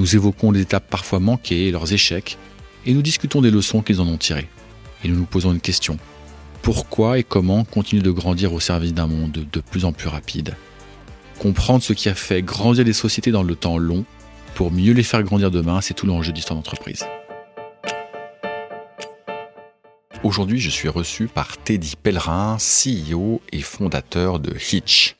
nous 0.00 0.16
évoquons 0.16 0.50
les 0.50 0.62
étapes 0.62 0.88
parfois 0.88 1.20
manquées 1.20 1.68
et 1.68 1.70
leurs 1.70 1.92
échecs, 1.92 2.38
et 2.86 2.94
nous 2.94 3.02
discutons 3.02 3.42
des 3.42 3.50
leçons 3.50 3.82
qu'ils 3.82 4.00
en 4.00 4.06
ont 4.08 4.16
tirées. 4.16 4.48
Et 5.04 5.08
nous 5.08 5.16
nous 5.16 5.26
posons 5.26 5.52
une 5.52 5.60
question. 5.60 5.98
Pourquoi 6.62 7.18
et 7.18 7.22
comment 7.22 7.64
continuer 7.64 8.02
de 8.02 8.10
grandir 8.10 8.54
au 8.54 8.60
service 8.60 8.94
d'un 8.94 9.06
monde 9.06 9.46
de 9.52 9.60
plus 9.60 9.84
en 9.84 9.92
plus 9.92 10.08
rapide? 10.08 10.56
Comprendre 11.38 11.82
ce 11.82 11.92
qui 11.92 12.08
a 12.08 12.14
fait 12.14 12.40
grandir 12.40 12.84
les 12.84 12.94
sociétés 12.94 13.30
dans 13.30 13.42
le 13.42 13.54
temps 13.54 13.76
long 13.76 14.06
pour 14.54 14.72
mieux 14.72 14.94
les 14.94 15.02
faire 15.02 15.22
grandir 15.22 15.50
demain, 15.50 15.82
c'est 15.82 15.94
tout 15.94 16.06
l'enjeu 16.06 16.32
d'histoire 16.32 16.56
d'entreprise. 16.56 17.04
Aujourd'hui, 20.22 20.60
je 20.60 20.70
suis 20.70 20.88
reçu 20.88 21.28
par 21.28 21.58
Teddy 21.58 21.94
Pellerin, 22.02 22.56
CEO 22.56 23.42
et 23.52 23.60
fondateur 23.60 24.38
de 24.38 24.54
Hitch. 24.72 25.16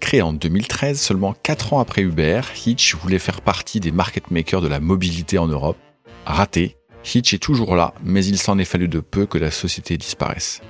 Créé 0.00 0.22
en 0.22 0.32
2013, 0.32 1.00
seulement 1.00 1.34
4 1.42 1.72
ans 1.72 1.80
après 1.80 2.02
Uber, 2.02 2.42
Hitch 2.66 2.94
voulait 2.96 3.18
faire 3.18 3.40
partie 3.40 3.80
des 3.80 3.92
market 3.92 4.30
makers 4.30 4.60
de 4.60 4.68
la 4.68 4.80
mobilité 4.80 5.38
en 5.38 5.46
Europe. 5.46 5.78
Raté, 6.26 6.76
Hitch 7.04 7.34
est 7.34 7.42
toujours 7.42 7.76
là, 7.76 7.94
mais 8.02 8.24
il 8.24 8.38
s'en 8.38 8.58
est 8.58 8.64
fallu 8.64 8.88
de 8.88 9.00
peu 9.00 9.26
que 9.26 9.38
la 9.38 9.50
société 9.50 9.96
disparaisse. 9.96 10.60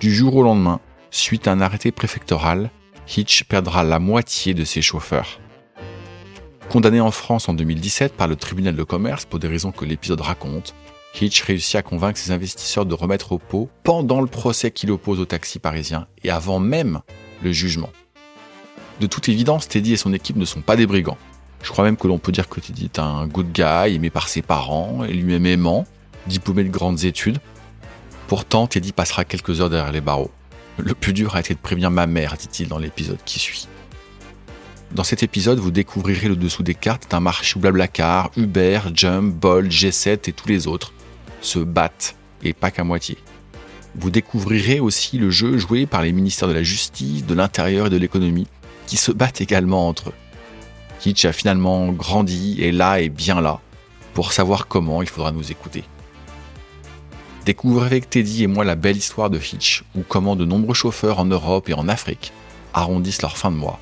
Du 0.00 0.14
jour 0.14 0.36
au 0.36 0.42
lendemain, 0.42 0.80
suite 1.10 1.46
à 1.46 1.52
un 1.52 1.60
arrêté 1.60 1.92
préfectoral, 1.92 2.70
Hitch 3.16 3.44
perdra 3.44 3.84
la 3.84 3.98
moitié 3.98 4.54
de 4.54 4.64
ses 4.64 4.82
chauffeurs. 4.82 5.40
Condamné 6.68 7.00
en 7.00 7.10
France 7.10 7.48
en 7.48 7.54
2017 7.54 8.14
par 8.14 8.28
le 8.28 8.36
tribunal 8.36 8.74
de 8.74 8.82
commerce 8.82 9.24
pour 9.24 9.38
des 9.38 9.48
raisons 9.48 9.72
que 9.72 9.84
l'épisode 9.84 10.20
raconte, 10.20 10.74
Hitch 11.20 11.42
réussit 11.42 11.76
à 11.76 11.82
convaincre 11.82 12.18
ses 12.18 12.30
investisseurs 12.30 12.86
de 12.86 12.94
remettre 12.94 13.32
au 13.32 13.38
pot 13.38 13.68
pendant 13.82 14.20
le 14.20 14.26
procès 14.26 14.70
qu'il 14.70 14.90
oppose 14.90 15.20
au 15.20 15.26
taxi 15.26 15.58
parisien 15.58 16.06
et 16.24 16.30
avant 16.30 16.58
même 16.58 17.00
le 17.42 17.52
jugement. 17.52 17.90
De 19.00 19.06
toute 19.06 19.28
évidence, 19.28 19.68
Teddy 19.68 19.94
et 19.94 19.96
son 19.96 20.12
équipe 20.12 20.36
ne 20.36 20.44
sont 20.44 20.60
pas 20.60 20.76
des 20.76 20.86
brigands. 20.86 21.18
Je 21.62 21.70
crois 21.70 21.84
même 21.84 21.96
que 21.96 22.08
l'on 22.08 22.18
peut 22.18 22.32
dire 22.32 22.48
que 22.48 22.60
Teddy 22.60 22.84
est 22.84 22.98
un 22.98 23.26
good 23.26 23.52
guy, 23.52 23.94
aimé 23.94 24.10
par 24.10 24.28
ses 24.28 24.42
parents 24.42 25.04
et 25.04 25.12
lui-même 25.12 25.46
aimant, 25.46 25.86
diplômé 26.26 26.64
de 26.64 26.70
grandes 26.70 27.04
études. 27.04 27.38
Pourtant, 28.26 28.66
Teddy 28.66 28.92
passera 28.92 29.24
quelques 29.24 29.60
heures 29.60 29.70
derrière 29.70 29.92
les 29.92 30.00
barreaux. 30.00 30.30
Le 30.78 30.94
plus 30.94 31.12
dur 31.12 31.36
a 31.36 31.40
été 31.40 31.54
de 31.54 31.58
prévenir 31.58 31.90
ma 31.90 32.06
mère, 32.06 32.36
dit-il 32.36 32.68
dans 32.68 32.78
l'épisode 32.78 33.18
qui 33.24 33.38
suit. 33.38 33.68
Dans 34.92 35.04
cet 35.04 35.22
épisode, 35.22 35.58
vous 35.58 35.70
découvrirez 35.70 36.28
le 36.28 36.36
dessous 36.36 36.62
des 36.62 36.74
cartes 36.74 37.10
d'un 37.10 37.20
marché 37.20 37.56
où 37.56 37.60
Blablacar, 37.60 38.30
Uber, 38.36 38.80
Jump, 38.94 39.34
Bolt, 39.34 39.70
G7 39.70 40.28
et 40.28 40.32
tous 40.32 40.48
les 40.48 40.66
autres 40.66 40.92
se 41.40 41.58
battent, 41.58 42.14
et 42.42 42.52
pas 42.52 42.70
qu'à 42.70 42.84
moitié. 42.84 43.16
Vous 43.94 44.10
découvrirez 44.10 44.80
aussi 44.80 45.18
le 45.18 45.30
jeu 45.30 45.58
joué 45.58 45.86
par 45.86 46.02
les 46.02 46.12
ministères 46.12 46.48
de 46.48 46.52
la 46.54 46.62
Justice, 46.62 47.24
de 47.24 47.34
l'Intérieur 47.34 47.86
et 47.86 47.90
de 47.90 47.96
l'Économie, 47.96 48.46
qui 48.92 48.98
se 48.98 49.10
battent 49.10 49.40
également 49.40 49.88
entre 49.88 50.10
eux. 50.10 50.14
Hitch 51.06 51.24
a 51.24 51.32
finalement 51.32 51.90
grandi, 51.92 52.60
et 52.60 52.72
là 52.72 53.00
et 53.00 53.08
bien 53.08 53.40
là. 53.40 53.58
Pour 54.12 54.34
savoir 54.34 54.68
comment, 54.68 55.00
il 55.00 55.08
faudra 55.08 55.32
nous 55.32 55.50
écouter. 55.50 55.84
Découvrez 57.46 57.86
avec 57.86 58.10
Teddy 58.10 58.42
et 58.42 58.46
moi 58.48 58.66
la 58.66 58.74
belle 58.74 58.98
histoire 58.98 59.30
de 59.30 59.38
Hitch, 59.38 59.82
ou 59.94 60.02
comment 60.06 60.36
de 60.36 60.44
nombreux 60.44 60.74
chauffeurs 60.74 61.20
en 61.20 61.24
Europe 61.24 61.70
et 61.70 61.72
en 61.72 61.88
Afrique 61.88 62.34
arrondissent 62.74 63.22
leur 63.22 63.38
fin 63.38 63.50
de 63.50 63.56
mois 63.56 63.80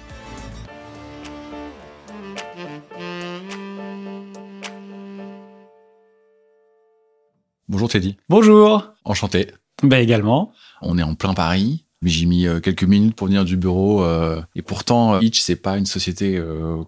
Bonjour 7.68 7.88
Teddy. 7.88 8.16
Bonjour. 8.28 8.92
Enchanté. 9.04 9.50
Ben 9.82 9.98
également. 9.98 10.52
On 10.82 10.98
est 10.98 11.02
en 11.02 11.16
plein 11.16 11.34
Paris. 11.34 11.84
J'ai 12.02 12.24
mis 12.24 12.46
euh, 12.46 12.60
quelques 12.60 12.84
minutes 12.84 13.14
pour 13.14 13.26
venir 13.26 13.44
du 13.44 13.58
bureau. 13.58 14.02
Euh, 14.02 14.40
et 14.56 14.62
pourtant, 14.62 15.14
euh, 15.14 15.18
Hitch, 15.20 15.40
c'est 15.40 15.56
pas 15.56 15.76
une 15.76 15.84
société 15.84 16.40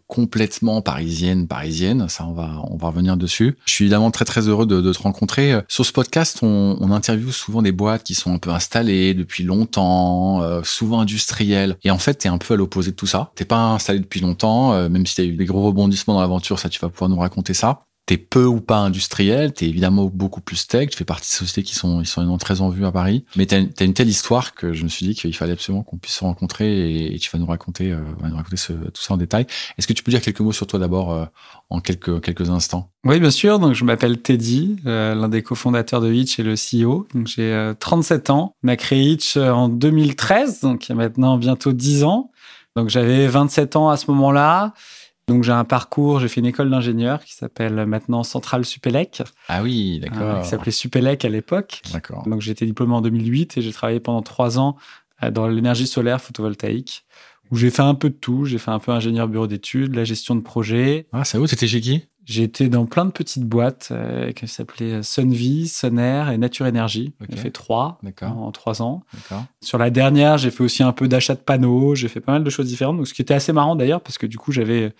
complètement 0.06 0.80
parisienne, 0.80 1.46
parisienne. 1.46 2.08
Ça, 2.08 2.26
on 2.26 2.32
va, 2.32 2.62
on 2.70 2.76
va 2.76 2.88
revenir 2.88 3.16
dessus. 3.16 3.56
Je 3.66 3.72
suis 3.72 3.84
évidemment 3.84 4.10
très, 4.10 4.24
très 4.24 4.48
heureux 4.48 4.66
de, 4.66 4.80
de 4.80 4.92
te 4.92 4.98
rencontrer. 4.98 5.60
Sur 5.68 5.84
ce 5.84 5.92
podcast, 5.92 6.38
on, 6.42 6.78
on 6.80 6.90
interviewe 6.92 7.30
souvent 7.30 7.60
des 7.62 7.72
boîtes 7.72 8.04
qui 8.04 8.14
sont 8.14 8.32
un 8.32 8.38
peu 8.38 8.50
installées 8.50 9.14
depuis 9.14 9.44
longtemps, 9.44 10.62
souvent 10.64 11.00
industrielles. 11.00 11.76
Et 11.84 11.90
en 11.90 11.98
fait, 11.98 12.14
t'es 12.14 12.28
un 12.28 12.38
peu 12.38 12.54
à 12.54 12.56
l'opposé 12.56 12.92
de 12.92 12.96
tout 12.96 13.06
ça. 13.06 13.32
T'es 13.34 13.44
pas 13.44 13.58
installé 13.58 13.98
depuis 13.98 14.20
longtemps, 14.20 14.88
même 14.88 15.06
si 15.06 15.16
t'as 15.16 15.24
eu 15.24 15.34
des 15.34 15.44
gros 15.44 15.62
rebondissements 15.62 16.14
dans 16.14 16.20
l'aventure, 16.20 16.58
ça, 16.58 16.68
tu 16.68 16.80
vas 16.80 16.88
pouvoir 16.88 17.10
nous 17.10 17.18
raconter 17.18 17.54
ça 17.54 17.80
t'es 18.06 18.16
peu 18.16 18.44
ou 18.44 18.60
pas 18.60 18.78
industriel, 18.78 19.52
t'es 19.52 19.66
évidemment 19.68 20.06
beaucoup 20.06 20.40
plus 20.40 20.66
tech, 20.66 20.90
tu 20.90 20.96
fais 20.96 21.04
partie 21.04 21.30
de 21.30 21.36
sociétés 21.36 21.62
qui 21.62 21.76
sont, 21.76 22.00
ils 22.00 22.06
sont 22.06 22.36
très 22.36 22.60
en 22.60 22.68
vue 22.68 22.84
à 22.84 22.90
Paris, 22.90 23.24
mais 23.36 23.46
t'as 23.46 23.58
as 23.58 23.84
une 23.84 23.94
telle 23.94 24.08
histoire 24.08 24.54
que 24.54 24.72
je 24.72 24.82
me 24.82 24.88
suis 24.88 25.06
dit 25.06 25.14
qu'il 25.14 25.34
fallait 25.36 25.52
absolument 25.52 25.84
qu'on 25.84 25.98
puisse 25.98 26.16
se 26.16 26.24
rencontrer 26.24 27.12
et, 27.14 27.18
tu 27.18 27.30
vas 27.30 27.38
nous 27.38 27.46
raconter, 27.46 27.92
euh, 27.92 28.00
nous 28.24 28.34
raconter 28.34 28.56
tout 28.92 29.02
ça 29.02 29.14
en 29.14 29.16
détail. 29.16 29.46
Est-ce 29.78 29.86
que 29.86 29.92
tu 29.92 30.02
peux 30.02 30.10
dire 30.10 30.20
quelques 30.20 30.40
mots 30.40 30.52
sur 30.52 30.66
toi 30.66 30.80
d'abord 30.80 31.12
euh, 31.12 31.24
en 31.70 31.80
quelques, 31.80 32.20
quelques 32.20 32.50
instants? 32.50 32.90
Oui, 33.04 33.20
bien 33.20 33.30
sûr. 33.30 33.60
Donc, 33.60 33.74
je 33.74 33.84
m'appelle 33.84 34.20
Teddy, 34.20 34.76
euh, 34.86 35.14
l'un 35.14 35.28
des 35.28 35.42
cofondateurs 35.42 36.00
de 36.00 36.12
Hitch 36.12 36.40
et 36.40 36.42
le 36.42 36.54
CEO. 36.54 37.06
Donc, 37.14 37.28
j'ai 37.28 37.72
37 37.78 38.30
ans. 38.30 38.56
On 38.64 38.68
a 38.68 38.76
créé 38.76 39.02
Hitch 39.02 39.36
en 39.36 39.68
2013, 39.68 40.60
donc 40.60 40.88
il 40.88 40.88
y 40.90 40.92
a 40.92 40.96
maintenant 40.96 41.38
bientôt 41.38 41.72
10 41.72 42.02
ans. 42.02 42.32
Donc, 42.74 42.88
j'avais 42.88 43.28
27 43.28 43.76
ans 43.76 43.88
à 43.88 43.96
ce 43.96 44.10
moment-là. 44.10 44.74
Donc 45.32 45.44
j'ai 45.44 45.52
un 45.52 45.64
parcours, 45.64 46.20
j'ai 46.20 46.28
fait 46.28 46.40
une 46.40 46.46
école 46.46 46.68
d'ingénieur 46.68 47.24
qui 47.24 47.32
s'appelle 47.32 47.86
maintenant 47.86 48.22
Centrale 48.22 48.66
Supélec. 48.66 49.22
Ah 49.48 49.62
oui, 49.62 49.98
d'accord. 49.98 50.20
Euh, 50.20 50.42
qui 50.42 50.48
s'appelait 50.48 50.72
Supélec 50.72 51.24
à 51.24 51.30
l'époque. 51.30 51.80
D'accord. 51.90 52.28
Donc 52.28 52.42
j'ai 52.42 52.50
été 52.50 52.66
diplômé 52.66 52.92
en 52.92 53.00
2008 53.00 53.56
et 53.56 53.62
j'ai 53.62 53.72
travaillé 53.72 53.98
pendant 53.98 54.20
trois 54.20 54.58
ans 54.58 54.76
euh, 55.22 55.30
dans 55.30 55.48
l'énergie 55.48 55.86
solaire 55.86 56.20
photovoltaïque 56.20 57.06
où 57.50 57.56
j'ai 57.56 57.70
fait 57.70 57.80
un 57.80 57.94
peu 57.94 58.10
de 58.10 58.14
tout. 58.14 58.44
J'ai 58.44 58.58
fait 58.58 58.72
un 58.72 58.78
peu 58.78 58.92
ingénieur 58.92 59.26
bureau 59.26 59.46
d'études, 59.46 59.94
la 59.94 60.04
gestion 60.04 60.34
de 60.34 60.42
projet. 60.42 61.06
Ah, 61.14 61.24
c'est 61.24 61.38
où 61.38 61.46
C'était 61.46 61.66
chez 61.66 61.80
qui? 61.80 62.04
J'ai 62.26 62.42
été 62.42 62.68
dans 62.68 62.84
plein 62.84 63.06
de 63.06 63.10
petites 63.10 63.44
boîtes 63.44 63.88
euh, 63.90 64.32
qui 64.32 64.46
s'appelaient 64.46 65.02
Sunvie, 65.02 65.66
Sunair 65.66 66.28
et 66.28 66.36
Nature 66.36 66.66
Énergie. 66.66 67.14
J'ai 67.30 67.38
fait 67.38 67.50
trois 67.50 67.98
en, 68.20 68.26
en, 68.26 68.52
trois 68.52 68.82
ans. 68.82 69.02
Sur 69.62 69.78
la 69.78 69.88
dernière, 69.88 70.36
j'ai 70.36 70.50
fait 70.50 70.62
aussi 70.62 70.82
un 70.82 70.92
peu 70.92 71.08
d'achat 71.08 71.34
de 71.34 71.40
panneaux. 71.40 71.94
J'ai 71.94 72.08
fait 72.08 72.20
pas 72.20 72.32
mal 72.32 72.44
de 72.44 72.50
choses 72.50 72.66
différentes. 72.66 72.98
Donc, 72.98 73.08
ce 73.08 73.14
qui 73.14 73.22
était 73.22 73.34
assez 73.34 73.54
marrant 73.54 73.76
d'ailleurs 73.76 74.02
parce 74.02 74.18
que 74.18 74.26
du 74.26 74.36
coup, 74.36 74.52
j'avais 74.52 74.94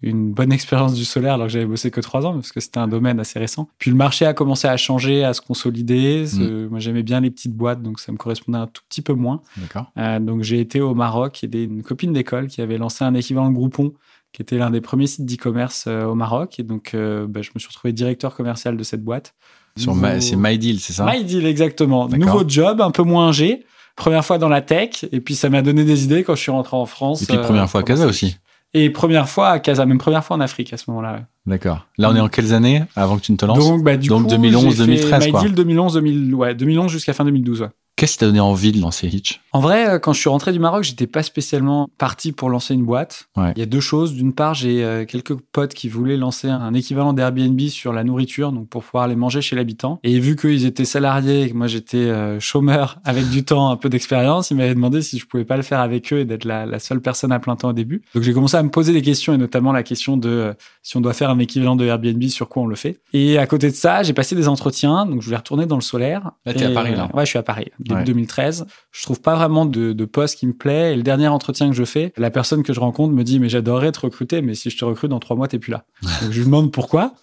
une 0.00 0.32
bonne 0.32 0.52
expérience 0.52 0.94
du 0.94 1.04
solaire 1.04 1.34
alors 1.34 1.48
que 1.48 1.52
j'avais 1.52 1.66
bossé 1.66 1.90
que 1.90 2.00
trois 2.00 2.24
ans 2.24 2.34
parce 2.34 2.52
que 2.52 2.60
c'était 2.60 2.78
un 2.78 2.86
domaine 2.86 3.18
assez 3.18 3.38
récent. 3.38 3.68
Puis 3.78 3.90
le 3.90 3.96
marché 3.96 4.26
a 4.26 4.32
commencé 4.32 4.68
à 4.68 4.76
changer, 4.76 5.24
à 5.24 5.34
se 5.34 5.40
consolider. 5.40 6.24
Mm. 6.32 6.68
Moi 6.68 6.78
j'aimais 6.78 7.02
bien 7.02 7.20
les 7.20 7.30
petites 7.30 7.54
boîtes 7.54 7.82
donc 7.82 7.98
ça 7.98 8.12
me 8.12 8.16
correspondait 8.16 8.58
un 8.58 8.68
tout 8.68 8.82
petit 8.88 9.02
peu 9.02 9.14
moins. 9.14 9.42
D'accord. 9.56 9.90
Euh, 9.98 10.20
donc 10.20 10.42
j'ai 10.42 10.60
été 10.60 10.80
au 10.80 10.94
Maroc 10.94 11.42
et 11.42 11.62
une 11.62 11.82
copine 11.82 12.12
d'école 12.12 12.46
qui 12.46 12.60
avait 12.60 12.78
lancé 12.78 13.04
un 13.04 13.14
équivalent 13.14 13.50
de 13.50 13.54
Groupon 13.54 13.92
qui 14.32 14.42
était 14.42 14.58
l'un 14.58 14.70
des 14.70 14.80
premiers 14.80 15.06
sites 15.06 15.24
d'e-commerce 15.24 15.86
euh, 15.88 16.04
au 16.04 16.14
Maroc 16.14 16.60
et 16.60 16.62
donc 16.62 16.92
euh, 16.94 17.26
bah, 17.26 17.42
je 17.42 17.50
me 17.54 17.58
suis 17.58 17.68
retrouvé 17.68 17.92
directeur 17.92 18.36
commercial 18.36 18.76
de 18.76 18.82
cette 18.84 19.02
boîte. 19.02 19.34
Sur 19.76 19.94
c'est 20.20 20.36
MyDeal, 20.36 20.80
c'est 20.80 20.92
ça? 20.92 21.06
MyDeal 21.06 21.46
exactement. 21.46 22.08
Nouveau 22.08 22.42
job, 22.46 22.80
un 22.80 22.90
peu 22.90 23.04
moins 23.04 23.30
G. 23.30 23.64
Première 23.94 24.24
fois 24.24 24.38
dans 24.38 24.48
la 24.48 24.60
tech, 24.60 25.04
et 25.10 25.20
puis 25.20 25.34
ça 25.34 25.50
m'a 25.50 25.62
donné 25.62 25.84
des 25.84 26.04
idées 26.04 26.24
quand 26.24 26.34
je 26.34 26.40
suis 26.40 26.50
rentré 26.50 26.76
en 26.76 26.86
France. 26.86 27.22
Et 27.22 27.26
puis 27.26 27.36
première 27.38 27.68
fois 27.68 27.80
à 27.80 27.82
Casa 27.84 28.06
aussi. 28.06 28.36
Et 28.74 28.90
première 28.90 29.28
fois 29.28 29.48
à 29.48 29.58
Casa, 29.60 29.86
même 29.86 29.98
première 29.98 30.24
fois 30.24 30.36
en 30.36 30.40
Afrique 30.40 30.72
à 30.72 30.76
ce 30.76 30.84
moment-là. 30.88 31.22
D'accord. 31.46 31.86
Là, 31.96 32.10
on 32.10 32.16
est 32.16 32.20
en 32.20 32.28
quelles 32.28 32.52
années 32.52 32.82
avant 32.94 33.16
que 33.16 33.22
tu 33.22 33.32
ne 33.32 33.36
te 33.38 33.46
lances 33.46 33.58
Donc, 33.58 33.82
bah, 33.82 33.96
du 33.96 34.08
Donc 34.08 34.24
coup, 34.24 34.28
2011, 34.28 34.76
2013, 34.76 35.30
quoi. 35.30 35.48
2011, 35.48 35.94
2000, 35.94 36.34
ouais, 36.34 36.54
2011 36.54 36.90
jusqu'à 36.90 37.14
fin 37.14 37.24
2012, 37.24 37.62
ouais. 37.62 37.68
Qu'est-ce 37.96 38.12
qui 38.12 38.18
t'a 38.18 38.26
donné 38.26 38.38
envie 38.38 38.70
de 38.70 38.80
lancer 38.80 39.08
Hitch? 39.08 39.40
En 39.52 39.60
vrai, 39.60 39.88
euh, 39.88 39.98
quand 39.98 40.12
je 40.12 40.20
suis 40.20 40.28
rentré 40.28 40.52
du 40.52 40.58
Maroc, 40.58 40.84
j'étais 40.84 41.06
pas 41.06 41.22
spécialement 41.22 41.88
parti 41.98 42.32
pour 42.32 42.50
lancer 42.50 42.74
une 42.74 42.84
boîte. 42.84 43.28
Ouais. 43.36 43.52
Il 43.56 43.58
y 43.60 43.62
a 43.62 43.66
deux 43.66 43.80
choses. 43.80 44.14
D'une 44.14 44.34
part, 44.34 44.54
j'ai 44.54 44.84
euh, 44.84 45.04
quelques 45.04 45.34
potes 45.34 45.74
qui 45.74 45.88
voulaient 45.88 46.16
lancer 46.16 46.48
un 46.48 46.74
équivalent 46.74 47.12
d'Airbnb 47.12 47.60
sur 47.68 47.92
la 47.92 48.04
nourriture, 48.04 48.52
donc 48.52 48.68
pour 48.68 48.84
pouvoir 48.84 49.04
aller 49.04 49.16
manger 49.16 49.40
chez 49.40 49.56
l'habitant. 49.56 50.00
Et 50.04 50.18
vu 50.20 50.36
qu'ils 50.36 50.66
étaient 50.66 50.84
salariés 50.84 51.42
et 51.42 51.50
que 51.50 51.54
moi 51.54 51.66
j'étais 51.66 51.96
euh, 51.96 52.40
chômeur 52.40 52.98
avec 53.04 53.28
du 53.30 53.44
temps, 53.44 53.70
un 53.70 53.76
peu 53.76 53.88
d'expérience, 53.88 54.50
ils 54.50 54.56
m'avaient 54.56 54.74
demandé 54.74 55.02
si 55.02 55.18
je 55.18 55.26
pouvais 55.26 55.44
pas 55.44 55.56
le 55.56 55.62
faire 55.62 55.80
avec 55.80 56.12
eux 56.12 56.20
et 56.20 56.24
d'être 56.24 56.44
la, 56.44 56.66
la, 56.66 56.78
seule 56.78 57.00
personne 57.00 57.32
à 57.32 57.38
plein 57.38 57.56
temps 57.56 57.70
au 57.70 57.72
début. 57.72 58.02
Donc 58.14 58.22
j'ai 58.22 58.32
commencé 58.32 58.56
à 58.56 58.62
me 58.62 58.70
poser 58.70 58.92
des 58.92 59.02
questions 59.02 59.34
et 59.34 59.38
notamment 59.38 59.72
la 59.72 59.82
question 59.82 60.16
de 60.16 60.54
si 60.82 60.96
on 60.96 61.00
doit 61.00 61.12
faire 61.12 61.30
un 61.30 61.38
équivalent 61.38 61.76
de 61.76 61.84
Airbnb, 61.84 62.22
sur 62.24 62.48
quoi 62.48 62.62
on 62.62 62.66
le 62.66 62.76
fait. 62.76 63.00
Et 63.12 63.38
à 63.38 63.46
côté 63.46 63.70
de 63.70 63.74
ça, 63.74 64.02
j'ai 64.02 64.12
passé 64.12 64.34
des 64.34 64.48
entretiens, 64.48 65.06
donc 65.06 65.20
je 65.20 65.26
voulais 65.26 65.36
retourner 65.36 65.66
dans 65.66 65.76
le 65.76 65.82
solaire. 65.82 66.32
Là, 66.44 66.54
t'es 66.54 66.64
à 66.64 66.70
Paris, 66.70 66.94
là. 66.94 67.08
Ouais, 67.14 67.24
je 67.24 67.30
suis 67.30 67.38
à 67.38 67.42
Paris. 67.42 67.70
début 67.78 68.04
2013. 68.04 68.66
Je 68.90 69.02
trouve 69.02 69.20
pas 69.20 69.37
vraiment 69.38 69.66
de, 69.66 69.92
de 69.92 70.04
poste 70.04 70.38
qui 70.38 70.46
me 70.46 70.52
plaît. 70.52 70.92
Et 70.92 70.96
le 70.96 71.02
dernier 71.02 71.28
entretien 71.28 71.68
que 71.68 71.76
je 71.76 71.84
fais, 71.84 72.12
la 72.16 72.30
personne 72.30 72.62
que 72.62 72.72
je 72.72 72.80
rencontre 72.80 73.14
me 73.14 73.24
dit, 73.24 73.38
mais 73.38 73.48
j'adorerais 73.48 73.92
te 73.92 74.00
recruter, 74.00 74.42
mais 74.42 74.54
si 74.54 74.70
je 74.70 74.76
te 74.76 74.84
recrute 74.84 75.10
dans 75.10 75.20
trois 75.20 75.36
mois, 75.36 75.48
t'es 75.48 75.58
plus 75.58 75.70
là. 75.70 75.84
Donc, 76.22 76.32
je 76.32 76.38
lui 76.38 76.44
demande 76.44 76.72
pourquoi. 76.72 77.14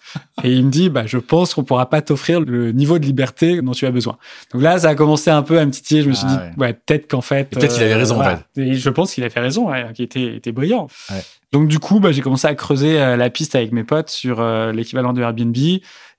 Et 0.42 0.52
il 0.52 0.64
me 0.64 0.70
dit, 0.70 0.88
bah, 0.88 1.06
je 1.06 1.18
pense 1.18 1.54
qu'on 1.54 1.64
pourra 1.64 1.88
pas 1.88 2.02
t'offrir 2.02 2.40
le 2.40 2.72
niveau 2.72 2.98
de 2.98 3.04
liberté 3.04 3.60
dont 3.62 3.72
tu 3.72 3.86
as 3.86 3.90
besoin. 3.90 4.16
Donc 4.52 4.62
là, 4.62 4.78
ça 4.78 4.88
a 4.90 4.94
commencé 4.94 5.30
un 5.30 5.42
peu 5.42 5.58
à 5.58 5.66
me 5.66 5.70
titiller. 5.70 6.02
Je 6.02 6.08
me 6.08 6.14
suis 6.14 6.26
ah 6.28 6.50
dit, 6.54 6.60
ouais, 6.60 6.72
peut-être 6.72 7.08
qu'en 7.08 7.20
fait. 7.20 7.50
Peut-être 7.50 7.74
qu'il 7.74 7.82
avait 7.82 7.94
raison, 7.94 8.20
en 8.20 8.24
fait. 8.24 8.60
Et 8.60 8.74
je 8.74 8.90
pense 8.90 9.14
qu'il 9.14 9.24
avait 9.24 9.40
raison, 9.40 9.70
ouais, 9.70 9.86
qu'il 9.94 10.04
était, 10.04 10.36
était 10.36 10.52
brillant. 10.52 10.88
Ouais. 11.10 11.22
Donc 11.52 11.68
du 11.68 11.78
coup, 11.78 12.00
bah, 12.00 12.12
j'ai 12.12 12.22
commencé 12.22 12.46
à 12.46 12.54
creuser 12.54 13.00
euh, 13.00 13.16
la 13.16 13.30
piste 13.30 13.54
avec 13.54 13.72
mes 13.72 13.84
potes 13.84 14.10
sur 14.10 14.40
euh, 14.40 14.72
l'équivalent 14.72 15.12
de 15.12 15.22
Airbnb. 15.22 15.56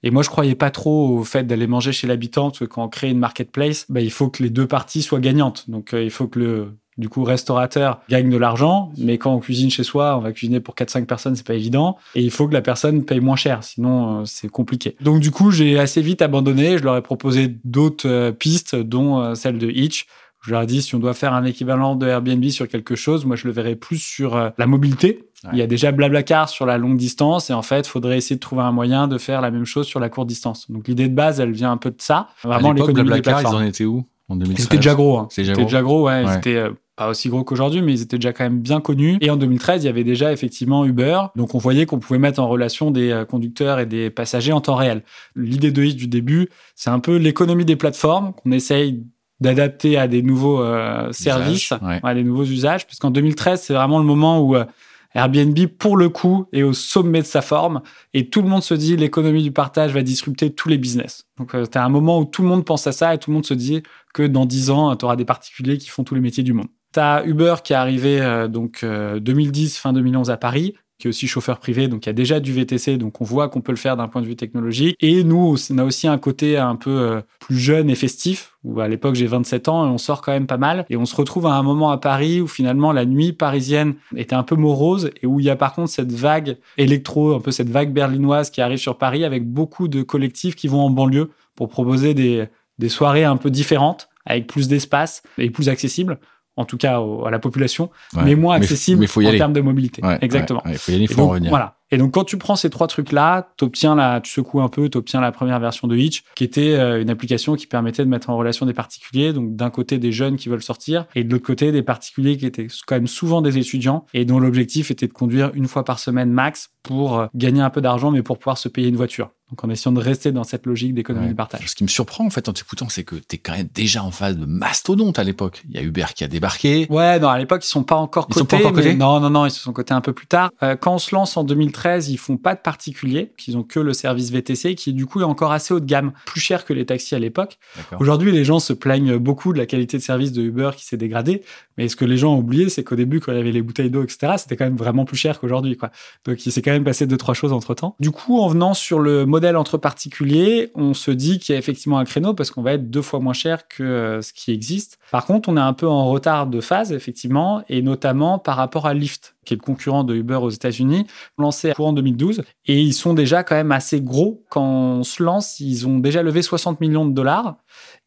Et 0.04 0.12
moi, 0.12 0.24
je 0.24 0.30
croyais 0.30 0.56
pas 0.56 0.72
trop 0.72 1.18
au 1.18 1.24
fait 1.24 1.44
d'aller 1.46 1.68
manger 1.68 1.92
chez 1.92 2.08
l'habitant, 2.08 2.50
parce 2.50 2.60
que 2.60 2.66
quand 2.66 2.84
on 2.84 2.90
crée 2.90 3.10
une 3.10 3.20
marketplace, 3.20 3.86
bah, 3.90 4.02
il 4.02 4.12
faut 4.12 4.30
que 4.30 4.44
les 4.44 4.50
deux 4.50 4.68
parties 4.68 5.02
soient 5.02 5.20
gagnantes. 5.20 5.70
Donc 5.70 5.94
euh, 5.94 6.04
il 6.04 6.12
faut 6.12 6.28
que 6.28 6.40
le 6.40 6.74
du 6.98 7.10
coup 7.10 7.24
restaurateur 7.24 8.02
gagne 8.10 8.28
de 8.28 8.38
l'argent, 8.38 8.92
mais 8.98 9.20
quand 9.20 9.32
on 9.32 9.38
cuisine 9.38 9.70
chez 9.70 9.84
soi, 9.84 10.18
on 10.18 10.22
va 10.22 10.32
cuisiner 10.32 10.60
pour 10.60 10.74
4-5 10.74 11.06
personnes, 11.06 11.36
c'est 11.36 11.46
pas 11.46 11.54
évident. 11.54 11.98
Et 12.16 12.24
il 12.24 12.32
faut 12.32 12.48
que 12.48 12.54
la 12.56 12.64
personne 12.64 13.06
paye 13.06 13.20
moins 13.20 13.36
cher, 13.36 13.64
sinon 13.64 14.26
c'est 14.26 14.50
compliqué. 14.50 14.96
Donc 15.02 15.20
du 15.20 15.30
coup, 15.30 15.52
j'ai 15.52 15.78
assez 15.78 16.02
vite 16.02 16.24
abandonné. 16.24 16.80
Je 16.80 16.84
leur 16.84 16.98
ai 16.98 17.04
proposé 17.04 17.56
d'autres 17.64 18.32
pistes, 18.32 18.76
dont 18.76 19.36
celle 19.36 19.60
de 19.60 19.70
Hitch 19.70 20.08
je 20.42 20.52
leur 20.52 20.62
ai 20.62 20.66
dit, 20.66 20.82
si 20.82 20.96
on 20.96 21.00
doit 21.00 21.14
faire 21.14 21.34
un 21.34 21.44
équivalent 21.44 21.96
de 21.96 22.08
Airbnb 22.08 22.46
sur 22.50 22.68
quelque 22.68 22.96
chose, 22.96 23.26
moi, 23.26 23.36
je 23.36 23.48
le 23.48 23.54
verrais 23.54 23.76
plus 23.76 23.98
sur 23.98 24.36
euh, 24.36 24.50
la 24.58 24.68
mobilité. 24.68 25.24
Il 25.52 25.60
y 25.60 25.62
a 25.62 25.68
déjà 25.68 25.92
Blablacar 25.92 26.50
sur 26.50 26.66
la 26.66 26.78
longue 26.78 26.98
distance 26.98 27.50
et 27.50 27.54
en 27.54 27.62
fait, 27.62 27.82
il 27.82 27.90
faudrait 27.90 28.18
essayer 28.18 28.36
de 28.36 28.42
trouver 28.42 28.64
un 28.64 28.72
moyen 28.72 29.08
de 29.08 29.18
faire 29.18 29.42
la 29.42 29.52
même 29.52 29.66
chose 29.66 29.86
sur 29.86 30.00
la 30.00 30.10
courte 30.10 30.28
distance. 30.28 30.70
Donc, 30.72 30.88
l'idée 30.88 31.08
de 31.08 31.14
base, 31.14 31.40
elle 31.40 31.52
vient 31.52 31.72
un 31.72 31.78
peu 31.78 31.92
de 31.92 32.02
ça. 32.02 32.28
Vraiment, 32.44 32.72
l'économie 32.72 33.08
Blablacar, 33.08 33.42
ils 33.42 33.48
en 33.48 33.62
étaient 33.62 33.86
où 33.86 34.06
en 34.30 34.36
2013 34.36 34.64
C'était 34.64 34.78
déjà 34.78 34.96
gros. 34.96 35.18
Hein. 35.18 35.28
C'était 35.30 35.64
déjà 35.64 35.82
gros, 35.82 36.06
ouais. 36.08 36.24
Ils 36.24 36.38
étaient 36.38 36.56
euh, 36.56 36.72
pas 36.96 37.10
aussi 37.10 37.30
gros 37.30 37.44
qu'aujourd'hui, 37.44 37.82
mais 37.82 37.94
ils 37.94 38.02
étaient 38.02 38.18
déjà 38.18 38.34
quand 38.34 38.44
même 38.44 38.60
bien 38.60 38.82
connus. 38.82 39.18
Et 39.22 39.30
en 39.30 39.38
2013, 39.38 39.84
il 39.84 39.86
y 39.86 39.90
avait 39.90 40.04
déjà 40.04 40.34
effectivement 40.34 40.86
Uber. 40.86 41.20
Donc, 41.36 41.56
on 41.56 41.60
voyait 41.60 41.86
qu'on 41.86 42.00
pouvait 42.00 42.20
mettre 42.20 42.42
en 42.42 42.48
relation 42.48 42.92
des 42.92 43.12
euh, 43.12 43.26
conducteurs 43.26 43.80
et 43.80 43.86
des 43.86 44.10
passagers 44.10 44.52
en 44.52 44.62
temps 44.62 44.76
réel. 44.76 45.04
L'idée 45.36 45.72
de 45.72 45.84
Hitch 45.84 45.96
du 45.96 46.08
début, 46.08 46.50
c'est 46.76 46.90
un 46.90 47.00
peu 47.00 47.16
l'économie 47.16 47.66
des 47.66 47.76
plateformes 47.76 48.34
qu'on 48.34 48.52
essaye 48.52 49.04
d'adapter 49.40 49.98
à 49.98 50.08
des 50.08 50.22
nouveaux 50.22 50.62
euh, 50.62 51.12
services, 51.12 51.74
à 51.82 52.14
des 52.14 52.24
nouveaux 52.24 52.46
usages, 52.46 52.88
puisqu'en 52.88 53.12
2013, 53.12 53.62
c'est 53.62 53.74
vraiment 53.74 54.00
le 54.00 54.06
moment 54.06 54.42
où 54.42 54.56
euh, 54.56 54.66
Airbnb, 55.14 55.58
pour 55.78 55.98
le 55.98 56.10
coup, 56.10 56.46
est 56.54 56.64
au 56.64 56.74
sommet 56.74 57.22
de 57.22 57.28
sa 57.28 57.42
forme 57.42 57.82
et 58.14 58.30
tout 58.30 58.42
le 58.42 58.50
monde 58.50 58.64
se 58.64 58.74
dit 58.74 58.98
l'économie 58.98 59.44
du 59.44 59.52
partage 59.52 59.94
va 59.94 60.02
disrupter 60.02 60.52
tous 60.52 60.70
les 60.70 60.78
business. 60.78 61.26
Donc, 61.38 61.56
euh, 61.56 61.66
tu 61.66 61.78
as 61.78 61.84
un 61.84 61.90
moment 61.90 62.20
où 62.20 62.26
tout 62.26 62.42
le 62.42 62.48
monde 62.48 62.66
pense 62.66 62.88
à 62.88 62.92
ça 62.92 63.14
et 63.14 63.18
tout 63.18 63.30
le 63.30 63.36
monde 63.36 63.46
se 63.46 63.54
dit 63.54 63.84
que 64.14 64.24
dans 64.24 64.46
10 64.46 64.70
ans, 64.72 64.96
tu 64.96 65.06
auras 65.06 65.16
des 65.16 65.26
particuliers 65.26 65.78
qui 65.78 65.90
font 65.90 66.04
tous 66.04 66.16
les 66.16 66.22
métiers 66.22 66.44
du 66.44 66.54
monde. 66.54 66.68
Tu 66.94 67.00
as 67.00 67.24
Uber 67.26 67.56
qui 67.64 67.74
est 67.74 67.76
arrivé 67.78 68.48
donc 68.50 68.84
2010, 68.84 69.78
fin 69.78 69.94
2011 69.94 70.32
à 70.32 70.38
Paris, 70.38 70.74
qui 70.98 71.08
est 71.08 71.10
aussi 71.10 71.28
chauffeur 71.28 71.60
privé, 71.60 71.88
donc 71.88 72.06
il 72.06 72.10
y 72.10 72.12
a 72.12 72.14
déjà 72.14 72.40
du 72.40 72.52
VTC, 72.54 72.98
donc 72.98 73.22
on 73.22 73.24
voit 73.24 73.50
qu'on 73.50 73.62
peut 73.62 73.72
le 73.72 73.78
faire 73.78 73.98
d'un 73.98 74.08
point 74.08 74.22
de 74.22 74.28
vue 74.28 74.36
technologique. 74.36 74.96
Et 75.00 75.24
nous, 75.24 75.56
on 75.70 75.78
a 75.78 75.84
aussi 75.84 76.08
un 76.08 76.18
côté 76.18 76.58
un 76.58 76.76
peu 76.76 76.90
euh, 76.90 77.22
plus 77.40 77.58
jeune 77.58 77.90
et 77.90 77.96
festif, 77.96 78.56
où 78.64 78.80
à 78.80 78.88
l'époque 78.88 79.16
j'ai 79.16 79.28
27 79.28 79.70
ans 79.70 79.86
et 79.86 79.90
on 79.90 79.98
sort 79.98 80.22
quand 80.22 80.32
même 80.32 80.48
pas 80.48 80.58
mal. 80.58 80.86
Et 80.90 80.98
on 80.98 81.06
se 81.06 81.16
retrouve 81.16 81.46
à 81.46 81.54
un 81.54 81.64
moment 81.64 81.92
à 81.92 81.98
Paris 81.98 82.42
où 82.42 82.48
finalement 82.48 82.92
la 82.92 83.06
nuit 83.06 83.32
parisienne 83.32 83.96
était 84.16 84.36
un 84.36 84.44
peu 84.44 84.56
morose 84.56 85.12
et 85.22 85.28
où 85.28 85.40
il 85.40 85.46
y 85.46 85.50
a 85.50 85.56
par 85.56 85.74
contre 85.74 85.90
cette 85.90 86.12
vague 86.12 86.58
électro, 86.78 87.36
un 87.36 87.40
peu 87.42 87.52
cette 87.52 87.70
vague 87.70 87.94
berlinoise 87.94 88.50
qui 88.50 88.62
arrive 88.62 88.80
sur 88.80 88.98
Paris 88.98 89.24
avec 89.24 89.48
beaucoup 89.48 89.88
de 89.88 90.02
collectifs 90.02 90.56
qui 90.56 90.68
vont 90.68 90.82
en 90.82 90.90
banlieue 90.90 91.30
pour 91.56 91.70
proposer 91.70 92.14
des, 92.14 92.48
des 92.80 92.90
soirées 92.90 93.24
un 93.24 93.38
peu 93.38 93.52
différentes 93.52 94.10
avec 94.26 94.48
plus 94.48 94.68
d'espace 94.68 95.24
et 95.38 95.50
plus 95.50 95.70
accessibles 95.70 96.20
en 96.58 96.66
tout 96.66 96.78
cas 96.78 97.00
à 97.26 97.30
la 97.30 97.40
population, 97.40 97.90
mais 98.24 98.36
moins 98.36 98.56
accessible 98.56 99.06
en 99.06 99.38
termes 99.38 99.54
de 99.54 99.62
mobilité. 99.62 100.02
Exactement. 100.22 100.62
Il 100.66 100.78
faut 100.78 100.92
y 100.92 100.96
aller, 100.96 101.04
il 101.06 101.08
faut 101.08 101.22
en 101.22 101.30
revenir. 101.30 101.50
Voilà. 101.50 101.78
Et 101.92 101.98
donc, 101.98 102.14
quand 102.14 102.26
tu 102.26 102.38
prends 102.38 102.56
ces 102.56 102.70
trois 102.70 102.88
trucs-là, 102.88 103.54
t'obtiens 103.58 103.96
la, 103.96 104.20
tu 104.20 104.32
secoues 104.32 104.62
un 104.62 104.68
peu, 104.68 104.90
t'obtiens 104.90 105.22
la 105.22 105.32
première 105.32 105.60
version 105.60 105.88
de 105.88 105.96
Hitch, 105.96 106.24
qui 106.36 106.44
était 106.44 106.74
euh, 106.74 107.02
une 107.02 107.10
application 107.10 107.56
qui 107.56 107.68
permettait 107.68 108.04
de 108.04 108.10
mettre 108.10 108.30
en 108.30 108.38
relation 108.38 108.66
des 108.66 108.74
particuliers. 108.74 109.32
Donc, 109.32 109.56
d'un 109.56 109.70
côté, 109.70 109.98
des 109.98 110.12
jeunes 110.12 110.36
qui 110.36 110.50
veulent 110.50 110.64
sortir, 110.64 111.06
et 111.16 111.24
de 111.24 111.32
l'autre 111.32 111.46
côté, 111.46 111.72
des 111.72 111.84
particuliers 111.84 112.38
qui 112.38 112.46
étaient 112.46 112.68
quand 112.86 112.96
même 112.96 113.08
souvent 113.08 113.42
des 113.42 113.58
étudiants, 113.58 114.06
et 114.14 114.26
dont 114.26 114.40
l'objectif 114.40 114.92
était 114.92 115.08
de 115.08 115.14
conduire 115.14 115.52
une 115.54 115.68
fois 115.68 115.86
par 115.86 116.00
semaine 116.00 116.32
max 116.32 116.72
pour 116.84 117.20
euh, 117.20 117.28
gagner 117.36 117.62
un 117.62 117.70
peu 117.70 117.82
d'argent, 117.82 118.12
mais 118.12 118.22
pour 118.22 118.38
pouvoir 118.38 118.58
se 118.58 118.68
payer 118.68 118.90
une 118.90 118.96
voiture. 118.96 119.32
Donc 119.50 119.64
en 119.64 119.70
essayant 119.70 119.94
de 119.94 120.02
rester 120.02 120.34
dans 120.34 120.44
cette 120.44 120.66
logique 120.66 120.94
d'économie 120.94 121.30
de 121.30 121.34
partage. 121.34 121.70
Ce 121.70 121.76
qui 121.76 121.86
me 121.86 121.88
surprend 121.88 122.26
en 122.26 122.30
fait 122.30 122.50
en 122.50 122.54
t'écoutant, 122.54 122.90
c'est 122.90 123.06
que 123.06 123.16
tu 123.16 123.36
es 123.36 123.38
quand 123.38 123.54
même 123.54 123.70
déjà 123.74 124.04
en 124.04 124.12
phase 124.12 124.36
de 124.36 124.46
mastodonte 124.46 125.20
à 125.20 125.24
l'époque. 125.24 125.64
Il 125.70 125.76
y 125.76 125.80
a 125.80 125.84
Uber 125.84 126.06
qui 126.14 126.26
a 126.26 126.28
débarqué. 126.28 126.86
Ouais, 126.90 127.18
non, 127.20 127.30
à 127.30 127.40
l'époque 127.40 127.64
ils 127.64 127.70
sont 127.70 127.84
pas 127.84 127.96
encore 127.96 128.28
cotés. 128.28 128.40
Sont 128.40 128.46
pas 128.46 128.58
encore 128.58 128.74
cotés 128.74 128.96
non, 128.96 129.22
non, 129.22 129.30
non, 129.30 129.46
ils 129.46 129.52
se 129.52 129.62
sont 129.62 129.72
cotés 129.72 129.94
un 129.94 130.02
peu 130.02 130.12
plus 130.12 130.28
tard. 130.28 130.52
Euh, 130.64 130.76
quand 130.76 130.96
on 130.96 130.98
se 130.98 131.16
lance 131.16 131.38
en 131.38 131.46
2013, 131.46 131.77
ils 131.86 132.18
font 132.18 132.38
pas 132.38 132.56
de 132.56 132.60
particulier, 132.60 133.32
qu'ils 133.38 133.58
ont 133.58 133.64
que 133.64 133.80
le 133.80 133.94
service 133.94 134.32
VTC, 134.32 134.76
qui 134.76 134.94
du 134.94 135.06
coup 135.06 135.22
est 135.22 135.26
encore 135.26 135.52
assez 135.52 135.74
haut 135.74 135.80
de 135.80 135.86
gamme, 135.86 136.12
plus 136.26 136.42
cher 136.42 136.66
que 136.66 136.74
les 136.74 136.86
taxis 136.86 137.16
à 137.16 137.20
l'époque. 137.20 137.58
Aujourd'hui, 138.00 138.32
les 138.32 138.44
gens 138.44 138.60
se 138.60 138.74
plaignent 138.74 139.18
beaucoup 139.18 139.54
de 139.54 139.58
la 139.58 139.66
qualité 139.66 139.98
de 139.98 140.04
service 140.04 140.32
de 140.32 140.42
Uber 140.42 140.72
qui 140.76 140.86
s'est 140.86 140.98
dégradée, 140.98 141.44
mais 141.78 141.88
ce 141.88 141.96
que 141.96 142.06
les 142.06 142.18
gens 142.18 142.36
ont 142.36 142.40
oublié, 142.40 142.70
c'est 142.70 142.84
qu'au 142.84 142.96
début, 142.96 143.20
quand 143.20 143.32
il 143.32 143.38
y 143.38 143.42
avait 143.42 143.52
les 143.52 143.62
bouteilles 143.62 143.90
d'eau, 143.90 144.04
etc., 144.04 144.34
c'était 144.38 144.56
quand 144.56 144.66
même 144.66 144.78
vraiment 144.78 145.06
plus 145.06 145.18
cher 145.18 145.40
qu'aujourd'hui, 145.40 145.78
quoi. 145.78 145.92
Donc 146.26 146.46
il 146.46 146.52
s'est 146.52 146.62
quand 146.62 146.72
même 146.72 146.84
passé 146.84 147.06
deux 147.08 147.18
trois 147.18 147.34
choses 147.34 147.54
entre 147.54 147.74
temps. 147.74 147.96
Du 148.00 148.12
coup, 148.12 148.40
en 148.40 148.48
venant 148.48 148.74
sur 148.74 149.00
le 149.00 149.26
modèle 149.26 149.58
entre 149.58 149.78
particuliers 149.78 150.72
on 150.76 150.94
se 150.94 151.12
dit 151.12 151.40
qu'il 151.40 151.54
y 151.54 151.56
a 151.56 151.60
effectivement 151.60 151.98
un 151.98 152.06
créneau 152.06 152.34
parce 152.34 152.52
qu'on 152.52 152.62
va 152.62 152.74
être 152.74 152.90
deux 152.90 153.02
fois 153.02 153.20
moins 153.20 153.34
cher 153.34 153.68
que 153.68 153.84
euh, 153.84 154.22
ce 154.22 154.34
qui 154.34 154.52
existe. 154.52 155.00
Par 155.12 155.26
contre, 155.26 155.50
on 155.50 155.58
est 155.58 155.62
un 155.62 155.74
peu 155.74 155.88
en 155.88 156.10
retard 156.10 156.48
de 156.48 156.62
phase, 156.62 156.92
effectivement, 156.92 157.64
et 157.70 157.82
notamment 157.82 158.40
par 158.40 158.58
rapport 158.58 158.86
à 158.86 158.94
Lyft, 158.94 159.36
qui 159.46 159.54
est 159.54 159.58
le 159.58 159.62
concurrent 159.62 160.04
de 160.04 160.16
Uber 160.16 160.36
aux 160.36 160.50
États-Unis, 160.50 161.06
lancé 161.38 161.72
courant 161.74 161.94
2012. 161.94 162.44
Et 162.66 162.82
ils 162.82 162.94
sont 162.94 163.14
déjà 163.14 163.44
quand 163.44 163.56
même 163.56 163.72
assez 163.72 164.02
gros. 164.02 164.44
Quand 164.50 164.64
on 164.64 165.04
se 165.04 165.24
lance, 165.24 165.60
ils 165.60 165.88
ont 165.88 166.00
déjà 166.00 166.24
levé 166.24 166.42
60 166.42 166.82
millions 166.82 167.06
de 167.06 167.14
dollars. 167.14 167.58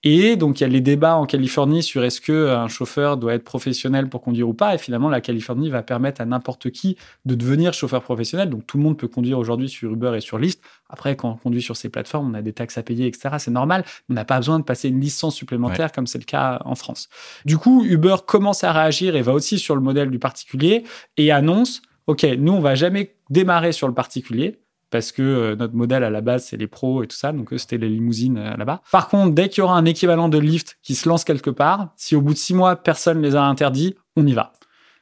Et 0.02 0.37
donc, 0.37 0.61
il 0.61 0.62
y 0.62 0.67
a 0.67 0.69
les 0.69 0.81
débats 0.81 1.17
en 1.17 1.26
Californie 1.26 1.82
sur 1.82 2.02
est-ce 2.05 2.20
qu'un 2.20 2.69
chauffeur 2.69 3.19
doit 3.19 3.34
être 3.34 3.44
professionnel 3.44 4.08
pour 4.08 4.22
conduire 4.22 4.49
ou 4.49 4.55
pas. 4.55 4.75
Et 4.75 4.78
finalement, 4.78 5.11
la 5.11 5.20
Californie 5.20 5.69
va 5.69 5.82
permettre 5.82 6.22
à 6.22 6.25
n'importe 6.25 6.70
qui 6.70 6.96
de 7.26 7.34
devenir 7.34 7.75
chauffeur 7.75 8.02
professionnel. 8.02 8.49
Donc, 8.49 8.67
tout 8.67 8.78
le 8.78 8.82
monde 8.82 8.96
peut 8.96 9.08
conduire 9.08 9.38
aujourd'hui 9.38 9.69
sur 9.69 9.93
Uber 9.93 10.12
et 10.17 10.20
sur 10.20 10.38
Lyft. 10.38 10.62
Après, 10.88 11.17
quand 11.17 11.31
on 11.31 11.37
conduit 11.37 11.61
sur 11.61 11.76
ces 11.76 11.90
plateformes, 11.90 12.31
on 12.31 12.34
a 12.34 12.43
des 12.43 12.55
taxes 12.55 12.79
à 12.79 12.82
payer, 12.82 13.06
etc. 13.06 13.36
C'est 13.39 13.50
normal. 13.50 13.84
On 14.08 14.15
n'a 14.15 14.24
pas 14.24 14.39
besoin 14.39 14.58
de 14.58 14.65
passer 14.65 14.89
une 14.89 15.00
licence 15.00 15.34
supplémentaire 15.36 15.93
comme 15.93 16.06
c'est 16.06 16.19
le 16.19 16.24
cas 16.24 16.60
en 16.65 16.74
France. 16.74 17.08
Du 17.44 17.58
coup, 17.58 17.84
Uber 17.84 18.17
commence 18.27 18.65
à 18.65 18.72
réagir 18.72 19.17
et 19.17 19.22
va 19.22 19.32
aussi 19.34 19.58
sur 19.58 19.74
le 19.74 19.82
modèle 19.82 20.10
du 20.10 20.19
particulier 20.19 20.84
et 21.19 21.31
annonce, 21.31 21.82
OK, 22.06 22.24
nous, 22.39 22.53
on 22.53 22.60
va 22.60 22.74
jamais 22.74 23.15
démarrer 23.29 23.72
sur 23.72 23.86
le 23.86 23.94
particulier 23.94 24.60
parce 24.91 25.13
que 25.13 25.23
euh, 25.23 25.56
notre 25.56 25.75
modèle 25.75 26.05
à 26.05 26.11
la 26.11 26.20
base, 26.20 26.47
c'est 26.47 26.56
les 26.56 26.67
pros 26.67 27.03
et 27.03 27.06
tout 27.06 27.17
ça. 27.17 27.32
Donc, 27.32 27.51
c'était 27.56 27.79
les 27.79 27.89
limousines 27.89 28.39
euh, 28.39 28.56
là-bas. 28.56 28.82
Par 28.91 29.09
contre, 29.09 29.35
dès 29.35 29.49
qu'il 29.49 29.63
y 29.63 29.63
aura 29.63 29.77
un 29.77 29.85
équivalent 29.85 30.29
de 30.29 30.39
Lyft 30.39 30.79
qui 30.82 30.94
se 30.94 31.09
lance 31.09 31.25
quelque 31.25 31.51
part, 31.51 31.93
si 31.97 32.17
au 32.17 32.20
bout 32.20 32.35
de 32.35 32.39
six 32.39 32.55
mois, 32.55 32.77
personne 32.77 33.23
les 33.23 33.37
a 33.37 33.43
interdits, 33.43 33.94
on 34.17 34.27
y 34.27 34.32
va. 34.32 34.53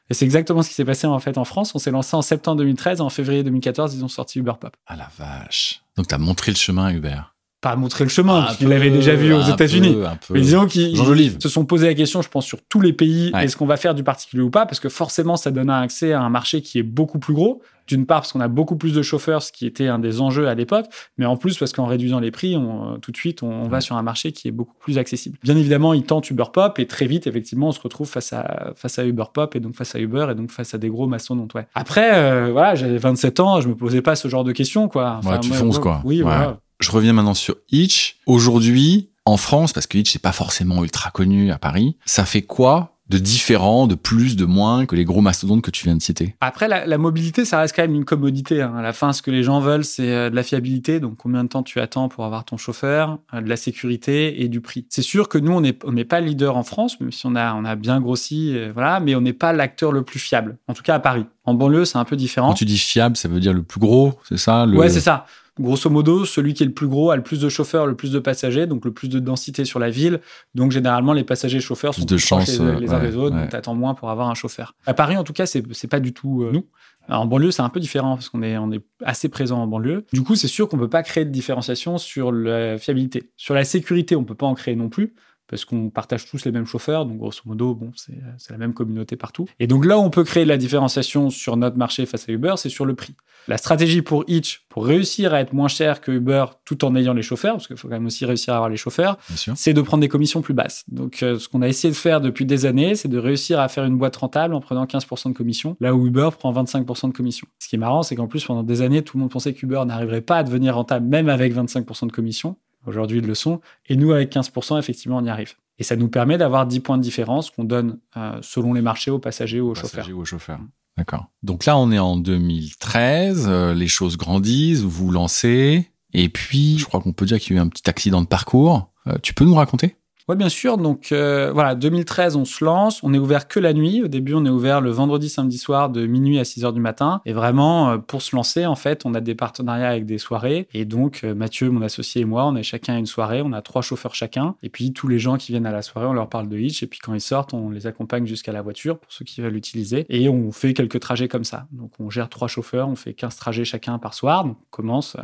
Et 0.09 0.13
c'est 0.13 0.25
exactement 0.25 0.63
ce 0.63 0.69
qui 0.69 0.75
s'est 0.75 0.85
passé 0.85 1.05
en 1.05 1.19
fait 1.19 1.37
en 1.37 1.45
France. 1.45 1.75
On 1.75 1.79
s'est 1.79 1.91
lancé 1.91 2.15
en 2.15 2.21
septembre 2.21 2.57
2013 2.57 3.01
en 3.01 3.09
février 3.09 3.43
2014, 3.43 3.95
ils 3.95 4.03
ont 4.03 4.07
sorti 4.07 4.39
Uber 4.39 4.53
Pop. 4.59 4.75
Ah 4.87 4.95
la 4.95 5.09
vache. 5.17 5.81
Donc, 5.97 6.07
tu 6.07 6.15
as 6.15 6.17
montré 6.17 6.51
le 6.51 6.57
chemin 6.57 6.85
à 6.85 6.93
Uber 6.93 7.19
pas 7.61 7.75
montrer 7.75 8.05
le 8.05 8.09
chemin, 8.09 8.45
ah, 8.47 8.55
il 8.61 8.69
l'avait 8.69 8.89
déjà 8.89 9.15
vu 9.15 9.33
aux 9.33 9.41
États-Unis. 9.41 9.97
Mais 10.29 10.41
disons 10.41 10.65
qu'ils 10.65 10.97
se 11.41 11.49
sont 11.49 11.65
posé 11.65 11.87
la 11.87 11.93
question, 11.93 12.21
je 12.21 12.29
pense, 12.29 12.45
sur 12.45 12.59
tous 12.61 12.79
les 12.79 12.93
pays, 12.93 13.31
est-ce 13.39 13.57
qu'on 13.57 13.65
va 13.65 13.77
faire 13.77 13.95
du 13.95 14.03
particulier 14.03 14.43
ou 14.43 14.49
pas 14.49 14.65
Parce 14.65 14.79
que 14.79 14.89
forcément, 14.89 15.35
ça 15.35 15.51
donne 15.51 15.69
un 15.69 15.81
accès 15.81 16.13
à 16.13 16.21
un 16.21 16.29
marché 16.29 16.61
qui 16.61 16.79
est 16.79 16.83
beaucoup 16.83 17.19
plus 17.19 17.33
gros. 17.33 17.61
D'une 17.87 18.05
part, 18.05 18.21
parce 18.21 18.33
qu'on 18.33 18.39
a 18.39 18.47
beaucoup 18.47 18.75
plus 18.75 18.93
de 18.93 19.01
chauffeurs, 19.01 19.41
ce 19.41 19.51
qui 19.51 19.65
était 19.65 19.87
un 19.87 19.97
des 19.97 20.21
enjeux 20.21 20.47
à 20.47 20.53
l'époque, 20.53 20.85
mais 21.17 21.25
en 21.25 21.37
plus, 21.37 21.57
parce 21.57 21.73
qu'en 21.73 21.87
réduisant 21.87 22.19
les 22.19 22.29
prix, 22.29 22.55
on, 22.55 22.99
tout 22.99 23.11
de 23.11 23.17
suite, 23.17 23.41
on, 23.41 23.67
va 23.67 23.81
sur 23.81 23.95
un 23.95 24.03
marché 24.03 24.31
qui 24.31 24.47
est 24.47 24.51
beaucoup 24.51 24.75
plus 24.79 24.99
accessible. 24.99 25.39
Bien 25.41 25.57
évidemment, 25.57 25.95
ils 25.95 26.03
tentent 26.03 26.29
Uber 26.29 26.43
Pop 26.53 26.77
et 26.77 26.85
très 26.85 27.07
vite, 27.07 27.25
effectivement, 27.25 27.69
on 27.69 27.71
se 27.71 27.81
retrouve 27.81 28.07
face 28.07 28.31
à, 28.31 28.73
face 28.75 28.99
à 28.99 29.05
Uber 29.05 29.23
Pop 29.33 29.55
et 29.55 29.59
donc 29.59 29.73
face 29.73 29.95
à 29.95 29.99
Uber 29.99 30.27
et 30.29 30.35
donc 30.35 30.51
face 30.51 30.75
à 30.75 30.77
des 30.77 30.87
gros 30.87 31.07
mastodontes. 31.07 31.55
Ouais. 31.55 31.65
Après, 31.73 32.13
euh, 32.13 32.49
voilà, 32.51 32.75
j'avais 32.75 32.99
27 32.99 33.39
ans, 33.39 33.59
je 33.59 33.67
me 33.67 33.75
posais 33.75 34.03
pas 34.03 34.15
ce 34.15 34.27
genre 34.27 34.43
de 34.43 34.51
questions, 34.51 34.87
quoi. 34.87 35.19
ouais, 35.25 35.39
tu 35.39 35.51
fonces, 35.51 35.79
quoi. 35.79 36.01
Oui, 36.03 36.21
voilà 36.21 36.59
je 36.79 36.91
reviens 36.91 37.13
maintenant 37.13 37.33
sur 37.33 37.55
Itch. 37.71 38.17
Aujourd'hui, 38.25 39.09
en 39.25 39.37
France, 39.37 39.73
parce 39.73 39.87
que 39.87 39.97
Itch 39.97 40.15
n'est 40.15 40.19
pas 40.19 40.31
forcément 40.31 40.83
ultra 40.83 41.11
connu 41.11 41.51
à 41.51 41.57
Paris, 41.57 41.97
ça 42.05 42.25
fait 42.25 42.41
quoi 42.41 42.95
de 43.09 43.17
différent, 43.17 43.87
de 43.87 43.95
plus, 43.95 44.35
de 44.35 44.45
moins 44.45 44.85
que 44.85 44.95
les 44.95 45.03
gros 45.03 45.21
mastodontes 45.21 45.63
que 45.63 45.71
tu 45.71 45.85
viens 45.85 45.95
de 45.95 46.01
citer? 46.01 46.35
Après, 46.41 46.67
la, 46.67 46.97
mobilité, 46.99 47.43
ça 47.43 47.59
reste 47.59 47.75
quand 47.75 47.81
même 47.81 47.95
une 47.95 48.05
commodité. 48.05 48.61
Hein. 48.61 48.75
À 48.77 48.81
la 48.83 48.93
fin, 48.93 49.13
ce 49.13 49.21
que 49.21 49.31
les 49.31 49.41
gens 49.41 49.59
veulent, 49.59 49.83
c'est 49.83 50.13
euh, 50.13 50.29
de 50.29 50.35
la 50.35 50.43
fiabilité, 50.43 50.99
donc 50.99 51.17
combien 51.17 51.43
de 51.43 51.49
temps 51.49 51.63
tu 51.63 51.79
attends 51.79 52.07
pour 52.07 52.23
avoir 52.23 52.45
ton 52.45 52.57
chauffeur, 52.57 53.17
euh, 53.33 53.41
de 53.41 53.49
la 53.49 53.55
sécurité 53.55 54.43
et 54.43 54.47
du 54.47 54.61
prix? 54.61 54.85
C'est 54.89 55.01
sûr 55.01 55.27
que 55.27 55.39
nous, 55.39 55.51
on 55.51 55.61
n'est 55.61 55.77
on 55.83 55.95
pas 56.03 56.21
leader 56.21 56.55
en 56.55 56.63
France, 56.63 56.99
même 56.99 57.11
si 57.11 57.25
on 57.25 57.35
a, 57.35 57.55
on 57.55 57.65
a 57.65 57.75
bien 57.75 57.99
grossi, 57.99 58.55
euh, 58.55 58.71
voilà, 58.71 58.99
mais 58.99 59.15
on 59.15 59.21
n'est 59.21 59.33
pas 59.33 59.53
l'acteur 59.53 59.91
le 59.91 60.03
plus 60.03 60.19
fiable. 60.19 60.57
En 60.67 60.73
tout 60.73 60.83
cas, 60.83 60.93
à 60.93 60.99
Paris. 60.99 61.25
En 61.45 61.55
banlieue, 61.55 61.85
c'est 61.85 61.97
un 61.97 62.05
peu 62.05 62.15
différent. 62.15 62.49
Quand 62.49 62.53
tu 62.53 62.65
dis 62.65 62.77
fiable, 62.77 63.17
ça 63.17 63.27
veut 63.27 63.39
dire 63.39 63.53
le 63.53 63.63
plus 63.63 63.79
gros, 63.79 64.19
c'est 64.27 64.37
ça? 64.37 64.67
Le... 64.67 64.77
Ouais, 64.77 64.89
c'est 64.89 65.01
ça. 65.01 65.25
Grosso 65.59 65.89
modo, 65.89 66.25
celui 66.25 66.53
qui 66.53 66.63
est 66.63 66.65
le 66.65 66.73
plus 66.73 66.87
gros 66.87 67.11
a 67.11 67.15
le 67.15 67.23
plus 67.23 67.39
de 67.39 67.49
chauffeurs, 67.49 67.85
le 67.85 67.95
plus 67.95 68.11
de 68.11 68.19
passagers, 68.19 68.67
donc 68.67 68.85
le 68.85 68.91
plus 68.91 69.09
de 69.09 69.19
densité 69.19 69.65
sur 69.65 69.79
la 69.79 69.89
ville. 69.89 70.21
Donc 70.55 70.71
généralement, 70.71 71.13
les 71.13 71.23
passagers 71.23 71.57
et 71.57 71.61
chauffeurs 71.61 71.93
sont 71.93 72.01
plus 72.05 72.15
de 72.15 72.17
chance, 72.17 72.59
les, 72.59 72.91
uns 72.91 72.99
des 72.99 73.15
autres, 73.15 73.35
donc 73.35 73.49
t'attends 73.49 73.75
moins 73.75 73.93
pour 73.93 74.09
avoir 74.09 74.29
un 74.29 74.35
chauffeur. 74.35 74.75
À 74.85 74.93
Paris, 74.93 75.17
en 75.17 75.23
tout 75.23 75.33
cas, 75.33 75.45
c'est 75.45 75.63
c'est 75.73 75.87
pas 75.87 75.99
du 75.99 76.13
tout 76.13 76.43
euh, 76.43 76.51
nous. 76.51 76.65
en 77.09 77.25
banlieue, 77.25 77.51
c'est 77.51 77.61
un 77.61 77.69
peu 77.69 77.79
différent 77.79 78.15
parce 78.15 78.29
qu'on 78.29 78.41
est, 78.41 78.57
on 78.57 78.71
est 78.71 78.81
assez 79.03 79.29
présent 79.29 79.61
en 79.61 79.67
banlieue. 79.67 80.05
Du 80.13 80.23
coup, 80.23 80.35
c'est 80.35 80.47
sûr 80.47 80.69
qu'on 80.69 80.77
peut 80.77 80.89
pas 80.89 81.03
créer 81.03 81.25
de 81.25 81.31
différenciation 81.31 81.97
sur 81.97 82.31
la 82.31 82.77
fiabilité. 82.77 83.31
Sur 83.37 83.53
la 83.53 83.63
sécurité, 83.63 84.15
on 84.15 84.23
peut 84.23 84.35
pas 84.35 84.47
en 84.47 84.55
créer 84.55 84.75
non 84.75 84.89
plus 84.89 85.13
parce 85.49 85.65
qu'on 85.65 85.89
partage 85.89 86.25
tous 86.27 86.45
les 86.45 86.51
mêmes 86.51 86.65
chauffeurs, 86.65 87.05
donc 87.05 87.17
grosso 87.17 87.41
modo, 87.45 87.73
bon, 87.73 87.91
c'est 87.95 88.51
la 88.51 88.57
même 88.57 88.73
communauté 88.73 89.15
partout. 89.15 89.47
Et 89.59 89.67
donc 89.67 89.85
là 89.85 89.97
où 89.97 90.01
on 90.01 90.11
peut 90.11 90.23
créer 90.23 90.45
la 90.45 90.57
différenciation 90.57 91.29
sur 91.29 91.57
notre 91.57 91.77
marché 91.77 92.05
face 92.05 92.29
à 92.29 92.31
Uber, 92.31 92.53
c'est 92.57 92.69
sur 92.69 92.85
le 92.85 92.93
prix. 92.93 93.15
La 93.47 93.57
stratégie 93.57 94.03
pour 94.03 94.25
Hitch, 94.27 94.65
pour 94.69 94.85
réussir 94.85 95.33
à 95.33 95.41
être 95.41 95.53
moins 95.53 95.67
cher 95.67 96.01
que 96.01 96.11
Uber 96.11 96.45
tout 96.65 96.85
en 96.85 96.95
ayant 96.95 97.13
les 97.13 97.23
chauffeurs, 97.23 97.53
parce 97.55 97.67
qu'il 97.67 97.77
faut 97.77 97.87
quand 97.87 97.95
même 97.95 98.05
aussi 98.05 98.25
réussir 98.25 98.53
à 98.53 98.57
avoir 98.57 98.69
les 98.69 98.77
chauffeurs, 98.77 99.17
c'est 99.55 99.73
de 99.73 99.81
prendre 99.81 100.01
des 100.01 100.07
commissions 100.07 100.41
plus 100.41 100.53
basses. 100.53 100.83
Donc 100.87 101.23
euh, 101.23 101.39
ce 101.39 101.49
qu'on 101.49 101.63
a 101.63 101.67
essayé 101.67 101.91
de 101.91 101.97
faire 101.97 102.21
depuis 102.21 102.45
des 102.45 102.67
années, 102.67 102.93
c'est 102.93 103.07
de 103.07 103.17
réussir 103.17 103.59
à 103.59 103.67
faire 103.69 103.85
une 103.85 103.97
boîte 103.97 104.17
rentable 104.17 104.53
en 104.53 104.61
prenant 104.61 104.85
15% 104.85 105.29
de 105.29 105.33
commission, 105.33 105.75
là 105.79 105.95
où 105.95 106.05
Uber 106.05 106.29
prend 106.37 106.53
25% 106.53 107.07
de 107.07 107.13
commission. 107.13 107.47
Ce 107.57 107.67
qui 107.67 107.75
est 107.75 107.79
marrant, 107.79 108.03
c'est 108.03 108.15
qu'en 108.15 108.27
plus, 108.27 108.45
pendant 108.45 108.63
des 108.63 108.83
années, 108.83 109.01
tout 109.01 109.17
le 109.17 109.21
monde 109.21 109.31
pensait 109.31 109.53
qu'Uber 109.53 109.81
n'arriverait 109.85 110.21
pas 110.21 110.37
à 110.37 110.43
devenir 110.43 110.75
rentable, 110.75 111.07
même 111.07 111.29
avec 111.29 111.55
25% 111.55 112.05
de 112.05 112.11
commission. 112.11 112.55
Aujourd'hui, 112.85 113.19
ils 113.19 113.25
le 113.25 113.35
sont. 113.35 113.61
Et 113.87 113.95
nous, 113.95 114.11
avec 114.11 114.33
15%, 114.33 114.79
effectivement, 114.79 115.17
on 115.17 115.25
y 115.25 115.29
arrive. 115.29 115.53
Et 115.77 115.83
ça 115.83 115.95
nous 115.95 116.09
permet 116.09 116.37
d'avoir 116.37 116.65
10 116.65 116.81
points 116.81 116.97
de 116.97 117.03
différence 117.03 117.51
qu'on 117.51 117.63
donne 117.63 117.99
euh, 118.17 118.37
selon 118.41 118.73
les 118.73 118.81
marchés 118.81 119.11
aux 119.11 119.19
passagers 119.19 119.61
ou 119.61 119.69
aux 119.69 119.75
chauffeurs. 119.75 120.07
Ou 120.09 120.21
aux 120.21 120.25
chauffeurs. 120.25 120.59
D'accord. 120.97 121.27
Donc 121.43 121.65
là, 121.65 121.77
on 121.77 121.91
est 121.91 121.99
en 121.99 122.17
2013, 122.17 123.45
euh, 123.47 123.73
les 123.73 123.87
choses 123.87 124.17
grandissent, 124.17 124.81
vous 124.81 124.89
vous 124.89 125.11
lancez, 125.11 125.89
et 126.13 126.27
puis 126.27 126.77
je 126.77 126.85
crois 126.85 126.99
qu'on 126.99 127.13
peut 127.13 127.25
dire 127.25 127.39
qu'il 127.39 127.55
y 127.55 127.59
a 127.59 127.61
eu 127.61 127.65
un 127.65 127.69
petit 127.69 127.89
accident 127.89 128.21
de 128.21 128.27
parcours. 128.27 128.91
Euh, 129.07 129.15
tu 129.23 129.33
peux 129.33 129.45
nous 129.45 129.55
raconter? 129.55 129.95
Oui, 130.29 130.35
bien 130.35 130.49
sûr. 130.49 130.77
Donc 130.77 131.11
euh, 131.11 131.51
voilà, 131.51 131.73
2013, 131.73 132.35
on 132.35 132.45
se 132.45 132.63
lance. 132.63 133.01
On 133.01 133.15
est 133.15 133.17
ouvert 133.17 133.47
que 133.47 133.59
la 133.59 133.73
nuit. 133.73 134.03
Au 134.03 134.07
début, 134.07 134.35
on 134.35 134.45
est 134.45 134.49
ouvert 134.49 134.79
le 134.79 134.91
vendredi, 134.91 135.27
samedi 135.27 135.57
soir 135.57 135.89
de 135.89 136.05
minuit 136.05 136.37
à 136.37 136.43
6 136.43 136.65
heures 136.65 136.73
du 136.73 136.79
matin. 136.79 137.21
Et 137.25 137.33
vraiment, 137.33 137.89
euh, 137.89 137.97
pour 137.97 138.21
se 138.21 138.35
lancer, 138.35 138.67
en 138.67 138.75
fait, 138.75 139.07
on 139.07 139.15
a 139.15 139.21
des 139.21 139.33
partenariats 139.33 139.89
avec 139.89 140.05
des 140.05 140.19
soirées. 140.19 140.67
Et 140.75 140.85
donc, 140.85 141.21
euh, 141.23 141.33
Mathieu, 141.33 141.71
mon 141.71 141.81
associé 141.81 142.21
et 142.21 142.25
moi, 142.25 142.45
on 142.45 142.55
est 142.55 142.61
chacun 142.61 142.95
une 142.95 143.07
soirée. 143.07 143.41
On 143.41 143.53
a 143.53 143.63
trois 143.63 143.81
chauffeurs 143.81 144.13
chacun. 144.13 144.53
Et 144.61 144.69
puis, 144.69 144.93
tous 144.93 145.07
les 145.07 145.17
gens 145.17 145.37
qui 145.37 145.51
viennent 145.51 145.65
à 145.65 145.71
la 145.71 145.81
soirée, 145.81 146.05
on 146.05 146.13
leur 146.13 146.29
parle 146.29 146.47
de 146.47 146.59
Hitch. 146.59 146.83
Et 146.83 146.87
puis, 146.87 146.99
quand 146.99 147.15
ils 147.15 147.21
sortent, 147.21 147.55
on 147.55 147.71
les 147.71 147.87
accompagne 147.87 148.27
jusqu'à 148.27 148.51
la 148.51 148.61
voiture 148.61 148.99
pour 148.99 149.11
ceux 149.11 149.25
qui 149.25 149.41
veulent 149.41 149.53
l'utiliser. 149.53 150.05
Et 150.09 150.29
on 150.29 150.51
fait 150.51 150.75
quelques 150.75 150.99
trajets 150.99 151.27
comme 151.27 151.43
ça. 151.43 151.65
Donc, 151.71 151.93
on 151.99 152.11
gère 152.11 152.29
trois 152.29 152.47
chauffeurs. 152.47 152.87
On 152.87 152.95
fait 152.95 153.15
15 153.15 153.35
trajets 153.35 153.65
chacun 153.65 153.97
par 153.97 154.13
soir. 154.13 154.43
Donc, 154.43 154.57
on 154.59 154.69
commence. 154.69 155.17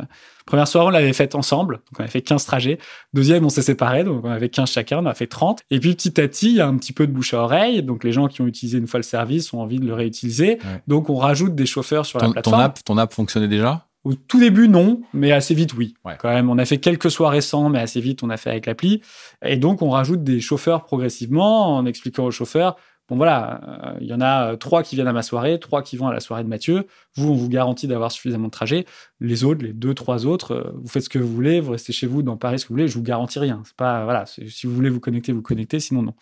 Première 0.46 0.66
soirée, 0.66 0.88
on 0.88 0.90
l'avait 0.90 1.12
faite 1.12 1.36
ensemble. 1.36 1.76
Donc, 1.76 2.00
on 2.00 2.04
a 2.04 2.08
fait 2.08 2.22
15 2.22 2.44
trajets. 2.44 2.78
Deuxième, 3.14 3.44
on 3.44 3.50
s'est 3.50 3.62
séparés. 3.62 4.02
Donc, 4.02 4.24
on 4.24 4.30
avait 4.30 4.48
15 4.48 4.68
chacun. 4.68 4.85
On 4.92 5.06
a 5.06 5.14
fait 5.14 5.26
30. 5.26 5.62
Et 5.70 5.80
puis 5.80 5.94
petit 5.94 6.20
à 6.20 6.28
petit, 6.28 6.48
il 6.48 6.56
y 6.56 6.60
a 6.60 6.66
un 6.66 6.76
petit 6.76 6.92
peu 6.92 7.06
de 7.06 7.12
bouche 7.12 7.34
à 7.34 7.42
oreille. 7.42 7.82
Donc 7.82 8.04
les 8.04 8.12
gens 8.12 8.28
qui 8.28 8.40
ont 8.40 8.46
utilisé 8.46 8.78
une 8.78 8.86
fois 8.86 8.98
le 8.98 9.04
service 9.04 9.52
ont 9.52 9.60
envie 9.60 9.78
de 9.78 9.86
le 9.86 9.94
réutiliser. 9.94 10.58
Donc 10.86 11.10
on 11.10 11.16
rajoute 11.16 11.54
des 11.54 11.66
chauffeurs 11.66 12.06
sur 12.06 12.18
la 12.18 12.30
plateforme. 12.30 12.56
Ton 12.56 12.62
app, 12.62 12.84
ton 12.84 12.98
app 12.98 13.12
fonctionnait 13.12 13.48
déjà? 13.48 13.86
Au 14.04 14.14
tout 14.14 14.38
début, 14.38 14.68
non, 14.68 15.00
mais 15.12 15.32
assez 15.32 15.52
vite, 15.52 15.74
oui. 15.74 15.94
Quand 16.20 16.28
même, 16.28 16.48
on 16.48 16.58
a 16.58 16.64
fait 16.64 16.78
quelques 16.78 17.10
soirées 17.10 17.40
sans, 17.40 17.68
mais 17.70 17.80
assez 17.80 18.00
vite, 18.00 18.22
on 18.22 18.30
a 18.30 18.36
fait 18.36 18.50
avec 18.50 18.66
l'appli. 18.66 19.02
Et 19.44 19.56
donc 19.56 19.82
on 19.82 19.90
rajoute 19.90 20.22
des 20.22 20.40
chauffeurs 20.40 20.84
progressivement 20.84 21.76
en 21.76 21.86
expliquant 21.86 22.24
aux 22.24 22.30
chauffeurs 22.30 22.76
Bon 23.08 23.16
voilà, 23.16 23.60
euh, 23.94 23.98
il 24.00 24.08
y 24.08 24.12
en 24.12 24.20
a 24.20 24.52
euh, 24.52 24.56
trois 24.56 24.82
qui 24.82 24.96
viennent 24.96 25.06
à 25.06 25.12
ma 25.12 25.22
soirée, 25.22 25.60
trois 25.60 25.82
qui 25.82 25.96
vont 25.96 26.08
à 26.08 26.12
la 26.12 26.18
soirée 26.18 26.42
de 26.42 26.48
Mathieu. 26.48 26.86
Vous, 27.14 27.30
on 27.30 27.34
vous 27.34 27.48
garantit 27.48 27.86
d'avoir 27.86 28.10
suffisamment 28.10 28.48
de 28.48 28.52
trajets. 28.52 28.84
Les 29.20 29.44
autres, 29.44 29.64
les 29.64 29.72
deux, 29.72 29.94
trois 29.94 30.26
autres, 30.26 30.52
euh, 30.52 30.72
vous 30.74 30.88
faites 30.88 31.04
ce 31.04 31.08
que 31.08 31.20
vous 31.20 31.32
voulez, 31.32 31.60
vous 31.60 31.72
restez 31.72 31.92
chez 31.92 32.08
vous 32.08 32.22
dans 32.22 32.36
Paris 32.36 32.58
ce 32.58 32.64
que 32.64 32.70
vous 32.70 32.74
voulez. 32.74 32.88
Je 32.88 32.94
vous 32.94 33.04
garantis 33.04 33.38
rien. 33.38 33.62
C'est 33.64 33.76
pas 33.76 34.02
voilà, 34.04 34.26
si 34.26 34.66
vous 34.66 34.74
voulez 34.74 34.90
vous 34.90 34.98
connecter, 34.98 35.30
vous 35.30 35.42
connectez. 35.42 35.78
Sinon 35.78 36.02
non. 36.02 36.14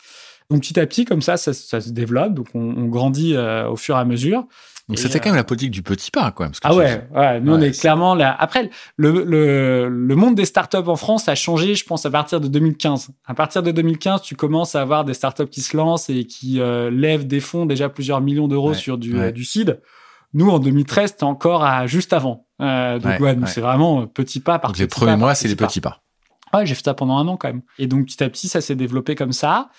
Donc 0.50 0.60
petit 0.60 0.78
à 0.78 0.86
petit, 0.86 1.04
comme 1.04 1.22
ça, 1.22 1.36
ça, 1.36 1.52
se 1.52 1.90
développe. 1.90 2.34
Donc 2.34 2.48
on, 2.54 2.84
grandit 2.86 3.36
au 3.36 3.76
fur 3.76 3.96
et 3.96 4.00
à 4.00 4.04
mesure. 4.04 4.46
Donc 4.88 4.98
c'était 4.98 5.18
quand 5.18 5.30
même 5.30 5.36
la 5.36 5.44
politique 5.44 5.70
du 5.70 5.82
petit 5.82 6.10
pas, 6.10 6.30
quoi. 6.30 6.50
ah 6.62 6.74
ouais, 6.74 7.08
ouais, 7.14 7.40
nous 7.40 7.54
on 7.54 7.60
est 7.60 7.70
clairement 7.70 8.14
là. 8.14 8.36
Après, 8.38 8.68
le, 8.98 9.24
le, 9.24 9.88
le 9.88 10.16
monde 10.16 10.34
des 10.34 10.44
startups 10.44 10.76
en 10.76 10.96
France 10.96 11.26
a 11.26 11.34
changé, 11.34 11.74
je 11.74 11.86
pense, 11.86 12.04
à 12.04 12.10
partir 12.10 12.38
de 12.38 12.48
2015. 12.48 13.08
À 13.24 13.32
partir 13.32 13.62
de 13.62 13.70
2015, 13.70 14.20
tu 14.20 14.36
commences 14.36 14.74
à 14.74 14.82
avoir 14.82 15.06
des 15.06 15.14
startups 15.14 15.48
qui 15.48 15.62
se 15.62 15.74
lancent 15.74 16.10
et 16.10 16.24
qui 16.24 16.60
euh, 16.60 16.90
lèvent 16.90 17.26
des 17.26 17.40
fonds 17.40 17.64
déjà 17.64 17.88
plusieurs 17.88 18.20
millions 18.20 18.46
d'euros 18.46 18.74
sur 18.74 18.98
du, 18.98 19.18
euh, 19.18 19.30
du 19.30 19.44
seed. 19.44 19.80
Nous, 20.34 20.50
en 20.50 20.58
2013, 20.58 21.12
c'était 21.12 21.24
encore 21.24 21.64
à 21.64 21.86
juste 21.86 22.12
avant. 22.12 22.46
Euh, 22.60 22.98
donc 22.98 23.20
ouais, 23.20 23.36
c'est 23.46 23.60
vraiment 23.60 24.02
euh, 24.02 24.06
petit 24.06 24.40
pas 24.40 24.58
par 24.58 24.72
donc 24.72 24.78
Les 24.78 24.86
premiers 24.86 25.16
mois, 25.16 25.34
c'est 25.34 25.48
les 25.48 25.56
petits 25.56 25.80
pas. 25.80 26.02
Ouais, 26.52 26.66
j'ai 26.66 26.74
fait 26.74 26.84
ça 26.84 26.94
pendant 26.94 27.16
un 27.16 27.26
an 27.26 27.36
quand 27.36 27.48
même. 27.48 27.62
Et 27.78 27.86
donc 27.86 28.06
petit 28.06 28.22
à 28.22 28.28
petit, 28.28 28.48
ça 28.48 28.60
s'est 28.60 28.76
développé 28.76 29.14
comme 29.14 29.32
ça. 29.32 29.70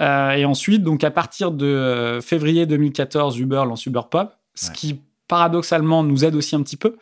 Euh, 0.00 0.32
et 0.32 0.44
ensuite, 0.44 0.82
donc 0.82 1.04
à 1.04 1.10
partir 1.10 1.50
de 1.50 2.18
février 2.22 2.66
2014, 2.66 3.38
Uber 3.38 3.64
lance 3.66 3.86
Uber 3.86 4.02
Pop 4.10 4.34
ce 4.54 4.70
qui 4.70 5.00
paradoxalement 5.28 6.02
nous 6.02 6.24
aide 6.24 6.34
aussi 6.34 6.54
un 6.54 6.62
petit 6.62 6.76
peu. 6.76 6.96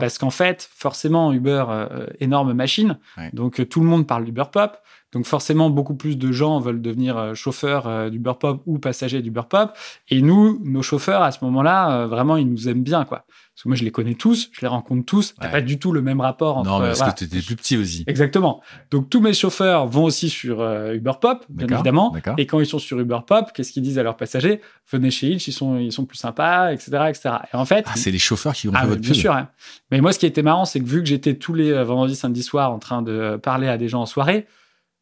Parce 0.00 0.18
qu'en 0.18 0.30
fait, 0.30 0.68
forcément, 0.74 1.32
Uber, 1.32 1.64
euh, 1.68 2.06
énorme 2.18 2.52
machine. 2.54 2.98
Donc, 3.32 3.60
euh, 3.60 3.66
tout 3.66 3.80
le 3.80 3.86
monde 3.86 4.06
parle 4.06 4.24
d'Uber 4.24 4.44
Pop. 4.50 4.78
Donc, 5.12 5.26
forcément, 5.26 5.70
beaucoup 5.70 5.94
plus 5.94 6.18
de 6.18 6.32
gens 6.32 6.58
veulent 6.60 6.82
devenir 6.82 7.16
euh, 7.16 7.34
chauffeurs 7.34 8.10
d'Uber 8.10 8.34
Pop 8.38 8.62
ou 8.66 8.78
passagers 8.78 9.22
d'Uber 9.22 9.42
Pop. 9.48 9.72
Et 10.08 10.22
nous, 10.22 10.60
nos 10.64 10.82
chauffeurs, 10.82 11.22
à 11.22 11.32
ce 11.32 11.44
moment-là, 11.44 12.06
vraiment, 12.06 12.36
ils 12.36 12.48
nous 12.48 12.68
aiment 12.68 12.82
bien, 12.82 13.04
quoi. 13.04 13.24
Parce 13.56 13.62
que 13.62 13.68
moi, 13.70 13.76
je 13.76 13.84
les 13.84 13.90
connais 13.90 14.12
tous, 14.12 14.50
je 14.52 14.60
les 14.60 14.66
rencontre 14.66 15.06
tous. 15.06 15.34
T'as 15.40 15.48
pas 15.48 15.62
du 15.62 15.78
tout 15.78 15.90
le 15.90 16.02
même 16.02 16.20
rapport 16.20 16.58
entre. 16.58 16.68
Non, 16.68 16.78
mais 16.78 16.88
parce 16.88 17.14
que 17.14 17.24
t'étais 17.24 17.40
plus 17.40 17.56
petit 17.56 17.78
aussi. 17.78 18.04
Exactement. 18.06 18.60
Donc, 18.90 19.08
tous 19.08 19.22
mes 19.22 19.32
chauffeurs 19.32 19.86
vont 19.86 20.04
aussi 20.04 20.28
sur 20.28 20.60
euh, 20.60 20.92
Uber 20.92 21.12
Pop, 21.18 21.42
bien 21.48 21.66
évidemment. 21.66 22.14
Et 22.36 22.44
quand 22.44 22.60
ils 22.60 22.66
sont 22.66 22.78
sur 22.78 23.00
Uber 23.00 23.20
Pop, 23.26 23.52
qu'est-ce 23.54 23.72
qu'ils 23.72 23.82
disent 23.82 23.98
à 23.98 24.02
leurs 24.02 24.18
passagers? 24.18 24.60
Venez 24.92 25.10
chez 25.10 25.28
Hitch, 25.28 25.48
ils 25.48 25.52
sont, 25.52 25.78
ils 25.78 25.90
sont 25.90 26.04
plus 26.04 26.18
sympas, 26.18 26.70
etc., 26.70 27.04
etc. 27.08 27.30
Et 27.50 27.56
en 27.56 27.64
fait. 27.64 27.86
Ah, 27.88 27.92
c'est 27.96 28.10
les 28.10 28.18
chauffeurs 28.18 28.52
qui 28.52 28.68
ont 28.68 28.72
ah, 28.74 28.82
fait 28.82 28.88
votre 28.88 29.00
Bien 29.00 29.14
sûr. 29.14 29.32
Hein. 29.32 29.48
Mais 29.90 30.02
moi, 30.02 30.12
ce 30.12 30.18
qui 30.18 30.26
était 30.26 30.42
marrant, 30.42 30.66
c'est 30.66 30.80
que 30.80 30.86
vu 30.86 31.00
que 31.02 31.08
j'étais 31.08 31.32
tous 31.32 31.54
les 31.54 31.72
euh, 31.72 31.82
vendredis, 31.82 32.14
samedis 32.14 32.42
soirs 32.42 32.70
en 32.70 32.78
train 32.78 33.00
de 33.00 33.40
parler 33.42 33.68
à 33.68 33.78
des 33.78 33.88
gens 33.88 34.02
en 34.02 34.06
soirée, 34.06 34.46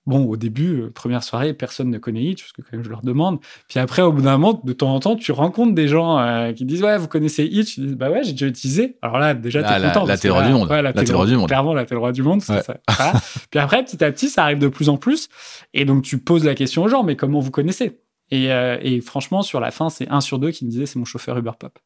Bon, 0.07 0.25
au 0.27 0.37
début, 0.37 0.81
euh, 0.83 0.91
première 0.91 1.23
soirée, 1.25 1.55
personne 1.55 1.89
ne 1.89 1.97
connaît 1.99 2.23
Hitch, 2.23 2.43
parce 2.43 2.53
que 2.53 2.61
quand 2.61 2.73
même 2.77 2.85
je 2.85 2.91
leur 2.91 3.01
demande. 3.01 3.39
Puis 3.69 3.79
après, 3.79 4.03
au 4.03 4.13
bout 4.13 4.21
d'un 4.23 4.33
moment, 4.37 4.61
de 4.63 4.73
temps 4.75 4.95
en 4.95 5.01
temps, 5.01 5.17
tu 5.17 5.33
rencontres 5.33 5.75
des 5.75 5.89
gens 5.89 6.19
euh, 6.19 6.53
qui 6.53 6.67
disent 6.67 6.83
ouais, 6.83 6.99
vous 6.99 7.09
connaissez 7.09 7.45
Hitch? 7.45 7.79
Ils 7.79 7.87
disent 7.87 7.97
bah 7.97 8.11
ouais, 8.11 8.23
j'ai 8.23 8.33
déjà 8.33 8.47
utilisé. 8.47 8.97
Alors 9.01 9.19
là, 9.19 9.33
déjà, 9.33 9.63
t'es 9.63 9.69
content. 9.89 10.05
La, 10.05 10.17
la 10.17 10.33
roi 10.33 10.43
du 10.47 10.53
monde. 10.53 10.71
Ouais, 10.71 10.83
la, 10.83 10.93
la 10.93 11.17
roi 11.17 11.27
du 11.27 11.37
monde. 11.37 11.49
Clairement, 11.49 11.75
la 11.75 11.85
roi 11.91 12.13
du 12.13 12.23
monde. 12.23 12.43
Ça. 12.43 12.63
Puis 13.51 13.61
après, 13.61 13.83
petit 13.85 14.05
à 14.05 14.13
petit, 14.13 14.29
ça 14.29 14.45
arrive 14.45 14.59
de 14.59 14.69
plus 14.69 14.89
en 14.89 14.99
plus. 14.99 15.29
Et 15.73 15.85
donc, 15.85 16.03
tu 16.03 16.19
poses 16.19 16.45
la 16.45 16.55
question 16.55 16.83
aux 16.83 16.89
gens, 16.89 17.03
mais 17.03 17.17
comment 17.17 17.41
vous 17.41 17.51
connaissez? 17.51 17.99
Et, 18.31 18.53
euh, 18.53 18.79
et 18.83 19.01
franchement, 19.01 19.43
sur 19.43 19.61
la 19.61 19.71
fin, 19.71 19.91
c'est 19.91 20.09
un 20.09 20.21
sur 20.21 20.39
deux 20.39 20.51
qui 20.51 20.65
me 20.65 20.71
disait 20.71 20.87
c'est 20.87 20.99
mon 20.99 21.05
chauffeur 21.05 21.37
Uber 21.39 21.53
Pop. 21.59 21.79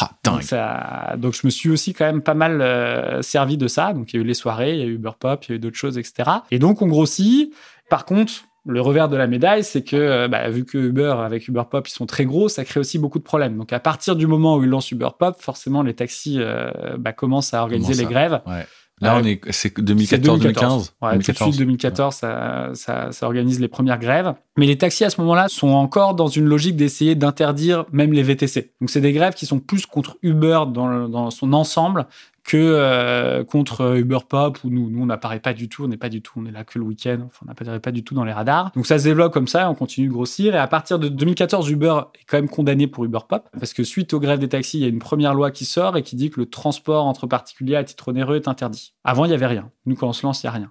Ah, 0.00 0.10
donc, 0.24 0.42
ça, 0.42 1.14
donc, 1.18 1.34
je 1.34 1.46
me 1.46 1.50
suis 1.50 1.70
aussi 1.70 1.92
quand 1.92 2.06
même 2.06 2.22
pas 2.22 2.34
mal 2.34 2.60
euh, 2.60 3.22
servi 3.22 3.56
de 3.56 3.68
ça. 3.68 3.92
Donc 3.92 4.12
il 4.12 4.16
y 4.16 4.18
a 4.18 4.22
eu 4.22 4.26
les 4.26 4.34
soirées, 4.34 4.72
il 4.72 4.78
y 4.78 4.82
a 4.82 4.86
eu 4.86 4.94
Uber 4.94 5.12
Pop, 5.18 5.44
il 5.44 5.50
y 5.50 5.52
a 5.52 5.56
eu 5.56 5.58
d'autres 5.58 5.76
choses, 5.76 5.98
etc. 5.98 6.30
Et 6.50 6.58
donc 6.58 6.82
on 6.82 6.86
grossit. 6.86 7.52
Par 7.90 8.06
contre, 8.06 8.32
le 8.66 8.80
revers 8.80 9.08
de 9.08 9.16
la 9.16 9.26
médaille, 9.26 9.62
c'est 9.62 9.82
que 9.82 9.96
euh, 9.96 10.28
bah, 10.28 10.48
vu 10.48 10.64
que 10.64 10.78
Uber 10.78 11.14
avec 11.18 11.48
Uber 11.48 11.64
Pop 11.70 11.86
ils 11.86 11.92
sont 11.92 12.06
très 12.06 12.24
gros, 12.24 12.48
ça 12.48 12.64
crée 12.64 12.80
aussi 12.80 12.98
beaucoup 12.98 13.18
de 13.18 13.24
problèmes. 13.24 13.56
Donc 13.58 13.72
à 13.72 13.80
partir 13.80 14.16
du 14.16 14.26
moment 14.26 14.56
où 14.56 14.62
ils 14.62 14.70
lancent 14.70 14.90
Uber 14.90 15.10
Pop, 15.18 15.36
forcément 15.40 15.82
les 15.82 15.94
taxis 15.94 16.36
euh, 16.38 16.70
bah, 16.98 17.12
commencent 17.12 17.52
à 17.52 17.62
organiser 17.62 17.94
les 17.94 18.06
grèves. 18.06 18.40
Ouais. 18.46 18.66
Là, 19.00 19.18
on 19.20 19.24
est, 19.24 19.40
c'est 19.50 19.76
2014-2015. 19.76 20.90
Ouais, 21.02 21.10
2014. 21.12 21.56
2014, 21.58 22.14
ça, 22.14 22.70
ça, 22.74 23.10
ça, 23.10 23.26
organise 23.26 23.58
les 23.60 23.66
premières 23.68 23.98
grèves. 23.98 24.34
Mais 24.56 24.66
les 24.66 24.78
taxis 24.78 25.04
à 25.04 25.10
ce 25.10 25.20
moment-là 25.20 25.48
sont 25.48 25.68
encore 25.68 26.14
dans 26.14 26.28
une 26.28 26.44
logique 26.44 26.76
d'essayer 26.76 27.16
d'interdire 27.16 27.86
même 27.92 28.12
les 28.12 28.22
VTC. 28.22 28.72
Donc 28.80 28.90
c'est 28.90 29.00
des 29.00 29.12
grèves 29.12 29.34
qui 29.34 29.46
sont 29.46 29.58
plus 29.58 29.84
contre 29.84 30.16
Uber 30.22 30.60
dans, 30.72 31.08
dans 31.08 31.30
son 31.30 31.52
ensemble 31.52 32.06
que 32.44 32.58
euh, 32.58 33.42
contre 33.42 33.96
Uber 33.96 34.18
Pop 34.28 34.58
où 34.64 34.70
nous, 34.70 34.90
nous 34.90 35.02
on 35.02 35.06
n'apparaît 35.06 35.40
pas 35.40 35.54
du 35.54 35.68
tout, 35.68 35.84
on 35.84 35.88
n'est 35.88 35.96
pas 35.96 36.10
du 36.10 36.20
tout, 36.20 36.34
on 36.36 36.46
est 36.46 36.50
là 36.50 36.62
que 36.62 36.78
le 36.78 36.84
week-end, 36.84 37.18
enfin 37.26 37.40
on 37.44 37.46
n'apparaît 37.46 37.80
pas 37.80 37.90
du 37.90 38.04
tout 38.04 38.14
dans 38.14 38.24
les 38.24 38.32
radars. 38.32 38.70
Donc 38.74 38.86
ça 38.86 38.98
se 38.98 39.04
développe 39.04 39.32
comme 39.32 39.48
ça, 39.48 39.68
on 39.70 39.74
continue 39.74 40.08
de 40.08 40.12
grossir 40.12 40.54
et 40.54 40.58
à 40.58 40.66
partir 40.66 40.98
de 40.98 41.08
2014, 41.08 41.70
Uber 41.70 42.00
est 42.14 42.24
quand 42.26 42.36
même 42.36 42.50
condamné 42.50 42.86
pour 42.86 43.04
Uber 43.04 43.20
Pop 43.26 43.48
parce 43.58 43.72
que 43.72 43.82
suite 43.82 44.12
aux 44.12 44.20
grèves 44.20 44.38
des 44.38 44.48
taxis, 44.48 44.78
il 44.78 44.82
y 44.82 44.84
a 44.84 44.88
une 44.88 44.98
première 44.98 45.34
loi 45.34 45.50
qui 45.50 45.64
sort 45.64 45.96
et 45.96 46.02
qui 46.02 46.16
dit 46.16 46.30
que 46.30 46.38
le 46.38 46.46
transport 46.46 47.06
entre 47.06 47.26
particuliers 47.26 47.76
à 47.76 47.84
titre 47.84 48.08
onéreux 48.08 48.36
est 48.36 48.46
interdit. 48.46 48.92
Avant, 49.04 49.24
il 49.24 49.30
y 49.30 49.34
avait 49.34 49.46
rien. 49.46 49.70
Nous, 49.86 49.96
quand 49.96 50.08
on 50.08 50.12
se 50.12 50.26
lance, 50.26 50.42
il 50.42 50.46
y 50.46 50.48
a 50.48 50.52
rien. 50.52 50.70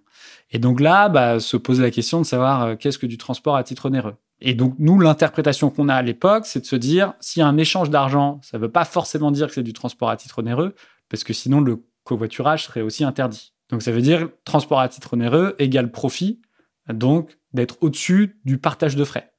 Et 0.51 0.59
donc 0.59 0.79
là, 0.79 1.09
bah, 1.09 1.39
se 1.39 1.57
pose 1.57 1.81
la 1.81 1.91
question 1.91 2.21
de 2.21 2.25
savoir 2.25 2.63
euh, 2.63 2.75
qu'est-ce 2.75 2.99
que 2.99 3.07
du 3.07 3.17
transport 3.17 3.55
à 3.55 3.63
titre 3.63 3.87
onéreux. 3.87 4.15
Et 4.45 4.53
donc, 4.53 4.75
nous, 4.77 4.99
l'interprétation 4.99 5.69
qu'on 5.69 5.87
a 5.87 5.95
à 5.95 6.01
l'époque, 6.01 6.45
c'est 6.45 6.59
de 6.59 6.65
se 6.65 6.75
dire, 6.75 7.13
s'il 7.21 7.39
y 7.39 7.43
a 7.43 7.47
un 7.47 7.57
échange 7.57 7.89
d'argent, 7.89 8.39
ça 8.43 8.57
ne 8.57 8.63
veut 8.63 8.71
pas 8.71 8.83
forcément 8.83 9.31
dire 9.31 9.47
que 9.47 9.53
c'est 9.53 9.63
du 9.63 9.73
transport 9.73 10.09
à 10.09 10.17
titre 10.17 10.39
onéreux, 10.39 10.75
parce 11.13 11.23
que 11.23 11.33
sinon, 11.33 11.61
le 11.61 11.85
covoiturage 12.05 12.65
serait 12.65 12.81
aussi 12.81 13.03
interdit. 13.03 13.53
Donc, 13.69 13.83
ça 13.83 13.91
veut 13.91 14.01
dire 14.01 14.29
transport 14.45 14.79
à 14.79 14.89
titre 14.89 15.13
onéreux 15.13 15.55
égale 15.59 15.91
profit, 15.91 16.41
donc 16.91 17.37
d'être 17.53 17.77
au-dessus 17.81 18.39
du 18.45 18.57
partage 18.57 18.95
de 18.95 19.03
frais. 19.03 19.31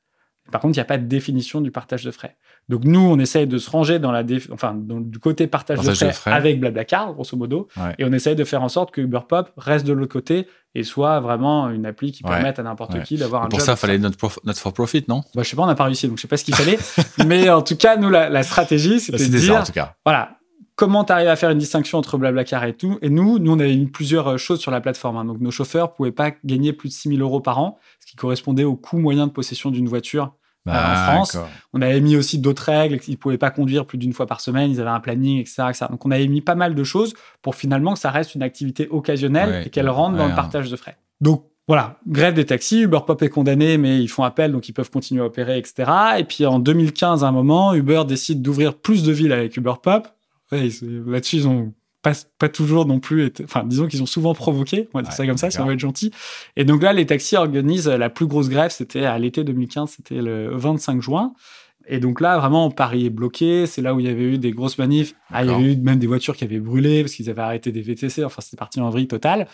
Par 0.52 0.61
contre, 0.61 0.76
il 0.76 0.78
n'y 0.78 0.83
a 0.83 0.85
pas 0.85 0.99
de 0.99 1.07
définition 1.07 1.61
du 1.61 1.73
partage 1.73 2.04
de 2.04 2.12
frais. 2.12 2.37
Donc 2.69 2.85
nous, 2.85 3.00
on 3.00 3.19
essaye 3.19 3.49
de 3.49 3.59
se 3.59 3.69
ranger 3.69 3.99
dans 3.99 4.12
la 4.12 4.23
enfin 4.52 4.76
du 4.76 5.19
côté 5.19 5.49
partage, 5.49 5.81
de, 5.81 5.93
frais 5.93 6.31
avec 6.31 6.61
Blablacar, 6.61 7.12
grosso 7.12 7.37
modo, 7.37 7.66
et 7.99 8.04
on 8.04 8.12
essaye 8.12 8.37
de 8.37 8.45
faire 8.45 8.62
en 8.62 8.69
sorte 8.69 8.93
que 8.93 9.00
Uberpop 9.00 9.50
reste 9.57 9.85
de 9.85 9.93
l'autre 9.93 10.12
côté 10.12 10.47
et 10.76 10.85
soit 10.85 11.19
vraiment 11.19 11.71
une 11.71 11.87
appli 11.87 12.12
qui 12.12 12.23
permette 12.23 12.61
à 12.61 12.62
n'importe 12.62 13.02
qui 13.02 13.16
d'avoir 13.16 13.43
un 13.43 13.49
Pour 13.49 13.61
ça, 13.61 13.73
il 13.73 13.78
fallait 13.78 13.99
notre, 13.99 14.16
notre 14.45 14.61
for 14.61 14.73
profit, 14.73 15.04
non? 15.09 15.25
Bah, 15.35 15.43
Je 15.43 15.49
sais 15.49 15.57
pas, 15.57 15.62
on 15.62 15.66
n'a 15.66 15.75
pas 15.75 15.85
réussi, 15.85 16.07
donc 16.07 16.19
je 16.19 16.23
sais 16.23 16.28
pas 16.28 16.37
ce 16.37 16.45
qu'il 16.45 16.54
fallait. 16.54 16.78
mais 17.26 17.50
en 17.50 17.62
tout 17.62 17.76
cas, 17.76 17.97
nous, 17.97 18.11
la, 18.11 18.43
stratégie, 18.45 19.00
c'était 19.00 19.28
de 19.28 19.38
dire, 19.38 19.57
en 19.57 19.64
tout 19.64 19.73
cas. 19.73 19.97
voilà, 20.04 20.38
comment 20.76 21.04
tu 21.04 21.12
arrives 21.12 21.28
à 21.28 21.37
faire 21.37 21.50
une 21.50 21.59
distinction 21.59 21.99
entre 21.99 22.19
Blablacar 22.19 22.64
et 22.64 22.75
tout. 22.75 22.99
Et 23.02 23.11
nous, 23.11 23.38
nous, 23.38 23.52
on 23.52 23.59
avait 23.59 23.76
mis 23.76 23.87
plusieurs 23.87 24.28
euh, 24.28 24.37
choses 24.37 24.61
sur 24.61 24.71
la 24.71 24.81
plateforme. 24.81 25.16
Hein. 25.16 25.25
Donc, 25.25 25.40
nos 25.40 25.50
chauffeurs 25.50 25.95
pouvaient 25.95 26.12
pas 26.12 26.33
gagner 26.45 26.73
plus 26.73 26.88
de 26.88 26.95
6 26.95 27.11
000 27.11 27.21
euros 27.21 27.40
par 27.40 27.59
an, 27.59 27.78
ce 28.00 28.07
qui 28.07 28.16
correspondait 28.16 28.64
au 28.64 28.76
coût 28.76 28.99
moyen 28.99 29.26
de 29.26 29.33
possession 29.33 29.71
d'une 29.71 29.88
voiture 29.88 30.35
euh, 30.66 30.73
en 30.73 31.12
France. 31.12 31.37
On 31.73 31.83
avait 31.83 32.00
mis 32.00 32.16
aussi 32.16 32.38
d'autres 32.38 32.64
règles. 32.64 32.99
Ils 33.07 33.19
pouvaient 33.19 33.38
pas 33.38 33.50
conduire 33.50 33.87
plus 33.87 33.99
d'une 33.99 34.12
fois 34.12 34.26
par 34.26 34.40
semaine. 34.40 34.71
Ils 34.71 34.81
avaient 34.81 34.90
un 34.90 35.00
planning, 35.00 35.40
etc., 35.40 35.87
Donc, 35.90 36.04
on 36.07 36.11
avait 36.11 36.26
mis 36.26 36.40
pas 36.40 36.54
mal 36.54 36.75
de 36.75 36.85
choses 36.85 37.14
pour 37.43 37.54
finalement 37.54 37.95
que 37.95 38.00
ça 38.00 38.11
reste 38.11 38.35
une 38.35 38.43
activité 38.43 38.88
occasionnelle 38.90 39.66
et 39.66 39.71
qu'elle 39.71 39.88
rentre 39.88 40.16
dans 40.16 40.28
le 40.28 40.35
partage 40.35 40.71
de 40.71 40.76
frais. 40.76 40.97
Donc, 41.21 41.45
voilà, 41.66 41.99
grève 42.07 42.35
des 42.35 42.45
taxis, 42.45 42.83
Uber 42.83 42.99
Pop 43.07 43.23
est 43.23 43.31
condamné, 43.31 43.78
mais 43.78 43.99
ils 43.99 44.09
font 44.09 44.23
appel, 44.23 44.52
donc 44.52 44.69
ils 44.69 44.75
peuvent 44.75 44.90
continuer 44.90 45.23
à 45.23 45.25
opérer, 45.25 45.57
etc. 45.57 45.90
Et 46.19 46.25
puis 46.25 46.45
en 46.45 46.59
2015, 46.59 47.25
à 47.25 47.28
un 47.28 47.33
moment, 47.33 47.73
Uber 47.73 48.02
décide 48.07 48.43
d'ouvrir 48.43 48.75
plus 48.75 49.02
de 49.02 49.12
villes 49.12 49.33
avec 49.33 49.57
Uber 49.57 49.73
Pop. 49.83 50.09
Là-dessus, 50.50 51.36
ils 51.36 51.48
ont 51.48 51.72
pas, 52.02 52.12
pas 52.38 52.48
toujours 52.48 52.86
non 52.86 53.00
plus 53.00 53.24
été, 53.24 53.44
enfin, 53.44 53.64
disons 53.64 53.86
qu'ils 53.88 54.02
ont 54.02 54.06
souvent 54.06 54.34
provoqué, 54.34 54.88
on 54.92 54.98
va 54.98 55.02
dire 55.02 55.12
ça 55.12 55.26
comme 55.26 55.38
ça, 55.38 55.50
si 55.50 55.58
on 55.58 55.64
va 55.64 55.72
être 55.72 55.80
gentil. 55.80 56.12
Et 56.54 56.64
donc 56.64 56.82
là, 56.82 56.92
les 56.92 57.06
taxis 57.06 57.36
organisent 57.36 57.88
la 57.88 58.10
plus 58.10 58.26
grosse 58.26 58.50
grève, 58.50 58.70
c'était 58.70 59.06
à 59.06 59.18
l'été 59.18 59.42
2015, 59.42 59.94
c'était 59.96 60.20
le 60.20 60.54
25 60.54 61.00
juin. 61.00 61.32
Et 61.87 61.99
donc 61.99 62.21
là, 62.21 62.38
vraiment, 62.38 62.71
Paris 62.71 63.07
est 63.07 63.11
bloqué. 63.11 63.67
C'est 63.67 63.83
là 63.83 63.95
où 63.95 64.00
il 64.00 64.07
y 64.07 64.09
avait 64.09 64.23
eu 64.23 64.38
des 64.38 64.53
grosses 64.53 64.79
manifs. 64.79 65.14
Ah, 65.33 65.45
il 65.45 65.50
y 65.50 65.55
avait 65.55 65.73
eu 65.73 65.76
même 65.76 65.99
des 65.99 66.07
voitures 66.07 66.37
qui 66.37 66.45
avaient 66.45 66.61
brûlé 66.61 67.03
parce 67.03 67.14
qu'ils 67.14 67.29
avaient 67.31 67.43
arrêté 67.43 67.73
des 67.73 67.83
VTC. 67.83 68.25
Enfin, 68.25 68.41
c'était 68.41 68.57
parti 68.57 68.81
en 68.81 68.91
vrille 68.91 69.09
totale. 69.09 69.47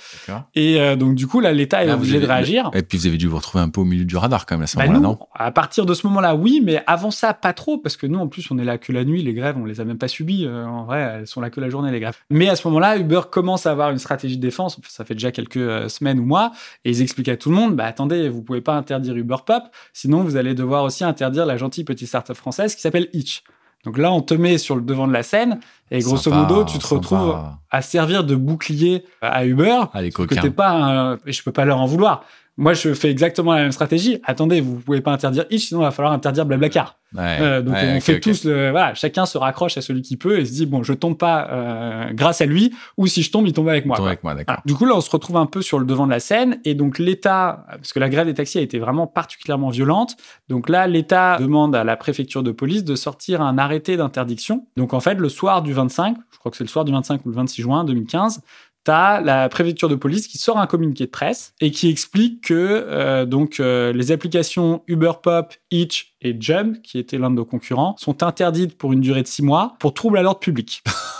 Et 0.54 0.80
euh, 0.80 0.96
donc, 0.96 1.14
du 1.14 1.26
coup, 1.26 1.40
là, 1.40 1.52
l'État 1.52 1.84
est 1.84 1.92
obligé 1.92 2.20
de 2.20 2.26
réagir. 2.26 2.70
Et 2.74 2.82
puis, 2.82 2.98
vous 2.98 3.06
avez 3.06 3.16
dû 3.16 3.26
vous 3.26 3.36
retrouver 3.36 3.62
un 3.62 3.68
peu 3.68 3.80
au 3.80 3.84
milieu 3.84 4.04
du 4.04 4.16
radar 4.16 4.46
quand 4.46 4.56
même 4.56 4.64
à 4.64 4.66
ce 4.66 4.76
bah, 4.76 4.86
moment-là, 4.86 5.00
non? 5.00 5.18
À 5.34 5.50
partir 5.50 5.86
de 5.86 5.94
ce 5.94 6.06
moment-là, 6.06 6.34
oui, 6.34 6.60
mais 6.62 6.82
avant 6.86 7.10
ça, 7.10 7.34
pas 7.34 7.52
trop, 7.52 7.78
parce 7.78 7.96
que 7.96 8.06
nous, 8.06 8.18
en 8.18 8.28
plus, 8.28 8.50
on 8.50 8.58
est 8.58 8.64
là 8.64 8.78
que 8.78 8.92
la 8.92 9.04
nuit. 9.04 9.22
Les 9.22 9.34
grèves, 9.34 9.56
on 9.58 9.64
les 9.64 9.80
a 9.80 9.84
même 9.84 9.98
pas 9.98 10.08
subies. 10.08 10.46
Euh, 10.46 10.66
en 10.66 10.84
vrai, 10.84 11.18
elles 11.20 11.26
sont 11.26 11.40
là 11.40 11.50
que 11.50 11.60
la 11.60 11.70
journée, 11.70 11.90
les 11.90 12.00
grèves. 12.00 12.16
Mais 12.30 12.48
à 12.48 12.56
ce 12.56 12.66
moment-là, 12.68 12.96
Uber 12.98 13.22
commence 13.30 13.66
à 13.66 13.72
avoir 13.72 13.90
une 13.90 13.98
stratégie 13.98 14.36
de 14.36 14.42
défense. 14.42 14.78
Ça 14.88 15.04
fait 15.04 15.14
déjà 15.14 15.32
quelques 15.32 15.56
euh, 15.56 15.88
semaines 15.88 16.18
ou 16.18 16.24
mois. 16.24 16.52
Et 16.84 16.90
ils 16.90 17.02
expliquent 17.02 17.28
à 17.28 17.36
tout 17.36 17.50
le 17.50 17.56
monde, 17.56 17.76
bah 17.76 17.84
attendez, 17.84 18.28
vous 18.28 18.42
pouvez 18.42 18.60
pas 18.60 18.74
interdire 18.74 19.16
Uber 19.16 19.36
Pop, 19.44 19.64
sinon 19.92 20.22
vous 20.22 20.36
allez 20.36 20.54
devoir 20.54 20.84
aussi 20.84 21.04
interdire 21.04 21.46
la 21.46 21.56
gentille 21.56 21.84
petite 21.84 22.08
start-up 22.20 22.36
française 22.36 22.74
qui 22.74 22.80
s'appelle 22.80 23.08
Itch. 23.12 23.42
Donc 23.84 23.96
là, 23.96 24.12
on 24.12 24.20
te 24.20 24.34
met 24.34 24.58
sur 24.58 24.76
le 24.76 24.82
devant 24.82 25.08
de 25.08 25.12
la 25.12 25.22
scène 25.22 25.58
et 25.90 26.00
grosso 26.00 26.30
modo, 26.30 26.64
tu 26.64 26.78
te 26.78 26.86
retrouves 26.86 27.38
à 27.70 27.82
servir 27.82 28.24
de 28.24 28.34
bouclier 28.36 29.04
à 29.22 29.46
Uber. 29.46 29.80
Ah, 29.94 30.02
les 30.02 30.10
que 30.10 30.22
t'es 30.34 30.50
pas 30.50 31.16
et 31.26 31.32
je 31.32 31.42
peux 31.42 31.52
pas 31.52 31.64
leur 31.64 31.78
en 31.78 31.86
vouloir. 31.86 32.24
Moi, 32.60 32.74
je 32.74 32.92
fais 32.92 33.10
exactement 33.10 33.54
la 33.54 33.62
même 33.62 33.72
stratégie. 33.72 34.20
Attendez, 34.22 34.60
vous 34.60 34.76
pouvez 34.76 35.00
pas 35.00 35.12
interdire 35.12 35.46
Itch, 35.48 35.68
sinon 35.68 35.80
il 35.80 35.84
va 35.84 35.90
falloir 35.92 36.12
interdire 36.12 36.44
Blablacar. 36.44 37.00
Euh, 37.16 37.62
donc 37.62 37.74
on 37.74 38.00
fait 38.00 38.20
tous 38.20 38.44
le, 38.44 38.70
voilà, 38.70 38.94
chacun 38.94 39.26
se 39.26 39.36
raccroche 39.36 39.76
à 39.76 39.80
celui 39.80 40.02
qui 40.02 40.16
peut 40.16 40.38
et 40.38 40.44
se 40.44 40.52
dit 40.52 40.66
bon, 40.66 40.82
je 40.82 40.92
tombe 40.92 41.16
pas 41.16 41.48
euh, 41.50 42.10
grâce 42.12 42.40
à 42.40 42.46
lui, 42.46 42.72
ou 42.98 43.06
si 43.06 43.22
je 43.22 43.32
tombe, 43.32 43.46
il 43.46 43.54
tombe 43.54 43.68
avec 43.68 43.86
moi. 43.86 43.98
avec 43.98 44.22
moi 44.22 44.34
Du 44.66 44.74
coup 44.74 44.84
là, 44.84 44.94
on 44.94 45.00
se 45.00 45.10
retrouve 45.10 45.38
un 45.38 45.46
peu 45.46 45.62
sur 45.62 45.78
le 45.78 45.86
devant 45.86 46.06
de 46.06 46.12
la 46.12 46.20
scène 46.20 46.60
et 46.64 46.74
donc 46.74 46.98
l'État, 46.98 47.64
parce 47.70 47.94
que 47.94 47.98
la 47.98 48.10
grève 48.10 48.26
des 48.26 48.34
taxis 48.34 48.58
a 48.58 48.60
été 48.60 48.78
vraiment 48.78 49.06
particulièrement 49.06 49.70
violente, 49.70 50.16
donc 50.48 50.68
là 50.68 50.86
l'État 50.86 51.38
demande 51.38 51.74
à 51.74 51.82
la 51.82 51.96
préfecture 51.96 52.42
de 52.42 52.52
police 52.52 52.84
de 52.84 52.94
sortir 52.94 53.40
un 53.40 53.58
arrêté 53.58 53.96
d'interdiction. 53.96 54.66
Donc 54.76 54.92
en 54.92 55.00
fait, 55.00 55.14
le 55.14 55.28
soir 55.28 55.62
du 55.62 55.72
25, 55.72 56.16
je 56.30 56.38
crois 56.38 56.50
que 56.50 56.56
c'est 56.56 56.64
le 56.64 56.68
soir 56.68 56.84
du 56.84 56.92
25 56.92 57.24
ou 57.24 57.30
le 57.30 57.34
26 57.34 57.62
juin 57.62 57.84
2015, 57.84 58.42
t'as 58.84 59.20
la 59.20 59.48
préfecture 59.48 59.88
de 59.88 59.94
police 59.94 60.26
qui 60.26 60.38
sort 60.38 60.58
un 60.58 60.66
communiqué 60.66 61.06
de 61.06 61.10
presse 61.10 61.54
et 61.60 61.70
qui 61.70 61.88
explique 61.88 62.42
que 62.44 62.54
euh, 62.54 63.26
donc 63.26 63.60
euh, 63.60 63.92
les 63.92 64.12
applications 64.12 64.82
Uber 64.86 65.12
Pop, 65.22 65.54
Itch 65.70 66.14
et 66.20 66.36
Jump, 66.38 66.82
qui 66.82 66.98
étaient 66.98 67.18
l'un 67.18 67.30
de 67.30 67.36
nos 67.36 67.44
concurrents, 67.44 67.94
sont 67.98 68.22
interdites 68.22 68.76
pour 68.76 68.92
une 68.92 69.00
durée 69.00 69.22
de 69.22 69.28
six 69.28 69.42
mois 69.42 69.76
pour 69.78 69.94
trouble 69.94 70.18
à 70.18 70.22
l'ordre 70.22 70.40
public. 70.40 70.82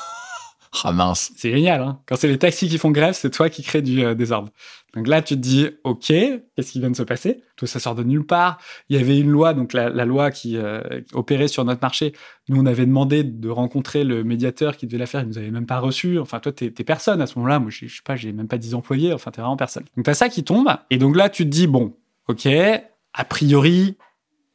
Ah 0.85 0.93
mince. 0.93 1.33
C'est 1.37 1.51
génial, 1.51 1.83
hein 1.83 2.01
Quand 2.07 2.17
c'est 2.17 2.29
les 2.29 2.39
taxis 2.39 2.69
qui 2.69 2.79
font 2.79 2.93
grève, 2.93 3.15
c'est 3.15 3.31
toi 3.31 3.51
qui 3.51 3.63
crée 3.63 3.83
du 3.83 4.05
euh, 4.05 4.15
désordre. 4.15 4.51
Donc 4.95 5.09
là, 5.09 5.21
tu 5.21 5.35
te 5.35 5.41
dis, 5.41 5.69
OK, 5.85 6.07
qu'est-ce 6.07 6.73
qui 6.73 6.81
vient 6.81 6.91
de 6.91 6.97
se 6.97 7.03
passer? 7.03 7.43
Tout 7.57 7.67
ça 7.67 7.81
sort 7.81 7.95
de 7.95 8.05
nulle 8.05 8.25
part. 8.25 8.59
Il 8.89 8.97
y 8.97 9.01
avait 9.01 9.19
une 9.19 9.31
loi, 9.31 9.53
donc 9.53 9.73
la, 9.73 9.89
loi 10.05 10.31
qui 10.31 10.57
euh, 10.57 10.81
opérait 11.13 11.49
sur 11.49 11.65
notre 11.65 11.81
marché. 11.83 12.13
Nous, 12.49 12.61
on 12.61 12.67
avait 12.67 12.87
demandé 12.87 13.25
de 13.25 13.49
rencontrer 13.49 14.05
le 14.05 14.25
médiateur 14.25 14.77
qui 14.77 14.87
devait 14.87 14.99
la 14.99 15.07
faire. 15.07 15.23
Il 15.23 15.29
nous 15.29 15.39
avait 15.39 15.51
même 15.51 15.67
pas 15.67 15.79
reçu. 15.79 16.19
Enfin, 16.19 16.41
toi, 16.41 16.53
t'es, 16.53 16.71
personne 16.71 17.21
à 17.21 17.27
ce 17.27 17.39
moment-là. 17.39 17.59
Moi, 17.59 17.71
je 17.71 17.87
sais 17.87 18.03
pas, 18.05 18.17
j'ai 18.17 18.33
même 18.33 18.49
pas 18.49 18.59
10 18.59 18.75
employés. 18.75 19.13
Enfin, 19.13 19.31
t'es 19.31 19.41
vraiment 19.41 19.57
personne. 19.57 19.85
Donc 19.97 20.05
t'as 20.05 20.15
ça 20.15 20.29
qui 20.29 20.45
tombe. 20.45 20.69
Et 20.91 20.99
donc 20.99 21.17
là, 21.17 21.29
tu 21.29 21.45
te 21.45 21.51
dis, 21.51 21.67
bon, 21.67 21.97
OK, 22.29 22.47
a 22.47 23.25
priori, 23.25 23.97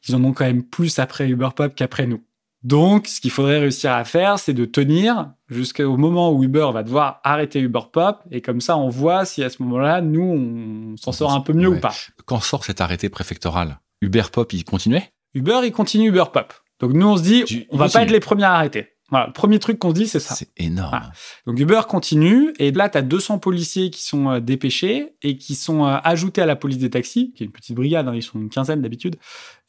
ils 0.07 0.15
en 0.15 0.23
ont 0.23 0.33
quand 0.33 0.45
même 0.45 0.63
plus 0.63 0.99
après 0.99 1.27
Uberpop 1.29 1.75
qu'après 1.75 2.07
nous. 2.07 2.21
Donc, 2.65 3.05
ce 3.05 3.21
qu'il 3.21 3.29
faudrait 3.29 3.59
réussir 3.59 3.91
à 3.91 4.03
faire, 4.05 4.39
c'est 4.39 4.55
de 4.55 4.65
tenir 4.65 5.29
jusqu'au 5.49 5.97
moment 5.97 6.31
où 6.31 6.43
Uber 6.43 6.67
va 6.73 6.81
devoir 6.81 7.21
arrêter 7.23 7.59
Uber 7.59 7.81
Pop. 7.93 8.23
Et 8.31 8.41
comme 8.41 8.59
ça, 8.59 8.75
on 8.75 8.89
voit 8.89 9.23
si 9.23 9.43
à 9.43 9.51
ce 9.51 9.61
moment-là, 9.61 10.01
nous, 10.01 10.23
on 10.23 10.97
s'en 10.97 11.11
sort 11.11 11.31
un 11.31 11.41
peu 11.41 11.53
mieux 11.53 11.67
ou 11.67 11.79
pas. 11.79 11.93
Quand 12.25 12.39
sort 12.39 12.65
cet 12.65 12.81
arrêté 12.81 13.07
préfectoral, 13.09 13.77
Uber 14.01 14.23
Pop, 14.31 14.51
il 14.51 14.65
continuait? 14.65 15.11
Uber, 15.35 15.59
il 15.63 15.73
continue 15.73 16.07
Uber 16.07 16.23
Pop. 16.33 16.55
Donc 16.79 16.93
nous, 16.93 17.07
on 17.07 17.17
se 17.17 17.21
dit, 17.21 17.67
on 17.69 17.77
va 17.77 17.87
pas 17.87 18.01
être 18.01 18.09
les 18.09 18.19
premiers 18.19 18.45
à 18.45 18.55
arrêter. 18.55 18.94
Voilà, 19.09 19.27
le 19.27 19.33
premier 19.33 19.59
truc 19.59 19.77
qu'on 19.77 19.89
se 19.89 19.95
dit, 19.95 20.07
c'est 20.07 20.19
ça. 20.19 20.33
C'est 20.33 20.49
énorme. 20.57 21.11
Donc 21.45 21.59
Uber 21.59 21.81
continue, 21.87 22.53
et 22.57 22.71
là, 22.71 22.89
tu 22.89 22.97
as 22.97 23.03
200 23.03 23.37
policiers 23.37 23.91
qui 23.91 24.03
sont 24.03 24.29
euh, 24.29 24.39
dépêchés 24.39 25.13
et 25.21 25.37
qui 25.37 25.53
sont 25.53 25.85
euh, 25.85 25.97
ajoutés 26.03 26.41
à 26.41 26.47
la 26.47 26.55
police 26.55 26.79
des 26.79 26.89
taxis, 26.89 27.31
qui 27.35 27.43
est 27.43 27.45
une 27.45 27.51
petite 27.51 27.75
brigade, 27.75 28.07
hein, 28.07 28.15
ils 28.15 28.23
sont 28.23 28.39
une 28.39 28.49
quinzaine 28.49 28.81
d'habitude. 28.81 29.17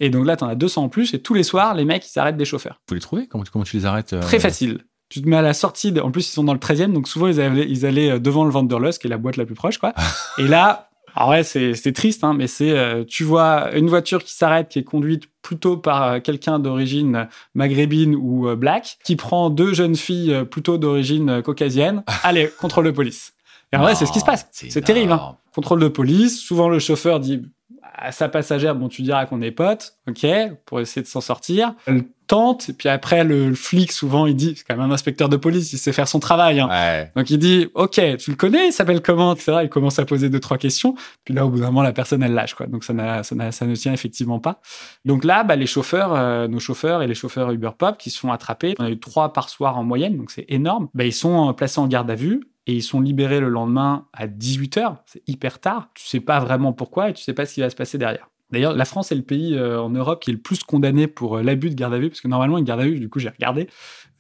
Et 0.01 0.09
donc 0.09 0.27
là, 0.27 0.37
tu 0.37 0.44
en 0.44 0.49
as 0.49 0.55
200 0.55 0.85
en 0.85 0.88
plus, 0.88 1.12
et 1.12 1.20
tous 1.20 1.35
les 1.35 1.42
soirs, 1.42 1.75
les 1.75 1.85
mecs, 1.85 2.07
ils 2.11 2.18
arrêtent 2.18 2.38
des 2.38 2.46
chauffeurs. 2.46 2.81
Faut 2.88 2.94
les 2.94 3.01
trouver? 3.01 3.27
Comment, 3.27 3.44
comment 3.53 3.64
tu 3.64 3.77
les 3.77 3.85
arrêtes 3.85 4.14
euh, 4.14 4.22
Très 4.22 4.40
facile. 4.40 4.85
Tu 5.11 5.20
te 5.20 5.29
mets 5.29 5.37
à 5.37 5.42
la 5.42 5.55
sortie, 5.55 5.92
en 6.01 6.11
plus, 6.11 6.29
ils 6.29 6.33
sont 6.33 6.44
dans 6.44 6.55
le 6.55 6.59
13e, 6.59 6.92
donc 6.92 7.07
souvent, 7.07 7.29
ils 7.29 7.40
allaient, 7.40 7.66
ils 7.68 7.85
allaient 7.85 8.18
devant 8.18 8.44
le 8.44 8.51
Vanderlust, 8.51 9.01
qui 9.01 9.07
est 9.07 9.11
la 9.11 9.18
boîte 9.18 9.37
la 9.37 9.44
plus 9.44 9.55
proche, 9.55 9.79
quoi. 9.79 9.92
et 10.38 10.49
là, 10.49 10.86
alors 11.16 11.31
ouais, 11.31 11.42
c'est 11.44 11.92
triste, 11.94 12.24
hein, 12.24 12.35
mais 12.35 12.46
c'est 12.46 12.72
euh, 12.72 13.02
tu 13.02 13.24
vois 13.24 13.74
une 13.74 13.88
voiture 13.88 14.22
qui 14.22 14.35
s'arrête, 14.35 14.68
qui 14.68 14.81
est 14.81 14.85
conduite 14.85 15.24
plutôt 15.40 15.79
par 15.79 16.02
euh, 16.02 16.20
quelqu'un 16.20 16.59
d'origine 16.59 17.29
maghrébine 17.55 18.14
ou 18.14 18.48
euh, 18.48 18.55
black, 18.55 18.98
qui 19.02 19.16
prend 19.16 19.48
deux 19.48 19.72
jeunes 19.72 19.96
filles 19.96 20.44
plutôt 20.50 20.76
d'origine 20.76 21.42
caucasienne. 21.42 22.05
Allez, 22.22 22.50
contrôle 22.61 22.85
de 22.85 22.90
police. 22.90 23.33
Et 23.72 23.79
en 23.79 23.81
vrai, 23.81 23.94
c'est 23.94 24.05
ce 24.05 24.12
qui 24.12 24.20
se 24.20 24.26
passe. 24.26 24.46
C'est 24.52 24.85
terrible. 24.85 25.12
Hein. 25.12 25.38
Contrôle 25.55 25.81
de 25.81 25.88
police. 25.88 26.38
Souvent, 26.38 26.68
le 26.68 26.79
chauffeur 26.79 27.18
dit 27.18 27.42
à 27.94 28.12
sa 28.12 28.29
passagère, 28.29 28.75
bon, 28.75 28.88
tu 28.88 29.03
diras 29.03 29.27
qu'on 29.27 29.42
est 29.42 29.51
potes, 29.51 29.94
ok, 30.09 30.27
pour 30.64 30.81
essayer 30.81 31.03
de 31.03 31.07
s'en 31.07 31.20
sortir 31.20 31.75
tente, 32.27 32.68
et 32.68 32.72
puis 32.72 32.88
après, 32.88 33.25
le, 33.25 33.55
flic, 33.55 33.92
souvent, 33.92 34.27
il 34.27 34.35
dit, 34.35 34.55
c'est 34.57 34.64
quand 34.64 34.77
même 34.77 34.90
un 34.90 34.94
inspecteur 34.94 35.29
de 35.29 35.37
police, 35.37 35.72
il 35.72 35.79
sait 35.79 35.92
faire 35.92 36.09
son 36.09 36.20
travail. 36.20 36.61
Hein. 36.61 37.07
Donc 37.16 37.31
il 37.31 37.38
dit, 37.38 37.68
ok, 37.75 38.01
tu 38.18 38.31
le 38.31 38.37
connais, 38.37 38.68
il 38.68 38.72
s'appelle 38.72 39.01
comment, 39.01 39.35
etc. 39.35 39.61
Il 39.62 39.68
commence 39.68 39.99
à 39.99 40.05
poser 40.05 40.29
deux, 40.29 40.40
trois 40.40 40.59
questions. 40.59 40.94
Puis 41.25 41.35
là, 41.35 41.46
au 41.46 41.49
bout 41.49 41.61
d'un 41.61 41.66
moment, 41.66 41.83
la 41.83 41.92
personne, 41.92 42.22
elle 42.22 42.35
lâche, 42.35 42.55
quoi. 42.55 42.66
Donc 42.66 42.85
ça, 42.85 43.22
ça, 43.22 43.53
ça, 43.53 43.66
ne 43.66 43.75
tient 43.75 43.92
effectivement 43.92 44.40
pas. 44.40 44.61
Donc 45.05 45.25
là, 45.25 45.44
bah, 45.44 45.57
les 45.57 45.66
chauffeurs, 45.66 46.14
euh, 46.14 46.49
nos 46.49 46.61
chauffeurs 46.61 47.03
et 47.03 47.07
les 47.07 47.14
chauffeurs 47.14 47.51
Uber 47.51 47.70
Pop 47.77 47.96
qui 47.99 48.11
se 48.11 48.18
font 48.18 48.33
attraper, 48.33 48.75
on 48.79 48.85
a 48.85 48.90
eu 48.90 48.99
trois 48.99 49.33
par 49.33 49.49
soir 49.49 49.79
en 49.79 49.85
moyenne, 49.85 50.16
donc 50.16 50.31
c'est 50.31 50.46
énorme. 50.49 50.88
Bah, 50.94 51.05
ils 51.05 51.12
sont 51.12 51.51
euh, 51.51 51.53
placés 51.53 51.81
en 51.81 51.87
garde 51.87 52.11
à 52.11 52.14
vue 52.14 52.40
et 52.66 52.74
ils 52.74 52.83
sont 52.83 53.00
libérés 53.00 53.40
le 53.40 53.48
lendemain 53.48 54.07
à 54.12 54.26
18h. 54.26 54.96
C'est 55.07 55.22
hyper 55.29 55.61
tard. 55.61 55.90
Tu 55.94 56.07
sais 56.07 56.20
pas 56.20 56.40
vraiment 56.40 56.72
pourquoi 56.72 57.11
et 57.11 57.12
tu 57.12 57.22
sais 57.22 57.33
pas 57.33 57.46
ce 57.46 57.55
qui 57.55 57.61
va 57.61 57.70
se 57.70 57.76
passer 57.76 57.98
derrière. 57.98 58.29
D'ailleurs, 58.50 58.74
la 58.74 58.85
France 58.85 59.11
est 59.11 59.16
le 59.16 59.22
pays 59.22 59.57
euh, 59.57 59.81
en 59.81 59.90
Europe 59.90 60.22
qui 60.22 60.31
est 60.31 60.35
le 60.35 60.40
plus 60.40 60.62
condamné 60.62 61.07
pour 61.07 61.37
euh, 61.37 61.42
l'abus 61.42 61.70
de 61.70 61.74
garde 61.74 61.94
à 61.94 61.98
vue, 61.98 62.09
parce 62.09 62.20
que 62.20 62.29
normalement, 62.29 62.59
une 62.59 62.64
garde 62.64 62.81
à 62.81 62.85
vue, 62.85 63.00
du 63.00 63.09
coup, 63.09 63.18
j'ai 63.18 63.29
regardé, 63.29 63.68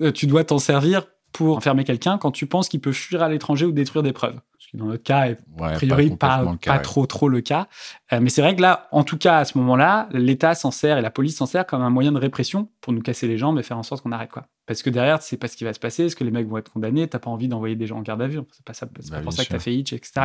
euh, 0.02 0.10
tu 0.10 0.26
dois 0.26 0.42
t'en 0.42 0.58
servir 0.58 1.06
pour 1.32 1.56
enfermer 1.56 1.84
quelqu'un 1.84 2.18
quand 2.18 2.32
tu 2.32 2.46
penses 2.46 2.68
qu'il 2.68 2.80
peut 2.80 2.92
fuir 2.92 3.22
à 3.22 3.28
l'étranger 3.28 3.66
ou 3.66 3.72
détruire 3.72 4.02
des 4.02 4.12
preuves. 4.12 4.40
Ce 4.58 4.68
qui, 4.68 4.76
dans 4.78 4.86
notre 4.86 5.02
cas, 5.02 5.28
est 5.28 5.38
a 5.60 5.72
priori 5.72 6.10
pas, 6.16 6.44
pas, 6.64 6.78
trop, 6.78 7.06
trop 7.06 7.28
le 7.28 7.40
cas. 7.40 7.68
mais 8.10 8.30
c'est 8.30 8.40
vrai 8.40 8.56
que 8.56 8.62
là, 8.62 8.88
en 8.90 9.04
tout 9.04 9.18
cas, 9.18 9.38
à 9.38 9.44
ce 9.44 9.58
moment-là, 9.58 10.08
l'État 10.12 10.54
s'en 10.54 10.70
sert 10.70 10.96
et 10.96 11.02
la 11.02 11.10
police 11.10 11.36
s'en 11.36 11.46
sert 11.46 11.66
comme 11.66 11.82
un 11.82 11.90
moyen 11.90 12.10
de 12.10 12.18
répression 12.18 12.70
pour 12.80 12.94
nous 12.94 13.02
casser 13.02 13.28
les 13.28 13.36
jambes 13.36 13.58
et 13.58 13.62
faire 13.62 13.76
en 13.76 13.82
sorte 13.82 14.02
qu'on 14.02 14.12
arrête, 14.12 14.30
quoi. 14.30 14.46
Parce 14.66 14.82
que 14.82 14.90
derrière, 14.90 15.20
tu 15.20 15.26
sais 15.26 15.36
pas 15.36 15.46
ce 15.46 15.56
qui 15.56 15.62
va 15.62 15.72
se 15.72 15.78
passer, 15.78 16.06
est-ce 16.06 16.16
que 16.16 16.24
les 16.24 16.32
mecs 16.32 16.48
vont 16.48 16.58
être 16.58 16.72
condamnés, 16.72 17.06
t'as 17.06 17.20
pas 17.20 17.30
envie 17.30 17.46
d'envoyer 17.46 17.76
des 17.76 17.86
gens 17.86 17.98
en 17.98 18.02
garde 18.02 18.20
à 18.20 18.26
vue, 18.26 18.40
c'est 18.50 18.64
pas, 18.64 18.74
ça, 18.74 18.88
c'est 19.00 19.10
pas 19.10 19.18
bah, 19.18 19.22
pour 19.22 19.32
ça 19.32 19.44
que 19.44 19.50
t'as 19.50 19.60
fait 19.60 19.72
Hitch, 19.72 19.92
etc. 19.92 20.22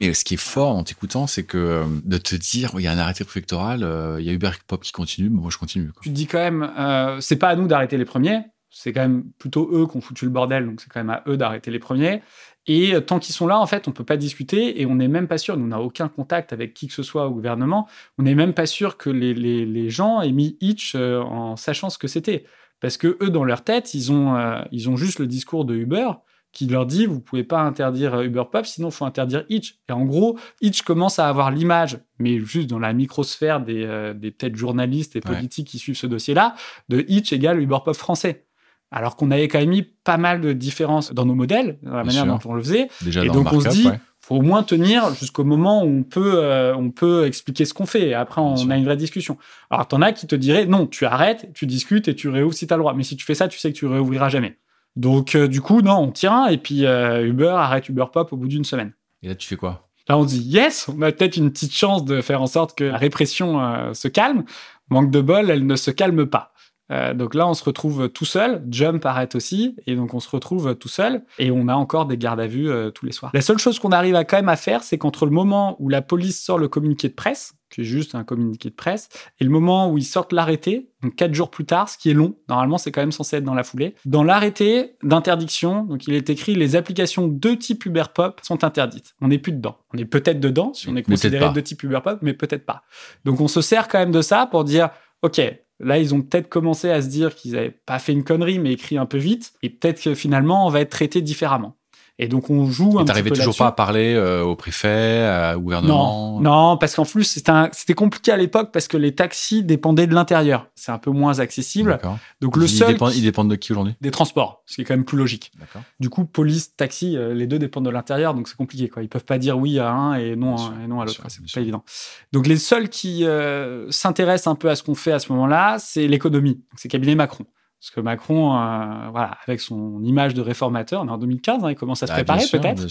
Et 0.00 0.14
ce 0.14 0.24
qui 0.24 0.34
est 0.34 0.36
fort 0.36 0.74
en 0.74 0.82
t'écoutant, 0.82 1.28
c'est 1.28 1.44
que 1.44 1.58
euh, 1.58 1.84
de 2.04 2.18
te 2.18 2.34
dire, 2.34 2.72
il 2.74 2.82
y 2.82 2.88
a 2.88 2.92
un 2.92 2.98
arrêté 2.98 3.22
préfectoral, 3.22 3.84
euh, 3.84 4.16
il 4.18 4.26
y 4.26 4.30
a 4.30 4.32
Uber 4.32 4.50
Pop 4.66 4.82
qui 4.82 4.90
continue, 4.90 5.30
mais 5.30 5.40
moi 5.40 5.50
je 5.50 5.58
continue. 5.58 5.92
Tu 6.02 6.08
te 6.08 6.14
dis 6.14 6.26
quand 6.26 6.38
même, 6.38 6.72
euh, 6.76 7.20
c'est 7.20 7.36
pas 7.36 7.50
à 7.50 7.56
nous 7.56 7.68
d'arrêter 7.68 7.96
les 7.98 8.04
premiers, 8.04 8.40
c'est 8.68 8.92
quand 8.92 9.02
même 9.02 9.24
plutôt 9.38 9.70
eux 9.72 9.86
qui 9.86 9.96
ont 9.96 10.00
foutu 10.00 10.24
le 10.24 10.32
bordel, 10.32 10.66
donc 10.66 10.80
c'est 10.80 10.90
quand 10.90 11.00
même 11.00 11.10
à 11.10 11.22
eux 11.28 11.36
d'arrêter 11.36 11.70
les 11.70 11.78
premiers. 11.78 12.20
Et 12.66 12.94
tant 13.06 13.18
qu'ils 13.18 13.34
sont 13.34 13.48
là, 13.48 13.58
en 13.58 13.66
fait, 13.66 13.88
on 13.88 13.92
peut 13.92 14.04
pas 14.04 14.16
discuter 14.16 14.80
et 14.80 14.86
on 14.86 14.94
n'est 14.94 15.08
même 15.08 15.26
pas 15.26 15.36
sûr, 15.36 15.56
nous, 15.56 15.64
on 15.64 15.68
n'a 15.68 15.80
aucun 15.80 16.08
contact 16.08 16.52
avec 16.52 16.74
qui 16.74 16.86
que 16.86 16.94
ce 16.94 17.02
soit 17.02 17.26
au 17.26 17.32
gouvernement, 17.32 17.88
on 18.18 18.22
n'est 18.22 18.36
même 18.36 18.54
pas 18.54 18.66
sûr 18.66 18.96
que 18.96 19.10
les, 19.10 19.34
les, 19.34 19.66
les 19.66 19.90
gens 19.90 20.20
aient 20.20 20.30
mis 20.30 20.56
Hitch 20.60 20.94
en 20.94 21.56
sachant 21.56 21.90
ce 21.90 21.98
que 21.98 22.06
c'était. 22.06 22.44
Parce 22.82 22.98
que 22.98 23.16
eux, 23.22 23.30
dans 23.30 23.44
leur 23.44 23.64
tête, 23.64 23.94
ils 23.94 24.12
ont, 24.12 24.36
ils 24.70 24.90
ont 24.90 24.96
juste 24.96 25.18
le 25.18 25.26
discours 25.26 25.64
de 25.64 25.74
Uber 25.74 26.10
qui 26.52 26.66
leur 26.66 26.86
dit 26.86 27.06
vous 27.06 27.20
pouvez 27.20 27.44
pas 27.44 27.60
interdire 27.60 28.14
euh, 28.14 28.24
Uber 28.24 28.44
Pop, 28.50 28.64
sinon 28.66 28.88
il 28.88 28.92
faut 28.92 29.04
interdire 29.04 29.44
Hitch. 29.48 29.78
Et 29.88 29.92
en 29.92 30.04
gros, 30.04 30.38
Hitch 30.60 30.82
commence 30.82 31.18
à 31.18 31.28
avoir 31.28 31.50
l'image, 31.50 31.98
mais 32.18 32.38
juste 32.38 32.68
dans 32.68 32.78
la 32.78 32.92
microsphère 32.92 33.60
des, 33.60 33.84
euh, 33.84 34.14
des 34.14 34.30
peut-être 34.30 34.56
journalistes 34.56 35.16
et 35.16 35.20
politiques 35.20 35.68
qui 35.68 35.78
suivent 35.78 35.96
ce 35.96 36.06
dossier-là, 36.06 36.54
de 36.88 37.04
Hitch 37.08 37.32
égale 37.32 37.60
Uber 37.60 37.78
Pop 37.84 37.96
français. 37.96 38.46
Alors 38.90 39.16
qu'on 39.16 39.30
avait 39.30 39.48
quand 39.48 39.58
même 39.58 39.70
mis 39.70 39.82
pas 39.82 40.18
mal 40.18 40.42
de 40.42 40.52
différences 40.52 41.14
dans 41.14 41.24
nos 41.24 41.34
modèles, 41.34 41.78
dans 41.82 41.96
la 41.96 42.04
manière 42.04 42.26
dont 42.26 42.38
on 42.44 42.52
le 42.52 42.62
faisait. 42.62 42.88
Déjà 43.00 43.24
et 43.24 43.28
donc 43.28 43.50
on 43.50 43.60
se 43.60 43.68
dit, 43.70 43.88
faut 44.22 44.36
au 44.36 44.40
moins 44.40 44.62
tenir 44.62 45.12
jusqu'au 45.14 45.42
moment 45.42 45.82
où 45.82 45.88
on 45.88 46.02
peut, 46.04 46.34
euh, 46.36 46.74
on 46.76 46.90
peut 46.90 47.26
expliquer 47.26 47.64
ce 47.64 47.74
qu'on 47.74 47.86
fait. 47.86 48.08
Et 48.08 48.14
après, 48.14 48.40
on 48.40 48.70
a 48.70 48.76
une 48.76 48.84
vraie 48.84 48.96
discussion. 48.96 49.36
Alors, 49.68 49.88
t'en 49.88 50.00
as 50.00 50.12
qui 50.12 50.28
te 50.28 50.36
diraient, 50.36 50.64
non, 50.64 50.86
tu 50.86 51.04
arrêtes, 51.04 51.48
tu 51.54 51.66
discutes 51.66 52.06
et 52.06 52.14
tu 52.14 52.28
réouvres 52.28 52.54
si 52.54 52.68
tu 52.68 52.72
as 52.72 52.76
le 52.76 52.82
droit. 52.82 52.94
Mais 52.94 53.02
si 53.02 53.16
tu 53.16 53.24
fais 53.24 53.34
ça, 53.34 53.48
tu 53.48 53.58
sais 53.58 53.72
que 53.72 53.76
tu 53.76 53.86
réouvriras 53.86 54.28
jamais. 54.28 54.58
Donc, 54.94 55.34
euh, 55.34 55.48
du 55.48 55.60
coup, 55.60 55.82
non, 55.82 55.98
on 55.98 56.12
tient. 56.12 56.46
Et 56.46 56.56
puis, 56.56 56.86
euh, 56.86 57.26
Uber 57.26 57.48
arrête 57.48 57.88
Uber 57.88 58.06
Pop 58.12 58.32
au 58.32 58.36
bout 58.36 58.46
d'une 58.46 58.64
semaine. 58.64 58.92
Et 59.24 59.28
là, 59.28 59.34
tu 59.34 59.48
fais 59.48 59.56
quoi? 59.56 59.88
Là, 60.08 60.16
on 60.16 60.24
dit 60.24 60.40
yes, 60.40 60.88
on 60.88 61.02
a 61.02 61.10
peut-être 61.10 61.36
une 61.36 61.50
petite 61.52 61.74
chance 61.74 62.04
de 62.04 62.20
faire 62.20 62.42
en 62.42 62.46
sorte 62.46 62.76
que 62.76 62.84
la 62.84 62.96
répression 62.96 63.94
se 63.94 64.08
calme. 64.08 64.44
Manque 64.88 65.10
de 65.10 65.20
bol, 65.20 65.48
elle 65.48 65.64
ne 65.64 65.76
se 65.76 65.90
calme 65.90 66.26
pas. 66.26 66.51
Euh, 66.92 67.14
donc 67.14 67.34
là, 67.34 67.48
on 67.48 67.54
se 67.54 67.64
retrouve 67.64 68.08
tout 68.08 68.24
seul. 68.24 68.62
Jump 68.70 69.04
arrête 69.06 69.34
aussi, 69.34 69.76
et 69.86 69.96
donc 69.96 70.14
on 70.14 70.20
se 70.20 70.28
retrouve 70.28 70.74
tout 70.74 70.88
seul. 70.88 71.22
Et 71.38 71.50
on 71.50 71.68
a 71.68 71.74
encore 71.74 72.06
des 72.06 72.18
gardes 72.18 72.40
à 72.40 72.46
vue 72.46 72.70
euh, 72.70 72.90
tous 72.90 73.06
les 73.06 73.12
soirs. 73.12 73.32
La 73.34 73.40
seule 73.40 73.58
chose 73.58 73.78
qu'on 73.78 73.92
arrive 73.92 74.14
à 74.14 74.24
quand 74.24 74.36
même 74.36 74.48
à 74.48 74.56
faire, 74.56 74.82
c'est 74.82 74.98
qu'entre 74.98 75.24
le 75.24 75.32
moment 75.32 75.76
où 75.78 75.88
la 75.88 76.02
police 76.02 76.42
sort 76.42 76.58
le 76.58 76.68
communiqué 76.68 77.08
de 77.08 77.14
presse, 77.14 77.54
qui 77.70 77.80
est 77.80 77.84
juste 77.84 78.14
un 78.14 78.22
communiqué 78.22 78.68
de 78.68 78.74
presse, 78.74 79.08
et 79.40 79.44
le 79.44 79.50
moment 79.50 79.90
où 79.90 79.96
ils 79.96 80.04
sortent 80.04 80.32
l'arrêté, 80.32 80.90
donc 81.02 81.16
quatre 81.16 81.32
jours 81.32 81.50
plus 81.50 81.64
tard, 81.64 81.88
ce 81.88 81.96
qui 81.96 82.10
est 82.10 82.14
long. 82.14 82.36
Normalement, 82.48 82.76
c'est 82.76 82.92
quand 82.92 83.00
même 83.00 83.12
censé 83.12 83.36
être 83.36 83.44
dans 83.44 83.54
la 83.54 83.64
foulée. 83.64 83.94
Dans 84.04 84.22
l'arrêté 84.22 84.96
d'interdiction, 85.02 85.84
donc 85.84 86.06
il 86.06 86.14
est 86.14 86.28
écrit 86.28 86.54
les 86.54 86.76
applications 86.76 87.26
de 87.28 87.54
type 87.54 87.86
Uber 87.86 88.04
Pop 88.14 88.40
sont 88.42 88.62
interdites. 88.64 89.14
On 89.22 89.28
n'est 89.28 89.38
plus 89.38 89.52
dedans. 89.52 89.78
On 89.94 89.98
est 89.98 90.04
peut-être 90.04 90.40
dedans 90.40 90.74
si 90.74 90.88
on 90.90 90.96
est 90.96 91.02
considéré 91.02 91.50
de 91.50 91.60
type 91.60 91.82
Uber 91.82 92.00
Pop, 92.04 92.18
mais 92.20 92.34
peut-être 92.34 92.66
pas. 92.66 92.82
Donc 93.24 93.40
on 93.40 93.48
se 93.48 93.62
sert 93.62 93.88
quand 93.88 93.98
même 93.98 94.12
de 94.12 94.22
ça 94.22 94.46
pour 94.46 94.64
dire, 94.64 94.90
ok, 95.22 95.40
Là, 95.80 95.98
ils 95.98 96.14
ont 96.14 96.22
peut-être 96.22 96.48
commencé 96.48 96.90
à 96.90 97.02
se 97.02 97.08
dire 97.08 97.34
qu'ils 97.34 97.52
n'avaient 97.52 97.70
pas 97.70 97.98
fait 97.98 98.12
une 98.12 98.24
connerie, 98.24 98.58
mais 98.58 98.72
écrit 98.72 98.98
un 98.98 99.06
peu 99.06 99.18
vite. 99.18 99.52
Et 99.62 99.70
peut-être 99.70 100.02
que 100.02 100.14
finalement, 100.14 100.66
on 100.66 100.70
va 100.70 100.80
être 100.80 100.90
traité 100.90 101.22
différemment. 101.22 101.76
Et 102.18 102.28
donc 102.28 102.50
on 102.50 102.66
joue 102.66 102.98
un 102.98 103.04
petit 103.04 103.22
peu 103.22 103.30
toujours 103.30 103.56
pas 103.56 103.68
à 103.68 103.72
parler 103.72 104.14
euh, 104.14 104.42
au 104.42 104.54
préfet, 104.54 105.54
au 105.56 105.60
gouvernement 105.60 106.40
Non, 106.40 106.70
non 106.72 106.76
parce 106.76 106.94
qu'en 106.94 107.04
plus 107.04 107.24
c'était 107.24 107.94
compliqué 107.94 108.30
à 108.30 108.36
l'époque 108.36 108.70
parce 108.72 108.86
que 108.86 108.96
les 108.96 109.14
taxis 109.14 109.64
dépendaient 109.64 110.06
de 110.06 110.14
l'intérieur. 110.14 110.68
C'est 110.74 110.92
un 110.92 110.98
peu 110.98 111.10
moins 111.10 111.40
accessible. 111.40 111.98
Donc 112.40 112.56
le 112.56 112.64
ils 112.64 112.68
seul 112.68 112.92
dépendent, 112.92 113.14
ils 113.14 113.22
dépendent 113.22 113.50
de 113.50 113.56
qui 113.56 113.72
aujourd'hui? 113.72 113.94
Des 114.00 114.10
transports, 114.10 114.62
ce 114.66 114.76
qui 114.76 114.82
est 114.82 114.84
quand 114.84 114.94
même 114.94 115.04
plus 115.04 115.18
logique. 115.18 115.52
Du 116.00 116.10
coup, 116.10 116.24
police, 116.24 116.76
taxi, 116.76 117.16
euh, 117.16 117.34
les 117.34 117.46
deux 117.46 117.58
dépendent 117.58 117.86
de 117.86 117.90
l'intérieur, 117.90 118.34
donc 118.34 118.48
c'est 118.48 118.56
compliqué. 118.56 118.88
Quoi. 118.88 119.02
Ils 119.02 119.08
peuvent 119.08 119.24
pas 119.24 119.38
dire 119.38 119.58
oui 119.58 119.78
à 119.78 119.90
un 119.90 120.14
et 120.14 120.36
non, 120.36 120.56
à, 120.56 120.72
et 120.84 120.86
non 120.86 121.00
à 121.00 121.04
l'autre. 121.04 121.22
C'est 121.28 121.52
pas 121.52 121.60
évident. 121.60 121.84
Donc 122.32 122.46
les 122.46 122.56
seuls 122.56 122.88
qui 122.88 123.24
euh, 123.24 123.90
s'intéressent 123.90 124.52
un 124.52 124.56
peu 124.56 124.70
à 124.70 124.76
ce 124.76 124.82
qu'on 124.82 124.94
fait 124.94 125.12
à 125.12 125.18
ce 125.18 125.32
moment-là, 125.32 125.76
c'est 125.78 126.06
l'économie. 126.06 126.60
C'est 126.76 126.88
cabinet 126.88 127.14
Macron. 127.14 127.44
Parce 127.82 127.90
que 127.90 128.00
Macron, 128.00 128.54
euh, 128.54 129.10
voilà, 129.10 129.36
avec 129.44 129.60
son 129.60 130.04
image 130.04 130.34
de 130.34 130.40
réformateur, 130.40 131.02
on 131.02 131.08
est 131.08 131.10
en 131.10 131.18
2015, 131.18 131.64
hein, 131.64 131.70
il 131.70 131.74
commence 131.74 132.00
à 132.04 132.06
se 132.06 132.12
ah, 132.12 132.14
préparer 132.14 132.44
peut-être. 132.48 132.86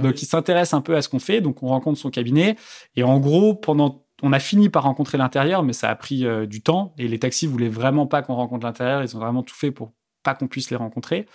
Donc 0.00 0.22
il 0.22 0.26
s'intéresse 0.26 0.72
un 0.72 0.80
peu 0.80 0.94
à 0.94 1.02
ce 1.02 1.08
qu'on 1.08 1.18
fait, 1.18 1.40
donc 1.40 1.64
on 1.64 1.66
rencontre 1.66 1.98
son 1.98 2.10
cabinet. 2.10 2.54
Et 2.94 3.02
en 3.02 3.18
gros, 3.18 3.56
pendant, 3.56 4.04
on 4.22 4.32
a 4.32 4.38
fini 4.38 4.68
par 4.68 4.84
rencontrer 4.84 5.18
l'intérieur, 5.18 5.64
mais 5.64 5.72
ça 5.72 5.90
a 5.90 5.96
pris 5.96 6.24
euh, 6.24 6.46
du 6.46 6.62
temps. 6.62 6.94
Et 6.96 7.08
les 7.08 7.18
taxis 7.18 7.48
voulaient 7.48 7.68
vraiment 7.68 8.06
pas 8.06 8.22
qu'on 8.22 8.36
rencontre 8.36 8.64
l'intérieur. 8.64 9.02
Ils 9.02 9.16
ont 9.16 9.18
vraiment 9.18 9.42
tout 9.42 9.56
fait 9.56 9.72
pour 9.72 9.94
pas 10.22 10.36
qu'on 10.36 10.46
puisse 10.46 10.70
les 10.70 10.76
rencontrer. 10.76 11.26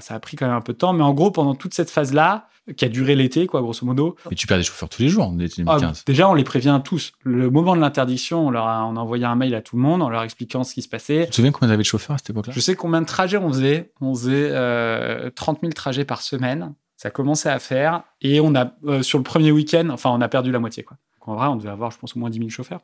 Ça 0.00 0.14
a 0.14 0.20
pris 0.20 0.36
quand 0.36 0.46
même 0.46 0.56
un 0.56 0.60
peu 0.60 0.72
de 0.72 0.78
temps, 0.78 0.92
mais 0.92 1.02
en 1.02 1.14
gros, 1.14 1.30
pendant 1.30 1.54
toute 1.54 1.74
cette 1.74 1.90
phase-là, 1.90 2.48
qui 2.76 2.84
a 2.84 2.88
duré 2.88 3.14
l'été, 3.16 3.46
quoi, 3.46 3.60
grosso 3.60 3.84
modo. 3.84 4.16
Mais 4.30 4.36
tu 4.36 4.46
perds 4.46 4.58
des 4.58 4.64
chauffeurs 4.64 4.88
tous 4.88 5.02
les 5.02 5.08
jours 5.08 5.24
en 5.24 5.32
2015. 5.32 5.66
Ah, 5.66 5.92
déjà, 6.06 6.28
on 6.28 6.34
les 6.34 6.44
prévient 6.44 6.80
tous. 6.84 7.12
Le 7.22 7.50
moment 7.50 7.74
de 7.74 7.80
l'interdiction, 7.80 8.46
on 8.46 8.50
leur 8.50 8.66
a, 8.66 8.84
on 8.84 8.96
a 8.96 9.00
envoyé 9.00 9.24
un 9.24 9.34
mail 9.34 9.54
à 9.54 9.62
tout 9.62 9.76
le 9.76 9.82
monde 9.82 10.02
en 10.02 10.08
leur 10.08 10.22
expliquant 10.22 10.64
ce 10.64 10.74
qui 10.74 10.82
se 10.82 10.88
passait. 10.88 11.24
Tu 11.24 11.30
te 11.30 11.36
souviens 11.36 11.52
combien 11.52 11.72
avait 11.72 11.82
de 11.82 11.86
chauffeurs 11.86 12.14
à 12.14 12.18
cette 12.18 12.30
époque-là? 12.30 12.52
Je 12.54 12.60
sais 12.60 12.74
combien 12.74 13.00
de 13.00 13.06
trajets 13.06 13.38
on 13.38 13.48
faisait. 13.48 13.92
On 14.00 14.14
faisait 14.14 14.50
euh, 14.50 15.30
30 15.30 15.60
000 15.62 15.72
trajets 15.72 16.04
par 16.04 16.22
semaine. 16.22 16.74
Ça 16.96 17.10
commençait 17.10 17.50
à 17.50 17.58
faire. 17.58 18.02
Et 18.20 18.40
on 18.40 18.54
a, 18.54 18.72
euh, 18.84 19.02
sur 19.02 19.18
le 19.18 19.24
premier 19.24 19.52
week-end, 19.52 19.88
enfin, 19.90 20.10
on 20.10 20.20
a 20.20 20.28
perdu 20.28 20.52
la 20.52 20.58
moitié, 20.58 20.82
quoi. 20.82 20.98
en 21.20 21.34
vrai, 21.34 21.46
on 21.46 21.56
devait 21.56 21.70
avoir, 21.70 21.90
je 21.90 21.98
pense, 21.98 22.14
au 22.14 22.18
moins 22.18 22.30
10 22.30 22.38
000 22.38 22.50
chauffeurs. 22.50 22.82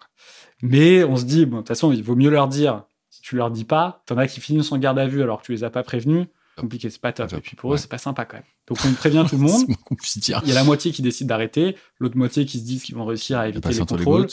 Mais 0.63 1.05
on 1.05 1.17
se 1.17 1.25
dit, 1.25 1.45
bon, 1.47 1.57
de 1.57 1.61
toute 1.61 1.69
façon, 1.69 1.93
il 1.93 2.03
vaut 2.03 2.17
mieux 2.17 2.31
leur 2.31 2.49
dire. 2.49 2.85
Si 3.11 3.23
tu 3.23 3.37
leur 3.37 3.51
dis 3.51 3.65
pas, 3.65 4.03
t'en 4.07 4.19
as 4.19 4.27
qui 4.27 4.41
finissent 4.41 4.73
en 4.73 4.79
garde 4.79 4.99
à 4.99 5.07
vue 5.07 5.23
alors 5.23 5.41
que 5.41 5.47
tu 5.47 5.53
les 5.53 5.65
as 5.65 5.71
pas 5.71 5.83
prévenus 5.83 6.27
compliqué, 6.57 6.91
c'est 6.91 7.01
pas 7.01 7.13
top. 7.13 7.33
Et 7.33 7.41
puis 7.41 7.57
pour 7.57 7.75
eux, 7.75 7.77
c'est 7.77 7.91
pas 7.91 7.99
sympa 7.99 8.25
quand 8.25 8.37
même. 8.37 8.45
Donc 8.67 8.79
on 8.85 8.93
prévient 8.95 9.25
tout 9.29 9.37
le 9.37 9.43
monde. 9.47 9.65
Il 10.45 10.49
y 10.49 10.53
a 10.53 10.55
la 10.55 10.65
moitié 10.65 10.91
qui 10.91 11.03
décide 11.03 11.29
d'arrêter, 11.29 11.77
l'autre 11.99 12.17
moitié 12.17 12.45
qui 12.45 12.59
se 12.59 12.65
disent 12.65 12.83
qu'ils 12.83 12.97
vont 12.97 13.05
réussir 13.05 13.39
à 13.39 13.49
éviter 13.49 13.69
les 13.69 13.79
contrôles. 13.79 14.27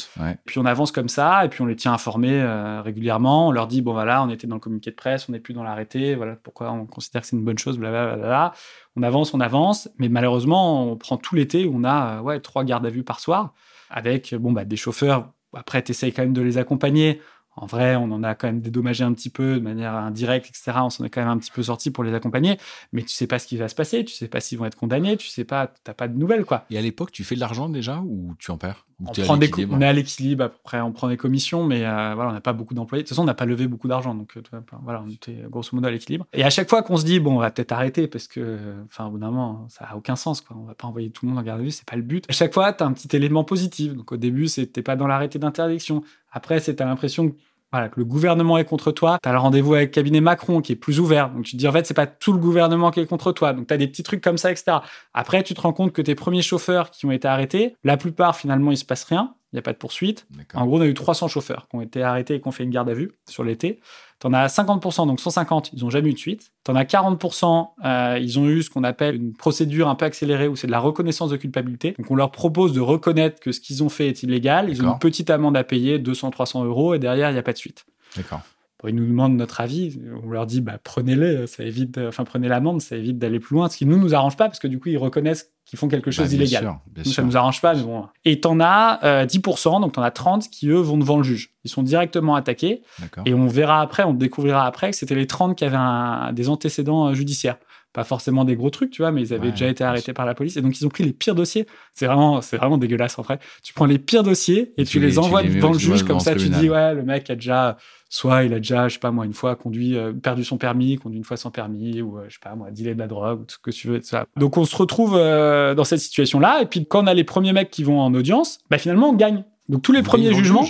Puis 0.45 0.59
on 0.59 0.65
avance 0.65 0.91
comme 0.91 1.09
ça, 1.09 1.45
et 1.45 1.49
puis 1.49 1.61
on 1.61 1.65
les 1.65 1.75
tient 1.75 1.93
informés 1.93 2.41
euh, 2.41 2.81
régulièrement. 2.81 3.49
On 3.49 3.51
leur 3.51 3.67
dit 3.67 3.81
bon 3.81 3.93
voilà, 3.93 4.23
on 4.23 4.29
était 4.29 4.47
dans 4.47 4.55
le 4.55 4.61
communiqué 4.61 4.91
de 4.91 4.95
presse, 4.95 5.27
on 5.29 5.33
n'est 5.33 5.39
plus 5.39 5.53
dans 5.53 5.63
l'arrêté. 5.63 6.15
Voilà 6.15 6.35
pourquoi 6.35 6.71
on 6.71 6.85
considère 6.85 7.21
que 7.21 7.27
c'est 7.27 7.35
une 7.35 7.45
bonne 7.45 7.59
chose. 7.59 7.77
Blablabla. 7.77 8.53
On 8.95 9.03
avance, 9.03 9.33
on 9.33 9.39
avance, 9.39 9.89
mais 9.97 10.09
malheureusement, 10.09 10.91
on 10.91 10.95
prend 10.95 11.17
tout 11.17 11.35
l'été 11.35 11.65
où 11.65 11.75
on 11.75 11.83
a 11.83 12.17
euh, 12.17 12.21
ouais 12.21 12.39
trois 12.39 12.63
gardes 12.63 12.85
à 12.85 12.89
vue 12.89 13.03
par 13.03 13.19
soir 13.19 13.53
avec 13.89 14.33
bon 14.33 14.51
bah 14.51 14.65
des 14.65 14.77
chauffeurs. 14.77 15.31
Après, 15.53 15.83
tu 15.83 15.91
essayes 15.91 16.11
quand 16.11 16.23
même 16.23 16.33
de 16.33 16.41
les 16.41 16.57
accompagner 16.57 17.21
en 17.55 17.65
vrai, 17.65 17.95
on 17.95 18.11
en 18.11 18.23
a 18.23 18.35
quand 18.35 18.47
même 18.47 18.61
dédommagé 18.61 19.03
un 19.03 19.13
petit 19.13 19.29
peu 19.29 19.55
de 19.55 19.59
manière 19.59 19.93
indirecte, 19.95 20.47
etc. 20.47 20.71
On 20.81 20.89
s'en 20.89 21.03
est 21.03 21.09
quand 21.09 21.21
même 21.21 21.29
un 21.29 21.37
petit 21.37 21.51
peu 21.51 21.63
sorti 21.63 21.91
pour 21.91 22.03
les 22.03 22.13
accompagner, 22.13 22.57
mais 22.91 23.03
tu 23.03 23.09
sais 23.09 23.27
pas 23.27 23.39
ce 23.39 23.47
qui 23.47 23.57
va 23.57 23.67
se 23.67 23.75
passer, 23.75 24.03
tu 24.05 24.13
sais 24.13 24.27
pas 24.27 24.39
s'ils 24.39 24.57
vont 24.57 24.65
être 24.65 24.75
condamnés, 24.75 25.17
tu 25.17 25.27
sais 25.27 25.43
pas, 25.43 25.71
t'as 25.83 25.93
pas 25.93 26.07
de 26.07 26.17
nouvelles, 26.17 26.45
quoi. 26.45 26.65
Et 26.69 26.77
à 26.77 26.81
l'époque, 26.81 27.11
tu 27.11 27.23
fais 27.23 27.35
de 27.35 27.39
l'argent 27.39 27.69
déjà 27.69 27.99
ou 27.99 28.33
tu 28.39 28.51
en 28.51 28.57
perds? 28.57 28.85
On, 29.05 29.11
prend 29.11 29.37
des 29.37 29.51
on 29.69 29.81
est 29.81 29.85
à 29.85 29.91
l'équilibre, 29.91 30.45
après 30.45 30.79
on 30.79 30.91
prend 30.91 31.09
des 31.09 31.17
commissions, 31.17 31.65
mais 31.65 31.85
euh, 31.85 32.13
voilà, 32.15 32.29
on 32.29 32.33
n'a 32.33 32.41
pas 32.41 32.53
beaucoup 32.53 32.73
d'employés. 32.73 33.03
De 33.03 33.07
toute 33.07 33.15
façon, 33.15 33.23
on 33.23 33.25
n'a 33.25 33.33
pas 33.33 33.45
levé 33.45 33.67
beaucoup 33.67 33.87
d'argent, 33.87 34.15
donc 34.15 34.37
euh, 34.37 34.41
voilà, 34.81 35.03
on 35.05 35.09
était 35.09 35.43
grosso 35.49 35.69
modo 35.73 35.87
à 35.87 35.91
l'équilibre. 35.91 36.25
Et 36.31 36.43
à 36.43 36.49
chaque 36.49 36.69
fois 36.69 36.83
qu'on 36.83 36.95
se 36.95 37.03
dit, 37.03 37.19
bon, 37.19 37.35
on 37.35 37.39
va 37.39 37.51
peut-être 37.51 37.73
arrêter 37.73 38.07
parce 38.07 38.27
que, 38.27 38.75
enfin, 38.85 39.07
au 39.07 39.11
bout 39.11 39.17
d'un 39.17 39.31
moment, 39.31 39.67
ça 39.69 39.85
a 39.85 39.95
aucun 39.97 40.15
sens, 40.15 40.41
quoi. 40.41 40.55
On 40.57 40.65
va 40.65 40.75
pas 40.75 40.87
envoyer 40.87 41.09
tout 41.09 41.25
le 41.25 41.31
monde 41.31 41.39
en 41.39 41.43
garde 41.43 41.59
à 41.59 41.63
vue, 41.63 41.71
c'est 41.71 41.87
pas 41.87 41.97
le 41.97 42.01
but. 42.01 42.25
À 42.29 42.33
chaque 42.33 42.53
fois, 42.53 42.71
tu 42.71 42.83
as 42.83 42.87
un 42.87 42.93
petit 42.93 43.13
élément 43.15 43.43
positif. 43.43 43.93
Donc 43.93 44.11
au 44.11 44.17
début, 44.17 44.47
c'était 44.47 44.83
pas 44.83 44.95
dans 44.95 45.07
l'arrêté 45.07 45.37
d'interdiction. 45.37 46.03
Après, 46.33 46.59
c'est 46.59 46.79
l'impression 46.81 47.29
que 47.29 47.35
voilà, 47.71 47.89
que 47.89 47.99
le 47.99 48.05
gouvernement 48.05 48.59
est 48.59 48.65
contre 48.65 48.91
toi, 48.91 49.17
tu 49.23 49.27
as 49.27 49.31
le 49.31 49.39
rendez-vous 49.39 49.73
avec 49.73 49.89
le 49.89 49.93
cabinet 49.93 50.21
Macron 50.21 50.61
qui 50.61 50.73
est 50.73 50.75
plus 50.75 50.99
ouvert. 50.99 51.31
Donc 51.31 51.45
tu 51.45 51.53
te 51.53 51.57
dis 51.57 51.67
en 51.67 51.71
fait, 51.71 51.87
c'est 51.87 51.95
pas 51.95 52.05
tout 52.05 52.31
le 52.31 52.37
gouvernement 52.37 52.91
qui 52.91 52.99
est 52.99 53.07
contre 53.07 53.31
toi. 53.31 53.51
Donc 53.53 53.65
tu 53.65 53.73
as 53.73 53.77
des 53.77 53.87
petits 53.87 54.03
trucs 54.03 54.21
comme 54.21 54.37
ça, 54.37 54.51
etc. 54.51 54.77
Après, 55.15 55.41
tu 55.41 55.55
te 55.55 55.61
rends 55.61 55.73
compte 55.73 55.91
que 55.91 56.03
tes 56.03 56.13
premiers 56.13 56.43
chauffeurs 56.43 56.91
qui 56.91 57.07
ont 57.07 57.11
été 57.11 57.27
arrêtés, 57.27 57.75
la 57.83 57.97
plupart 57.97 58.35
finalement, 58.35 58.69
il 58.69 58.77
se 58.77 58.85
passe 58.85 59.05
rien 59.05 59.33
il 59.53 59.57
n'y 59.57 59.59
a 59.59 59.61
pas 59.61 59.73
de 59.73 59.77
poursuite. 59.77 60.25
En 60.55 60.65
gros, 60.65 60.79
on 60.79 60.81
a 60.81 60.87
eu 60.87 60.95
300 60.95 61.27
chauffeurs 61.27 61.67
qui 61.69 61.75
ont 61.75 61.81
été 61.81 62.01
arrêtés 62.01 62.35
et 62.35 62.41
qui 62.41 62.47
ont 62.47 62.51
fait 62.51 62.63
une 62.63 62.71
garde 62.71 62.89
à 62.89 62.95
vue 62.95 63.11
sur 63.29 63.43
l'été. 63.43 63.79
Tu 64.23 64.27
en 64.27 64.33
as 64.33 64.47
50%, 64.47 65.05
donc 65.05 65.19
150, 65.19 65.71
ils 65.73 65.83
n'ont 65.83 65.89
jamais 65.89 66.09
eu 66.09 66.13
de 66.13 66.17
suite. 66.17 66.53
Tu 66.63 66.71
en 66.71 66.75
as 66.75 66.85
40%, 66.85 67.71
euh, 67.83 68.17
ils 68.21 68.39
ont 68.39 68.47
eu 68.47 68.63
ce 68.63 68.69
qu'on 68.69 68.85
appelle 68.85 69.15
une 69.15 69.33
procédure 69.33 69.89
un 69.89 69.95
peu 69.95 70.05
accélérée 70.05 70.47
où 70.47 70.55
c'est 70.55 70.65
de 70.67 70.71
la 70.71 70.79
reconnaissance 70.79 71.29
de 71.29 71.35
culpabilité. 71.35 71.93
Donc 71.99 72.09
on 72.09 72.15
leur 72.15 72.31
propose 72.31 72.71
de 72.71 72.79
reconnaître 72.79 73.41
que 73.41 73.51
ce 73.51 73.59
qu'ils 73.59 73.83
ont 73.83 73.89
fait 73.89 74.07
est 74.07 74.23
illégal. 74.23 74.69
Ils 74.69 74.81
ont 74.81 74.93
une 74.93 74.99
petite 74.99 75.29
amende 75.29 75.57
à 75.57 75.65
payer, 75.65 75.99
200-300 75.99 76.63
euros, 76.63 76.93
et 76.93 76.99
derrière, 76.99 77.31
il 77.31 77.33
n'y 77.33 77.39
a 77.39 77.43
pas 77.43 77.51
de 77.51 77.57
suite. 77.57 77.85
D'accord 78.15 78.39
ils 78.87 78.95
nous 78.95 79.05
demandent 79.05 79.35
notre 79.35 79.61
avis, 79.61 79.99
on 80.23 80.29
leur 80.29 80.45
dit 80.45 80.61
bah, 80.61 80.79
prenez-les, 80.83 81.47
ça 81.47 81.63
évite, 81.63 81.97
enfin 81.97 82.23
prenez 82.23 82.47
l'amende, 82.47 82.81
ça 82.81 82.95
évite 82.95 83.17
d'aller 83.17 83.39
plus 83.39 83.55
loin, 83.55 83.69
ce 83.69 83.77
qui 83.77 83.85
nous 83.85 83.97
nous 83.97 84.13
arrange 84.13 84.37
pas 84.37 84.45
parce 84.45 84.59
que 84.59 84.67
du 84.67 84.79
coup 84.79 84.89
ils 84.89 84.97
reconnaissent 84.97 85.51
qu'ils 85.65 85.79
font 85.79 85.87
quelque 85.87 86.11
chose 86.11 86.25
bah, 86.25 86.29
d'illégal. 86.29 86.75
Ça 87.05 87.23
nous 87.23 87.37
arrange 87.37 87.61
pas, 87.61 87.73
mais 87.73 87.83
bon. 87.83 88.05
Et 88.25 88.41
t'en 88.41 88.59
as 88.59 89.25
10%, 89.25 89.77
euh, 89.77 89.79
donc 89.79 89.93
t'en 89.93 90.01
as 90.01 90.11
30 90.11 90.49
qui 90.49 90.67
eux 90.67 90.79
vont 90.79 90.97
devant 90.97 91.17
le 91.17 91.23
juge. 91.23 91.53
Ils 91.63 91.69
sont 91.69 91.83
directement 91.83 92.35
attaqués 92.35 92.81
et 93.25 93.33
on 93.33 93.47
verra 93.47 93.81
après, 93.81 94.03
on 94.03 94.13
découvrira 94.13 94.65
après 94.65 94.91
que 94.91 94.97
c'était 94.97 95.15
les 95.15 95.27
30 95.27 95.57
qui 95.57 95.65
avaient 95.65 96.33
des 96.33 96.49
antécédents 96.49 97.07
euh, 97.07 97.13
judiciaires 97.13 97.57
pas 97.93 98.03
forcément 98.03 98.43
des 98.43 98.55
gros 98.55 98.71
trucs, 98.71 98.89
tu 98.89 99.03
vois, 99.03 99.11
mais 99.11 99.21
ils 99.21 99.33
avaient 99.33 99.51
déjà 99.51 99.67
été 99.67 99.83
arrêtés 99.83 100.13
par 100.13 100.25
la 100.25 100.33
police. 100.33 100.57
Et 100.57 100.61
donc, 100.61 100.79
ils 100.79 100.85
ont 100.85 100.89
pris 100.89 101.03
les 101.03 101.13
pires 101.13 101.35
dossiers. 101.35 101.67
C'est 101.93 102.07
vraiment, 102.07 102.41
c'est 102.41 102.57
vraiment 102.57 102.79
dégueulasse, 102.79 103.19
en 103.19 103.21
vrai. 103.21 103.37
Tu 103.61 103.71
prends 103.73 103.85
les 103.85 103.99
pires 103.99 104.23
dossiers 104.23 104.73
et, 104.77 104.83
tu, 104.83 104.99
les, 104.99 105.19
envoies 105.19 105.43
devant 105.43 105.71
le 105.71 105.77
juge, 105.77 106.03
comme 106.03 106.19
ça, 106.19 106.33
tu 106.33 106.49
dis, 106.49 106.69
ouais, 106.69 106.95
le 106.95 107.03
mec 107.03 107.29
a 107.29 107.35
déjà, 107.35 107.77
soit 108.13 108.43
il 108.43 108.53
a 108.53 108.57
déjà, 108.57 108.87
je 108.89 108.93
sais 108.93 108.99
pas 108.99 109.09
moi, 109.09 109.25
une 109.25 109.33
fois 109.33 109.55
conduit, 109.55 109.97
euh, 109.97 110.13
perdu 110.13 110.43
son 110.43 110.59
permis, 110.59 110.97
conduit 110.97 111.17
une 111.17 111.23
fois 111.23 111.35
sans 111.35 111.49
permis, 111.49 111.99
ou 112.03 112.19
euh, 112.19 112.25
je 112.27 112.35
sais 112.35 112.39
pas 112.43 112.53
moi, 112.53 112.69
dealer 112.69 112.93
de 112.93 112.99
la 112.99 113.07
drogue, 113.07 113.41
ou 113.41 113.43
tout 113.45 113.55
ce 113.55 113.57
que 113.57 113.71
tu 113.71 113.87
veux. 113.87 113.99
Donc, 114.37 114.55
on 114.55 114.65
se 114.65 114.75
retrouve 114.75 115.15
euh, 115.15 115.73
dans 115.73 115.83
cette 115.83 115.99
situation-là. 115.99 116.61
Et 116.61 116.67
puis, 116.67 116.85
quand 116.85 117.03
on 117.03 117.07
a 117.07 117.15
les 117.15 117.23
premiers 117.23 117.53
mecs 117.53 117.71
qui 117.71 117.83
vont 117.83 117.99
en 117.99 118.13
audience, 118.13 118.59
bah, 118.69 118.77
finalement, 118.77 119.09
on 119.09 119.13
gagne. 119.13 119.45
Donc, 119.67 119.81
tous 119.81 119.93
les 119.93 120.03
premiers 120.03 120.31
jugements, 120.31 120.63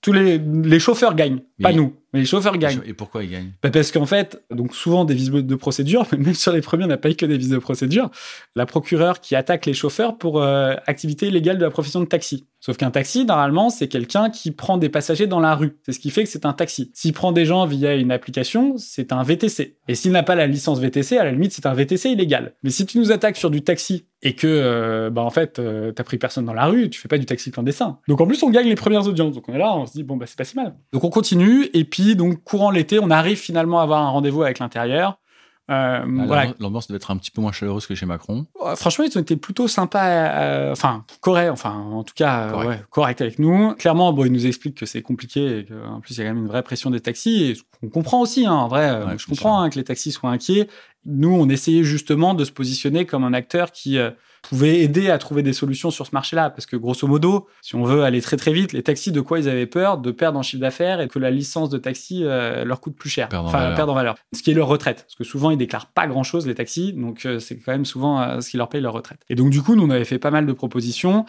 tous 0.00 0.12
les, 0.12 0.38
les 0.38 0.78
chauffeurs 0.78 1.14
gagnent, 1.14 1.40
pas 1.62 1.72
nous, 1.72 1.94
mais 2.12 2.20
les 2.20 2.26
chauffeurs 2.26 2.56
gagnent. 2.56 2.80
Et 2.86 2.94
pourquoi 2.94 3.22
ils 3.22 3.30
gagnent? 3.30 3.52
Bah 3.62 3.70
Parce 3.70 3.92
qu'en 3.92 4.06
fait, 4.06 4.42
donc 4.50 4.74
souvent 4.74 5.04
des 5.04 5.14
vices 5.14 5.30
de 5.30 5.54
procédure, 5.54 6.06
mais 6.12 6.18
même 6.18 6.34
sur 6.34 6.52
les 6.52 6.62
premiers, 6.62 6.84
on 6.84 6.88
n'a 6.88 6.96
pas 6.96 7.10
eu 7.10 7.14
que 7.14 7.26
des 7.26 7.36
vices 7.36 7.50
de 7.50 7.58
procédure. 7.58 8.10
La 8.56 8.66
procureure 8.66 9.20
qui 9.20 9.36
attaque 9.36 9.66
les 9.66 9.74
chauffeurs 9.74 10.16
pour 10.16 10.42
euh, 10.42 10.74
activité 10.86 11.28
illégale 11.28 11.58
de 11.58 11.64
la 11.64 11.70
profession 11.70 12.00
de 12.00 12.06
taxi. 12.06 12.46
Sauf 12.60 12.76
qu'un 12.76 12.90
taxi, 12.90 13.24
normalement, 13.24 13.70
c'est 13.70 13.88
quelqu'un 13.88 14.30
qui 14.30 14.50
prend 14.50 14.76
des 14.76 14.88
passagers 14.88 15.26
dans 15.26 15.40
la 15.40 15.54
rue. 15.54 15.78
C'est 15.84 15.92
ce 15.92 16.00
qui 16.00 16.10
fait 16.10 16.24
que 16.24 16.30
c'est 16.30 16.46
un 16.46 16.52
taxi. 16.52 16.90
S'il 16.94 17.12
prend 17.12 17.32
des 17.32 17.44
gens 17.44 17.66
via 17.66 17.94
une 17.94 18.10
application, 18.10 18.76
c'est 18.76 19.12
un 19.12 19.22
VTC. 19.22 19.76
Et 19.88 19.94
s'il 19.94 20.12
n'a 20.12 20.22
pas 20.22 20.34
la 20.34 20.46
licence 20.46 20.80
VTC, 20.80 21.16
à 21.16 21.24
la 21.24 21.32
limite, 21.32 21.52
c'est 21.52 21.66
un 21.66 21.74
VTC 21.74 22.10
illégal. 22.10 22.54
Mais 22.62 22.70
si 22.70 22.86
tu 22.86 22.98
nous 22.98 23.12
attaques 23.12 23.36
sur 23.36 23.50
du 23.50 23.62
taxi 23.62 24.06
et 24.22 24.34
que, 24.34 24.46
euh, 24.46 25.10
bah, 25.10 25.22
en 25.22 25.30
fait, 25.30 25.58
euh, 25.58 25.92
t'as 25.92 26.04
pris 26.04 26.18
personne 26.18 26.44
dans 26.44 26.52
la 26.52 26.66
rue, 26.66 26.90
tu 26.90 27.00
fais 27.00 27.08
pas 27.08 27.18
du 27.18 27.26
taxi 27.26 27.50
clandestin. 27.50 27.98
Donc 28.06 28.20
en 28.20 28.26
plus, 28.26 28.42
on 28.42 28.50
gagne 28.50 28.68
les 28.68 28.74
premières 28.74 29.06
audiences. 29.06 29.34
Donc 29.34 29.48
on 29.48 29.54
est 29.54 29.58
là, 29.58 29.74
on 29.74 29.86
se 29.86 29.92
dit, 29.92 30.02
bon, 30.02 30.16
bah, 30.16 30.26
c'est 30.26 30.36
pas 30.36 30.44
si 30.44 30.56
mal. 30.56 30.74
Donc 30.92 31.04
on 31.04 31.10
continue. 31.10 31.70
Et 31.72 31.84
puis, 31.84 32.16
donc, 32.16 32.42
courant 32.44 32.70
l'été, 32.70 32.98
on 32.98 33.10
arrive 33.10 33.38
finalement 33.38 33.80
à 33.80 33.84
avoir 33.84 34.02
un 34.02 34.10
rendez-vous 34.10 34.42
avec 34.42 34.58
l'intérieur. 34.58 35.18
Euh, 35.70 36.26
ah, 36.32 36.46
L'ambiance 36.58 36.88
devait 36.88 36.96
être 36.96 37.12
un 37.12 37.16
petit 37.16 37.30
peu 37.30 37.40
moins 37.40 37.52
chaleureuse 37.52 37.86
que 37.86 37.94
chez 37.94 38.06
Macron. 38.06 38.46
franchement, 38.74 39.04
ils 39.04 39.16
ont 39.16 39.20
été 39.20 39.36
plutôt 39.36 39.68
sympas, 39.68 40.04
euh, 40.04 40.72
enfin 40.72 41.04
corrects, 41.20 41.52
enfin 41.52 41.72
en 41.72 42.02
tout 42.02 42.14
cas 42.16 42.50
correct. 42.90 43.20
avec 43.20 43.38
nous. 43.38 43.74
Clairement, 43.76 44.12
bon, 44.12 44.24
ils 44.24 44.32
nous 44.32 44.46
expliquent 44.46 44.76
que 44.76 44.86
c'est 44.86 45.02
compliqué 45.02 45.60
et 45.60 45.64
qu'en 45.66 46.00
plus 46.00 46.16
il 46.16 46.18
y 46.18 46.22
a 46.22 46.24
quand 46.24 46.34
même 46.34 46.42
une 46.42 46.48
vraie 46.48 46.64
pression 46.64 46.90
des 46.90 47.00
taxis. 47.00 47.44
Et 47.44 47.56
on 47.84 47.88
comprend 47.88 48.20
aussi, 48.20 48.46
hein, 48.46 48.52
en 48.52 48.66
vrai, 48.66 48.90
euh, 48.90 49.16
je 49.16 49.26
comprends 49.26 49.60
hein, 49.60 49.70
que 49.70 49.76
les 49.76 49.84
taxis 49.84 50.10
soient 50.10 50.30
inquiets. 50.30 50.66
Nous, 51.06 51.34
on 51.34 51.48
essayait 51.48 51.82
justement 51.82 52.34
de 52.34 52.44
se 52.44 52.52
positionner 52.52 53.06
comme 53.06 53.24
un 53.24 53.32
acteur 53.32 53.72
qui 53.72 53.98
euh, 53.98 54.10
pouvait 54.42 54.80
aider 54.80 55.08
à 55.08 55.16
trouver 55.18 55.42
des 55.42 55.54
solutions 55.54 55.90
sur 55.90 56.06
ce 56.06 56.10
marché-là. 56.12 56.50
Parce 56.50 56.66
que 56.66 56.76
grosso 56.76 57.06
modo, 57.06 57.46
si 57.62 57.74
on 57.74 57.84
veut 57.84 58.02
aller 58.02 58.20
très 58.20 58.36
très 58.36 58.52
vite, 58.52 58.72
les 58.72 58.82
taxis, 58.82 59.10
de 59.10 59.20
quoi 59.20 59.38
ils 59.38 59.48
avaient 59.48 59.66
peur? 59.66 59.98
De 59.98 60.10
perdre 60.10 60.38
en 60.38 60.42
chiffre 60.42 60.60
d'affaires 60.60 61.00
et 61.00 61.08
que 61.08 61.18
la 61.18 61.30
licence 61.30 61.70
de 61.70 61.78
taxi 61.78 62.22
euh, 62.24 62.64
leur 62.64 62.80
coûte 62.80 62.96
plus 62.96 63.10
cher. 63.10 63.28
enfin, 63.32 63.74
perdre 63.74 63.92
en 63.92 63.96
valeur. 63.96 64.16
Ce 64.34 64.42
qui 64.42 64.50
est 64.50 64.54
leur 64.54 64.68
retraite. 64.68 65.04
Parce 65.06 65.14
que 65.14 65.24
souvent, 65.24 65.50
ils 65.50 65.58
déclarent 65.58 65.90
pas 65.90 66.06
grand-chose, 66.06 66.46
les 66.46 66.54
taxis. 66.54 66.92
Donc, 66.92 67.24
euh, 67.24 67.38
c'est 67.38 67.58
quand 67.58 67.72
même 67.72 67.86
souvent 67.86 68.40
ce 68.40 68.50
qui 68.50 68.56
leur 68.56 68.68
paye 68.68 68.82
leur 68.82 68.92
retraite. 68.92 69.20
Et 69.30 69.34
donc, 69.34 69.50
du 69.50 69.62
coup, 69.62 69.76
nous, 69.76 69.84
on 69.84 69.90
avait 69.90 70.04
fait 70.04 70.18
pas 70.18 70.30
mal 70.30 70.46
de 70.46 70.52
propositions, 70.52 71.24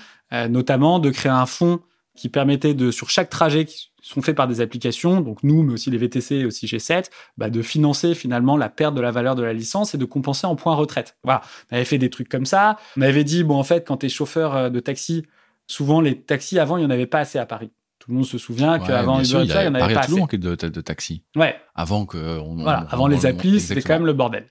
notamment 0.49 0.99
de 0.99 1.09
créer 1.09 1.31
un 1.31 1.45
fonds 1.45 1.79
qui 2.15 2.29
permettait 2.29 2.73
de, 2.73 2.91
sur 2.91 3.09
chaque 3.09 3.29
trajet 3.29 3.65
sont 4.01 4.21
faits 4.21 4.35
par 4.35 4.47
des 4.47 4.61
applications, 4.61 5.21
donc 5.21 5.43
nous, 5.43 5.63
mais 5.63 5.73
aussi 5.73 5.89
les 5.91 5.97
VTC 5.97 6.35
et 6.37 6.45
aussi 6.45 6.65
G7, 6.65 7.05
bah, 7.37 7.49
de 7.49 7.61
financer 7.61 8.15
finalement 8.15 8.57
la 8.57 8.69
perte 8.69 8.95
de 8.95 9.01
la 9.01 9.11
valeur 9.11 9.35
de 9.35 9.43
la 9.43 9.53
licence 9.53 9.93
et 9.95 9.97
de 9.97 10.05
compenser 10.05 10.47
en 10.47 10.55
points 10.55 10.75
retraite. 10.75 11.17
Voilà, 11.23 11.41
on 11.71 11.75
avait 11.75 11.85
fait 11.85 11.97
des 11.97 12.09
trucs 12.09 12.29
comme 12.29 12.45
ça. 12.45 12.77
On 12.97 13.01
avait 13.01 13.23
dit, 13.23 13.43
bon, 13.43 13.55
en 13.55 13.63
fait, 13.63 13.87
quand 13.87 13.97
tu 13.97 14.07
es 14.07 14.09
chauffeur 14.09 14.55
euh, 14.55 14.69
de 14.69 14.79
taxi, 14.79 15.25
souvent 15.67 16.01
les 16.01 16.19
taxis 16.19 16.59
avant, 16.59 16.77
il 16.77 16.81
n'y 16.81 16.87
en 16.87 16.89
avait 16.89 17.05
pas 17.05 17.19
assez 17.19 17.39
à 17.39 17.45
Paris. 17.45 17.71
Tout 17.99 18.09
le 18.09 18.17
monde 18.17 18.25
se 18.25 18.39
souvient 18.39 18.79
qu'avant 18.79 19.19
Uber, 19.19 19.43
il 19.43 19.51
y, 19.51 19.67
en 19.67 19.75
avait 19.75 19.93
pas 19.93 19.99
assez. 19.99 20.15
De, 20.15 20.55
de, 20.55 20.67
de 20.69 20.81
taxi. 20.81 21.23
Ouais. 21.35 21.55
Avant 21.75 22.07
que 22.07 22.39
voilà, 22.63 22.87
avant 22.89 23.05
les 23.05 23.27
applis, 23.27 23.59
c'était 23.59 23.83
quand 23.83 23.93
même 23.93 24.07
le 24.07 24.13
bordel. 24.13 24.47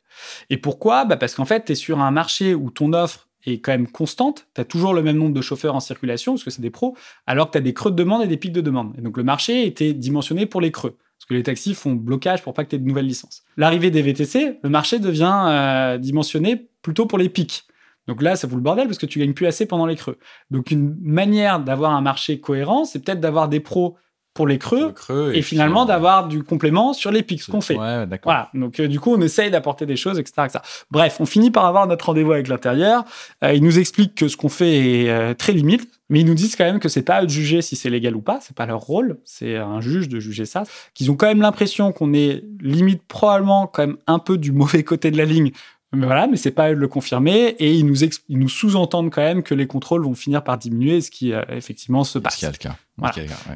Et 0.50 0.56
pourquoi? 0.56 1.04
Bah 1.04 1.16
Parce 1.16 1.34
qu'en 1.34 1.44
fait, 1.44 1.64
tu 1.64 1.72
es 1.72 1.74
sur 1.74 1.98
un 1.98 2.12
marché 2.12 2.54
où 2.54 2.70
ton 2.70 2.92
offre 2.92 3.28
est 3.46 3.60
quand 3.60 3.72
même 3.72 3.88
constante. 3.88 4.46
Tu 4.54 4.60
as 4.60 4.64
toujours 4.64 4.94
le 4.94 5.02
même 5.02 5.16
nombre 5.16 5.34
de 5.34 5.40
chauffeurs 5.40 5.74
en 5.74 5.80
circulation, 5.80 6.32
parce 6.32 6.44
que 6.44 6.50
c'est 6.50 6.62
des 6.62 6.70
pros, 6.70 6.96
alors 7.26 7.46
que 7.46 7.52
tu 7.52 7.58
as 7.58 7.62
des 7.62 7.74
creux 7.74 7.90
de 7.90 7.96
demande 7.96 8.22
et 8.22 8.26
des 8.26 8.36
pics 8.36 8.52
de 8.52 8.60
demande. 8.60 8.94
Et 8.98 9.00
donc 9.00 9.16
le 9.16 9.24
marché 9.24 9.66
était 9.66 9.92
dimensionné 9.92 10.46
pour 10.46 10.60
les 10.60 10.70
creux, 10.70 10.96
parce 11.18 11.26
que 11.28 11.34
les 11.34 11.42
taxis 11.42 11.74
font 11.74 11.92
blocage 11.92 12.42
pour 12.42 12.54
pas 12.54 12.64
que 12.64 12.70
tu 12.70 12.76
aies 12.76 12.80
de 12.80 12.86
nouvelles 12.86 13.06
licences. 13.06 13.42
L'arrivée 13.56 13.90
des 13.90 14.02
VTC, 14.02 14.58
le 14.62 14.70
marché 14.70 14.98
devient 14.98 15.44
euh, 15.48 15.98
dimensionné 15.98 16.68
plutôt 16.82 17.06
pour 17.06 17.18
les 17.18 17.28
pics. 17.28 17.64
Donc 18.06 18.22
là, 18.22 18.34
ça 18.34 18.48
fout 18.48 18.56
le 18.56 18.62
bordel 18.62 18.86
parce 18.86 18.98
que 18.98 19.06
tu 19.06 19.18
gagnes 19.18 19.34
plus 19.34 19.46
assez 19.46 19.66
pendant 19.66 19.86
les 19.86 19.96
creux. 19.96 20.18
Donc 20.50 20.70
une 20.70 20.96
manière 21.00 21.60
d'avoir 21.60 21.92
un 21.92 22.00
marché 22.00 22.40
cohérent, 22.40 22.84
c'est 22.84 23.04
peut-être 23.04 23.20
d'avoir 23.20 23.48
des 23.48 23.60
pros 23.60 23.96
pour 24.40 24.46
les 24.46 24.56
creux, 24.56 24.94
et, 25.34 25.42
finalement 25.42 25.84
d'avoir 25.84 26.26
du 26.26 26.42
complément 26.42 26.94
sur 26.94 27.10
les 27.10 27.22
pics, 27.22 27.44
qu'on 27.44 27.60
fait. 27.60 27.76
Ouais, 27.76 28.06
voilà. 28.24 28.48
Donc 28.54 28.80
euh, 28.80 28.88
du 28.88 28.98
coup, 28.98 29.12
on 29.14 29.20
essaye 29.20 29.50
d'apporter 29.50 29.84
des 29.84 29.96
choses, 29.96 30.18
etc., 30.18 30.58
Bref, 30.90 31.18
on 31.20 31.26
finit 31.26 31.50
par 31.50 31.66
avoir 31.66 31.86
notre 31.86 32.06
rendez-vous 32.06 32.32
avec 32.32 32.48
l'intérieur. 32.48 33.04
Euh, 33.44 33.52
ils 33.52 33.62
nous 33.62 33.78
expliquent 33.78 34.14
que 34.14 34.28
ce 34.28 34.38
qu'on 34.38 34.48
fait 34.48 35.02
est 35.02 35.10
euh, 35.10 35.34
très 35.34 35.52
limite, 35.52 35.90
mais 36.08 36.20
ils 36.20 36.26
nous 36.26 36.32
disent 36.32 36.56
quand 36.56 36.64
même 36.64 36.80
que 36.80 36.88
c'est 36.88 37.02
pas 37.02 37.16
à 37.16 37.22
eux 37.22 37.26
de 37.26 37.30
juger 37.30 37.60
si 37.60 37.76
c'est 37.76 37.90
légal 37.90 38.16
ou 38.16 38.22
pas. 38.22 38.38
C'est 38.40 38.56
pas 38.56 38.64
leur 38.64 38.80
rôle. 38.80 39.18
C'est 39.26 39.58
un 39.58 39.82
juge 39.82 40.08
de 40.08 40.18
juger 40.20 40.46
ça. 40.46 40.62
Qu'ils 40.94 41.10
ont 41.10 41.16
quand 41.16 41.26
même 41.26 41.42
l'impression 41.42 41.92
qu'on 41.92 42.14
est 42.14 42.42
limite 42.62 43.02
probablement 43.08 43.66
quand 43.66 43.86
même 43.86 43.98
un 44.06 44.20
peu 44.20 44.38
du 44.38 44.52
mauvais 44.52 44.84
côté 44.84 45.10
de 45.10 45.18
la 45.18 45.26
ligne 45.26 45.52
mais 45.92 46.06
voilà, 46.06 46.28
mais 46.28 46.36
c'est 46.36 46.52
pas 46.52 46.64
à 46.64 46.70
eux 46.70 46.76
de 46.76 46.80
le 46.80 46.88
confirmer 46.88 47.56
et 47.58 47.74
ils 47.74 47.84
nous, 47.84 47.96
nous 48.28 48.48
sous-entendent 48.48 49.10
quand 49.10 49.22
même 49.22 49.42
que 49.42 49.54
les 49.54 49.66
contrôles 49.66 50.04
vont 50.04 50.14
finir 50.14 50.44
par 50.44 50.56
diminuer, 50.56 51.00
ce 51.00 51.10
qui 51.10 51.32
euh, 51.32 51.42
effectivement 51.50 52.04
se 52.04 52.18
passe. 52.20 52.34
Ce 52.34 52.38
qui 52.38 52.44
est 52.44 52.52
le 52.52 52.56
cas. 52.58 52.76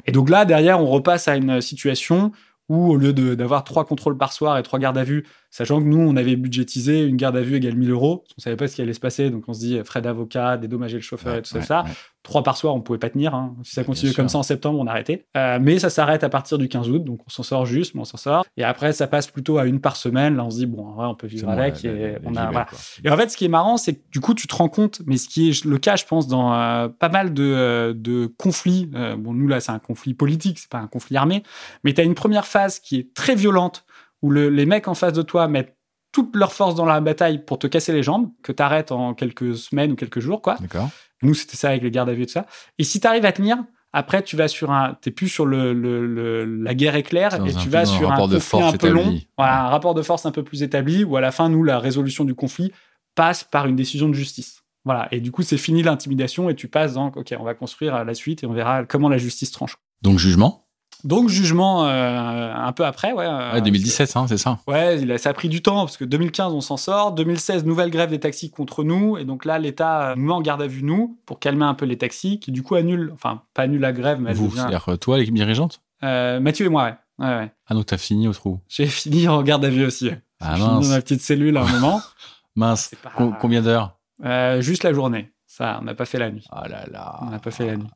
Et 0.06 0.12
donc 0.12 0.30
là, 0.30 0.44
derrière, 0.44 0.80
on 0.80 0.86
repasse 0.86 1.28
à 1.28 1.36
une 1.36 1.60
situation 1.60 2.32
où 2.68 2.90
au 2.90 2.96
lieu 2.96 3.12
d'avoir 3.12 3.64
trois 3.64 3.84
contrôles 3.84 4.16
par 4.16 4.32
soir 4.32 4.56
et 4.58 4.62
trois 4.62 4.78
gardes 4.78 4.98
à 4.98 5.04
vue, 5.04 5.26
Sachant 5.54 5.78
que 5.78 5.86
nous, 5.86 6.00
on 6.00 6.16
avait 6.16 6.34
budgétisé 6.34 7.04
une 7.04 7.14
garde 7.14 7.36
à 7.36 7.40
vue 7.40 7.54
égale 7.54 7.76
1000 7.76 7.88
euros. 7.92 8.24
On 8.36 8.42
savait 8.42 8.56
pas 8.56 8.66
ce 8.66 8.74
qui 8.74 8.82
allait 8.82 8.92
se 8.92 8.98
passer. 8.98 9.30
Donc, 9.30 9.44
on 9.46 9.52
se 9.52 9.60
dit 9.60 9.78
frais 9.84 10.02
d'avocat, 10.02 10.56
dédommager 10.56 10.96
le 10.96 11.02
chauffeur 11.02 11.36
et 11.36 11.42
tout 11.42 11.62
ça. 11.62 11.84
Trois 12.24 12.42
par 12.42 12.56
soir, 12.56 12.74
on 12.74 12.80
pouvait 12.80 12.98
pas 12.98 13.08
tenir. 13.08 13.36
Hein. 13.36 13.54
Si 13.62 13.74
ça 13.74 13.84
continuait 13.84 14.14
comme 14.14 14.28
ça 14.28 14.38
en 14.38 14.42
septembre, 14.42 14.80
on 14.80 14.88
arrêtait. 14.88 15.26
Euh, 15.36 15.60
mais 15.62 15.78
ça 15.78 15.90
s'arrête 15.90 16.24
à 16.24 16.28
partir 16.28 16.58
du 16.58 16.68
15 16.68 16.90
août. 16.90 17.04
Donc, 17.04 17.20
on 17.24 17.30
s'en 17.30 17.44
sort 17.44 17.66
juste, 17.66 17.94
mais 17.94 18.00
on 18.00 18.04
s'en 18.04 18.16
sort. 18.16 18.44
Et 18.56 18.64
après, 18.64 18.92
ça 18.92 19.06
passe 19.06 19.28
plutôt 19.28 19.58
à 19.58 19.66
une 19.66 19.80
par 19.80 19.94
semaine. 19.94 20.34
Là, 20.34 20.44
on 20.44 20.50
se 20.50 20.56
dit, 20.56 20.66
bon, 20.66 20.96
on 20.98 21.14
peut 21.14 21.28
vivre 21.28 21.48
avec. 21.48 21.84
et, 21.84 22.16
on 22.24 22.34
a, 22.34 22.66
et 23.04 23.10
en 23.10 23.16
fait, 23.16 23.28
ce 23.28 23.36
qui 23.36 23.44
est 23.44 23.48
marrant, 23.48 23.76
c'est 23.76 23.94
que 23.94 24.02
du 24.10 24.18
coup, 24.18 24.34
tu 24.34 24.48
te 24.48 24.56
rends 24.56 24.68
compte, 24.68 25.02
mais 25.06 25.18
ce 25.18 25.28
qui 25.28 25.50
est 25.50 25.64
le 25.64 25.78
cas, 25.78 25.94
je 25.94 26.04
pense, 26.04 26.26
dans 26.26 26.52
euh, 26.52 26.88
pas 26.88 27.10
mal 27.10 27.32
de, 27.32 27.44
euh, 27.44 27.92
de 27.94 28.26
conflits. 28.26 28.90
bon, 29.18 29.34
nous, 29.34 29.46
là, 29.46 29.60
c'est 29.60 29.70
un 29.70 29.78
conflit 29.78 30.14
politique, 30.14 30.58
c'est 30.58 30.70
pas 30.70 30.78
un 30.78 30.88
conflit 30.88 31.16
armé. 31.16 31.44
Mais 31.84 31.94
tu 31.94 32.00
as 32.00 32.04
une 32.04 32.16
première 32.16 32.48
phase 32.48 32.80
qui 32.80 32.96
est 32.96 33.14
très 33.14 33.36
violente 33.36 33.84
où 34.22 34.30
les 34.30 34.66
mecs 34.66 34.88
en 34.88 34.94
face 34.94 35.12
de 35.12 35.22
toi 35.22 35.48
mettent 35.48 35.76
toute 36.12 36.36
leur 36.36 36.52
force 36.52 36.76
dans 36.76 36.86
la 36.86 37.00
bataille 37.00 37.44
pour 37.44 37.58
te 37.58 37.66
casser 37.66 37.92
les 37.92 38.02
jambes, 38.02 38.30
que 38.42 38.52
tu 38.52 38.62
arrêtes 38.62 38.92
en 38.92 39.14
quelques 39.14 39.56
semaines 39.56 39.92
ou 39.92 39.96
quelques 39.96 40.20
jours, 40.20 40.40
quoi. 40.40 40.56
D'accord. 40.60 40.88
Nous, 41.22 41.34
c'était 41.34 41.56
ça 41.56 41.70
avec 41.70 41.82
les 41.82 41.90
gardes 41.90 42.08
à 42.08 42.12
vue 42.12 42.22
et 42.22 42.26
tout 42.26 42.32
ça. 42.32 42.46
Et 42.78 42.84
si 42.84 43.00
tu 43.00 43.06
arrives 43.06 43.24
à 43.24 43.32
tenir, 43.32 43.58
après, 43.92 44.22
tu 44.22 44.36
vas 44.36 44.48
sur 44.48 44.70
un, 44.70 44.96
t'es 45.00 45.10
plus 45.10 45.28
sur 45.28 45.44
le, 45.44 45.72
le, 45.72 46.44
la 46.44 46.74
guerre 46.74 46.94
éclair 46.94 47.34
et 47.46 47.54
tu 47.54 47.68
vas 47.68 47.84
sur 47.84 48.08
un, 48.08 48.10
rapport 48.10 48.28
de 48.28 48.38
force 48.38 48.74
un 48.74 48.76
peu 48.76 48.88
long, 48.88 49.18
voilà, 49.36 49.66
un 49.66 49.68
rapport 49.68 49.94
de 49.94 50.02
force 50.02 50.24
un 50.26 50.30
peu 50.30 50.42
plus 50.42 50.62
établi 50.62 51.04
où 51.04 51.16
à 51.16 51.20
la 51.20 51.32
fin, 51.32 51.48
nous, 51.48 51.64
la 51.64 51.78
résolution 51.78 52.24
du 52.24 52.34
conflit 52.34 52.72
passe 53.14 53.44
par 53.44 53.66
une 53.66 53.76
décision 53.76 54.08
de 54.08 54.14
justice. 54.14 54.62
Voilà. 54.84 55.08
Et 55.12 55.20
du 55.20 55.32
coup, 55.32 55.42
c'est 55.42 55.56
fini 55.56 55.82
l'intimidation 55.82 56.50
et 56.50 56.54
tu 56.54 56.68
passes 56.68 56.94
dans, 56.94 57.06
OK, 57.08 57.34
on 57.38 57.44
va 57.44 57.54
construire 57.54 58.04
la 58.04 58.14
suite 58.14 58.42
et 58.44 58.46
on 58.46 58.52
verra 58.52 58.84
comment 58.84 59.08
la 59.08 59.18
justice 59.18 59.50
tranche. 59.50 59.76
Donc, 60.02 60.18
jugement? 60.18 60.63
Donc 61.04 61.28
jugement 61.28 61.86
euh, 61.86 62.52
un 62.54 62.72
peu 62.72 62.84
après, 62.84 63.12
ouais. 63.12 63.26
ouais 63.26 63.60
2017, 63.60 64.16
hein, 64.16 64.26
c'est 64.26 64.38
ça. 64.38 64.58
Ouais, 64.66 65.00
il 65.00 65.12
a, 65.12 65.18
ça 65.18 65.30
a 65.30 65.34
pris 65.34 65.50
du 65.50 65.60
temps 65.60 65.84
parce 65.84 65.98
que 65.98 66.04
2015 66.04 66.54
on 66.54 66.62
s'en 66.62 66.78
sort, 66.78 67.12
2016 67.12 67.64
nouvelle 67.64 67.90
grève 67.90 68.08
des 68.08 68.20
taxis 68.20 68.50
contre 68.50 68.84
nous 68.84 69.18
et 69.18 69.24
donc 69.24 69.44
là 69.44 69.58
l'État 69.58 70.14
nous 70.16 70.26
met 70.26 70.32
en 70.32 70.40
garde 70.40 70.62
à 70.62 70.66
vue 70.66 70.82
nous 70.82 71.18
pour 71.26 71.38
calmer 71.38 71.66
un 71.66 71.74
peu 71.74 71.84
les 71.84 71.98
taxis 71.98 72.40
qui 72.40 72.52
du 72.52 72.62
coup 72.62 72.74
annulent, 72.74 73.10
enfin 73.12 73.42
pas 73.52 73.62
annulent 73.62 73.82
la 73.82 73.92
grève 73.92 74.18
mais 74.18 74.32
vous, 74.32 74.50
c'est-à-dire 74.50 74.88
euh, 74.88 74.96
toi 74.96 75.18
l'équipe 75.18 75.34
dirigeante? 75.34 75.82
Euh, 76.02 76.40
Mathieu 76.40 76.66
et 76.66 76.70
moi, 76.70 76.84
ouais. 76.84 77.26
ouais, 77.26 77.36
ouais. 77.36 77.52
Ah 77.66 77.74
donc 77.74 77.86
t'as 77.86 77.98
fini 77.98 78.26
au 78.26 78.32
trou. 78.32 78.60
J'ai 78.68 78.86
fini 78.88 79.28
en 79.28 79.42
garde 79.42 79.64
à 79.64 79.70
vue 79.70 79.84
aussi. 79.84 80.10
Ah 80.40 80.56
mince. 80.56 80.88
Dans 80.88 80.94
ma 80.94 81.00
petite 81.02 81.20
cellule 81.20 81.56
à 81.58 81.62
un 81.62 81.68
moment. 81.68 82.00
mince. 82.56 82.94
Combien 83.40 83.60
d'heures? 83.60 83.96
Euh, 84.24 84.60
Juste 84.60 84.84
la 84.84 84.92
journée. 84.92 85.33
Ça, 85.56 85.78
on 85.80 85.84
n'a 85.84 85.94
pas 85.94 86.04
fait 86.04 86.18
la 86.18 86.32
nuit. 86.32 86.44
Oh 86.50 86.66
là 86.68 86.84
là. 86.90 87.16
On 87.22 87.26
n'a 87.26 87.38
pas 87.38 87.52
fait 87.52 87.64
la 87.64 87.76
nuit. 87.76 87.86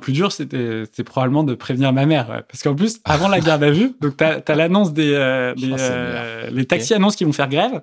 Plus 0.00 0.12
dur, 0.12 0.30
c'était, 0.30 0.84
probablement 1.04 1.42
de 1.42 1.56
prévenir 1.56 1.92
ma 1.92 2.06
mère. 2.06 2.44
Parce 2.48 2.62
qu'en 2.62 2.76
plus, 2.76 3.00
avant 3.04 3.26
la 3.26 3.40
garde 3.40 3.64
à 3.64 3.72
vue, 3.72 3.96
donc 4.00 4.16
t'as, 4.16 4.38
as, 4.46 4.54
l'annonce 4.54 4.92
des, 4.92 5.12
euh, 5.12 5.52
oh, 5.58 5.76
euh, 5.80 6.48
les 6.48 6.64
taxis 6.64 6.94
annoncent 6.94 7.16
qu'ils 7.16 7.26
vont 7.26 7.32
faire 7.32 7.48
grève. 7.48 7.82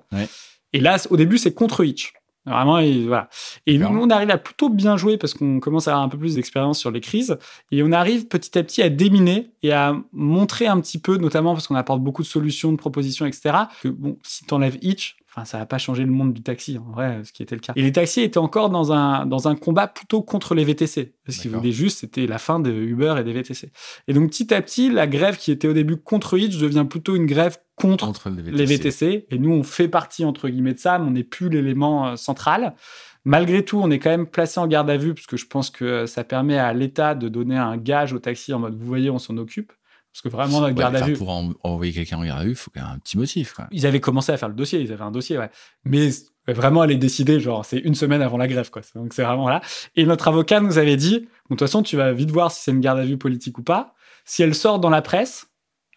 Et 0.72 0.80
là, 0.80 0.96
au 1.10 1.18
début, 1.18 1.36
c'est 1.36 1.52
contre 1.52 1.84
Hitch. 1.84 2.14
Vraiment, 2.46 2.78
et 2.78 3.04
voilà. 3.04 3.28
Et 3.66 3.76
nous, 3.76 3.86
on 3.86 4.08
arrive 4.08 4.30
à 4.30 4.38
plutôt 4.38 4.70
bien 4.70 4.96
jouer 4.96 5.18
parce 5.18 5.34
qu'on 5.34 5.60
commence 5.60 5.86
à 5.86 5.90
avoir 5.90 6.04
un 6.04 6.08
peu 6.08 6.16
plus 6.16 6.36
d'expérience 6.36 6.78
sur 6.78 6.90
les 6.90 7.02
crises. 7.02 7.36
Et 7.72 7.82
on 7.82 7.92
arrive 7.92 8.26
petit 8.26 8.58
à 8.58 8.62
petit 8.62 8.80
à 8.80 8.88
déminer 8.88 9.50
et 9.62 9.72
à 9.72 9.94
montrer 10.12 10.66
un 10.66 10.80
petit 10.80 10.98
peu, 10.98 11.18
notamment 11.18 11.52
parce 11.52 11.66
qu'on 11.66 11.74
apporte 11.74 12.00
beaucoup 12.00 12.22
de 12.22 12.26
solutions, 12.26 12.72
de 12.72 12.78
propositions, 12.78 13.26
etc., 13.26 13.54
que 13.82 13.88
bon, 13.88 14.16
si 14.22 14.46
t'enlèves 14.46 14.78
Hitch, 14.80 15.16
Enfin, 15.36 15.44
ça 15.44 15.58
n'a 15.58 15.66
pas 15.66 15.78
changé 15.78 16.04
le 16.04 16.12
monde 16.12 16.32
du 16.32 16.42
taxi, 16.42 16.78
en 16.78 16.92
vrai, 16.92 17.22
ce 17.24 17.32
qui 17.32 17.42
était 17.42 17.56
le 17.56 17.60
cas. 17.60 17.72
Et 17.74 17.82
les 17.82 17.90
taxis 17.90 18.20
étaient 18.20 18.38
encore 18.38 18.70
dans 18.70 18.92
un, 18.92 19.26
dans 19.26 19.48
un 19.48 19.56
combat 19.56 19.88
plutôt 19.88 20.22
contre 20.22 20.54
les 20.54 20.62
VTC. 20.62 21.12
Ce 21.28 21.40
qu'ils 21.40 21.50
voulaient 21.50 21.72
juste, 21.72 22.00
c'était 22.00 22.28
la 22.28 22.38
fin 22.38 22.60
de 22.60 22.70
Uber 22.70 23.16
et 23.18 23.24
des 23.24 23.32
VTC. 23.32 23.72
Et 24.06 24.12
donc, 24.12 24.30
petit 24.30 24.54
à 24.54 24.62
petit, 24.62 24.90
la 24.90 25.08
grève 25.08 25.36
qui 25.36 25.50
était 25.50 25.66
au 25.66 25.72
début 25.72 25.96
contre 25.96 26.38
Hitch 26.38 26.56
devient 26.58 26.86
plutôt 26.88 27.16
une 27.16 27.26
grève 27.26 27.58
contre, 27.74 28.30
les, 28.30 28.64
VTC. 28.64 29.26
Et 29.28 29.38
nous, 29.40 29.50
on 29.50 29.64
fait 29.64 29.88
partie, 29.88 30.24
entre 30.24 30.48
guillemets, 30.48 30.74
de 30.74 30.78
ça, 30.78 31.00
mais 31.00 31.08
on 31.08 31.10
n'est 31.10 31.24
plus 31.24 31.48
l'élément 31.48 32.06
euh, 32.06 32.16
central. 32.16 32.76
Malgré 33.24 33.64
tout, 33.64 33.80
on 33.82 33.90
est 33.90 33.98
quand 33.98 34.10
même 34.10 34.28
placé 34.28 34.60
en 34.60 34.68
garde 34.68 34.88
à 34.88 34.96
vue, 34.96 35.14
parce 35.14 35.26
que 35.26 35.36
je 35.36 35.46
pense 35.46 35.70
que 35.70 36.06
ça 36.06 36.22
permet 36.22 36.58
à 36.58 36.72
l'État 36.72 37.16
de 37.16 37.28
donner 37.28 37.56
un 37.56 37.76
gage 37.76 38.12
au 38.12 38.20
taxi 38.20 38.52
en 38.52 38.60
mode, 38.60 38.76
vous 38.76 38.86
voyez, 38.86 39.10
on 39.10 39.18
s'en 39.18 39.36
occupe. 39.36 39.72
Parce 40.14 40.22
que 40.22 40.28
vraiment, 40.28 40.60
la 40.60 40.72
garde 40.72 40.94
à 40.94 41.00
vue. 41.00 41.14
Pour 41.14 41.30
envoyer 41.64 41.92
quelqu'un 41.92 42.18
en 42.18 42.24
garde 42.24 42.42
à 42.42 42.44
vue, 42.44 42.50
il 42.50 42.56
faut 42.56 42.70
qu'il 42.70 42.80
y 42.80 42.84
ait 42.84 42.88
un 42.88 43.00
petit 43.00 43.18
motif. 43.18 43.52
Quoi. 43.52 43.66
Ils 43.72 43.84
avaient 43.84 43.98
commencé 43.98 44.30
à 44.30 44.36
faire 44.36 44.48
le 44.48 44.54
dossier, 44.54 44.80
ils 44.80 44.92
avaient 44.92 45.02
un 45.02 45.10
dossier, 45.10 45.36
ouais. 45.38 45.50
Mais 45.84 46.10
vraiment, 46.46 46.84
elle 46.84 46.92
est 46.92 46.96
décidée, 46.96 47.40
genre, 47.40 47.64
c'est 47.64 47.78
une 47.78 47.96
semaine 47.96 48.22
avant 48.22 48.36
la 48.36 48.46
grève, 48.46 48.70
quoi. 48.70 48.82
Donc, 48.94 49.12
c'est 49.12 49.24
vraiment 49.24 49.48
là. 49.48 49.60
Et 49.96 50.06
notre 50.06 50.28
avocat 50.28 50.60
nous 50.60 50.78
avait 50.78 50.96
dit, 50.96 51.18
bon, 51.18 51.24
de 51.24 51.28
toute 51.48 51.60
façon, 51.60 51.82
tu 51.82 51.96
vas 51.96 52.12
vite 52.12 52.30
voir 52.30 52.52
si 52.52 52.62
c'est 52.62 52.70
une 52.70 52.78
garde 52.78 53.00
à 53.00 53.04
vue 53.04 53.18
politique 53.18 53.58
ou 53.58 53.64
pas. 53.64 53.94
si 54.24 54.44
elle 54.44 54.54
sort 54.54 54.78
dans 54.78 54.88
la 54.88 55.02
presse, 55.02 55.48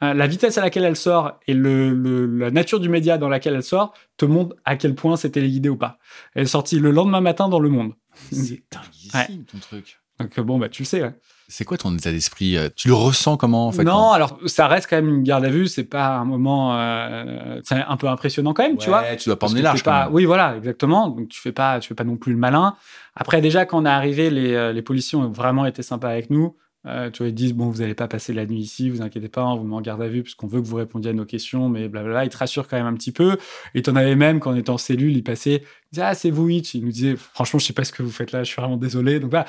euh, 0.02 0.16
la 0.16 0.26
vitesse 0.26 0.58
à 0.58 0.62
laquelle 0.62 0.86
elle 0.86 0.96
sort 0.96 1.40
et 1.46 1.54
la 1.54 2.50
nature 2.50 2.80
du 2.80 2.90
média 2.90 3.20
dans 3.20 3.30
laquelle 3.30 3.54
elle 3.54 3.64
sort 3.64 3.94
te 4.18 4.26
montrent 4.26 4.56
à 4.66 4.78
quel 4.78 4.96
point 4.96 5.16
c'était 5.16 5.42
l'idée 5.42 5.70
ou 5.70 5.78
pas. 5.78 6.00
Elle 6.34 6.44
est 6.44 6.48
sortie 6.48 6.80
le 6.80 6.90
lendemain 6.90 7.22
matin 7.22 7.50
dans 7.50 7.60
Le 7.60 7.70
Monde. 7.70 7.94
C'est 8.32 8.64
dinguissime 8.72 9.46
ton 9.46 9.60
truc. 9.60 10.00
Donc 10.20 10.40
bon, 10.40 10.58
bah 10.58 10.70
tu 10.70 10.82
le 10.82 10.88
sais. 10.88 11.04
C'est 11.50 11.64
quoi 11.64 11.78
ton 11.78 11.96
état 11.96 12.12
d'esprit 12.12 12.58
euh, 12.58 12.68
Tu 12.76 12.90
le 12.90 12.94
ressens 12.94 13.38
comment 13.38 13.68
en 13.68 13.72
fait 13.72 13.86
Non, 13.86 14.12
alors 14.12 14.38
ça 14.48 14.68
reste 14.68 14.90
quand 14.90 14.98
même 14.98 15.08
une 15.08 15.24
garde 15.24 15.46
à 15.46 15.50
vue. 15.50 15.68
C'est 15.68 15.86
pas 15.86 16.18
un 16.18 16.26
moment, 16.26 16.78
euh, 16.78 17.62
c'est 17.64 17.76
un 17.76 17.96
peu 17.96 18.10
impressionnant 18.10 18.54
quand 18.54 18.64
même, 18.64 18.78
tu 18.78 18.90
vois. 18.90 19.16
Tu 19.16 19.30
dois 19.30 19.40
pas 19.40 19.48
emmener 19.48 19.62
large. 19.62 19.82
Pas... 19.82 20.10
Oui, 20.12 20.26
voilà, 20.26 20.58
exactement. 20.58 21.08
Donc 21.08 21.30
tu 21.30 21.40
fais 21.40 21.54
pas, 21.54 21.80
tu 21.80 21.88
fais 21.88 21.96
pas 21.96 22.04
non 22.04 22.18
plus 22.18 22.34
le 22.34 22.38
malin. 22.38 22.76
Après 23.16 23.40
déjà 23.40 23.66
quand 23.66 23.82
on 23.82 23.86
est 23.86 23.90
arrivé, 23.90 24.30
les, 24.30 24.54
euh, 24.56 24.74
les 24.74 24.82
policiers 24.82 25.18
ont 25.18 25.32
vraiment 25.32 25.66
été 25.66 25.84
sympas 25.84 26.10
avec 26.10 26.30
nous. 26.30 26.54
Euh, 26.88 27.10
tu 27.12 27.20
vois, 27.20 27.28
ils 27.28 27.34
disent 27.34 27.54
bon, 27.54 27.70
vous 27.70 27.80
n'allez 27.82 27.94
pas 27.94 28.08
passer 28.08 28.34
la 28.34 28.46
nuit 28.46 28.60
ici, 28.60 28.90
vous 28.90 29.02
inquiétez 29.02 29.28
pas, 29.28 29.44
on 29.46 29.58
vous 29.58 29.66
met 29.66 29.76
en 29.76 29.82
garde 29.82 30.02
à 30.02 30.08
vue 30.08 30.24
puisqu'on 30.24 30.48
veut 30.48 30.62
que 30.62 30.68
vous 30.68 30.78
répondiez 30.78 31.12
à 31.12 31.14
nos 31.14 31.26
questions, 31.26 31.70
mais 31.70 31.88
blablabla. 31.88 32.26
Ils 32.26 32.30
te 32.30 32.38
rassurent 32.38 32.68
quand 32.68 32.78
même 32.78 32.86
un 32.86 32.94
petit 32.94 33.12
peu. 33.12 33.38
Et 33.76 33.82
en 33.88 33.96
avais 33.96 34.16
même 34.16 34.40
quand 34.40 34.52
on 34.52 34.56
était 34.56 34.70
en 34.70 34.78
cellule, 34.78 35.16
ils 35.16 35.24
passaient, 35.24 35.64
ils 35.64 35.94
disaient 35.94 36.06
ah 36.06 36.16
c'est 36.16 36.32
vous 36.32 36.50
Hitch. 36.50 36.76
Ils 36.76 36.84
nous 36.84 36.92
disaient 36.92 37.16
franchement, 37.16 37.60
je 37.60 37.66
sais 37.66 37.74
pas 37.74 37.84
ce 37.84 37.92
que 37.92 38.04
vous 38.04 38.12
faites 38.12 38.32
là, 38.32 38.44
je 38.44 38.52
suis 38.52 38.62
vraiment 38.62 38.78
désolé. 38.78 39.20
Donc 39.20 39.32
voilà, 39.32 39.46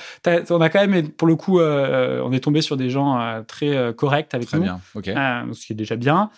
on 0.51 0.61
a 0.61 0.69
quand 0.69 0.87
même, 0.87 1.09
pour 1.11 1.29
le 1.29 1.37
coup, 1.37 1.61
euh, 1.61 2.23
on 2.25 2.33
est 2.33 2.41
tombé 2.41 2.61
sur 2.61 2.77
des 2.77 2.91
gens 2.91 3.21
euh, 3.21 3.43
très 3.43 3.95
corrects 3.97 4.35
avec 4.35 4.49
très 4.49 4.59
nous, 4.59 4.65
bien. 4.65 4.81
ok 4.95 5.07
ce 5.07 5.67
qui 5.67 5.73
est 5.73 5.77
déjà 5.77 5.97
bien. 5.97 6.31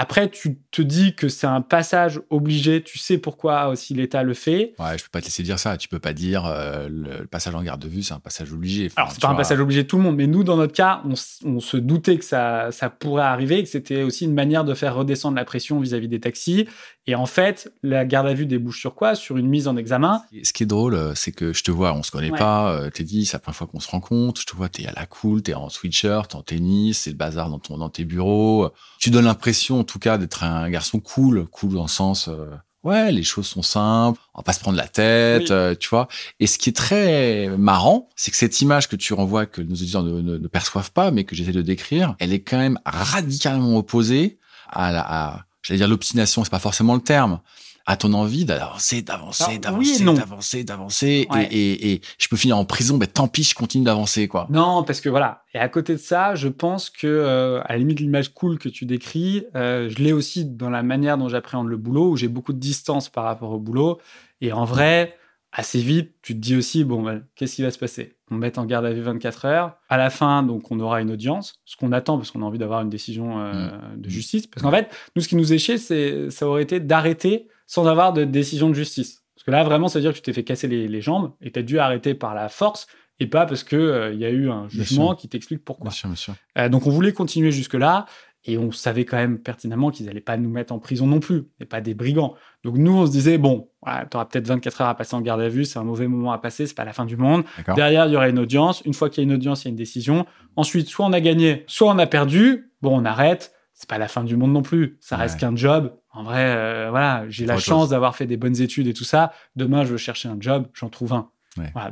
Après, 0.00 0.30
tu 0.30 0.60
te 0.70 0.80
dis 0.80 1.16
que 1.16 1.28
c'est 1.28 1.48
un 1.48 1.60
passage 1.60 2.20
obligé, 2.30 2.84
tu 2.84 2.98
sais 2.98 3.18
pourquoi 3.18 3.66
aussi 3.66 3.94
l'État 3.94 4.22
le 4.22 4.32
fait. 4.32 4.74
Ouais, 4.78 4.96
je 4.96 5.02
peux 5.02 5.10
pas 5.10 5.20
te 5.20 5.24
laisser 5.24 5.42
dire 5.42 5.58
ça. 5.58 5.76
Tu 5.76 5.88
peux 5.88 5.98
pas 5.98 6.12
dire 6.12 6.46
euh, 6.46 6.88
le, 6.88 7.26
passage 7.26 7.52
en 7.56 7.62
garde 7.64 7.82
de 7.82 7.88
vue, 7.88 8.04
c'est 8.04 8.14
un 8.14 8.20
passage 8.20 8.52
obligé. 8.52 8.92
Alors, 8.94 9.10
c'est 9.10 9.20
pas 9.20 9.26
un 9.26 9.34
passage 9.34 9.58
obligé 9.58 9.82
de 9.82 9.88
tout 9.88 9.96
le 9.96 10.04
monde, 10.04 10.14
mais 10.14 10.28
nous, 10.28 10.44
dans 10.44 10.56
notre 10.56 10.72
cas, 10.72 11.02
on, 11.04 11.16
se 11.58 11.76
doutait 11.76 12.16
que 12.16 12.24
ça, 12.24 12.70
ça 12.70 12.90
pourrait 12.90 13.24
arriver, 13.24 13.60
que 13.64 13.68
c'était 13.68 14.04
aussi 14.04 14.26
une 14.26 14.34
manière 14.34 14.62
de 14.62 14.72
faire 14.72 14.94
redescendre 14.94 15.34
la 15.34 15.44
pression 15.44 15.80
vis-à-vis 15.80 16.06
des 16.06 16.20
taxis. 16.20 16.68
Et 17.08 17.14
en 17.14 17.24
fait, 17.24 17.72
la 17.82 18.04
garde 18.04 18.26
à 18.26 18.34
vue 18.34 18.44
débouche 18.44 18.80
sur 18.80 18.94
quoi? 18.94 19.14
Sur 19.14 19.38
une 19.38 19.48
mise 19.48 19.66
en 19.66 19.78
examen. 19.78 20.20
Ce 20.42 20.52
qui 20.52 20.64
est 20.64 20.66
drôle, 20.66 20.94
euh, 20.94 21.14
c'est 21.14 21.32
que 21.32 21.54
je 21.54 21.62
te 21.62 21.70
vois, 21.70 21.94
on 21.94 22.02
se 22.02 22.10
connaît 22.10 22.30
pas. 22.30 22.70
Euh, 22.70 22.90
t'es 22.90 23.02
dit, 23.02 23.24
c'est 23.24 23.32
la 23.32 23.38
première 23.38 23.56
fois 23.56 23.66
qu'on 23.66 23.80
se 23.80 23.90
rencontre. 23.90 24.42
Je 24.42 24.46
te 24.46 24.54
vois, 24.54 24.68
t'es 24.68 24.86
à 24.86 24.92
la 24.92 25.06
cool, 25.06 25.40
t'es 25.40 25.54
en 25.54 25.70
sweatshirt, 25.70 26.34
en 26.34 26.42
tennis, 26.42 26.98
c'est 26.98 27.10
le 27.10 27.16
bazar 27.16 27.48
dans, 27.48 27.60
ton, 27.60 27.78
dans 27.78 27.88
tes 27.88 28.04
bureaux. 28.04 28.68
Tu 28.98 29.08
donnes 29.08 29.24
l'impression, 29.24 29.80
en 29.80 29.84
tout 29.84 29.98
cas, 29.98 30.18
d'être 30.18 30.44
un 30.44 30.68
garçon 30.68 31.00
cool, 31.00 31.46
cool 31.46 31.72
dans 31.72 31.84
le 31.84 31.88
sens, 31.88 32.28
euh, 32.28 32.50
ouais, 32.84 33.10
les 33.10 33.22
choses 33.22 33.46
sont 33.46 33.62
simples, 33.62 34.20
on 34.34 34.40
va 34.40 34.42
pas 34.42 34.52
se 34.52 34.60
prendre 34.60 34.76
la 34.76 34.86
tête, 34.86 35.50
euh, 35.50 35.74
tu 35.74 35.88
vois. 35.88 36.08
Et 36.40 36.46
ce 36.46 36.58
qui 36.58 36.68
est 36.68 36.76
très 36.76 37.48
marrant, 37.56 38.10
c'est 38.16 38.30
que 38.30 38.36
cette 38.36 38.60
image 38.60 38.86
que 38.86 38.96
tu 38.96 39.14
renvoies, 39.14 39.46
que 39.46 39.62
nos 39.62 39.74
auditeurs 39.74 40.02
ne, 40.02 40.46
perçoivent 40.48 40.92
pas, 40.92 41.10
mais 41.10 41.24
que 41.24 41.34
j'essaie 41.34 41.52
de 41.52 41.62
décrire, 41.62 42.16
elle 42.18 42.34
est 42.34 42.42
quand 42.42 42.58
même 42.58 42.78
radicalement 42.84 43.78
opposée 43.78 44.38
à 44.68 44.92
la, 44.92 45.00
à, 45.00 45.47
j'allais 45.68 45.78
dire 45.78 45.88
l'obstination, 45.88 46.44
c'est 46.44 46.50
pas 46.50 46.58
forcément 46.58 46.94
le 46.94 47.00
terme, 47.02 47.40
à 47.84 47.96
ton 47.96 48.12
envie 48.12 48.44
d'avancer, 48.44 49.02
d'avancer, 49.02 49.58
d'avancer, 49.58 50.04
d'avancer, 50.04 50.64
d'avancer, 50.64 51.28
et, 51.50 51.92
et, 51.92 52.00
je 52.18 52.28
peux 52.28 52.36
finir 52.36 52.58
en 52.58 52.64
prison, 52.64 52.98
ben 52.98 53.06
tant 53.06 53.28
pis, 53.28 53.44
je 53.44 53.54
continue 53.54 53.84
d'avancer, 53.84 54.28
quoi. 54.28 54.46
Non, 54.50 54.82
parce 54.82 55.00
que 55.00 55.08
voilà. 55.08 55.44
Et 55.54 55.58
à 55.58 55.68
côté 55.70 55.94
de 55.94 55.98
ça, 55.98 56.34
je 56.34 56.48
pense 56.48 56.90
que 56.90 57.06
euh, 57.06 57.62
à 57.64 57.72
la 57.72 57.78
limite 57.78 58.00
l'image 58.00 58.34
cool 58.34 58.58
que 58.58 58.68
tu 58.68 58.84
décris, 58.84 59.44
euh, 59.56 59.88
je 59.88 60.02
l'ai 60.02 60.12
aussi 60.12 60.44
dans 60.44 60.68
la 60.68 60.82
manière 60.82 61.16
dont 61.16 61.30
j'appréhende 61.30 61.68
le 61.68 61.78
boulot, 61.78 62.10
où 62.10 62.16
j'ai 62.16 62.28
beaucoup 62.28 62.52
de 62.52 62.58
distance 62.58 63.08
par 63.08 63.24
rapport 63.24 63.52
au 63.52 63.58
boulot. 63.58 63.98
Et 64.42 64.52
en 64.52 64.66
vrai, 64.66 65.16
assez 65.52 65.80
vite, 65.80 66.12
tu 66.20 66.34
te 66.34 66.40
dis 66.40 66.56
aussi, 66.56 66.84
bon, 66.84 67.02
ben, 67.02 67.24
qu'est-ce 67.36 67.56
qui 67.56 67.62
va 67.62 67.70
se 67.70 67.78
passer? 67.78 68.17
On 68.30 68.34
met 68.34 68.58
en 68.58 68.64
garde 68.64 68.84
à 68.84 68.92
vue 68.92 69.00
24 69.00 69.44
heures. 69.46 69.76
À 69.88 69.96
la 69.96 70.10
fin, 70.10 70.42
donc, 70.42 70.70
on 70.70 70.80
aura 70.80 71.00
une 71.00 71.10
audience, 71.10 71.60
ce 71.64 71.76
qu'on 71.76 71.92
attend 71.92 72.16
parce 72.16 72.30
qu'on 72.30 72.42
a 72.42 72.44
envie 72.44 72.58
d'avoir 72.58 72.82
une 72.82 72.90
décision 72.90 73.40
euh, 73.40 73.52
mm. 73.52 74.00
de 74.00 74.08
justice. 74.08 74.46
Parce 74.46 74.62
qu'en 74.62 74.70
fait, 74.70 74.90
nous, 75.16 75.22
ce 75.22 75.28
qui 75.28 75.36
nous 75.36 75.52
est 75.52 75.58
chier, 75.58 75.78
c'est, 75.78 76.30
ça 76.30 76.46
aurait 76.46 76.62
été 76.62 76.80
d'arrêter 76.80 77.48
sans 77.66 77.86
avoir 77.86 78.12
de 78.12 78.24
décision 78.24 78.68
de 78.68 78.74
justice. 78.74 79.22
Parce 79.34 79.44
que 79.44 79.50
là, 79.50 79.62
vraiment, 79.64 79.88
ça 79.88 79.98
veut 79.98 80.02
dire 80.02 80.12
que 80.12 80.16
tu 80.16 80.22
t'es 80.22 80.32
fait 80.32 80.44
casser 80.44 80.68
les, 80.68 81.00
jambes 81.00 81.32
et 81.40 81.52
tu 81.52 81.58
as 81.60 81.62
dû 81.62 81.78
arrêter 81.78 82.14
par 82.14 82.34
la 82.34 82.48
force 82.48 82.86
et 83.20 83.26
pas 83.26 83.46
parce 83.46 83.64
qu'il 83.64 83.78
euh, 83.78 84.12
il 84.12 84.18
y 84.18 84.24
a 84.24 84.30
eu 84.30 84.50
un 84.50 84.68
jugement 84.68 85.14
qui 85.14 85.28
t'explique 85.28 85.64
pourquoi. 85.64 85.90
Bien 85.90 86.14
sûr, 86.14 86.34
euh, 86.56 86.68
donc, 86.68 86.86
on 86.86 86.90
voulait 86.90 87.12
continuer 87.12 87.50
jusque-là. 87.50 88.06
Et 88.44 88.56
on 88.56 88.70
savait 88.72 89.04
quand 89.04 89.16
même 89.16 89.38
pertinemment 89.38 89.90
qu'ils 89.90 90.06
n'allaient 90.06 90.20
pas 90.20 90.36
nous 90.36 90.48
mettre 90.48 90.72
en 90.72 90.78
prison 90.78 91.06
non 91.06 91.20
plus, 91.20 91.48
et 91.60 91.64
pas 91.64 91.80
des 91.80 91.94
brigands. 91.94 92.34
Donc 92.64 92.76
nous, 92.76 92.92
on 92.92 93.06
se 93.06 93.10
disait, 93.10 93.36
bon, 93.36 93.68
tu 93.84 94.16
auras 94.16 94.24
peut-être 94.24 94.46
24 94.46 94.80
heures 94.80 94.88
à 94.88 94.94
passer 94.94 95.14
en 95.16 95.20
garde 95.20 95.40
à 95.40 95.48
vue, 95.48 95.64
c'est 95.64 95.78
un 95.78 95.84
mauvais 95.84 96.06
moment 96.06 96.32
à 96.32 96.38
passer, 96.38 96.66
c'est 96.66 96.74
pas 96.74 96.84
la 96.84 96.92
fin 96.92 97.04
du 97.04 97.16
monde. 97.16 97.44
Derrière, 97.74 98.06
il 98.06 98.12
y 98.12 98.16
aura 98.16 98.28
une 98.28 98.38
audience. 98.38 98.80
Une 98.84 98.94
fois 98.94 99.10
qu'il 99.10 99.22
y 99.22 99.26
a 99.26 99.28
une 99.28 99.34
audience, 99.34 99.64
il 99.64 99.66
y 99.66 99.68
a 99.68 99.70
une 99.70 99.76
décision. 99.76 100.24
Ensuite, 100.56 100.88
soit 100.88 101.04
on 101.04 101.12
a 101.12 101.20
gagné, 101.20 101.64
soit 101.66 101.90
on 101.92 101.98
a 101.98 102.06
perdu. 102.06 102.70
Bon, 102.80 102.98
on 102.98 103.04
arrête. 103.04 103.52
C'est 103.74 103.88
pas 103.88 103.98
la 103.98 104.08
fin 104.08 104.24
du 104.24 104.36
monde 104.36 104.52
non 104.52 104.62
plus. 104.62 104.98
Ça 105.00 105.16
reste 105.16 105.38
qu'un 105.38 105.54
job. 105.54 105.94
En 106.12 106.24
vrai, 106.24 106.46
euh, 106.56 106.88
voilà, 106.90 107.24
j'ai 107.28 107.46
la 107.46 107.58
chance 107.58 107.90
d'avoir 107.90 108.16
fait 108.16 108.26
des 108.26 108.36
bonnes 108.36 108.60
études 108.60 108.88
et 108.88 108.94
tout 108.94 109.04
ça. 109.04 109.32
Demain, 109.54 109.84
je 109.84 109.92
veux 109.92 109.98
chercher 109.98 110.28
un 110.28 110.36
job, 110.40 110.66
j'en 110.74 110.88
trouve 110.88 111.12
un. 111.12 111.30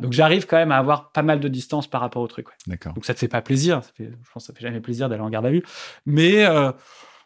Donc 0.01 0.13
j'arrive 0.13 0.47
quand 0.47 0.57
même 0.57 0.73
à 0.73 0.79
avoir 0.79 1.11
pas 1.13 1.23
mal 1.23 1.41
de 1.41 1.49
distance 1.49 1.87
par 1.87 2.01
rapport 2.01 2.23
au 2.23 2.27
truc. 2.27 2.47
D'accord. 2.67 2.95
Donc 2.95 3.05
ça 3.05 3.15
te 3.15 3.19
fait 3.19 3.29
pas 3.29 3.43
plaisir. 3.43 3.83
je 3.99 4.05
pense 4.33 4.45
que 4.45 4.53
ça 4.53 4.55
fait 4.55 4.63
jamais 4.63 4.81
plaisir 4.81 5.09
d'aller 5.09 5.23
en 5.23 5.31
garde 5.31 5.47
à 5.47 5.51
vue. 5.51 5.63
Mais 6.05 6.45
euh, 6.45 6.73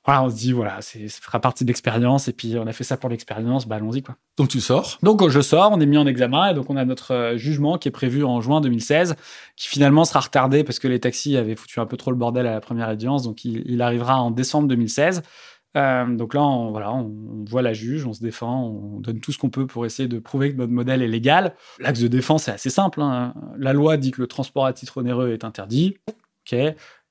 voilà, 0.06 0.22
on 0.22 0.30
se 0.30 0.36
dit, 0.36 0.52
voilà, 0.52 0.80
ça 0.80 0.98
fera 1.20 1.40
partie 1.40 1.64
de 1.64 1.68
l'expérience. 1.68 2.28
Et 2.28 2.32
puis 2.32 2.56
on 2.58 2.66
a 2.66 2.72
fait 2.72 2.84
ça 2.84 2.96
pour 2.96 3.10
l'expérience, 3.10 3.66
bah 3.66 3.76
allons-y 3.76 4.02
quoi. 4.02 4.16
Donc 4.38 4.48
tu 4.48 4.60
sors 4.60 4.98
Donc 5.02 5.28
je 5.28 5.40
sors, 5.40 5.70
on 5.72 5.80
est 5.80 5.86
mis 5.86 5.98
en 5.98 6.06
examen 6.06 6.50
et 6.50 6.54
donc 6.54 6.70
on 6.70 6.76
a 6.76 6.84
notre 6.84 7.12
euh, 7.12 7.36
jugement 7.36 7.78
qui 7.78 7.88
est 7.88 7.92
prévu 7.92 8.24
en 8.24 8.40
juin 8.40 8.60
2016, 8.60 9.16
qui 9.56 9.68
finalement 9.68 10.04
sera 10.04 10.20
retardé 10.20 10.64
parce 10.64 10.78
que 10.78 10.88
les 10.88 11.00
taxis 11.00 11.36
avaient 11.36 11.56
foutu 11.56 11.80
un 11.80 11.86
peu 11.86 11.96
trop 11.96 12.10
le 12.10 12.16
bordel 12.16 12.46
à 12.46 12.52
la 12.52 12.60
première 12.60 12.88
audience. 12.88 13.22
Donc 13.22 13.44
il 13.44 13.82
arrivera 13.82 14.20
en 14.20 14.30
décembre 14.30 14.68
2016. 14.68 15.22
Euh, 15.76 16.16
donc 16.16 16.34
là, 16.34 16.42
on, 16.42 16.70
voilà, 16.70 16.92
on, 16.92 17.44
voit 17.48 17.62
la 17.62 17.72
juge, 17.72 18.04
on 18.04 18.12
se 18.12 18.20
défend, 18.20 18.64
on 18.64 19.00
donne 19.00 19.20
tout 19.20 19.32
ce 19.32 19.38
qu'on 19.38 19.50
peut 19.50 19.66
pour 19.66 19.86
essayer 19.86 20.08
de 20.08 20.18
prouver 20.18 20.52
que 20.52 20.56
notre 20.56 20.72
modèle 20.72 21.02
est 21.02 21.08
légal. 21.08 21.54
L'axe 21.78 22.00
de 22.00 22.08
défense 22.08 22.48
est 22.48 22.52
assez 22.52 22.70
simple. 22.70 23.00
Hein. 23.00 23.34
La 23.56 23.72
loi 23.72 23.96
dit 23.96 24.10
que 24.10 24.20
le 24.20 24.26
transport 24.26 24.66
à 24.66 24.72
titre 24.72 24.98
onéreux 24.98 25.30
est 25.30 25.44
interdit. 25.44 25.98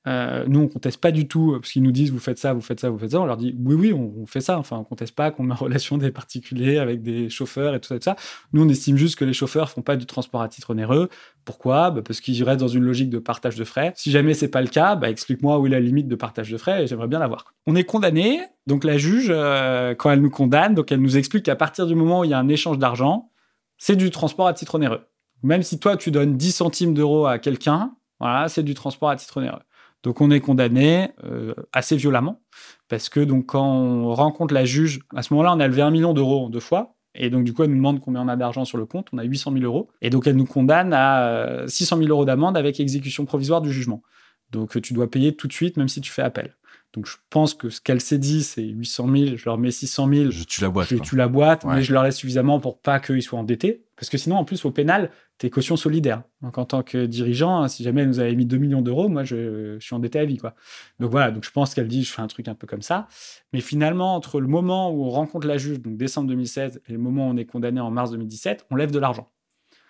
Euh, 0.10 0.44
nous, 0.48 0.62
on 0.62 0.68
conteste 0.68 1.00
pas 1.00 1.12
du 1.12 1.28
tout, 1.28 1.58
parce 1.60 1.72
qu'ils 1.72 1.84
nous 1.84 1.92
disent 1.92 2.12
vous 2.12 2.20
faites 2.20 2.40
ça, 2.40 2.54
vous 2.54 2.62
faites 2.62 2.80
ça, 2.80 2.90
vous 2.90 2.98
faites 2.98 3.12
ça. 3.12 3.22
On 3.22 3.26
leur 3.26 3.38
dit 3.38 3.56
oui, 3.64 3.76
oui, 3.76 3.94
on, 3.94 4.26
fait 4.26 4.42
ça. 4.42 4.58
Enfin, 4.58 4.78
on 4.78 4.84
conteste 4.84 5.16
pas 5.16 5.30
qu'on 5.30 5.44
met 5.44 5.54
en 5.54 5.58
relation 5.58 5.98
des 5.98 6.12
particuliers 6.12 6.80
avec 6.80 7.04
des 7.04 7.30
chauffeurs 7.30 7.76
et 7.76 7.80
tout 7.80 7.88
ça, 7.88 8.00
tout 8.00 8.04
ça. 8.04 8.16
Nous, 8.54 8.64
on 8.64 8.70
estime 8.70 8.98
juste 8.98 9.18
que 9.18 9.26
les 9.26 9.34
chauffeurs 9.34 9.70
font 9.70 9.82
pas 9.82 9.96
du 9.98 10.08
transport 10.08 10.42
à 10.42 10.50
titre 10.50 10.72
onéreux. 10.72 11.10
Pourquoi? 11.46 11.92
Bah, 11.92 12.02
Parce 12.04 12.22
qu'ils 12.22 12.44
restent 12.44 12.60
dans 12.60 12.68
une 12.68 12.84
logique 12.84 13.10
de 13.10 13.20
partage 13.20 13.56
de 13.56 13.64
frais. 13.64 13.94
Si 13.96 14.10
jamais 14.10 14.34
c'est 14.34 14.48
pas 14.48 14.62
le 14.62 14.68
cas, 14.68 14.96
bah, 14.96 15.10
explique-moi 15.10 15.60
où 15.60 15.68
est 15.68 15.70
la 15.70 15.80
limite 15.80 16.08
de 16.08 16.16
partage 16.16 16.50
de 16.50 16.58
frais 16.58 16.84
et 16.84 16.88
j'aimerais 16.88 17.08
bien 17.08 17.20
la 17.20 17.28
voir. 17.28 17.54
On 17.68 17.76
est 17.76 17.84
condamné, 17.84 18.42
donc 18.66 18.84
la 18.84 18.98
juge, 18.98 19.28
euh, 19.30 19.94
quand 19.94 20.10
elle 20.10 20.22
nous 20.22 20.32
condamne, 20.32 20.74
donc 20.74 20.92
elle 20.92 21.02
nous 21.02 21.18
explique 21.18 21.46
qu'à 21.46 21.56
partir 21.56 21.86
du 21.86 21.94
moment 21.94 22.22
où 22.22 22.24
il 22.24 22.32
y 22.32 22.34
a 22.34 22.40
un 22.40 22.50
échange 22.50 22.80
d'argent, 22.80 23.30
c'est 23.78 23.96
du 23.96 24.10
transport 24.10 24.48
à 24.48 24.54
titre 24.54 24.76
onéreux. 24.76 25.02
Même 25.44 25.62
si 25.62 25.80
toi, 25.80 25.98
tu 25.98 26.12
donnes 26.12 26.36
10 26.36 26.52
centimes 26.52 26.94
d'euros 26.94 27.28
à 27.28 27.40
quelqu'un, 27.40 27.94
voilà, 28.20 28.50
c'est 28.50 28.64
du 28.64 28.74
transport 28.74 29.10
à 29.10 29.16
titre 29.16 29.38
onéreux. 29.38 29.62
Donc 30.04 30.22
on 30.22 30.32
est 30.32 30.40
condamné 30.40 31.10
euh, 31.24 31.54
assez 31.74 31.98
violemment 31.98 32.42
parce 32.88 33.10
que 33.10 33.20
donc 33.20 33.48
quand 33.48 33.66
on 33.66 34.14
rencontre 34.14 34.54
la 34.54 34.66
juge, 34.66 35.00
à 35.16 35.24
ce 35.24 35.34
moment-là, 35.34 35.54
on 35.54 35.60
a 35.60 35.68
levé 35.68 35.82
un 35.82 35.92
million 35.92 36.14
d'euros 36.14 36.46
en 36.46 36.50
deux 36.50 36.60
fois. 36.60 36.96
Et 37.16 37.30
donc, 37.30 37.44
du 37.44 37.54
coup, 37.54 37.64
elle 37.64 37.70
nous 37.70 37.76
demande 37.76 38.00
combien 38.00 38.22
on 38.22 38.28
a 38.28 38.36
d'argent 38.36 38.66
sur 38.66 38.78
le 38.78 38.86
compte. 38.86 39.08
On 39.12 39.18
a 39.18 39.24
800 39.24 39.54
000 39.54 39.64
euros. 39.66 39.90
Et 40.02 40.10
donc, 40.10 40.28
elle 40.28 40.36
nous 40.36 40.46
condamne 40.46 40.94
à 40.94 41.64
600 41.68 41.98
euh, 41.98 42.00
000 42.02 42.12
euros 42.12 42.24
d'amende 42.24 42.56
avec 42.56 42.80
exécution 42.80 43.26
provisoire 43.26 43.62
du 43.62 43.72
jugement. 43.74 44.04
Donc, 44.52 44.80
tu 44.82 44.94
dois 44.94 45.10
payer 45.10 45.36
tout 45.36 45.48
de 45.48 45.54
suite, 45.54 45.78
même 45.78 45.90
si 45.90 46.02
tu 46.02 46.12
fais 46.12 46.22
appel. 46.22 46.56
Donc, 46.94 47.08
je 47.08 47.18
pense 47.30 47.54
que 47.54 47.70
ce 47.70 47.82
qu'elle 47.82 48.02
s'est 48.02 48.18
dit, 48.18 48.44
c'est 48.44 48.64
800 48.64 49.10
000, 49.16 49.38
je 49.38 49.46
leur 49.46 49.58
mets 49.58 49.72
600 49.72 50.10
000. 50.12 50.32
Je 50.32 50.44
tue 50.44 50.62
la 50.62 50.70
boîte. 50.70 50.90
Je 50.90 50.98
tue 50.98 51.16
la 51.16 51.28
boîte, 51.28 51.66
mais 51.66 51.84
je 51.84 51.94
leur 51.94 52.04
laisse 52.04 52.16
suffisamment 52.16 52.60
pour 52.60 52.80
pas 52.80 53.00
qu'ils 53.00 53.22
soient 53.22 53.40
endettés. 53.40 53.84
Parce 53.96 54.10
que 54.10 54.18
sinon, 54.18 54.38
en 54.38 54.46
plus, 54.46 54.64
au 54.66 54.72
pénal, 54.72 55.12
t'es 55.40 55.50
caution 55.50 55.78
solidaire. 55.78 56.24
Donc, 56.42 56.58
en 56.58 56.66
tant 56.66 56.84
que 56.84 57.06
dirigeant, 57.06 57.68
si 57.70 57.84
jamais 57.84 58.02
elle 58.02 58.10
nous 58.10 58.20
avait 58.20 58.36
mis 58.36 58.46
2 58.46 58.58
millions 58.58 58.82
d'euros, 58.82 59.08
moi, 59.08 59.24
je, 59.24 59.80
suis 59.80 59.96
endetté 59.96 60.20
à 60.20 60.26
vie, 60.26 60.38
quoi. 60.38 60.54
Donc, 61.00 61.12
voilà. 61.12 61.32
Donc, 61.32 61.46
je 61.46 61.52
pense 61.52 61.74
qu'elle 61.74 61.88
dit, 61.88 62.04
je 62.04 62.12
fais 62.12 62.22
un 62.22 62.28
truc 62.28 62.48
un 62.48 62.56
peu 62.56 62.68
comme 62.68 62.82
ça. 62.82 63.08
Mais 63.54 63.62
finalement, 63.62 64.16
entre 64.16 64.42
le 64.42 64.48
moment 64.48 64.92
où 64.92 65.06
on 65.06 65.10
rencontre 65.10 65.48
la 65.48 65.58
juge, 65.58 65.80
donc 65.80 65.98
décembre 65.98 66.28
2016, 66.28 66.82
et 66.88 66.92
le 66.92 67.00
moment 67.00 67.28
où 67.28 67.32
on 67.32 67.38
est 67.38 67.46
condamné 67.46 67.80
en 67.80 67.90
mars 67.90 68.12
2017, 68.12 68.68
on 68.70 68.76
lève 68.76 68.92
de 68.92 69.00
l'argent. 69.00 69.32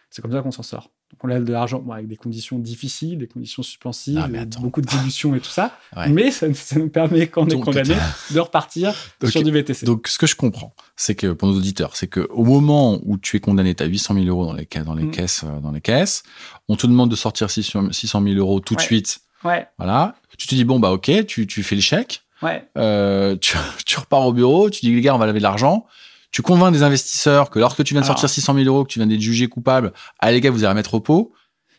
C'est 0.10 0.22
comme 0.22 0.32
ça 0.32 0.42
qu'on 0.42 0.52
s'en 0.52 0.64
sort. 0.64 0.90
Donc 1.12 1.24
on 1.24 1.28
lève 1.28 1.44
de 1.44 1.52
l'argent 1.52 1.84
avec 1.92 2.08
des 2.08 2.16
conditions 2.16 2.60
difficiles, 2.60 3.18
des 3.18 3.28
conditions 3.28 3.64
suspensives, 3.64 4.20
beaucoup 4.60 4.82
de 4.82 4.88
dilution 4.88 5.36
et 5.36 5.40
tout 5.40 5.50
ça. 5.50 5.78
Mais 6.10 6.32
ça, 6.32 6.48
nous 6.76 6.90
permet, 6.90 7.28
quand 7.28 7.44
on 7.44 7.48
est 7.48 7.60
condamné, 7.60 7.96
de 8.32 8.40
repartir 8.40 8.94
sur 9.28 9.44
du 9.44 9.52
VTC. 9.52 9.86
Donc 9.86 10.08
ce 10.08 10.18
que 10.18 10.28
je 10.28 10.36
comprends, 10.36 10.74
c'est 10.96 11.16
que 11.16 11.32
pour 11.32 11.48
nos 11.48 11.56
auditeurs, 11.56 11.96
c'est 11.96 12.08
que 12.08 12.28
au 12.32 12.44
moment 12.44 13.00
où 13.04 13.18
tu 13.18 13.38
es 13.38 13.40
condamné, 13.40 13.74
tu 13.74 13.84
as 13.84 13.88
800 13.88 14.16
000 14.16 14.26
euros 14.28 14.46
dans 14.46 14.54
les, 14.54 14.68
dans 14.84 14.96
les 14.96 15.06
mm. 15.06 15.12
caisses, 15.12 15.44
euh, 15.44 15.60
dans 15.60 15.72
les 15.72 15.82
caisses, 15.82 16.24
on 16.68 16.76
te 16.76 16.86
demande 16.86 17.10
de 17.10 17.16
sortir 17.16 17.50
600 17.50 17.90
000 17.92 18.24
euros 18.36 18.60
tout 18.60 18.76
de 18.76 18.82
suite. 18.82 19.22
Ouais. 19.44 19.68
Voilà. 19.78 20.16
Tu 20.38 20.48
te 20.48 20.56
dis 20.56 20.64
bon 20.64 20.80
bah 20.80 20.92
ok, 20.92 21.26
tu, 21.26 21.48
tu 21.48 21.64
fais 21.64 21.76
le 21.76 21.82
chèque. 21.82 22.22
Ouais. 22.42 22.68
Euh, 22.78 23.36
tu, 23.36 23.58
tu 23.86 24.00
repars 24.00 24.26
au 24.26 24.34
bureau, 24.34 24.70
tu 24.70 24.82
dis 24.82 24.94
les 24.94 25.02
gars, 25.02 25.16
on 25.16 25.20
va 25.20 25.26
laver 25.26 25.40
de 25.40 25.44
l'argent 25.44 25.86
tu 26.32 26.42
convaincs 26.42 26.72
des 26.72 26.84
investisseurs 26.84 27.50
que 27.50 27.60
lorsque 27.60 27.84
tu 27.84 27.94
viens 27.94 28.02
de 28.02 28.06
sortir 28.06 28.30
600 28.30 28.54
000 28.54 28.66
euros, 28.68 28.84
que 28.84 28.90
tu 28.90 29.00
viens 29.00 29.08
d'être 29.08 29.22
jugé 29.22 29.48
coupable, 29.48 29.94
allez 30.20 30.36
les 30.36 30.42
gars, 30.42 30.52
vous 30.52 30.64
allez 30.64 30.76
mettre 30.76 30.94
au 30.94 31.00
pot. 31.00 31.34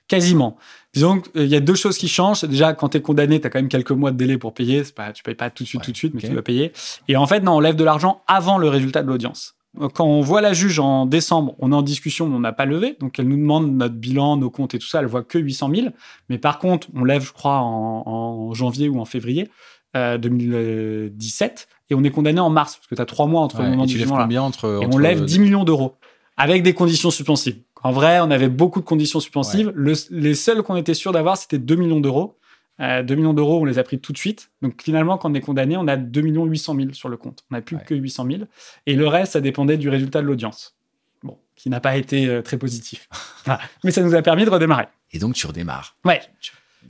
Quasiment. 0.09 0.57
Disons 0.93 1.21
qu'il 1.21 1.47
y 1.47 1.55
a 1.55 1.61
deux 1.61 1.77
choses 1.77 1.97
qui 1.97 2.09
changent. 2.09 2.43
Déjà, 2.43 2.73
quand 2.73 2.89
tu 2.89 2.99
es 2.99 3.01
condamné, 3.01 3.41
tu 3.41 3.47
as 3.47 3.51
quand 3.51 3.61
même 3.61 3.69
quelques 3.69 3.93
mois 3.93 4.11
de 4.11 4.17
délai 4.17 4.39
pour 4.39 4.53
payer. 4.53 4.83
Pas, 4.95 5.13
tu 5.13 5.23
payes 5.23 5.37
pas 5.37 5.51
tout 5.51 5.63
de 5.63 5.69
suite, 5.69 5.83
tout 5.83 5.93
de 5.93 5.97
suite, 5.97 6.15
mais 6.15 6.21
tu 6.21 6.31
dois 6.31 6.43
payer. 6.43 6.73
Et 7.07 7.17
en 7.17 7.29
fait, 7.29 7.41
non, 7.41 7.53
on 7.53 7.61
lève 7.61 7.77
de 7.77 7.85
l'argent 7.85 8.23
avant 8.27 8.59
le 8.59 8.69
résultat 8.69 9.03
de 9.03 9.09
l'audience. 9.09 9.55
Quand 9.95 10.05
on 10.05 10.21
voit 10.21 10.41
la 10.41 10.53
juge 10.53 10.81
en 10.81 11.07
décembre, 11.07 11.55
on 11.61 11.71
est 11.71 11.77
en 11.77 11.83
discussion, 11.83 12.27
mais 12.27 12.35
on 12.35 12.41
n'a 12.41 12.53
pas 12.53 12.67
levé. 12.67 12.97
Donc, 12.99 13.21
elle 13.21 13.29
nous 13.29 13.37
demande 13.37 13.71
notre 13.71 13.95
bilan, 13.95 14.37
nos 14.37 14.51
comptes 14.51 14.75
et 14.75 14.81
tout 14.81 14.89
ça. 14.89 14.99
Elle 14.99 15.07
voit 15.07 15.23
que 15.23 15.39
800 15.39 15.71
000. 15.73 15.87
Mais 16.29 16.39
par 16.39 16.59
contre, 16.59 16.89
on 16.97 17.05
lève, 17.05 17.25
je 17.25 17.33
crois, 17.33 17.61
en, 17.61 18.53
janvier 18.53 18.89
ou 18.89 18.99
en 19.01 19.05
février 19.05 19.49
2017. 19.95 21.69
Euh, 21.91 21.95
et 21.95 21.99
on 21.99 22.05
est 22.05 22.11
condamné 22.11 22.41
en 22.41 22.51
mars, 22.51 22.77
parce 22.77 22.87
que 22.87 22.95
tu 22.95 23.03
as 23.03 23.07
trois 23.07 23.27
mois 23.27 23.41
entre 23.41 23.63
le 23.63 23.71
moment 23.71 23.87
du 23.87 23.99
jugement. 23.99 24.17
Entre, 24.17 24.81
et 24.83 24.87
on 24.93 24.99
lève 24.99 25.25
10 25.25 25.39
millions 25.41 25.65
d'euros 25.65 25.97
avec 26.37 26.63
des 26.63 26.73
conditions 26.73 27.11
suspensives. 27.11 27.57
En 27.83 27.93
vrai, 27.93 28.21
on 28.21 28.31
avait 28.31 28.49
beaucoup 28.49 28.81
de 28.81 28.85
conditions 28.85 29.21
suspensives. 29.21 29.73
les 30.11 30.35
seuls 30.35 30.63
qu'on 30.63 30.77
était 30.77 30.95
sûr 30.95 31.13
d'avoir, 31.13 31.37
c'était 31.37 31.59
2 31.59 31.75
millions 31.77 32.01
d'euros. 32.01 32.37
Euh, 32.81 33.03
2 33.03 33.15
millions 33.15 33.35
d'euros, 33.35 33.61
on 33.61 33.65
les 33.67 33.79
a 33.79 33.83
pris 33.83 33.99
tout 33.99 34.13
de 34.13 34.19
suite. 34.19 34.51
Donc 34.63 34.81
finalement, 34.83 35.19
quand 35.19 35.31
on 35.31 35.35
est 35.35 35.41
condamné, 35.41 35.77
on 35.77 35.87
a 35.87 35.97
2 35.97 36.21
millions 36.23 36.47
800 36.47 36.77
000 36.77 36.89
sur 36.93 37.11
le 37.11 37.19
compte. 37.19 37.45
On 37.51 37.55
n'a 37.55 37.61
plus 37.61 37.77
que 37.87 37.95
800 37.95 38.27
000. 38.31 38.43
Et 38.87 38.95
le 38.95 39.07
reste, 39.07 39.33
ça 39.33 39.41
dépendait 39.41 39.77
du 39.77 39.91
résultat 39.91 40.23
de 40.23 40.27
l'audience. 40.27 40.77
Bon, 41.23 41.37
qui 41.57 41.69
n'a 41.69 41.81
pas 41.81 41.97
été 41.97 42.27
euh, 42.27 42.41
très 42.41 42.57
positif. 42.57 43.09
Mais 43.85 43.91
ça 43.91 44.03
nous 44.03 44.15
a 44.15 44.23
permis 44.23 44.47
de 44.47 44.51
redémarrer. 44.51 44.87
Et 45.13 45.19
donc 45.19 45.35
tu 45.35 45.47
redémarres. 45.47 45.97
Ouais. 46.07 46.23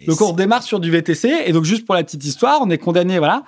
donc 0.07 0.21
on 0.21 0.31
redémarre 0.31 0.63
sur 0.63 0.79
du 0.79 0.93
VTC. 0.93 1.43
Et 1.47 1.53
donc 1.53 1.65
juste 1.65 1.87
pour 1.87 1.97
la 1.97 2.05
petite 2.05 2.25
histoire, 2.25 2.61
on 2.63 2.71
est 2.71 2.79
condamné, 2.79 3.19
voilà. 3.19 3.43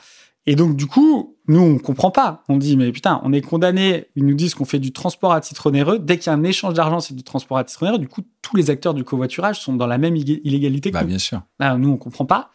Et 0.46 0.56
donc, 0.56 0.76
du 0.76 0.86
coup, 0.86 1.36
nous, 1.46 1.60
on 1.60 1.78
comprend 1.78 2.10
pas. 2.10 2.42
On 2.48 2.56
dit, 2.56 2.76
mais 2.76 2.90
putain, 2.90 3.20
on 3.24 3.32
est 3.32 3.40
condamné. 3.40 4.06
Ils 4.16 4.26
nous 4.26 4.34
disent 4.34 4.54
qu'on 4.54 4.64
fait 4.64 4.78
du 4.78 4.92
transport 4.92 5.32
à 5.32 5.40
titre 5.40 5.66
onéreux. 5.66 5.98
Dès 5.98 6.18
qu'il 6.18 6.26
y 6.26 6.30
a 6.30 6.36
un 6.36 6.42
échange 6.42 6.74
d'argent, 6.74 7.00
c'est 7.00 7.14
du 7.14 7.22
transport 7.22 7.58
à 7.58 7.64
titre 7.64 7.82
onéreux. 7.82 7.98
Du 7.98 8.08
coup, 8.08 8.22
tous 8.42 8.56
les 8.56 8.70
acteurs 8.70 8.94
du 8.94 9.04
covoiturage 9.04 9.60
sont 9.60 9.74
dans 9.74 9.86
la 9.86 9.98
même 9.98 10.16
illégalité 10.16 10.90
bah, 10.90 11.04
bien 11.04 11.18
sûr. 11.18 11.42
Là, 11.60 11.76
nous, 11.76 11.90
on 11.90 11.96
comprend 11.96 12.26
pas. 12.26 12.50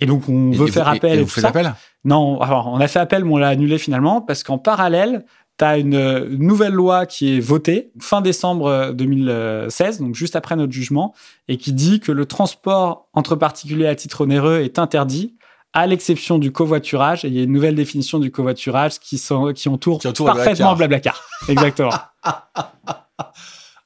Et 0.00 0.06
donc, 0.06 0.28
on 0.28 0.50
veut 0.50 0.66
faire 0.66 0.88
appel. 0.88 1.20
Et, 1.20 1.22
vous 1.22 1.28
faites 1.28 1.44
appel 1.44 1.74
Non, 2.04 2.40
alors, 2.40 2.68
on 2.68 2.78
a 2.78 2.88
fait 2.88 2.98
appel, 2.98 3.24
mais 3.24 3.32
on 3.32 3.38
l'a 3.38 3.48
annulé 3.48 3.78
finalement 3.78 4.20
parce 4.20 4.42
qu'en 4.42 4.58
parallèle, 4.58 5.24
tu 5.58 5.64
as 5.64 5.78
une 5.78 6.24
nouvelle 6.36 6.72
loi 6.72 7.06
qui 7.06 7.36
est 7.36 7.40
votée 7.40 7.92
fin 8.00 8.20
décembre 8.20 8.92
2016, 8.92 10.00
donc 10.00 10.14
juste 10.14 10.34
après 10.34 10.56
notre 10.56 10.72
jugement, 10.72 11.14
et 11.46 11.58
qui 11.58 11.72
dit 11.72 12.00
que 12.00 12.10
le 12.10 12.26
transport 12.26 13.08
entre 13.12 13.36
particuliers 13.36 13.86
à 13.86 13.94
titre 13.94 14.22
onéreux 14.22 14.60
est 14.60 14.80
interdit 14.80 15.36
à 15.74 15.86
l'exception 15.86 16.38
du 16.38 16.52
covoiturage. 16.52 17.24
Et 17.24 17.28
il 17.28 17.34
y 17.34 17.40
a 17.40 17.42
une 17.42 17.52
nouvelle 17.52 17.74
définition 17.74 18.18
du 18.18 18.30
covoiturage 18.30 18.98
qui, 19.00 19.18
sont, 19.18 19.52
qui 19.52 19.68
entoure, 19.68 20.00
parfaitement 20.24 20.74
Blablacar. 20.76 21.22
Exactement. 21.48 21.92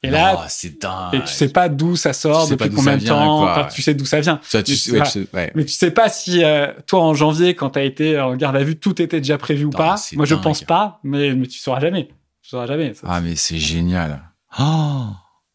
Et 0.04 0.10
là, 0.10 0.44
c'est 0.48 0.80
dingue. 0.80 1.14
Et 1.14 1.20
tu 1.22 1.26
sais 1.26 1.48
pas 1.48 1.68
d'où 1.68 1.96
ça 1.96 2.12
sort, 2.12 2.48
depuis 2.48 2.70
combien 2.70 2.96
de 2.96 3.04
temps. 3.04 3.66
tu 3.66 3.82
sais 3.82 3.94
d'où 3.94 4.04
ça 4.04 4.20
vient. 4.20 4.40
mais, 4.54 4.62
tu 4.62 4.76
sais, 4.76 5.26
mais 5.32 5.64
tu 5.64 5.72
sais 5.72 5.90
pas 5.90 6.08
si 6.08 6.44
euh, 6.44 6.72
toi 6.86 7.02
en 7.02 7.14
janvier, 7.14 7.56
quand 7.56 7.70
tu 7.70 7.80
as 7.80 7.82
été 7.82 8.20
en 8.20 8.36
garde 8.36 8.54
à 8.54 8.62
vue, 8.62 8.76
tout 8.76 9.02
était 9.02 9.18
déjà 9.18 9.38
prévu 9.38 9.64
ou 9.64 9.70
pas. 9.70 9.96
Moi, 10.12 10.24
je 10.24 10.36
pense 10.36 10.62
pas, 10.62 11.00
mais, 11.02 11.34
mais 11.34 11.48
tu 11.48 11.58
sauras 11.58 11.80
jamais. 11.80 12.06
Tu 12.42 12.50
sauras 12.50 12.66
jamais. 12.66 12.92
ah, 13.04 13.20
mais 13.20 13.34
c'est 13.34 13.58
génial. 13.58 14.22
Oh 14.60 15.08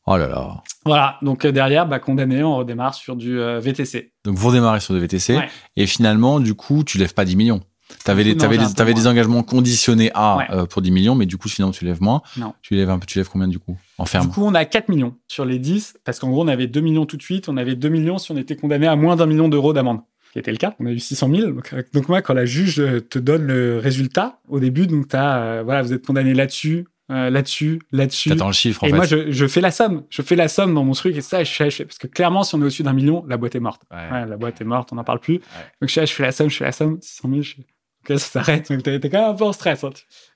Oh 0.05 0.17
là 0.17 0.27
là. 0.27 0.61
Voilà, 0.85 1.17
donc 1.21 1.45
euh, 1.45 1.51
derrière, 1.51 1.87
bah, 1.87 1.99
condamné, 1.99 2.43
on 2.43 2.57
redémarre 2.57 2.93
sur 2.93 3.15
du 3.15 3.39
euh, 3.39 3.59
VTC. 3.59 4.11
Donc 4.25 4.35
vous 4.35 4.49
redémarrez 4.49 4.81
sur 4.81 4.93
du 4.93 4.99
VTC, 4.99 5.39
et 5.75 5.85
finalement, 5.87 6.39
du 6.39 6.55
coup, 6.55 6.83
tu 6.83 6.97
lèves 6.97 7.13
pas 7.13 7.25
10 7.25 7.35
millions. 7.35 7.61
Tu 8.03 8.11
avais, 8.11 8.23
des, 8.23 8.33
des 8.33 9.07
engagements 9.07 9.43
conditionnés 9.43 10.09
à 10.13 10.51
euh, 10.51 10.65
pour 10.65 10.81
10 10.81 10.91
millions, 10.91 11.15
mais 11.15 11.25
du 11.25 11.37
coup, 11.37 11.47
finalement, 11.47 11.71
tu 11.71 11.85
lèves 11.85 12.01
moins. 12.01 12.21
Non. 12.37 12.53
Tu 12.61 12.75
lèves 12.75 12.89
un 12.89 12.97
peu, 12.97 13.05
tu 13.05 13.19
lèves 13.19 13.29
combien 13.29 13.47
du 13.47 13.59
coup 13.59 13.77
En 13.97 14.05
ferme? 14.05 14.27
Du 14.27 14.33
coup, 14.33 14.43
on 14.43 14.55
a 14.55 14.65
4 14.65 14.89
millions 14.89 15.15
sur 15.27 15.45
les 15.45 15.59
10, 15.59 15.99
parce 16.03 16.19
qu'en 16.19 16.29
gros, 16.29 16.43
on 16.43 16.47
avait 16.47 16.67
2 16.67 16.81
millions 16.81 17.05
tout 17.05 17.17
de 17.17 17.21
suite, 17.21 17.47
on 17.47 17.55
avait 17.55 17.75
2 17.75 17.89
millions 17.89 18.17
si 18.17 18.31
on 18.31 18.37
était 18.37 18.55
condamné 18.55 18.87
à 18.87 18.95
moins 18.95 19.15
d'un 19.15 19.27
million 19.27 19.47
d'euros 19.47 19.73
d'amende 19.73 20.01
qui 20.33 20.39
était 20.39 20.51
le 20.51 20.57
cas. 20.57 20.73
On 20.79 20.87
a 20.87 20.91
eu 20.91 20.99
600 20.99 21.29
000. 21.33 21.51
Donc, 21.93 22.09
moi, 22.09 22.23
quand 22.23 22.33
la 22.33 22.45
juge 22.45 22.81
te 23.09 23.19
donne 23.19 23.43
le 23.43 23.77
résultat, 23.77 24.39
au 24.49 24.59
début, 24.59 24.87
donc 24.87 25.13
as, 25.13 25.61
voilà, 25.61 25.83
vous 25.83 25.93
êtes 25.93 26.05
condamné 26.05 26.33
là-dessus, 26.33 26.87
euh, 27.11 27.29
là-dessus, 27.29 27.81
là-dessus. 27.91 28.29
T'attends 28.29 28.47
le 28.47 28.53
chiffre, 28.53 28.83
en 28.83 28.87
et 28.87 28.89
fait. 28.91 28.95
moi, 28.95 29.05
je, 29.05 29.31
je, 29.31 29.47
fais 29.47 29.61
la 29.61 29.71
somme. 29.71 30.05
Je 30.09 30.21
fais 30.21 30.35
la 30.35 30.47
somme 30.47 30.73
dans 30.73 30.83
mon 30.85 30.93
truc 30.93 31.15
et 31.17 31.21
ça, 31.21 31.43
je 31.43 31.51
fais, 31.51 31.69
je 31.69 31.75
fais 31.75 31.85
parce 31.85 31.97
que 31.97 32.07
clairement, 32.07 32.43
si 32.43 32.55
on 32.55 32.59
est 32.59 32.63
au-dessus 32.63 32.83
d'un 32.83 32.93
million, 32.93 33.25
la 33.27 33.37
boîte 33.37 33.55
est 33.55 33.59
morte. 33.59 33.81
Ouais. 33.91 34.25
la 34.25 34.37
boîte 34.37 34.61
est 34.61 34.65
morte, 34.65 34.93
on 34.93 34.95
n'en 34.95 35.03
parle 35.03 35.19
plus. 35.19 35.39
Donc, 35.81 35.89
je, 35.89 35.99
je 36.01 36.13
fais 36.13 36.23
la 36.23 36.31
somme, 36.31 36.49
je 36.49 36.57
fais 36.57 36.65
la 36.65 36.71
somme, 36.71 36.99
600 37.01 37.29
000, 37.29 37.41
je 37.41 37.55
fais, 38.05 38.17
ça 38.17 38.43
s'arrête. 38.43 38.71
Donc, 38.71 38.83
t'es 38.83 38.99
quand 39.01 39.21
même 39.21 39.31
un 39.31 39.33
peu 39.33 39.43
en 39.43 39.53
stress. 39.53 39.83
Hein. 39.83 39.91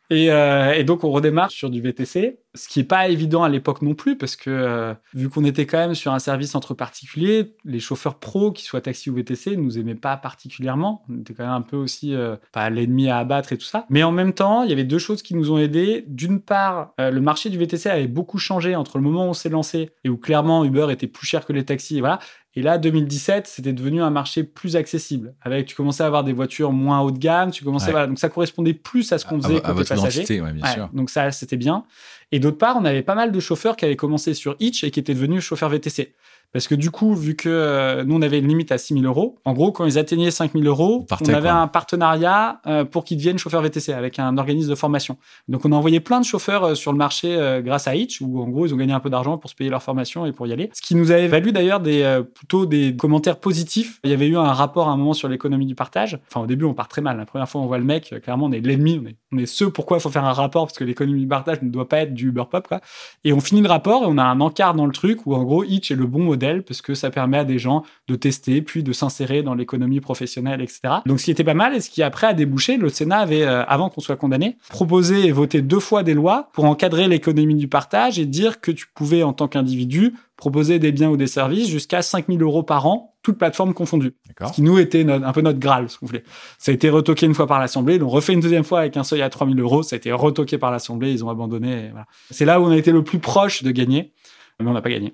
Et, 0.10 0.32
euh, 0.32 0.74
et, 0.74 0.84
donc 0.84 1.04
on 1.04 1.12
redémarre 1.12 1.52
sur 1.52 1.70
du 1.70 1.82
VTC, 1.82 2.40
ce 2.58 2.68
qui 2.68 2.82
est 2.82 2.84
pas 2.84 3.08
évident 3.08 3.44
à 3.44 3.50
l'époque 3.50 3.82
non 3.82 3.94
plus 3.94 4.18
parce 4.18 4.36
que 4.36 4.50
euh, 4.50 4.94
vu 5.14 5.30
qu'on 5.30 5.46
était 5.46 5.66
quand 5.66 5.78
même 5.78 5.96
sur 5.96 6.14
un 6.14 6.20
service 6.20 6.56
entre 6.56 6.74
particuliers, 6.74 7.56
les 7.64 7.80
chauffeurs 7.80 8.20
pros, 8.20 8.52
qui 8.52 8.64
soient 8.64 8.82
taxi 8.82 9.10
ou 9.10 9.16
VTC, 9.16 9.56
nous 9.56 9.78
aimaient 9.78 9.96
pas 9.96 10.18
particulièrement. 10.18 11.04
On 11.10 11.20
était 11.20 11.34
quand 11.34 11.44
même 11.44 11.54
un 11.54 11.62
peu 11.62 11.78
aussi 11.78 12.14
euh, 12.14 12.36
pas 12.52 12.70
l'ennemi 12.70 13.10
à 13.10 13.20
abattre 13.20 13.54
et 13.54 13.58
tout 13.58 13.66
ça. 13.66 13.86
Mais 13.90 14.04
en 14.04 14.12
même 14.12 14.34
temps, 14.34 14.64
il 14.64 14.70
y 14.70 14.74
avait 14.74 14.84
deux 14.84 15.00
choses 15.00 15.22
qui 15.22 15.36
nous 15.36 15.52
ont 15.52 15.58
aidés. 15.58 16.04
D'une 16.08 16.42
part, 16.42 16.94
euh, 17.00 17.12
le 17.12 17.22
marché 17.22 17.50
du 17.50 17.58
VTC 17.58 17.90
avait 17.90 18.08
beaucoup 18.08 18.40
changé 18.40 18.76
entre 18.76 18.98
le 18.98 19.04
moment 19.04 19.26
où 19.26 19.30
on 19.30 19.34
s'est 19.34 19.50
lancé 19.50 19.92
et 20.04 20.10
où 20.10 20.18
clairement 20.18 20.66
Uber 20.66 20.88
était 20.90 21.08
plus 21.08 21.28
cher 21.28 21.46
que 21.46 21.54
les 21.54 21.66
taxis. 21.66 21.98
Et 21.98 22.00
voilà. 22.02 22.20
Et 22.58 22.64
là, 22.64 22.80
2017, 22.80 23.46
c'était 23.46 23.72
devenu 23.72 24.02
un 24.02 24.10
marché 24.10 24.44
plus 24.44 24.76
accessible. 24.78 25.36
Avec, 25.44 25.68
tu 25.68 25.76
commençais 25.76 26.02
à 26.02 26.08
avoir 26.08 26.24
des 26.24 26.34
voitures 26.34 26.72
moins 26.72 27.02
haut 27.02 27.12
de 27.12 27.20
gamme, 27.20 27.52
tu 27.52 27.64
commençais, 27.64 27.92
voilà, 27.92 28.08
donc 28.08 28.18
ça 28.18 28.30
correspondait 28.30 28.74
plus 28.74 29.12
à 29.12 29.20
ce 29.20 29.28
qu'on 29.28 29.40
faisait 29.40 29.64
à, 29.64 29.74
côté 29.74 29.90
passager. 29.90 30.42
Ouais, 30.42 30.54
bien 30.54 30.66
sûr. 30.66 30.90
Donc 30.92 31.12
ça, 31.12 31.30
c'était 31.30 31.56
bien. 31.56 31.86
Et 32.32 32.40
d'autre 32.40 32.58
part, 32.58 32.76
on 32.76 32.84
avait 32.84 33.04
pas 33.04 33.14
mal 33.14 33.32
de 33.32 33.40
chauffeurs 33.40 33.76
qui 33.76 33.86
avaient 33.86 33.96
commencé 33.96 34.34
sur 34.34 34.56
Hitch 34.60 34.84
et 34.84 34.90
qui 34.90 35.00
étaient 35.00 35.14
devenus 35.14 35.44
chauffeurs 35.44 35.70
VTC. 35.70 36.16
Parce 36.54 36.68
que 36.68 36.76
du 36.76 36.92
coup, 36.92 37.14
vu 37.14 37.36
que 37.36 37.50
euh, 37.50 38.04
nous, 38.04 38.16
on 38.16 38.22
avait 38.22 38.40
une 38.40 38.48
limite 38.48 38.72
à 38.72 38.78
6 38.78 38.96
000 38.96 39.06
euros, 39.06 39.38
en 39.46 39.54
gros, 39.54 39.72
quand 39.72 39.86
ils 39.86 40.00
atteignaient 40.00 40.32
5 40.32 40.54
000 40.54 40.64
euros, 40.66 41.06
on 41.22 41.34
avait 41.34 41.50
un 41.50 41.68
partenariat 41.68 42.62
euh, 42.66 42.86
pour 42.86 43.04
qu'ils 43.04 43.18
deviennent 43.18 43.38
chauffeurs 43.38 43.62
VTC 43.62 43.92
avec 43.94 44.18
un 44.18 44.38
organisme 44.38 44.70
de 44.70 44.76
formation. 44.76 45.18
Donc, 45.50 45.66
on 45.66 45.72
a 45.72 45.76
envoyé 45.76 46.00
plein 46.00 46.20
de 46.20 46.26
chauffeurs 46.26 46.64
euh, 46.64 46.76
sur 46.76 46.92
le 46.92 46.98
marché 46.98 47.38
grâce 47.64 47.88
à 47.88 47.96
Hitch, 47.96 48.22
où 48.22 48.42
en 48.42 48.48
gros, 48.48 48.66
ils 48.66 48.74
ont 48.74 48.78
gagné 48.78 48.94
un 48.94 49.00
peu 49.00 49.10
d'argent 49.10 49.38
pour 49.38 49.50
se 49.50 49.56
payer 49.56 49.70
leur 49.70 49.84
formation 49.84 50.26
et 50.26 50.32
pour 50.32 50.48
y 50.48 50.54
aller. 50.54 50.70
Ce 50.74 50.82
qui 50.82 50.96
nous 50.96 51.12
avait 51.12 51.28
valu 51.28 51.52
d'ailleurs 51.52 51.80
des, 51.80 52.22
plutôt 52.34 52.66
des 52.66 52.96
commentaires 52.96 53.40
positifs. 53.40 54.00
Il 54.04 54.10
y 54.10 54.14
avait 54.14 54.28
eu 54.28 54.38
un 54.38 54.54
rapport 54.54 54.88
à 54.88 54.92
un 54.92 54.98
moment 54.98 55.14
sur 55.14 55.28
l'économie 55.28 55.66
du 55.66 55.76
partage. 55.76 56.20
Enfin, 56.28 56.42
au 56.42 56.48
début, 56.48 56.66
on 56.66 56.74
part 56.74 56.88
très 56.88 57.02
mal. 57.02 57.18
La 57.18 57.26
première 57.26 57.50
fois, 57.50 57.62
on 57.62 57.68
voit 57.68 57.78
le 57.78 57.84
mec, 57.84 58.16
clairement, 58.24 58.46
on 58.46 58.52
est 58.52 58.60
l'ennemi. 58.62 59.02
On 59.04 59.08
est, 59.08 59.18
on 59.32 59.38
est 59.38 59.46
ceux 59.46 59.70
pourquoi 59.70 59.98
il 59.98 60.02
faut 60.02 60.10
faire 60.10 60.24
un 60.24 60.34
rapport, 60.34 60.68
parce 60.68 60.78
que 60.78 60.84
l'économie 60.84 61.22
du 61.22 61.28
partage 61.28 61.62
ne 61.62 61.70
doit 61.70 61.88
pas 61.88 62.00
être 62.00 62.14
du 62.14 62.30
Uber 62.30 62.44
Pop, 62.50 62.68
quoi. 62.68 62.80
Et 63.24 63.34
on 63.34 63.40
finit 63.40 63.62
le 63.62 63.68
rapport 63.68 64.04
et 64.04 64.06
on 64.08 64.18
a 64.18 64.24
un 64.24 64.40
encart 64.40 64.74
dans 64.74 64.86
le 64.86 64.92
truc 64.94 65.26
où, 65.26 65.36
en 65.36 65.44
gros, 65.44 65.64
Hitch 65.64 65.92
est 65.92 65.96
le 65.96 66.06
bon 66.06 66.24
modèle 66.24 66.64
parce 66.64 66.82
que 66.82 66.94
ça 66.94 67.10
permet 67.10 67.40
à 67.40 67.44
des 67.44 67.60
gens 67.60 67.84
de 68.08 68.16
tester, 68.16 68.62
puis 68.62 68.84
de 68.84 68.94
s'insérer 68.94 69.44
dans 69.44 69.54
l'économie 69.54 70.00
professionnelle, 70.00 70.62
etc. 70.62 70.80
Donc, 71.06 71.20
ce 71.20 71.26
qui 71.26 71.32
était 71.32 71.44
pas 71.44 71.54
mal 71.54 71.76
et 71.76 71.82
ce 71.82 71.90
qui 71.90 72.04
après 72.04 72.28
a 72.28 72.34
débouché, 72.34 72.78
le 72.78 72.90
Sénat 72.90 73.20
avait, 73.20 73.44
euh, 73.44 73.66
avant 73.66 73.90
qu'on 73.90 74.02
soit 74.02 74.16
condamné, 74.16 74.58
proposé 74.70 75.26
et 75.26 75.32
voté 75.32 75.62
deux 75.62 75.80
fois 75.80 76.04
des 76.04 76.14
lois 76.14 76.50
pour 76.54 76.66
encadrer 76.66 77.08
l'économie 77.08 77.56
du 77.56 77.68
partage 77.68 78.20
et 78.20 78.26
dire 78.26 78.62
que 78.62 78.72
tu 78.72 78.88
pouvais, 78.94 79.24
en 79.24 79.34
tant 79.34 79.48
qu'individu, 79.48 80.14
proposer 80.38 80.80
des 80.80 80.92
biens 80.92 81.10
ou 81.10 81.18
des 81.18 81.28
services 81.28 81.68
jusqu'à 81.68 82.02
5000 82.02 82.42
euros 82.42 82.64
par 82.64 82.86
an, 82.86 83.16
toutes 83.24 83.38
plateformes 83.38 83.74
confondues. 83.74 84.16
Ce 84.48 84.54
qui 84.54 84.62
nous 84.62 84.78
était 84.80 85.10
un 85.10 85.34
peu 85.34 85.42
notre 85.42 85.60
Graal, 85.60 85.90
ce 85.90 85.98
qu'on 85.98 86.06
voulait. 86.06 86.24
Ça 86.60 86.72
a 86.72 86.76
été 86.76 86.90
retoqué 86.90 87.26
une 87.26 87.34
fois 87.34 87.48
par 87.48 87.60
l'Assemblée, 87.60 87.96
ils 87.96 88.02
l'ont 88.02 88.10
refait 88.10 88.34
une 88.34 88.40
deuxième 88.40 88.64
fois 88.64 88.80
avec 88.80 88.96
un 88.96 89.04
seuil 89.04 89.22
à 89.22 89.30
3000 89.30 89.60
euros, 89.60 89.84
ça 89.84 89.96
a 89.96 89.98
été 89.98 90.12
retoqué 90.12 90.58
par 90.58 90.72
l'Assemblée, 90.72 91.12
ils 91.12 91.26
ont 91.26 91.30
abandonné. 91.30 91.90
Voilà. 91.90 92.06
C'est 92.30 92.46
là 92.46 92.62
où 92.62 92.66
on 92.66 92.70
a 92.70 92.78
été 92.78 92.92
le 92.92 93.04
plus 93.04 93.20
proche 93.20 93.64
de 93.64 93.72
gagner, 93.72 94.14
mais 94.60 94.70
on 94.70 94.74
n'a 94.74 94.82
pas 94.82 94.92
gagné 94.92 95.14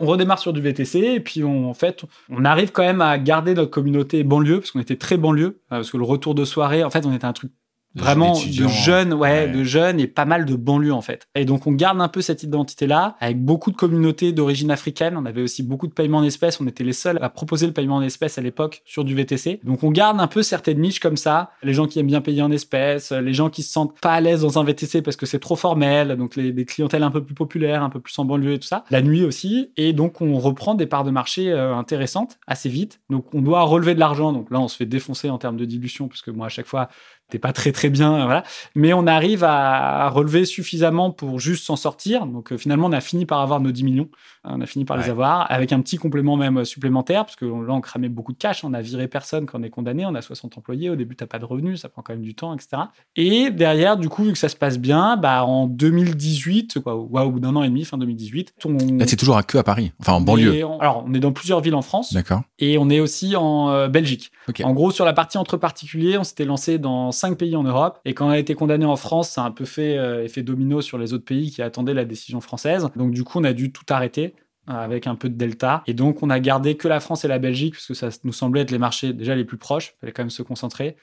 on 0.00 0.06
redémarre 0.06 0.38
sur 0.38 0.52
du 0.52 0.60
VTC 0.60 0.98
et 0.98 1.20
puis 1.20 1.44
on, 1.44 1.68
en 1.68 1.74
fait, 1.74 2.04
on 2.30 2.44
arrive 2.44 2.72
quand 2.72 2.82
même 2.82 3.02
à 3.02 3.18
garder 3.18 3.54
notre 3.54 3.70
communauté 3.70 4.24
banlieue 4.24 4.60
parce 4.60 4.70
qu'on 4.70 4.80
était 4.80 4.96
très 4.96 5.18
banlieue 5.18 5.44
euh, 5.44 5.76
parce 5.76 5.90
que 5.90 5.98
le 5.98 6.04
retour 6.04 6.34
de 6.34 6.44
soirée, 6.44 6.82
en 6.82 6.90
fait, 6.90 7.06
on 7.06 7.12
était 7.12 7.26
un 7.26 7.32
truc 7.32 7.52
vraiment 7.94 8.32
de 8.32 8.68
jeunes, 8.68 9.12
ouais, 9.12 9.48
de 9.48 9.64
jeunes 9.64 10.00
et 10.00 10.06
pas 10.06 10.24
mal 10.24 10.44
de 10.44 10.54
banlieues 10.54 10.92
en 10.92 11.00
fait. 11.00 11.26
Et 11.34 11.44
donc 11.44 11.66
on 11.66 11.72
garde 11.72 12.00
un 12.00 12.08
peu 12.08 12.20
cette 12.20 12.42
identité-là 12.42 13.16
avec 13.20 13.42
beaucoup 13.42 13.70
de 13.70 13.76
communautés 13.76 14.32
d'origine 14.32 14.70
africaine. 14.70 15.16
On 15.16 15.26
avait 15.26 15.42
aussi 15.42 15.62
beaucoup 15.62 15.86
de 15.86 15.92
paiements 15.92 16.18
en 16.18 16.24
espèces. 16.24 16.60
On 16.60 16.66
était 16.66 16.84
les 16.84 16.92
seuls 16.92 17.18
à 17.20 17.28
proposer 17.28 17.66
le 17.66 17.72
paiement 17.72 17.96
en 17.96 18.02
espèces 18.02 18.38
à 18.38 18.42
l'époque 18.42 18.82
sur 18.84 19.04
du 19.04 19.14
VTC. 19.14 19.60
Donc 19.64 19.82
on 19.82 19.90
garde 19.90 20.20
un 20.20 20.26
peu 20.26 20.42
certaines 20.42 20.80
niches 20.80 21.00
comme 21.00 21.16
ça. 21.16 21.50
Les 21.62 21.74
gens 21.74 21.86
qui 21.86 21.98
aiment 21.98 22.06
bien 22.06 22.20
payer 22.20 22.42
en 22.42 22.50
espèces, 22.50 23.12
les 23.12 23.34
gens 23.34 23.50
qui 23.50 23.62
se 23.62 23.72
sentent 23.72 23.98
pas 24.00 24.12
à 24.12 24.20
l'aise 24.20 24.42
dans 24.42 24.58
un 24.58 24.64
VTC 24.64 25.02
parce 25.02 25.16
que 25.16 25.26
c'est 25.26 25.40
trop 25.40 25.56
formel. 25.56 26.16
Donc 26.16 26.36
les, 26.36 26.52
des 26.52 26.64
clientèles 26.64 27.02
un 27.02 27.10
peu 27.10 27.24
plus 27.24 27.34
populaires, 27.34 27.82
un 27.82 27.90
peu 27.90 28.00
plus 28.00 28.18
en 28.18 28.24
banlieue 28.24 28.54
et 28.54 28.58
tout 28.58 28.68
ça. 28.68 28.84
La 28.90 29.02
nuit 29.02 29.24
aussi. 29.24 29.72
Et 29.76 29.92
donc 29.92 30.20
on 30.20 30.38
reprend 30.38 30.74
des 30.74 30.86
parts 30.86 31.04
de 31.04 31.10
marché 31.10 31.50
euh, 31.50 31.74
intéressantes 31.74 32.38
assez 32.46 32.68
vite. 32.68 33.00
Donc 33.10 33.34
on 33.34 33.42
doit 33.42 33.62
relever 33.62 33.94
de 33.94 34.00
l'argent. 34.00 34.32
Donc 34.32 34.50
là 34.50 34.60
on 34.60 34.68
se 34.68 34.76
fait 34.76 34.86
défoncer 34.86 35.30
en 35.30 35.38
termes 35.38 35.56
de 35.56 35.64
dilution 35.64 36.08
parce 36.08 36.22
que 36.22 36.30
moi 36.30 36.46
à 36.46 36.50
chaque 36.50 36.66
fois 36.66 36.88
t'es 37.30 37.38
pas 37.38 37.52
très 37.52 37.72
très 37.72 37.88
bien, 37.88 38.24
voilà. 38.24 38.44
Mais 38.74 38.92
on 38.92 39.06
arrive 39.06 39.44
à, 39.44 40.08
relever 40.10 40.44
suffisamment 40.44 41.10
pour 41.10 41.40
juste 41.40 41.64
s'en 41.64 41.76
sortir. 41.76 42.26
Donc 42.26 42.52
euh, 42.52 42.58
finalement, 42.58 42.88
on 42.88 42.92
a 42.92 43.00
fini 43.00 43.26
par 43.26 43.40
avoir 43.40 43.60
nos 43.60 43.72
10 43.72 43.84
millions. 43.84 44.08
On 44.44 44.60
a 44.60 44.66
fini 44.66 44.84
par 44.84 44.96
les 44.96 45.10
avoir 45.10 45.50
avec 45.52 45.72
un 45.72 45.80
petit 45.80 45.98
complément 45.98 46.36
même 46.36 46.64
supplémentaire 46.64 47.26
parce 47.26 47.36
que 47.36 47.44
là 47.44 47.74
on 47.74 47.80
cramait 47.80 48.08
beaucoup 48.08 48.32
de 48.32 48.38
cash. 48.38 48.64
On 48.64 48.72
a 48.72 48.80
viré 48.80 49.06
personne 49.06 49.44
quand 49.44 49.60
on 49.60 49.62
est 49.62 49.70
condamné. 49.70 50.06
On 50.06 50.14
a 50.14 50.22
60 50.22 50.56
employés. 50.56 50.88
Au 50.88 50.96
début 50.96 51.14
t'as 51.14 51.26
pas 51.26 51.38
de 51.38 51.44
revenus, 51.44 51.80
ça 51.80 51.88
prend 51.88 52.00
quand 52.00 52.14
même 52.14 52.22
du 52.22 52.34
temps, 52.34 52.54
etc. 52.54 52.82
Et 53.16 53.50
derrière, 53.50 53.96
du 53.98 54.08
coup, 54.08 54.24
vu 54.24 54.32
que 54.32 54.38
ça 54.38 54.48
se 54.48 54.56
passe 54.56 54.78
bien, 54.78 55.16
bah 55.16 55.44
en 55.44 55.66
2018, 55.66 56.80
quoi, 56.80 56.96
ou 56.96 57.18
au 57.18 57.30
bout 57.30 57.40
d'un 57.40 57.54
an 57.54 57.62
et 57.62 57.68
demi, 57.68 57.84
fin 57.84 57.98
2018, 57.98 58.54
on... 58.64 58.98
là 58.98 59.06
c'est 59.06 59.16
toujours 59.16 59.36
à 59.36 59.42
queue 59.42 59.58
à 59.58 59.62
Paris, 59.62 59.92
enfin 60.00 60.14
en 60.14 60.20
banlieue. 60.20 60.64
alors 60.80 61.04
on 61.06 61.12
est 61.12 61.20
dans 61.20 61.32
plusieurs 61.32 61.60
villes 61.60 61.74
en 61.74 61.82
France. 61.82 62.12
D'accord. 62.14 62.42
Et 62.58 62.78
on 62.78 62.88
est 62.88 63.00
aussi 63.00 63.36
en 63.36 63.70
euh, 63.70 63.88
Belgique. 63.88 64.32
En 64.62 64.72
gros, 64.72 64.90
sur 64.90 65.04
la 65.04 65.12
partie 65.12 65.38
entre 65.38 65.56
particuliers, 65.56 66.18
on 66.18 66.24
s'était 66.24 66.44
lancé 66.44 66.78
dans 66.78 67.12
cinq 67.12 67.36
pays 67.36 67.56
en 67.56 67.62
Europe. 67.62 68.00
Et 68.04 68.14
quand 68.14 68.26
on 68.26 68.30
a 68.30 68.38
été 68.38 68.54
condamné 68.54 68.84
en 68.84 68.96
France, 68.96 69.30
ça 69.30 69.42
a 69.42 69.46
un 69.46 69.50
peu 69.50 69.64
fait 69.64 69.98
euh, 69.98 70.24
effet 70.24 70.42
domino 70.42 70.80
sur 70.80 70.98
les 70.98 71.12
autres 71.12 71.24
pays 71.24 71.50
qui 71.50 71.62
attendaient 71.62 71.94
la 71.94 72.04
décision 72.04 72.40
française. 72.40 72.88
Donc 72.96 73.12
du 73.12 73.24
coup, 73.24 73.38
on 73.38 73.44
a 73.44 73.52
dû 73.52 73.72
tout 73.72 73.84
arrêter 73.90 74.30
euh, 74.30 74.39
avec 74.66 75.06
un 75.06 75.14
peu 75.14 75.28
de 75.28 75.34
delta. 75.34 75.82
Et 75.86 75.94
donc, 75.94 76.22
on 76.22 76.30
a 76.30 76.38
gardé 76.38 76.76
que 76.76 76.88
la 76.88 77.00
France 77.00 77.24
et 77.24 77.28
la 77.28 77.38
Belgique, 77.38 77.74
parce 77.74 77.86
que 77.86 77.94
ça 77.94 78.08
nous 78.24 78.32
semblait 78.32 78.60
être 78.60 78.70
les 78.70 78.78
marchés 78.78 79.12
déjà 79.12 79.34
les 79.34 79.44
plus 79.44 79.58
proches. 79.58 79.94
Il 79.96 80.00
fallait 80.00 80.12
quand 80.12 80.22
même 80.22 80.30
se 80.30 80.42
concentrer. 80.42 80.96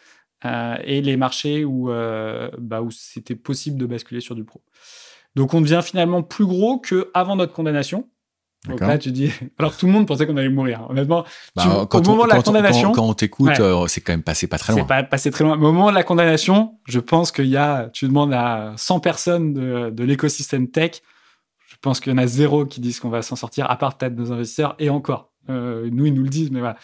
et 0.45 1.01
les 1.01 1.17
marchés 1.17 1.65
où, 1.65 1.89
bah, 2.57 2.81
où 2.81 2.91
c'était 2.91 3.35
possible 3.35 3.77
de 3.77 3.85
basculer 3.85 4.21
sur 4.21 4.35
du 4.35 4.43
pro. 4.43 4.61
Donc, 5.35 5.53
on 5.53 5.61
devient 5.61 5.81
finalement 5.83 6.23
plus 6.23 6.45
gros 6.45 6.79
qu'avant 6.79 7.35
notre 7.35 7.53
condamnation. 7.53 8.07
Donc 8.67 8.79
là, 8.81 8.97
tu 8.97 9.11
dis. 9.11 9.31
Alors 9.59 9.75
tout 9.75 9.85
le 9.85 9.91
monde 9.91 10.07
pensait 10.07 10.25
qu'on 10.25 10.37
allait 10.37 10.49
mourir. 10.49 10.85
Honnêtement, 10.89 11.23
bah, 11.55 11.85
quand 11.89 12.05
au 12.07 12.11
moment 12.11 12.25
de 12.25 12.29
la 12.29 12.41
condamnation. 12.41 12.91
Quand, 12.91 13.07
on 13.07 13.13
t'écoute, 13.13 13.59
euh, 13.59 13.87
c'est 13.87 14.01
quand 14.01 14.13
même 14.13 14.23
passé 14.23 14.47
pas 14.47 14.57
très 14.57 14.73
loin. 14.73 14.81
C'est 14.81 14.87
pas 14.87 15.03
passé 15.03 15.31
très 15.31 15.43
loin. 15.43 15.57
Mais 15.57 15.65
au 15.65 15.71
moment 15.71 15.89
de 15.89 15.95
la 15.95 16.03
condamnation, 16.03 16.75
je 16.85 16.99
pense 16.99 17.31
qu'il 17.31 17.47
y 17.47 17.57
a. 17.57 17.89
Tu 17.93 18.07
demandes 18.07 18.33
à 18.33 18.73
100 18.75 18.99
personnes 18.99 19.53
de, 19.53 19.89
de 19.89 20.03
l'écosystème 20.03 20.69
tech. 20.69 21.01
Je 21.77 21.81
pense 21.81 21.99
qu'il 21.99 22.11
y 22.11 22.15
en 22.15 22.17
a 22.17 22.25
zéro 22.25 22.65
qui 22.65 22.81
disent 22.81 22.99
qu'on 22.99 23.09
va 23.09 23.21
s'en 23.21 23.35
sortir, 23.35 23.69
à 23.69 23.77
part 23.77 23.99
peut-être 23.99 24.15
nos 24.15 24.31
investisseurs, 24.31 24.75
et 24.79 24.89
encore. 24.89 25.31
Euh, 25.47 25.87
nous, 25.91 26.07
ils 26.07 26.13
nous 26.13 26.23
le 26.23 26.29
disent, 26.29 26.49
mais 26.49 26.59
voilà. 26.59 26.75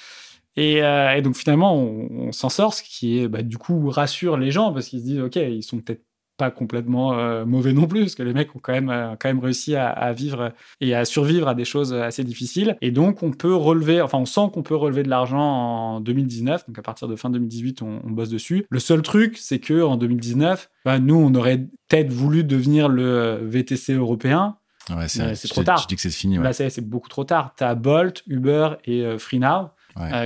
Et, 0.56 0.84
euh, 0.84 1.20
donc 1.22 1.36
finalement, 1.36 1.76
on, 1.76 2.32
s'en 2.32 2.50
sort, 2.50 2.76
ce 2.76 2.84
qui 2.84 3.18
est 3.18 3.28
bah, 3.28 3.42
du 3.42 3.58
coup 3.58 3.90
rassure 3.90 4.38
les 4.38 4.52
gens 4.52 4.72
parce 4.72 4.88
qu'ils 4.88 5.00
se 5.00 5.06
disent, 5.06 5.20
ok, 5.20 5.36
ils 5.36 5.64
sont 5.64 5.80
peut-être 5.80 6.04
pas 6.38 6.52
complètement 6.52 7.14
euh, 7.18 7.44
mauvais 7.44 7.74
non 7.74 7.88
plus, 7.88 8.02
parce 8.02 8.16
que 8.16 8.22
les 8.22 8.34
mecs 8.34 8.56
ont 8.56 8.60
quand 8.60 8.74
même, 8.74 9.18
quand 9.20 9.30
même 9.30 9.40
réussi 9.40 9.76
à, 9.76 10.14
vivre 10.14 10.52
et 10.80 10.94
à 10.94 11.06
survivre 11.06 11.48
à 11.48 11.56
des 11.56 11.66
choses 11.66 11.92
assez 11.92 12.24
difficiles. 12.24 12.78
Et 12.82 12.92
donc, 12.92 13.24
on 13.24 13.32
peut 13.32 13.56
relever, 13.56 14.00
enfin, 14.00 14.20
on 14.20 14.26
sent 14.26 14.52
qu'on 14.54 14.62
peut 14.62 14.76
relever 14.76 15.02
de 15.02 15.10
l'argent 15.10 15.40
en 15.40 16.00
2019. 16.02 16.68
Donc, 16.68 16.78
à 16.78 16.84
partir 16.84 17.08
de 17.08 17.16
fin 17.16 17.32
2018, 17.32 17.82
on, 17.82 18.00
bosse 18.06 18.30
dessus. 18.30 18.66
Le 18.70 18.80
seul 18.80 19.02
truc, 19.02 19.38
c'est 19.38 19.60
que 19.60 19.82
en 19.82 19.98
2019, 19.98 20.70
bah, 20.86 21.00
nous, 21.00 21.16
on 21.16 21.34
aurait 21.34 21.68
peut-être 21.88 22.12
voulu 22.12 22.44
devenir 22.44 22.90
le 22.90 23.40
VTC 23.44 23.94
européen. 23.94 24.58
Ouais, 24.90 25.08
c'est 25.08 25.48
trop 25.48 25.64
tard. 25.64 25.82
Tu 25.82 25.88
dis 25.88 25.96
que 25.96 26.02
c'est 26.02 26.10
fini. 26.10 26.38
Là, 26.38 26.54
c'est 26.54 26.82
beaucoup 26.82 27.10
trop 27.10 27.24
tard. 27.24 27.54
Tu 27.58 27.64
as 27.64 27.76
Bolt, 27.76 28.24
Uber 28.28 28.72
et 28.86 29.02
euh, 29.04 29.18
FreeNow. 29.18 29.70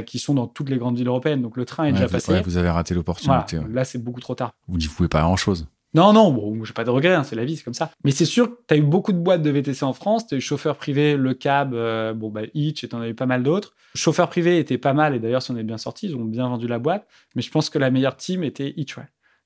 qui 0.06 0.20
sont 0.20 0.34
dans 0.34 0.48
toutes 0.48 0.70
les 0.70 0.78
grandes 0.78 0.98
villes 0.98 1.08
européennes. 1.08 1.42
Donc 1.42 1.58
le 1.58 1.66
train 1.66 1.86
est 1.86 1.92
déjà 1.92 2.08
passé. 2.08 2.42
vous 2.42 2.58
avez 2.58 2.70
raté 2.70 2.94
l'opportunité. 2.94 3.60
Là, 3.72 3.86
c'est 3.86 4.04
beaucoup 4.04 4.22
trop 4.22 4.36
tard. 4.36 4.52
Vous 4.68 4.78
n'y 4.78 4.88
pouvez 4.88 5.10
pas 5.10 5.22
grand-chose. 5.22 5.68
Non, 5.94 6.14
non, 6.14 6.32
bon, 6.32 6.64
j'ai 6.64 6.74
pas 6.74 6.84
de 6.84 6.90
regrets, 6.90 7.16
hein, 7.16 7.24
c'est 7.24 7.36
la 7.36 7.46
vie, 7.46 7.56
c'est 7.56 7.64
comme 7.64 7.74
ça. 7.74 7.92
Mais 8.04 8.12
c'est 8.12 8.26
sûr 8.26 8.50
que 8.50 8.62
tu 8.68 8.74
as 8.74 8.78
eu 8.78 8.82
beaucoup 8.82 9.14
de 9.14 9.18
boîtes 9.18 9.42
de 9.42 9.50
VTC 9.50 9.84
en 9.84 9.94
France, 9.94 10.28
tu 10.28 10.36
as 10.36 10.38
eu 10.38 10.42
chauffeur 10.42 10.76
privé, 10.76 11.16
le 11.16 11.34
cab, 11.34 11.74
euh, 11.74 12.14
bon, 12.14 12.30
bah, 12.30 12.42
Hitch, 12.54 12.84
et 12.84 12.90
tu 12.90 12.96
en 12.96 13.02
as 13.02 13.08
eu 13.08 13.16
pas 13.16 13.26
mal 13.26 13.42
d'autres. 13.42 13.74
Chauffeur 13.96 14.30
privé 14.30 14.60
était 14.60 14.78
pas 14.78 14.94
mal, 14.94 15.16
et 15.16 15.20
d'ailleurs, 15.20 15.42
si 15.42 15.50
on 15.52 15.58
est 15.58 15.64
bien 15.64 15.78
sorti, 15.78 16.08
ils 16.08 16.16
ont 16.16 16.26
bien 16.26 16.48
vendu 16.48 16.68
la 16.68 16.78
boîte, 16.78 17.08
mais 17.36 17.42
je 17.42 17.50
pense 17.50 17.70
que 17.70 17.80
la 17.80 17.90
meilleure 17.90 18.18
team 18.18 18.44
était 18.44 18.74
Hitch, 18.76 18.96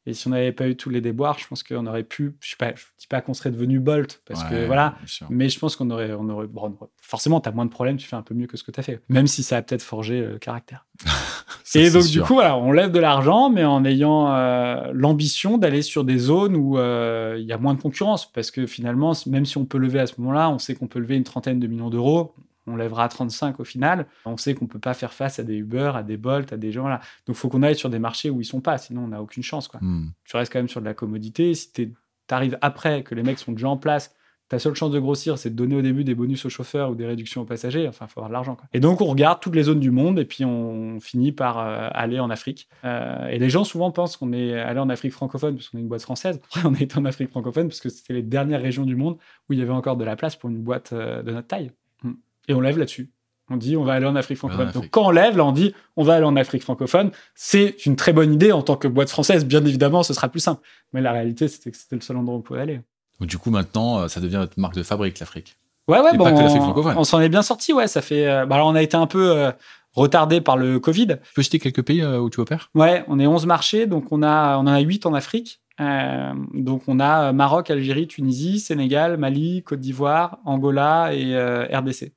Et 0.08 0.14
si 0.14 0.28
on 0.28 0.32
n'avait 0.32 0.52
pas 0.52 0.68
eu 0.68 0.76
tous 0.76 0.89
les 0.89 0.99
déboires, 0.99 1.38
je 1.38 1.47
pense 1.47 1.62
qu'on 1.62 1.86
aurait 1.86 2.04
pu, 2.04 2.36
je 2.39 2.56
je 2.60 2.84
dis 2.97 3.08
pas 3.08 3.22
qu'on 3.22 3.36
serait 3.36 3.52
devenu 3.52 3.80
Bolt, 3.80 4.22
parce 4.26 4.43
que 4.43 4.66
voilà, 4.66 4.95
mais 5.30 5.47
je 5.47 5.60
pense 5.60 5.76
qu'on 5.76 5.89
aurait, 5.91 6.14
on 6.14 6.28
aurait, 6.30 6.47
bon, 6.47 6.76
forcément, 6.97 7.39
tu 7.39 7.49
as 7.49 7.52
moins 7.52 7.66
de 7.66 7.70
problèmes, 7.72 7.97
tu 7.97 8.08
fais 8.08 8.16
un 8.16 8.24
peu 8.24 8.34
mieux 8.34 8.47
que 8.47 8.58
ce 8.58 8.64
que 8.64 8.72
tu 8.72 8.80
as 8.80 8.84
fait, 8.84 9.02
même 9.10 9.28
si 9.28 9.43
ça 9.43 9.58
a 9.58 9.62
peut-être 9.62 9.84
forgé 9.84 10.22
le 10.22 10.39
caractère. 10.39 10.86
et 11.76 11.89
donc, 11.89 12.06
du 12.08 12.22
coup, 12.22 12.34
voilà, 12.34 12.58
on 12.58 12.72
lève 12.72 12.91
de 12.91 12.99
l'argent, 12.99 13.49
mais 13.49 13.64
en 13.64 13.86
ayant 13.86 14.34
euh, 14.34 14.91
l'ambition 14.93 15.58
d'aller 15.58 15.82
sur 15.82 16.04
des 16.04 16.18
zones 16.18 16.56
où 16.56 16.78
euh, 16.78 17.38
il 17.39 17.45
y 17.45 17.54
a 17.54 17.58
moins 17.58 17.74
de 17.74 17.82
concurrence. 17.82 18.32
Parce 18.32 18.52
que 18.52 18.66
finalement, 18.66 19.14
même 19.28 19.45
si 19.45 19.58
on 19.58 19.66
peut 19.66 19.78
lever 19.78 19.99
à 19.99 20.08
ce 20.08 20.14
moment-là, 20.20 20.49
on 20.49 20.60
sait 20.60 20.76
qu'on 20.76 20.88
peut 20.88 20.99
lever 20.99 21.16
une 21.16 21.24
trentaine 21.24 21.60
de 21.60 21.68
millions 21.68 21.89
d'euros. 21.89 22.34
On 22.72 22.76
lèvera 22.76 23.05
à 23.05 23.09
35 23.09 23.59
au 23.59 23.63
final. 23.63 24.07
On 24.26 24.38
sait 24.38 24.53
qu'on 24.53 24.67
peut 24.67 24.80
pas 24.80 24.93
faire 24.93 25.13
face 25.13 25.39
à 25.39 25.43
des 25.43 25.55
Uber, 25.55 25.91
à 25.95 26.03
des 26.03 26.17
Bolt, 26.17 26.51
à 26.53 26.57
des 26.57 26.72
gens. 26.72 26.88
Là. 26.88 26.99
Donc, 27.28 27.36
il 27.36 27.39
faut 27.39 27.49
qu'on 27.49 27.63
aille 27.63 27.76
sur 27.76 27.89
des 27.89 27.99
marchés 27.99 28.30
où 28.30 28.41
ils 28.41 28.45
sont 28.45 28.61
pas. 28.61 28.78
Sinon, 28.78 29.03
on 29.05 29.07
n'a 29.09 29.22
aucune 29.22 29.43
chance. 29.43 29.67
Quoi. 29.67 29.80
Hmm. 29.82 30.11
Tu 30.26 30.36
restes 30.38 30.51
quand 30.51 30.59
même 30.59 30.69
sur 30.69 30.82
de 30.82 30.86
la 30.86 30.93
commodité. 30.93 31.53
Si 31.53 31.72
tu 31.72 31.93
arrives 32.30 32.57
après, 32.61 33.03
que 33.03 33.15
les 33.15 33.24
mecs 33.24 33.39
sont 33.39 33.51
déjà 33.51 33.69
en 33.69 33.78
place, 33.78 34.15
ta 34.51 34.59
seule 34.59 34.76
chance 34.76 34.91
de 34.91 34.99
grossir, 34.99 35.38
c'est 35.38 35.49
de 35.49 35.55
donner 35.55 35.76
au 35.78 35.82
début 35.82 36.03
des 36.03 36.13
bonus 36.13 36.43
aux 36.43 36.49
chauffeurs 36.49 36.91
ou 36.91 36.95
des 36.95 37.05
réductions 37.05 37.43
aux 37.43 37.45
passagers. 37.45 37.88
Enfin, 37.88 38.05
il 38.09 38.11
faut 38.11 38.19
avoir 38.19 38.28
de 38.28 38.34
l'argent. 38.34 38.57
Et 38.74 38.82
donc, 38.82 38.99
on 38.99 39.05
regarde 39.05 39.39
toutes 39.39 39.55
les 39.55 39.63
zones 39.63 39.80
du 39.80 39.91
monde 39.91 40.19
et 40.19 40.26
puis 40.26 40.43
on 40.43 40.99
finit 40.99 41.32
par 41.32 41.57
euh, 41.57 41.88
aller 41.93 42.19
en 42.19 42.30
Afrique. 42.30 42.67
Euh, 42.84 43.30
et 43.30 43.39
les 43.39 43.49
gens 43.49 43.63
souvent 43.63 43.91
pensent 43.91 44.17
qu'on 44.17 44.34
est 44.34 44.59
allé 44.59 44.82
en 44.82 44.89
Afrique 44.89 45.13
francophone 45.13 45.55
parce 45.55 45.69
qu'on 45.69 45.78
est 45.78 45.82
une 45.82 45.88
boîte 45.88 46.01
française. 46.01 46.41
on 46.65 46.74
est 46.74 46.97
en 46.97 47.05
Afrique 47.05 47.30
francophone 47.30 47.69
parce 47.69 47.80
que 47.80 47.88
c'était 47.88 48.11
les 48.11 48.24
dernières 48.24 48.61
régions 48.61 48.84
du 48.84 48.97
monde 48.97 49.15
où 49.49 49.53
il 49.53 49.59
y 49.59 49.61
avait 49.61 49.72
encore 49.72 49.95
de 49.95 50.03
la 50.03 50.17
place 50.17 50.36
pour 50.36 50.49
une 50.49 50.61
boîte 50.61 50.91
euh, 50.91 51.24
de 51.24 51.32
notre 51.32 51.47
taille. 51.47 51.72
Et 52.48 52.54
on 52.54 52.62
lève 52.62 52.78
là-dessus. 52.78 53.12
On 53.50 53.58
dit 53.58 53.76
on 53.76 53.84
va 53.84 53.94
aller 53.94 54.06
en 54.06 54.16
Afrique 54.16 54.38
francophone. 54.38 54.72
Donc 54.72 54.89
quand 54.89 55.08
on 55.08 55.12
lève, 55.12 55.36
là 55.36 55.44
on 55.44 55.52
dit 55.52 55.74
on 55.98 56.04
va 56.04 56.16
aller 56.16 56.26
en 56.26 56.36
Afrique 56.38 56.64
francophone. 56.64 57.12
C'est 57.36 57.86
une 57.86 57.98
très 57.98 58.14
bonne 58.14 58.34
idée 58.34 58.52
en 58.52 58.62
tant 58.62 58.78
que 58.78 58.88
boîte 58.88 59.10
française. 59.10 59.46
Bien 59.46 59.64
évidemment, 59.66 60.04
ce 60.04 60.14
sera 60.14 60.30
plus 60.30 60.39
simple. 60.39 60.62
Mais 60.94 61.02
la 61.02 61.12
réalité, 61.12 61.48
c'était 61.48 61.72
que 61.72 61.78
c'était 61.78 61.96
le 61.96 62.02
seul 62.02 62.18
endroit 62.18 62.36
où 62.36 62.39
on 62.39 62.42
pouvait 62.42 62.62
aller. 62.62 62.82
Donc, 63.22 63.30
du 63.30 63.38
coup, 63.38 63.52
maintenant, 63.52 64.00
euh, 64.00 64.08
ça 64.08 64.20
devient 64.20 64.38
notre 64.38 64.60
marque 64.60 64.74
de 64.74 64.82
fabrique, 64.84 65.20
l'Afrique. 65.20 65.58
Ouais, 65.88 66.00
ouais, 66.00 66.18
bon, 66.18 66.26
on, 66.26 67.04
s'en 67.04 67.22
est 67.22 67.30
bien 67.30 67.44
sorti, 67.44 67.72
ouais. 67.72 67.88
Ça 67.88 68.02
fait. 68.02 68.28
Euh, 68.28 68.46
bah, 68.46 68.56
alors, 68.56 68.68
on 68.68 68.76
a 68.76 68.82
été 68.82 68.98
un 68.98 69.06
peu 69.06 69.32
euh, 69.32 69.52
retardé 69.94 70.42
par 70.42 70.58
le 70.58 70.80
Covid. 70.80 71.08
Tu 71.08 71.34
peux 71.36 71.44
citer 71.44 71.60
quelques 71.60 71.84
pays 71.84 72.04
où 72.04 72.30
tu 72.32 72.39
opères? 72.39 72.72
Ouais, 72.74 73.04
on 73.08 73.20
est 73.20 73.28
11 73.28 73.46
marchés, 73.46 73.86
donc 73.86 74.12
on, 74.12 74.24
a, 74.24 74.58
on 74.58 74.62
en 74.62 74.68
a 74.68 74.80
8 74.80 75.06
en 75.06 75.14
Afrique. 75.14 75.62
donc 76.54 76.84
on 76.88 77.00
a 77.00 77.32
Maroc, 77.34 77.70
Algérie, 77.70 78.08
Tunisie, 78.08 78.60
Sénégal, 78.60 79.18
Mali, 79.18 79.64
Côte 79.64 79.80
d'Ivoire, 79.80 80.39
Angola 80.46 81.14
et 81.14 81.36
RDC. 81.76 82.14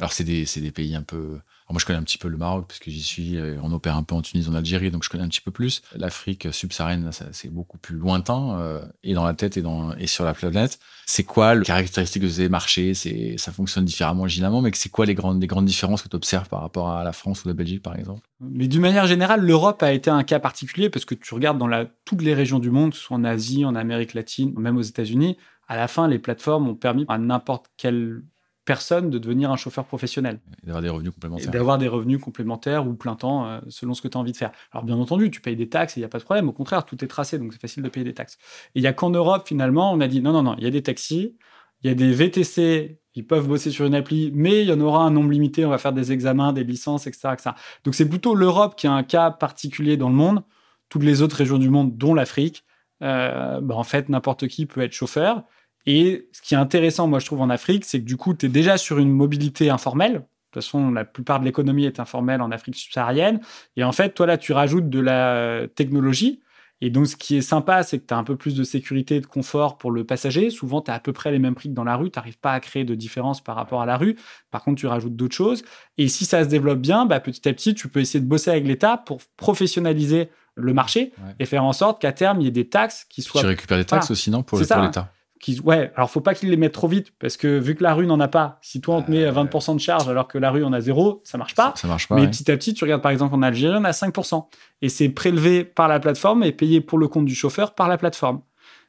Alors 0.00 0.12
c'est 0.12 0.24
des, 0.24 0.44
des, 0.44 0.72
pays 0.72 0.96
un 0.96 1.02
peu 1.02 1.38
moi, 1.72 1.78
je 1.78 1.86
connais 1.86 1.98
un 1.98 2.02
petit 2.02 2.18
peu 2.18 2.28
le 2.28 2.36
Maroc 2.36 2.66
parce 2.66 2.80
que 2.80 2.90
j'y 2.90 3.02
suis. 3.02 3.36
Euh, 3.36 3.56
on 3.62 3.72
opère 3.72 3.96
un 3.96 4.02
peu 4.02 4.14
en 4.14 4.22
Tunisie, 4.22 4.48
en 4.48 4.54
Algérie, 4.54 4.90
donc 4.90 5.04
je 5.04 5.08
connais 5.08 5.22
un 5.22 5.28
petit 5.28 5.40
peu 5.40 5.50
plus. 5.50 5.82
L'Afrique 5.94 6.48
subsaharienne, 6.52 7.10
c'est 7.32 7.52
beaucoup 7.52 7.78
plus 7.78 7.96
lointain, 7.96 8.58
euh, 8.58 8.84
et 9.04 9.14
dans 9.14 9.24
la 9.24 9.34
tête 9.34 9.56
et, 9.56 9.62
dans, 9.62 9.94
et 9.96 10.06
sur 10.06 10.24
la 10.24 10.34
planète. 10.34 10.78
C'est 11.06 11.24
quoi 11.24 11.54
le 11.54 11.62
caractéristique 11.62 12.22
de 12.22 12.28
ces 12.28 12.48
marchés? 12.48 12.94
Ça 13.36 13.52
fonctionne 13.52 13.84
différemment, 13.84 14.26
évidemment, 14.26 14.60
mais 14.62 14.70
c'est 14.74 14.88
quoi 14.88 15.06
les 15.06 15.14
grandes, 15.14 15.40
les 15.40 15.46
grandes 15.46 15.66
différences 15.66 16.02
que 16.02 16.08
tu 16.08 16.16
observes 16.16 16.48
par 16.48 16.60
rapport 16.60 16.90
à 16.90 17.04
la 17.04 17.12
France 17.12 17.44
ou 17.44 17.48
la 17.48 17.54
Belgique, 17.54 17.82
par 17.82 17.96
exemple? 17.96 18.26
Mais 18.40 18.66
d'une 18.66 18.82
manière 18.82 19.06
générale, 19.06 19.40
l'Europe 19.40 19.82
a 19.82 19.92
été 19.92 20.10
un 20.10 20.24
cas 20.24 20.40
particulier 20.40 20.90
parce 20.90 21.04
que 21.04 21.14
tu 21.14 21.34
regardes 21.34 21.58
dans 21.58 21.68
la, 21.68 21.86
toutes 22.04 22.22
les 22.22 22.34
régions 22.34 22.58
du 22.58 22.70
monde, 22.70 22.94
soit 22.94 23.16
en 23.16 23.24
Asie, 23.24 23.64
en 23.64 23.76
Amérique 23.76 24.14
latine, 24.14 24.52
même 24.56 24.76
aux 24.76 24.82
États-Unis, 24.82 25.36
à 25.68 25.76
la 25.76 25.86
fin, 25.86 26.08
les 26.08 26.18
plateformes 26.18 26.66
ont 26.68 26.74
permis 26.74 27.04
à 27.08 27.16
n'importe 27.16 27.66
quel 27.76 28.22
personne 28.70 29.10
de 29.10 29.18
devenir 29.18 29.50
un 29.50 29.56
chauffeur 29.56 29.84
professionnel. 29.84 30.38
D'avoir 30.62 30.80
des 30.80 30.88
revenus 30.88 31.12
complémentaires. 31.12 31.50
D'avoir 31.50 31.78
des 31.78 31.88
revenus 31.88 32.20
complémentaires 32.20 32.86
ou 32.86 32.94
plein 32.94 33.16
temps, 33.16 33.46
euh, 33.46 33.58
selon 33.68 33.94
ce 33.94 34.00
que 34.00 34.06
tu 34.06 34.16
as 34.16 34.20
envie 34.20 34.30
de 34.30 34.36
faire. 34.36 34.52
Alors 34.70 34.84
bien 34.84 34.96
entendu, 34.96 35.28
tu 35.28 35.40
payes 35.40 35.56
des 35.56 35.68
taxes 35.68 35.96
et 35.96 36.00
il 36.00 36.02
n'y 36.02 36.04
a 36.04 36.08
pas 36.08 36.20
de 36.20 36.22
problème. 36.22 36.48
Au 36.48 36.52
contraire, 36.52 36.84
tout 36.84 37.04
est 37.04 37.08
tracé, 37.08 37.36
donc 37.40 37.52
c'est 37.52 37.60
facile 37.60 37.82
de 37.82 37.88
payer 37.88 38.04
des 38.04 38.14
taxes. 38.14 38.38
Et 38.76 38.78
il 38.78 38.82
n'y 38.82 38.86
a 38.86 38.92
qu'en 38.92 39.10
Europe, 39.10 39.42
finalement, 39.44 39.92
on 39.92 40.00
a 40.00 40.06
dit 40.06 40.20
non, 40.20 40.32
non, 40.32 40.44
non, 40.44 40.54
il 40.56 40.62
y 40.62 40.68
a 40.68 40.70
des 40.70 40.84
taxis, 40.84 41.36
il 41.82 41.88
y 41.88 41.90
a 41.90 41.94
des 41.94 42.12
VTC, 42.12 43.00
ils 43.16 43.26
peuvent 43.26 43.48
bosser 43.48 43.72
sur 43.72 43.86
une 43.86 43.96
appli, 43.96 44.30
mais 44.36 44.62
il 44.62 44.68
y 44.68 44.72
en 44.72 44.80
aura 44.80 45.02
un 45.02 45.10
nombre 45.10 45.32
limité, 45.32 45.66
on 45.66 45.70
va 45.70 45.78
faire 45.78 45.92
des 45.92 46.12
examens, 46.12 46.52
des 46.52 46.62
licences, 46.62 47.08
etc. 47.08 47.30
etc. 47.32 47.50
Donc 47.82 47.96
c'est 47.96 48.08
plutôt 48.08 48.36
l'Europe 48.36 48.76
qui 48.76 48.86
a 48.86 48.92
un 48.92 49.02
cas 49.02 49.32
particulier 49.32 49.96
dans 49.96 50.10
le 50.10 50.14
monde. 50.14 50.44
Toutes 50.90 51.02
les 51.02 51.22
autres 51.22 51.34
régions 51.34 51.58
du 51.58 51.70
monde, 51.70 51.96
dont 51.96 52.14
l'Afrique, 52.14 52.64
euh, 53.02 53.60
bah, 53.60 53.74
en 53.74 53.82
fait, 53.82 54.08
n'importe 54.08 54.46
qui 54.46 54.66
peut 54.66 54.80
être 54.80 54.92
chauffeur. 54.92 55.42
Et 55.86 56.28
ce 56.32 56.42
qui 56.42 56.54
est 56.54 56.58
intéressant, 56.58 57.06
moi, 57.06 57.18
je 57.18 57.26
trouve, 57.26 57.40
en 57.40 57.50
Afrique, 57.50 57.84
c'est 57.84 58.00
que 58.00 58.04
du 58.04 58.16
coup, 58.16 58.34
tu 58.34 58.46
es 58.46 58.48
déjà 58.48 58.76
sur 58.76 58.98
une 58.98 59.10
mobilité 59.10 59.70
informelle. 59.70 60.12
De 60.12 60.18
toute 60.18 60.64
façon, 60.64 60.90
la 60.90 61.04
plupart 61.04 61.40
de 61.40 61.44
l'économie 61.44 61.84
est 61.84 62.00
informelle 62.00 62.42
en 62.42 62.50
Afrique 62.50 62.76
subsaharienne. 62.76 63.40
Et 63.76 63.84
en 63.84 63.92
fait, 63.92 64.14
toi, 64.14 64.26
là, 64.26 64.36
tu 64.36 64.52
rajoutes 64.52 64.90
de 64.90 65.00
la 65.00 65.66
technologie. 65.74 66.40
Et 66.82 66.90
donc, 66.90 67.06
ce 67.06 67.16
qui 67.16 67.36
est 67.36 67.42
sympa, 67.42 67.82
c'est 67.82 67.98
que 67.98 68.06
tu 68.06 68.14
as 68.14 68.16
un 68.16 68.24
peu 68.24 68.36
plus 68.36 68.54
de 68.54 68.64
sécurité 68.64 69.16
et 69.16 69.20
de 69.20 69.26
confort 69.26 69.76
pour 69.78 69.90
le 69.90 70.04
passager. 70.04 70.48
Souvent, 70.50 70.80
tu 70.80 70.90
as 70.90 70.94
à 70.94 71.00
peu 71.00 71.12
près 71.12 71.30
les 71.30 71.38
mêmes 71.38 71.54
prix 71.54 71.68
que 71.68 71.74
dans 71.74 71.84
la 71.84 71.94
rue. 71.94 72.10
Tu 72.10 72.18
n'arrives 72.18 72.38
pas 72.38 72.52
à 72.52 72.60
créer 72.60 72.84
de 72.84 72.94
différence 72.94 73.42
par 73.42 73.54
rapport 73.54 73.82
à 73.82 73.86
la 73.86 73.96
rue. 73.96 74.16
Par 74.50 74.64
contre, 74.64 74.80
tu 74.80 74.86
rajoutes 74.86 75.14
d'autres 75.14 75.36
choses. 75.36 75.62
Et 75.98 76.08
si 76.08 76.24
ça 76.24 76.42
se 76.42 76.48
développe 76.48 76.80
bien, 76.80 77.04
bah, 77.04 77.20
petit 77.20 77.46
à 77.48 77.52
petit, 77.52 77.74
tu 77.74 77.88
peux 77.88 78.00
essayer 78.00 78.20
de 78.20 78.28
bosser 78.28 78.50
avec 78.50 78.66
l'État 78.66 78.96
pour 78.96 79.20
professionnaliser 79.36 80.30
le 80.54 80.74
marché 80.74 81.12
et 81.38 81.46
faire 81.46 81.64
en 81.64 81.72
sorte 81.72 82.00
qu'à 82.00 82.12
terme, 82.12 82.40
il 82.40 82.44
y 82.44 82.48
ait 82.48 82.50
des 82.50 82.68
taxes 82.68 83.06
qui 83.08 83.22
soient... 83.22 83.40
Tu 83.40 83.46
récupères 83.46 83.78
des 83.78 83.84
taxes 83.84 84.10
aussi, 84.10 84.30
non, 84.30 84.42
pour 84.42 84.58
l'État 84.58 85.12
qui, 85.40 85.58
ouais, 85.60 85.90
alors 85.96 86.10
faut 86.10 86.20
pas 86.20 86.34
qu'ils 86.34 86.50
les 86.50 86.56
mettent 86.56 86.74
trop 86.74 86.86
vite 86.86 87.12
parce 87.18 87.36
que 87.36 87.58
vu 87.58 87.74
que 87.74 87.82
la 87.82 87.94
rue 87.94 88.06
n'en 88.06 88.20
a 88.20 88.28
pas, 88.28 88.58
si 88.60 88.80
toi 88.80 88.96
on 88.96 89.02
te 89.02 89.10
met 89.10 89.28
20% 89.30 89.74
de 89.74 89.80
charge 89.80 90.08
alors 90.08 90.28
que 90.28 90.38
la 90.38 90.50
rue 90.50 90.62
en 90.62 90.72
a 90.72 90.80
zéro, 90.80 91.22
ça 91.24 91.38
marche 91.38 91.54
pas. 91.54 91.72
Ça, 91.76 91.88
marche 91.88 92.08
pas. 92.08 92.14
Mais 92.14 92.28
petit 92.28 92.50
à 92.50 92.56
petit, 92.56 92.74
tu 92.74 92.84
regardes 92.84 93.02
par 93.02 93.10
exemple 93.10 93.34
en 93.34 93.42
Algérie, 93.42 93.76
on 93.78 93.84
a 93.84 93.90
5%. 93.90 94.44
Et 94.82 94.88
c'est 94.88 95.08
prélevé 95.08 95.64
par 95.64 95.88
la 95.88 95.98
plateforme 95.98 96.44
et 96.44 96.52
payé 96.52 96.80
pour 96.80 96.98
le 96.98 97.08
compte 97.08 97.24
du 97.24 97.34
chauffeur 97.34 97.74
par 97.74 97.88
la 97.88 97.96
plateforme. 97.96 98.42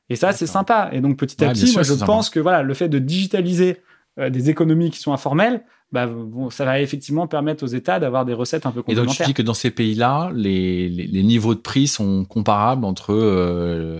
Et 0.09 0.17
ça, 0.17 0.33
c'est 0.33 0.45
sympa. 0.45 0.89
Et 0.91 0.99
donc 0.99 1.17
petit 1.17 1.41
à 1.43 1.49
petit, 1.49 1.71
moi, 1.73 1.83
je 1.83 1.93
pense 1.93 2.29
que 2.29 2.41
voilà, 2.41 2.63
le 2.63 2.73
fait 2.73 2.89
de 2.89 2.99
digitaliser 2.99 3.81
des 4.17 4.49
économies 4.49 4.91
qui 4.91 4.99
sont 4.99 5.13
informelles, 5.13 5.63
bah, 5.91 6.09
ça 6.51 6.63
va 6.63 6.79
effectivement 6.79 7.27
permettre 7.27 7.63
aux 7.63 7.67
États 7.67 7.99
d'avoir 7.99 8.23
des 8.25 8.33
recettes 8.33 8.65
un 8.65 8.71
peu 8.71 8.81
complémentaires. 8.81 9.03
Et 9.03 9.07
donc 9.07 9.17
tu 9.17 9.23
dis 9.25 9.33
que 9.33 9.41
dans 9.41 9.53
ces 9.53 9.71
pays-là, 9.71 10.31
les, 10.33 10.87
les, 10.87 11.23
niveaux 11.23 11.53
de 11.53 11.59
prix 11.59 11.87
sont 11.87 12.23
comparables 12.23 12.85
entre 12.85 13.13
euh, 13.13 13.99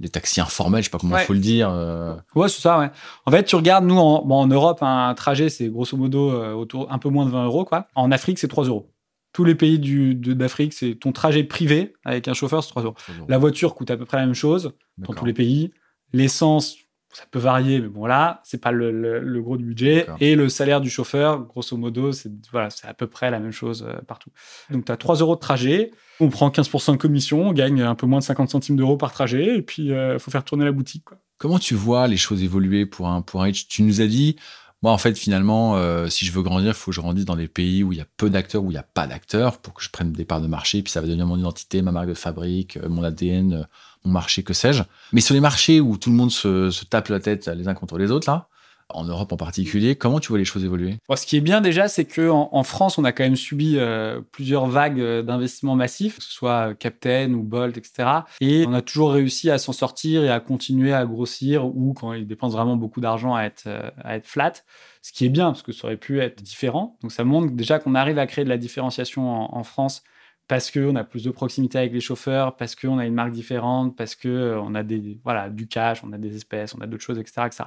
les 0.00 0.08
taxis 0.08 0.40
informels, 0.40 0.82
je 0.82 0.86
sais 0.86 0.90
pas 0.90 0.98
comment 0.98 1.18
il 1.18 1.24
faut 1.24 1.32
le 1.32 1.40
dire. 1.40 1.70
Euh. 1.70 2.14
Ouais, 2.34 2.48
c'est 2.48 2.60
ça. 2.60 2.78
Ouais. 2.78 2.90
En 3.26 3.30
fait, 3.30 3.44
tu 3.44 3.56
regardes, 3.56 3.84
nous 3.84 3.98
en, 3.98 4.24
bon, 4.24 4.36
en 4.36 4.46
Europe, 4.46 4.78
un 4.82 5.12
trajet 5.14 5.48
c'est 5.48 5.68
grosso 5.68 5.96
modo 5.96 6.30
euh, 6.30 6.52
autour 6.52 6.92
un 6.92 6.98
peu 6.98 7.08
moins 7.08 7.26
de 7.26 7.30
20 7.30 7.44
euros, 7.46 7.64
quoi. 7.64 7.88
En 7.94 8.12
Afrique, 8.12 8.38
c'est 8.38 8.48
3 8.48 8.64
euros. 8.66 8.92
Tous 9.32 9.44
les 9.44 9.54
pays 9.54 9.78
d'Afrique, 10.14 10.72
c'est 10.72 10.94
ton 10.94 11.12
trajet 11.12 11.44
privé 11.44 11.94
avec 12.04 12.28
un 12.28 12.34
chauffeur, 12.34 12.62
c'est 12.62 12.70
3 12.70 12.82
euros. 12.82 12.94
La 13.28 13.38
voiture 13.38 13.74
coûte 13.74 13.90
à 13.90 13.96
peu 13.96 14.04
près 14.04 14.16
la 14.16 14.26
même 14.26 14.34
chose 14.34 14.72
dans 14.98 15.12
tous 15.12 15.24
les 15.24 15.34
pays. 15.34 15.72
L'essence, 16.12 16.76
ça 17.12 17.24
peut 17.30 17.38
varier, 17.38 17.80
mais 17.80 17.88
bon 17.88 18.06
là, 18.06 18.40
c'est 18.44 18.60
pas 18.60 18.70
le, 18.70 19.40
gros 19.40 19.56
du 19.56 19.64
budget. 19.64 20.06
Et 20.20 20.34
le 20.34 20.48
salaire 20.48 20.80
du 20.80 20.90
chauffeur, 20.90 21.40
grosso 21.44 21.76
modo, 21.76 22.12
c'est 22.12 22.30
voilà, 22.52 22.68
à 22.82 22.94
peu 22.94 23.06
près 23.06 23.30
la 23.30 23.40
même 23.40 23.52
chose 23.52 23.86
euh, 23.88 24.00
partout. 24.06 24.30
Donc 24.70 24.84
tu 24.84 24.92
as 24.92 24.96
3 24.96 25.16
euros 25.16 25.34
de 25.34 25.40
trajet, 25.40 25.90
on 26.20 26.28
prend 26.28 26.50
15% 26.50 26.92
de 26.92 26.96
commission, 26.96 27.48
on 27.48 27.52
gagne 27.52 27.82
un 27.82 27.94
peu 27.94 28.06
moins 28.06 28.18
de 28.18 28.24
50 28.24 28.50
centimes 28.50 28.76
d'euros 28.76 28.96
par 28.96 29.12
trajet, 29.12 29.56
et 29.56 29.62
puis 29.62 29.86
il 29.86 29.92
euh, 29.92 30.18
faut 30.18 30.30
faire 30.30 30.44
tourner 30.44 30.64
la 30.64 30.72
boutique. 30.72 31.04
Comment 31.38 31.58
tu 31.58 31.74
vois 31.74 32.08
les 32.08 32.16
choses 32.16 32.42
évoluer 32.42 32.84
pour 32.84 33.08
un 33.08 33.22
pour 33.22 33.42
un 33.42 33.50
Tu 33.52 33.82
nous 33.82 34.00
as 34.00 34.06
dit, 34.06 34.36
moi 34.82 34.92
en 34.92 34.98
fait 34.98 35.16
finalement, 35.16 35.76
euh, 35.76 36.08
si 36.08 36.26
je 36.26 36.32
veux 36.32 36.42
grandir, 36.42 36.68
il 36.68 36.74
faut 36.74 36.90
que 36.90 36.94
je 36.94 37.00
grandisse 37.00 37.24
dans 37.24 37.36
des 37.36 37.48
pays 37.48 37.82
où 37.82 37.92
il 37.92 37.98
y 37.98 38.02
a 38.02 38.06
peu 38.18 38.28
d'acteurs, 38.28 38.62
où 38.62 38.70
il 38.70 38.74
n'y 38.74 38.78
a 38.78 38.82
pas 38.82 39.06
d'acteurs, 39.06 39.58
pour 39.58 39.72
que 39.72 39.82
je 39.82 39.88
prenne 39.88 40.12
des 40.12 40.26
parts 40.26 40.42
de 40.42 40.46
marché, 40.46 40.82
puis 40.82 40.92
ça 40.92 41.00
va 41.00 41.06
devenir 41.06 41.26
mon 41.26 41.38
identité, 41.38 41.80
ma 41.80 41.90
marque 41.90 42.08
de 42.08 42.14
fabrique, 42.14 42.78
mon 42.86 43.02
ADN 43.02 43.66
marché, 44.12 44.42
que 44.42 44.54
sais-je. 44.54 44.82
Mais 45.12 45.20
sur 45.20 45.34
les 45.34 45.40
marchés 45.40 45.80
où 45.80 45.96
tout 45.96 46.10
le 46.10 46.16
monde 46.16 46.30
se, 46.30 46.84
tape 46.84 47.08
la 47.08 47.20
tête 47.20 47.46
les 47.48 47.68
uns 47.68 47.74
contre 47.74 47.98
les 47.98 48.10
autres, 48.10 48.30
là, 48.30 48.48
en 48.90 49.04
Europe 49.04 49.32
en 49.32 49.36
particulier, 49.36 49.96
comment 49.96 50.18
tu 50.18 50.28
vois 50.28 50.38
les 50.38 50.44
choses 50.44 50.64
évoluer? 50.64 50.96
Ce 51.14 51.26
qui 51.26 51.36
est 51.36 51.40
bien 51.40 51.60
déjà, 51.60 51.88
c'est 51.88 52.06
qu'en 52.06 52.48
en, 52.52 52.62
France, 52.62 52.96
on 52.96 53.04
a 53.04 53.12
quand 53.12 53.24
même 53.24 53.36
subi 53.36 53.74
euh, 53.76 54.20
plusieurs 54.32 54.66
vagues 54.66 55.00
euh, 55.00 55.22
d'investissements 55.22 55.76
massifs, 55.76 56.18
que 56.18 56.24
ce 56.24 56.32
soit 56.32 56.74
Captain 56.74 57.32
ou 57.34 57.42
Bolt, 57.42 57.76
etc. 57.76 58.08
Et 58.40 58.64
on 58.66 58.72
a 58.72 58.80
toujours 58.80 59.12
réussi 59.12 59.50
à 59.50 59.58
s'en 59.58 59.72
sortir 59.72 60.24
et 60.24 60.30
à 60.30 60.40
continuer 60.40 60.94
à 60.94 61.04
grossir 61.04 61.66
ou 61.66 61.92
quand 61.92 62.14
ils 62.14 62.26
dépensent 62.26 62.56
vraiment 62.56 62.76
beaucoup 62.76 63.00
d'argent 63.00 63.34
à 63.34 63.42
être, 63.42 63.64
euh, 63.66 63.90
à 64.02 64.16
être 64.16 64.26
flat. 64.26 64.54
Ce 65.02 65.12
qui 65.12 65.26
est 65.26 65.30
bien, 65.30 65.46
parce 65.46 65.62
que 65.62 65.72
ça 65.72 65.86
aurait 65.86 65.96
pu 65.96 66.20
être 66.20 66.42
différent. 66.42 66.96
Donc 67.02 67.12
ça 67.12 67.24
montre 67.24 67.52
déjà 67.52 67.78
qu'on 67.78 67.94
arrive 67.94 68.18
à 68.18 68.26
créer 68.26 68.44
de 68.44 68.48
la 68.48 68.58
différenciation 68.58 69.54
en 69.54 69.62
France 69.64 70.02
parce 70.48 70.70
qu'on 70.70 70.96
a 70.96 71.04
plus 71.04 71.22
de 71.22 71.30
proximité 71.30 71.78
avec 71.78 71.92
les 71.92 72.00
chauffeurs, 72.00 72.56
parce 72.56 72.74
qu'on 72.74 72.98
a 72.98 73.04
une 73.04 73.12
marque 73.12 73.32
différente, 73.32 73.94
parce 73.96 74.14
qu'on 74.14 74.28
euh, 74.30 74.74
a 74.74 74.82
des, 74.82 75.20
voilà, 75.22 75.50
du 75.50 75.68
cash, 75.68 76.02
on 76.02 76.12
a 76.12 76.18
des 76.18 76.34
espèces, 76.34 76.74
on 76.74 76.80
a 76.80 76.86
d'autres 76.86 77.04
choses, 77.04 77.18
etc., 77.18 77.42
etc. 77.46 77.64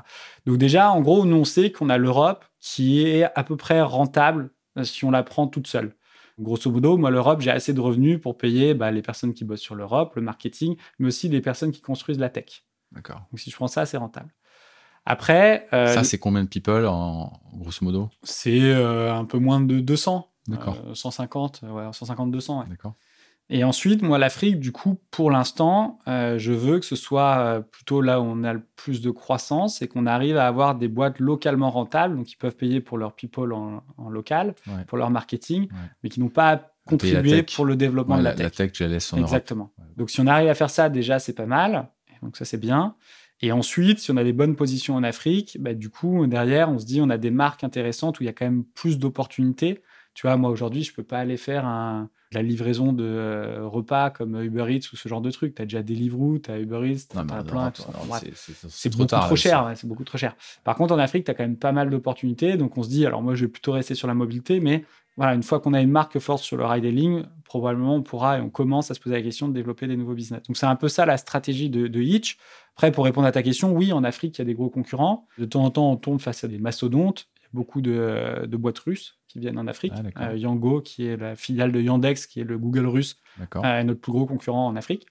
Donc 0.48 0.58
déjà, 0.58 0.92
en 0.92 1.02
gros, 1.02 1.24
nous, 1.26 1.38
on 1.38 1.46
sait 1.46 1.72
qu'on 1.72 1.90
a 1.90 2.00
l'Europe 2.00 2.44
qui 2.60 3.06
est 3.06 3.24
à 3.24 3.44
peu 3.44 3.56
près 3.56 3.82
rentable 3.82 4.50
euh, 4.80 4.84
si 4.84 5.06
on 5.06 5.12
la 5.12 5.22
prend 5.22 5.48
toute 5.48 5.68
seule. 5.68 5.96
Grosso 6.40 6.72
modo, 6.72 6.98
moi, 6.98 7.12
l'Europe, 7.12 7.42
j'ai 7.42 7.52
assez 7.52 7.72
de 7.72 7.80
revenus 7.80 8.20
pour 8.20 8.36
payer 8.36 8.74
bah, 8.74 8.90
les 8.90 9.04
personnes 9.04 9.36
qui 9.36 9.46
bossent 9.46 9.62
sur 9.62 9.76
l'Europe, 9.76 10.16
le 10.16 10.24
marketing, 10.24 10.76
mais 10.98 11.08
aussi 11.08 11.30
les 11.30 11.42
personnes 11.42 11.72
qui 11.72 11.82
construisent 11.82 12.20
la 12.20 12.30
tech. 12.30 12.64
D'accord. 12.92 13.22
Donc 13.32 13.40
si 13.40 13.52
je 13.52 13.56
prends 13.56 13.68
ça, 13.68 13.86
c'est 13.86 13.98
rentable. 13.98 14.34
Après... 15.06 15.68
Euh, 15.72 15.86
ça, 15.88 16.04
c'est 16.04 16.18
combien 16.18 16.44
de 16.44 16.50
people, 16.50 16.88
en, 16.88 17.32
grosso 17.54 17.86
modo? 17.86 18.10
C'est 18.24 18.74
un 18.74 19.26
peu 19.26 19.38
moins 19.38 19.62
de 19.62 19.80
200. 19.80 20.31
D'accord. 20.48 20.78
150, 20.94 21.62
ouais, 21.64 21.84
150, 21.92 22.32
200. 22.32 22.66
D'accord. 22.70 22.96
Et 23.54 23.66
ensuite, 23.66 24.02
moi, 24.02 24.18
l'Afrique, 24.18 24.62
du 24.62 24.72
coup, 24.72 24.98
pour 25.12 25.30
l'instant, 25.30 26.00
euh, 26.08 26.38
je 26.38 26.54
veux 26.54 26.80
que 26.80 26.86
ce 26.86 26.96
soit 26.96 27.38
euh, 27.40 27.60
plutôt 27.60 28.00
là 28.02 28.22
où 28.22 28.24
on 28.24 28.46
a 28.46 28.54
le 28.54 28.64
plus 28.78 29.02
de 29.02 29.12
croissance 29.12 29.82
et 29.82 29.90
qu'on 29.90 30.06
arrive 30.06 30.38
à 30.38 30.48
avoir 30.48 30.76
des 30.76 30.88
boîtes 30.88 31.20
localement 31.20 31.70
rentables, 31.70 32.16
donc 32.16 32.28
qui 32.28 32.38
peuvent 32.38 32.56
payer 32.56 32.80
pour 32.80 32.98
leur 32.98 33.14
people 33.14 33.52
en, 33.52 33.84
local, 34.10 34.56
pour 34.88 34.98
leur 34.98 35.10
marketing, 35.10 35.68
mais 36.02 36.10
qui 36.10 36.22
n'ont 36.22 36.30
pas 36.30 36.72
contribué 36.86 37.44
pour 37.44 37.66
le 37.66 37.76
développement 37.76 38.18
de 38.18 38.24
la, 38.24 38.34
tech. 38.34 38.44
La 38.44 38.50
tech, 38.52 38.72
je 38.74 38.84
la 38.86 38.90
laisse 38.92 39.12
en 39.12 39.18
Exactement. 39.18 39.74
Donc, 39.98 40.12
si 40.12 40.22
on 40.22 40.28
arrive 40.28 40.48
à 40.48 40.56
faire 40.56 40.70
ça, 40.70 40.88
déjà, 40.88 41.20
c'est 41.20 41.34
pas 41.34 41.46
mal. 41.46 41.90
Donc, 42.22 42.38
ça, 42.38 42.46
c'est 42.46 42.58
bien. 42.58 42.96
Et 43.42 43.52
ensuite, 43.52 44.00
si 44.00 44.12
on 44.12 44.18
a 44.18 44.24
des 44.24 44.34
bonnes 44.34 44.56
positions 44.56 44.96
en 44.96 45.04
Afrique, 45.04 45.58
bah, 45.60 45.74
du 45.74 45.90
coup, 45.90 46.26
derrière, 46.26 46.70
on 46.70 46.80
se 46.80 46.86
dit, 46.86 47.02
on 47.02 47.10
a 47.10 47.18
des 47.18 47.32
marques 47.32 47.66
intéressantes 47.66 48.20
où 48.20 48.24
il 48.24 48.28
y 48.28 48.30
a 48.30 48.34
quand 48.34 48.46
même 48.46 48.64
plus 48.64 48.98
d'opportunités 48.98 49.82
tu 50.14 50.28
vois, 50.28 50.38
moi 50.38 50.50
aujourd'hui, 50.50 50.84
je 50.84 50.94
peux 50.94 51.04
pas 51.04 51.20
aller 51.20 51.38
faire 51.38 51.66
un, 51.66 52.10
la 52.34 52.42
livraison 52.42 52.94
de 52.94 53.04
euh, 53.04 53.68
repas 53.68 54.10
comme 54.10 54.42
Uber 54.42 54.66
Eats 54.70 54.92
ou 54.94 54.96
ce 54.96 55.10
genre 55.10 55.22
de 55.22 55.32
truc. 55.32 55.56
Tu 55.56 55.62
as 55.62 55.66
déjà 55.66 55.84
Deliveroo, 55.84 56.40
tu 56.40 56.52
as 56.52 56.60
Uber 56.60 56.90
Eats, 56.90 57.08
tu 57.10 57.18
as 57.18 57.24
plein. 57.44 57.72
C'est 58.70 58.90
beaucoup 58.90 59.06
trop 59.06 59.36
cher. 59.36 59.72
c'est 59.76 59.88
beaucoup 59.88 60.04
trop 60.04 60.18
cher. 60.18 60.36
Par 60.64 60.76
contre, 60.76 60.94
en 60.94 61.00
Afrique, 61.00 61.26
tu 61.26 61.32
as 61.32 61.34
quand 61.34 61.44
même 61.44 61.58
pas 61.58 61.72
mal 61.72 61.90
d'opportunités. 61.90 62.58
Donc 62.58 62.78
on 62.78 62.84
se 62.84 62.90
dit, 62.90 63.06
alors 63.06 63.22
moi, 63.22 63.36
je 63.36 63.46
vais 63.46 63.52
plutôt 63.52 63.72
rester 63.74 63.96
sur 63.96 64.08
la 64.08 64.14
mobilité, 64.14 64.60
mais 64.60 64.86
voilà, 65.18 65.34
une 65.34 65.44
fois 65.44 65.60
qu'on 65.60 65.74
a 65.74 65.82
une 65.82 65.92
marque 65.92 66.20
forte 66.20 66.44
sur 66.44 66.56
le 66.56 66.66
ride-hailing, 66.66 67.24
probablement 67.44 67.96
on 67.96 68.02
pourra 68.02 68.38
et 68.38 68.42
on 68.42 68.50
commence 68.50 68.92
à 68.92 68.94
se 68.94 69.00
poser 69.00 69.16
la 69.16 69.22
question 69.22 69.50
de 69.50 69.54
développer 69.54 69.88
des 69.88 69.98
nouveaux 69.98 70.14
business. 70.14 70.42
Donc 70.44 70.56
c'est 70.56 70.66
un 70.66 70.78
peu 70.78 70.88
ça 70.88 71.06
la 71.06 71.18
stratégie 71.18 71.70
de, 71.70 71.88
de 71.88 72.02
Hitch. 72.02 72.38
Après, 72.76 72.92
pour 72.92 73.04
répondre 73.04 73.28
à 73.28 73.32
ta 73.34 73.44
question, 73.44 73.74
oui, 73.74 73.92
en 73.92 74.06
Afrique, 74.06 74.38
il 74.38 74.42
y 74.42 74.44
a 74.44 74.46
des 74.46 74.54
gros 74.54 74.70
concurrents. 74.70 75.28
De 75.38 75.46
temps 75.46 75.64
en 75.64 75.70
temps, 75.70 75.92
on 75.92 75.98
tombe 75.98 76.22
face 76.22 76.46
à 76.46 76.48
des 76.48 76.60
mastodontes. 76.60 77.28
Il 77.38 77.44
y 77.44 77.46
a 77.46 77.50
beaucoup 77.52 77.82
de, 77.82 78.46
de 78.46 78.58
boîtes 78.58 78.80
russes 78.80 79.21
qui 79.32 79.40
viennent 79.40 79.58
en 79.58 79.68
Afrique. 79.68 79.94
Ah, 80.16 80.30
euh, 80.30 80.38
Yango, 80.38 80.82
qui 80.82 81.08
est 81.08 81.16
la 81.16 81.36
filiale 81.36 81.72
de 81.72 81.80
Yandex, 81.80 82.26
qui 82.26 82.42
est 82.42 82.44
le 82.44 82.58
Google 82.58 82.86
russe, 82.86 83.18
euh, 83.56 83.84
notre 83.84 84.02
plus 84.02 84.12
gros 84.12 84.26
concurrent 84.26 84.68
en 84.68 84.76
Afrique. 84.76 85.08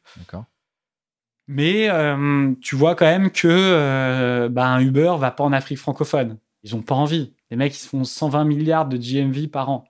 Mais 1.48 1.88
euh, 1.88 2.52
tu 2.60 2.76
vois 2.76 2.94
quand 2.94 3.06
même 3.06 3.30
que 3.30 4.48
bah, 4.48 4.68
un 4.68 4.80
Uber 4.80 5.14
va 5.18 5.30
pas 5.30 5.42
en 5.42 5.52
Afrique 5.52 5.78
francophone. 5.78 6.38
Ils 6.62 6.76
ont 6.76 6.82
pas 6.82 6.94
envie. 6.94 7.34
Les 7.50 7.56
mecs, 7.56 7.74
ils 7.74 7.86
font 7.86 8.04
120 8.04 8.44
milliards 8.44 8.86
de 8.86 8.98
GMV 8.98 9.48
par 9.48 9.70
an. 9.70 9.84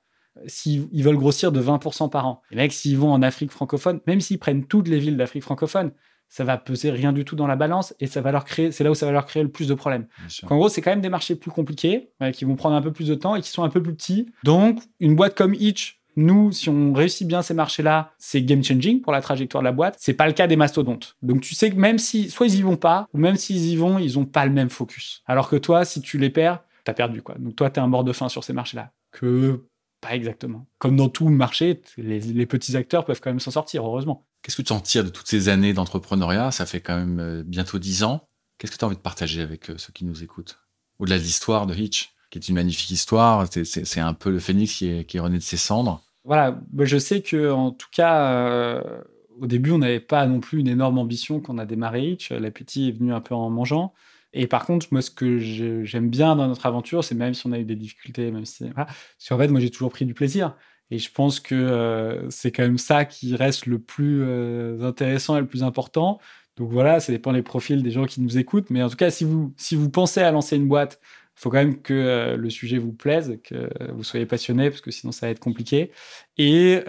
S'ils 0.47 1.03
veulent 1.03 1.19
grossir 1.19 1.51
de 1.51 1.61
20% 1.61 2.09
par 2.09 2.27
an. 2.27 2.41
Les 2.51 2.57
mecs, 2.57 2.73
s'ils 2.73 2.97
vont 2.97 3.13
en 3.13 3.21
Afrique 3.21 3.51
francophone, 3.51 4.01
même 4.07 4.21
s'ils 4.21 4.39
prennent 4.39 4.65
toutes 4.65 4.89
les 4.89 5.01
villes 5.01 5.17
d'Afrique 5.17 5.43
francophone, 5.43 5.91
ça 6.31 6.45
va 6.45 6.57
peser 6.57 6.91
rien 6.91 7.13
du 7.13 7.25
tout 7.25 7.37
dans 7.37 7.49
la 7.49 7.57
balance 7.57 7.95
et 8.01 8.07
ça 8.07 8.23
va 8.23 8.33
leur 8.33 8.45
créer, 8.45 8.73
c'est 8.73 8.85
là 8.85 8.91
où 8.91 8.95
ça 8.95 9.05
va 9.05 9.13
leur 9.13 9.27
créer 9.27 9.43
le 9.43 9.51
plus 9.51 9.69
de 9.69 9.75
problèmes. 9.75 10.07
En 10.49 10.57
gros, 10.57 10.69
c'est 10.69 10.81
quand 10.81 10.91
même 10.91 11.01
des 11.01 11.09
marchés 11.09 11.35
plus 11.35 11.51
compliqués, 11.51 12.13
qui 12.33 12.45
vont 12.45 12.57
prendre 12.57 12.77
un 12.77 12.83
peu 12.83 12.93
plus 12.93 13.09
de 13.09 13.17
temps 13.17 13.35
et 13.35 13.43
qui 13.43 13.51
sont 13.51 13.65
un 13.65 13.69
peu 13.69 13.83
plus 13.83 13.95
petits. 13.95 14.27
Donc, 14.45 14.81
une 15.01 15.17
boîte 15.17 15.37
comme 15.37 15.55
Itch, 15.55 16.01
nous, 16.17 16.53
si 16.53 16.69
on 16.69 16.93
réussit 16.93 17.27
bien 17.27 17.43
ces 17.43 17.55
marchés-là, 17.55 18.13
c'est 18.19 18.43
game 18.43 18.63
changing 18.63 19.01
pour 19.01 19.13
la 19.13 19.21
trajectoire 19.21 19.63
de 19.63 19.67
la 19.67 19.73
boîte. 19.73 19.97
C'est 19.99 20.15
pas 20.15 20.27
le 20.27 20.33
cas 20.33 20.47
des 20.47 20.57
mastodontes. 20.57 21.17
Donc, 21.23 21.41
tu 21.41 21.55
sais 21.55 21.71
que 21.71 21.77
même 21.77 21.99
si, 21.99 22.31
soit 22.31 22.47
ils 22.47 22.57
y 22.57 22.63
vont 22.63 22.77
pas, 22.77 23.09
ou 23.13 23.19
même 23.19 23.37
s'ils 23.37 23.67
y 23.67 23.77
vont, 23.77 23.99
ils 23.99 24.19
ont 24.19 24.25
pas 24.25 24.47
le 24.47 24.53
même 24.53 24.71
focus. 24.71 25.23
Alors 25.27 25.49
que 25.49 25.57
toi, 25.57 25.85
si 25.85 26.01
tu 26.01 26.19
les 26.19 26.31
perds, 26.31 26.63
t'as 26.85 26.95
perdu, 26.95 27.23
quoi. 27.23 27.37
Donc, 27.39 27.57
toi, 27.57 27.71
t'es 27.71 27.81
un 27.81 27.87
mort 27.87 28.05
de 28.05 28.13
faim 28.13 28.29
sur 28.29 28.45
ces 28.45 28.53
marchés-là. 28.53 28.93
Que 29.13 29.65
pas 30.01 30.15
exactement. 30.15 30.67
Comme 30.79 30.97
dans 30.97 31.09
tout 31.09 31.29
marché, 31.29 31.81
les 31.97 32.47
petits 32.47 32.77
acteurs 32.77 33.05
peuvent 33.05 33.21
quand 33.21 33.31
même 33.31 33.41
s'en 33.41 33.51
sortir, 33.51 33.85
heureusement. 33.85 34.27
Qu'est-ce 34.43 34.57
que 34.57 34.63
tu 34.63 34.73
en 34.73 34.81
tires 34.81 35.05
de 35.05 35.11
toutes 35.11 35.27
ces 35.29 35.49
années 35.49 35.73
d'entrepreneuriat? 35.73 36.51
Ça 36.51 36.67
fait 36.67 36.81
quand 36.81 36.97
même 36.97 37.21
euh, 37.21 37.43
bientôt 37.45 37.79
dix 37.79 38.05
ans. 38.05 38.29
Qu'est-ce 38.59 38.73
que 38.73 38.77
tu 38.77 38.85
as 38.85 38.89
envie 38.89 38.97
de 38.97 39.03
partager 39.03 39.43
avec 39.43 39.71
euh, 39.71 39.79
ceux 39.79 39.93
qui 39.93 40.05
nous 40.05 40.23
écoutent? 40.23 40.59
Au-delà 40.99 41.19
de 41.19 41.23
l'histoire 41.23 41.67
de 41.67 41.75
Hitch, 41.75 42.15
qui 42.31 42.39
est 42.39 42.49
une 42.49 42.55
magnifique 42.55 42.91
histoire, 42.91 43.47
c'est 43.65 44.01
un 44.01 44.15
peu 44.15 44.31
le 44.31 44.39
phénix 44.39 44.75
qui 44.75 44.89
est, 44.89 45.05
qui 45.05 45.17
est 45.17 45.21
de 45.21 45.39
ses 45.41 45.57
cendres. 45.57 46.03
Voilà, 46.25 46.61
je 46.79 46.99
sais 46.99 47.23
que 47.23 47.51
en 47.51 47.71
tout 47.71 47.89
cas, 47.91 48.35
euh, 48.35 49.01
au 49.41 49.47
début, 49.47 49.73
on 49.73 49.79
n'avait 49.79 50.01
pas 50.01 50.27
non 50.27 50.41
plus 50.41 50.61
une 50.61 50.69
énorme 50.69 50.99
ambition 50.99 51.41
quand 51.41 51.55
on 51.55 51.59
a 51.59 51.65
démarré 51.65 52.11
Hitch. 52.11 52.31
L'appétit 52.31 52.89
est 52.89 52.93
venu 52.93 53.13
un 53.13 53.21
peu 53.21 53.35
en 53.35 53.49
mangeant. 53.49 53.95
Et 54.33 54.47
par 54.47 54.65
contre, 54.65 54.87
moi, 54.93 55.03
ce 55.03 55.11
que 55.11 55.39
j'aime 55.39 56.09
bien 56.09 56.37
dans 56.37 56.47
notre 56.47 56.67
aventure, 56.67 57.03
c'est 57.03 57.15
même 57.15 57.35
si 57.35 57.47
on 57.47 57.53
a 57.53 57.59
eu 57.59 57.65
des 57.65 57.75
difficultés, 57.75 58.31
même 58.31 58.45
si, 58.45 58.65
voilà, 58.65 58.85
parce 58.85 59.29
qu'en 59.29 59.39
fait, 59.39 59.49
moi, 59.49 59.61
j'ai 59.61 59.71
toujours 59.71 59.91
pris 59.91 60.05
du 60.05 60.15
plaisir. 60.15 60.55
Et 60.91 60.99
je 60.99 61.11
pense 61.11 61.41
que 61.41 61.55
euh, 61.55 62.29
c'est 62.31 62.51
quand 62.51 62.63
même 62.63 62.79
ça 62.79 63.05
qui 63.05 63.37
reste 63.37 63.67
le 63.67 63.79
plus 63.79 64.23
euh, 64.23 64.83
intéressant 64.83 65.37
et 65.37 65.41
le 65.41 65.47
plus 65.47 65.63
important. 65.63 66.19
Donc 66.57 66.71
voilà, 66.73 67.01
ça 67.01 67.13
dépend 67.13 67.33
des 67.33 67.43
profils 67.43 67.83
des 67.83 67.91
gens 67.91 68.07
qui 68.07 68.21
nous 68.21 68.39
écoutent. 68.39 68.71
Mais 68.71 68.83
en 68.83 68.91
tout 68.91 68.97
cas, 68.97 69.11
si 69.11 69.25
vous, 69.25 69.55
si 69.57 69.77
vous 69.77 69.89
pensez 69.89 70.21
à 70.21 70.31
lancer 70.33 70.57
une 70.57 70.67
boîte, 70.67 71.01
il 71.37 71.43
faut 71.43 71.51
quand 71.51 71.59
même 71.59 71.81
que 71.81 71.95
euh, 71.95 72.37
le 72.37 72.51
sujet 72.51 72.79
vous 72.79 72.93
plaise, 72.93 73.39
que 73.45 73.71
vous 73.93 74.03
soyez 74.03 74.27
passionné, 74.27 74.69
parce 74.69 74.83
que 74.83 74.91
sinon 74.91 75.13
ça 75.13 75.27
va 75.27 75.31
être 75.31 75.41
compliqué. 75.41 75.93
Et 76.37 76.81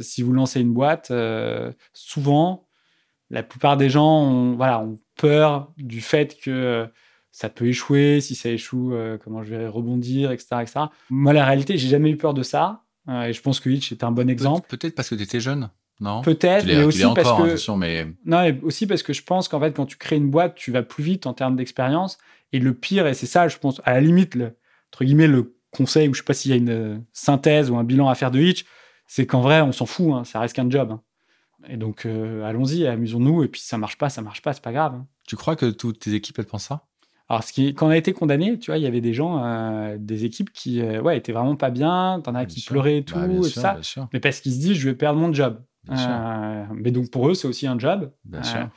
si 0.00 0.22
vous 0.22 0.32
lancez 0.32 0.60
une 0.60 0.72
boîte, 0.72 1.12
souvent, 1.92 2.68
la 3.30 3.42
plupart 3.42 3.76
des 3.76 3.90
gens 3.90 4.22
ont, 4.22 4.54
voilà, 4.56 4.80
ont 4.80 4.98
peur 5.16 5.72
du 5.76 6.00
fait 6.00 6.40
que 6.40 6.86
ça 7.32 7.48
peut 7.48 7.66
échouer. 7.66 8.20
Si 8.20 8.34
ça 8.34 8.50
échoue, 8.50 8.94
comment 9.22 9.42
je 9.42 9.50
vais 9.50 9.66
rebondir, 9.66 10.30
etc., 10.32 10.48
etc. 10.62 10.80
Moi, 11.10 11.32
la 11.32 11.44
réalité, 11.44 11.76
j'ai 11.76 11.88
jamais 11.88 12.10
eu 12.10 12.16
peur 12.16 12.34
de 12.34 12.42
ça. 12.42 12.84
Et 13.08 13.32
je 13.32 13.40
pense 13.40 13.60
que 13.60 13.70
Hitch 13.70 13.92
est 13.92 14.04
un 14.04 14.12
bon 14.12 14.28
exemple. 14.28 14.68
Peut-être 14.68 14.94
parce 14.94 15.08
que 15.08 15.14
tu 15.14 15.22
étais 15.22 15.40
jeune, 15.40 15.70
non? 16.00 16.22
Peut-être, 16.22 16.66
mais 16.66 16.82
aussi 16.82 17.02
parce 17.14 17.30
que 17.30 17.76
mais... 17.76 18.06
non, 18.24 18.42
et 18.42 18.58
aussi 18.62 18.86
parce 18.86 19.02
que 19.02 19.12
je 19.12 19.22
pense 19.22 19.48
qu'en 19.48 19.60
fait, 19.60 19.72
quand 19.74 19.86
tu 19.86 19.96
crées 19.96 20.16
une 20.16 20.30
boîte, 20.30 20.54
tu 20.54 20.70
vas 20.70 20.82
plus 20.82 21.02
vite 21.02 21.26
en 21.26 21.34
termes 21.34 21.56
d'expérience. 21.56 22.18
Et 22.52 22.58
le 22.58 22.74
pire, 22.74 23.06
et 23.06 23.14
c'est 23.14 23.26
ça, 23.26 23.48
je 23.48 23.58
pense, 23.58 23.80
à 23.84 23.92
la 23.92 24.00
limite, 24.00 24.34
le, 24.34 24.56
entre 24.92 25.04
guillemets, 25.04 25.28
le 25.28 25.54
conseil, 25.70 26.08
ou 26.08 26.14
je 26.14 26.18
sais 26.18 26.24
pas 26.24 26.34
s'il 26.34 26.50
y 26.50 26.54
a 26.54 26.56
une 26.56 26.70
euh, 26.70 26.98
synthèse 27.12 27.70
ou 27.70 27.76
un 27.76 27.84
bilan 27.84 28.08
à 28.08 28.14
faire 28.14 28.30
de 28.30 28.40
Hitch, 28.40 28.64
c'est 29.06 29.26
qu'en 29.26 29.40
vrai, 29.40 29.60
on 29.60 29.72
s'en 29.72 29.86
fout, 29.86 30.12
hein, 30.12 30.24
ça 30.24 30.40
reste 30.40 30.56
qu'un 30.56 30.68
job. 30.68 30.90
Hein. 30.92 31.02
Et 31.68 31.76
donc, 31.76 32.06
euh, 32.06 32.44
allons-y, 32.44 32.86
amusons-nous. 32.86 33.44
Et 33.44 33.48
puis, 33.48 33.60
ça 33.60 33.78
marche 33.78 33.98
pas, 33.98 34.08
ça 34.08 34.22
marche 34.22 34.42
pas, 34.42 34.52
c'est 34.52 34.62
pas 34.62 34.72
grave. 34.72 34.94
Hein. 34.94 35.06
Tu 35.26 35.36
crois 35.36 35.56
que 35.56 35.66
toutes 35.70 36.00
tes 36.00 36.14
équipes, 36.14 36.38
elles 36.38 36.46
pensent 36.46 36.66
ça? 36.66 36.86
Alors, 37.30 37.44
ce 37.44 37.52
qui, 37.52 37.74
quand 37.74 37.86
on 37.86 37.90
a 37.90 37.96
été 37.96 38.12
condamné, 38.12 38.58
tu 38.58 38.72
vois, 38.72 38.78
il 38.78 38.82
y 38.82 38.88
avait 38.88 39.00
des 39.00 39.14
gens, 39.14 39.44
euh, 39.44 39.96
des 40.00 40.24
équipes 40.24 40.52
qui, 40.52 40.82
euh, 40.82 41.00
ouais, 41.00 41.16
étaient 41.16 41.30
vraiment 41.30 41.54
pas 41.54 41.70
bien. 41.70 42.20
T'en 42.24 42.34
as 42.34 42.44
qui 42.44 42.60
pleuraient 42.60 42.98
et 42.98 43.00
bah, 43.02 43.28
tout, 43.28 43.46
et 43.46 43.48
ça. 43.48 43.78
Mais 44.12 44.18
parce 44.18 44.40
qu'ils 44.40 44.52
se 44.52 44.58
disent, 44.58 44.76
je 44.76 44.88
vais 44.88 44.96
perdre 44.96 45.20
mon 45.20 45.32
job. 45.32 45.62
Euh, 45.90 46.64
mais 46.74 46.90
donc 46.90 47.08
pour 47.12 47.28
eux, 47.28 47.34
c'est 47.34 47.46
aussi 47.46 47.68
un 47.68 47.78
job. 47.78 48.10
Bien 48.24 48.42
sûr. 48.42 48.68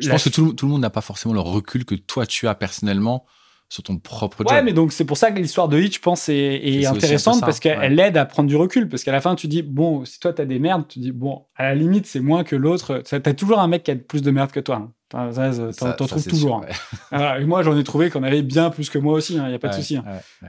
Je 0.00 0.10
pense 0.10 0.24
que 0.24 0.30
tout, 0.30 0.52
tout 0.52 0.66
le 0.66 0.72
monde 0.72 0.80
n'a 0.80 0.90
pas 0.90 1.00
forcément 1.00 1.32
le 1.32 1.40
recul 1.40 1.84
que 1.84 1.94
toi 1.94 2.26
tu 2.26 2.48
as 2.48 2.56
personnellement 2.56 3.24
sur 3.70 3.84
ton 3.84 3.98
propre 3.98 4.38
job. 4.38 4.50
Ouais, 4.50 4.62
mais 4.64 4.72
donc 4.72 4.92
c'est 4.92 5.04
pour 5.04 5.16
ça 5.16 5.30
que 5.30 5.38
l'histoire 5.38 5.68
de 5.68 5.78
Hitch, 5.80 5.94
je 5.94 6.00
pense, 6.00 6.28
est, 6.28 6.84
intéressante 6.86 7.40
parce 7.40 7.60
qu'elle 7.60 7.98
aide 8.00 8.16
à 8.16 8.26
prendre 8.26 8.48
du 8.48 8.56
recul. 8.56 8.88
Parce 8.88 9.04
qu'à 9.04 9.12
la 9.12 9.20
fin, 9.20 9.36
tu 9.36 9.46
dis, 9.46 9.62
bon, 9.62 10.04
si 10.04 10.18
toi, 10.18 10.32
tu 10.32 10.42
as 10.42 10.44
des 10.44 10.58
merdes, 10.58 10.88
tu 10.88 10.98
dis, 10.98 11.12
bon, 11.12 11.46
à 11.54 11.62
la 11.62 11.74
limite, 11.76 12.06
c'est 12.06 12.18
moins 12.18 12.42
que 12.42 12.56
l'autre. 12.56 13.02
Tu 13.06 13.14
as 13.14 13.20
toujours 13.34 13.60
un 13.60 13.68
mec 13.68 13.84
qui 13.84 13.92
a 13.92 13.96
plus 13.96 14.22
de 14.22 14.30
merde 14.32 14.50
que 14.50 14.58
toi. 14.58 14.76
Hein. 14.76 14.92
T'en 15.08 16.06
trouves 16.06 16.26
toujours. 16.26 16.64
Hein. 17.12 17.36
et 17.40 17.44
moi, 17.44 17.62
j'en 17.62 17.78
ai 17.78 17.84
trouvé 17.84 18.10
qu'on 18.10 18.24
avait 18.24 18.42
bien 18.42 18.70
plus 18.70 18.90
que 18.90 18.98
moi 18.98 19.14
aussi. 19.14 19.34
Il 19.34 19.38
hein, 19.38 19.48
n'y 19.48 19.54
a 19.54 19.58
pas 19.60 19.68
de 19.68 19.74
souci. 19.74 19.98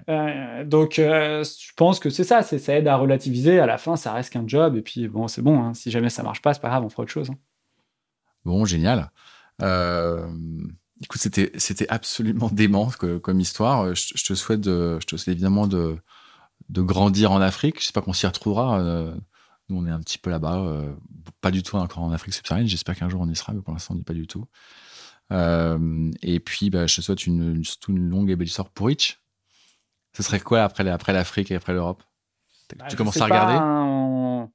Euh, 0.10 0.66
donc, 0.66 0.98
euh, 0.98 1.44
je 1.44 1.72
pense 1.78 2.00
que 2.00 2.10
c'est 2.10 2.24
ça. 2.24 2.42
Ça 2.42 2.74
aide 2.74 2.88
à 2.88 2.96
relativiser. 2.96 3.60
À 3.60 3.68
la 3.68 3.78
fin, 3.78 3.98
ça 3.98 4.14
reste 4.14 4.34
qu'un 4.34 4.48
job. 4.48 4.76
Et 4.78 4.82
puis, 4.82 5.08
bon, 5.08 5.28
c'est 5.28 5.44
bon. 5.44 5.76
Si 5.76 5.92
jamais 5.92 6.10
ça 6.10 6.24
marche 6.24 6.42
pas, 6.42 6.56
c'est 6.56 6.62
pas 6.62 6.70
grave, 6.70 6.84
on 6.84 6.90
fera 6.90 7.04
autre 7.04 7.12
chose. 7.12 7.30
Bon, 8.46 8.66
génial. 8.66 9.12
Euh, 9.62 10.26
Écoute, 11.04 11.22
c'était 11.22 11.52
c'était 11.58 11.88
absolument 11.90 12.50
dément 12.52 12.92
comme 13.22 13.40
histoire. 13.40 13.94
Je, 13.96 14.24
te 14.24 14.34
souhaite 14.34 14.62
de, 14.62 14.98
je 15.00 15.06
te 15.06 15.16
souhaite 15.18 15.36
évidemment 15.36 15.68
de 15.68 15.98
de 16.70 16.82
grandir 16.82 17.32
en 17.32 17.42
Afrique. 17.42 17.80
Je 17.80 17.88
sais 17.88 17.94
pas 17.94 18.02
qu'on 18.02 18.14
s'y 18.14 18.26
retrouvera. 18.26 18.80
Euh, 18.80 19.14
nous, 19.70 19.78
on 19.78 19.86
est 19.86 19.92
un 19.92 20.00
petit 20.00 20.18
peu 20.18 20.30
là-bas, 20.30 20.60
euh, 20.60 20.94
pas 21.40 21.52
du 21.52 21.64
tout 21.64 21.78
encore 21.78 22.04
en 22.04 22.12
Afrique 22.12 22.34
subsaharienne. 22.34 22.68
J'espère 22.68 22.96
qu'un 22.96 23.10
jour 23.10 23.22
on 23.22 23.30
y 23.30 23.36
sera, 23.36 23.54
mais 23.54 23.62
pour 23.62 23.74
l'instant 23.74 23.94
on 23.94 23.96
n'y 23.96 24.02
est 24.02 24.06
pas 24.06 24.14
du 24.14 24.28
tout. 24.28 24.46
Euh, 25.32 26.12
et 26.22 26.40
puis, 26.42 26.70
bah, 26.70 26.88
je 26.88 26.96
te 26.98 27.02
souhaite 27.02 27.26
une, 27.26 27.64
une, 27.88 28.10
longue 28.10 28.30
et 28.30 28.36
belle 28.36 28.48
histoire 28.48 28.70
pour 28.70 28.88
Rich. 28.88 29.20
Ce 30.14 30.24
serait 30.24 30.42
quoi 30.42 30.64
après, 30.64 30.88
après 30.90 31.14
l'Afrique 31.14 31.52
et 31.52 31.56
après 31.56 31.74
l'Europe? 31.74 32.04
Bah, 32.78 32.86
Tu 32.90 32.98
commences 32.98 33.20
à 33.22 33.26
regarder? 33.26 34.50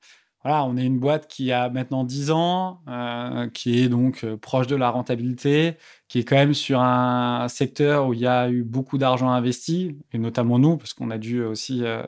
Voilà, 0.47 0.64
on 0.64 0.76
est 0.76 0.84
une 0.84 1.01
boîte 1.01 1.26
qui 1.26 1.51
a 1.51 1.68
maintenant 1.70 2.05
10 2.05 2.30
ans, 2.30 2.78
euh, 2.86 3.49
qui 3.49 3.82
est 3.82 3.88
donc 3.88 4.22
euh, 4.22 4.36
proche 4.36 4.68
de 4.68 4.76
la 4.76 4.90
rentabilité, 4.90 5.74
qui 6.07 6.20
est 6.20 6.22
quand 6.22 6.36
même 6.36 6.55
sur 6.55 6.80
un 6.80 7.49
secteur 7.49 8.07
où 8.07 8.14
il 8.14 8.20
y 8.20 8.28
a 8.28 8.49
eu 8.49 8.62
beaucoup 8.62 8.97
d'argent 8.97 9.28
investi, 9.30 9.99
et 10.12 10.18
notamment 10.18 10.61
nous, 10.61 10.76
parce 10.76 10.94
qu'on 10.94 11.11
a 11.11 11.18
dû 11.18 11.42
aussi 11.42 11.80
euh, 11.82 12.01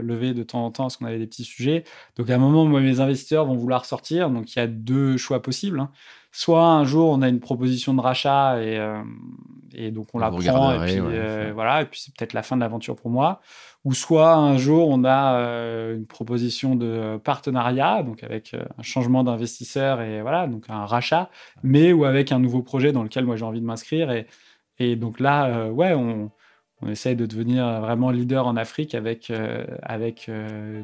lever 0.00 0.32
de 0.32 0.44
temps 0.44 0.64
en 0.64 0.70
temps 0.70 0.84
parce 0.84 0.96
qu'on 0.96 1.06
avait 1.06 1.18
des 1.18 1.26
petits 1.26 1.42
sujets. 1.42 1.82
Donc 2.14 2.30
à 2.30 2.36
un 2.36 2.38
moment, 2.38 2.64
moi, 2.66 2.80
mes 2.80 3.00
investisseurs 3.00 3.46
vont 3.46 3.56
vouloir 3.56 3.84
sortir, 3.84 4.30
donc 4.30 4.54
il 4.54 4.60
y 4.60 4.62
a 4.62 4.68
deux 4.68 5.16
choix 5.16 5.42
possibles. 5.42 5.80
Hein. 5.80 5.90
Soit 6.30 6.64
un 6.64 6.84
jour, 6.84 7.10
on 7.10 7.20
a 7.20 7.28
une 7.28 7.40
proposition 7.40 7.94
de 7.94 8.00
rachat 8.00 8.62
et, 8.62 8.80
et 9.74 9.90
donc 9.90 10.06
on, 10.14 10.18
la 10.20 10.30
prend, 10.30 10.82
et 10.82 10.86
puis 10.86 11.00
voilà, 11.52 11.82
et 11.82 11.84
puis 11.84 12.00
c'est 12.00 12.14
peut-être 12.14 12.32
la 12.32 12.44
fin 12.44 12.54
de 12.54 12.62
l'aventure 12.62 12.94
pour 12.94 13.10
moi 13.10 13.40
ou 13.84 13.94
soit 13.94 14.34
un 14.34 14.56
jour 14.56 14.88
on 14.88 15.04
a 15.04 15.34
euh, 15.34 15.96
une 15.96 16.06
proposition 16.06 16.76
de 16.76 17.18
partenariat, 17.18 18.02
donc 18.02 18.22
avec 18.22 18.54
euh, 18.54 18.62
un 18.78 18.82
changement 18.82 19.24
d'investisseur 19.24 20.00
et 20.00 20.22
voilà, 20.22 20.46
donc 20.46 20.64
un 20.68 20.86
rachat, 20.86 21.30
mais 21.62 21.92
ou 21.92 22.04
avec 22.04 22.32
un 22.32 22.38
nouveau 22.38 22.62
projet 22.62 22.92
dans 22.92 23.02
lequel 23.02 23.24
moi 23.24 23.36
j'ai 23.36 23.44
envie 23.44 23.60
de 23.60 23.66
m'inscrire. 23.66 24.10
Et, 24.10 24.26
et 24.78 24.96
donc 24.96 25.20
là, 25.20 25.46
euh, 25.46 25.70
ouais, 25.70 25.94
on, 25.94 26.30
on 26.80 26.88
essaye 26.88 27.16
de 27.16 27.26
devenir 27.26 27.80
vraiment 27.80 28.10
leader 28.10 28.46
en 28.46 28.56
Afrique 28.56 28.94
avec, 28.94 29.32
avec 29.82 30.28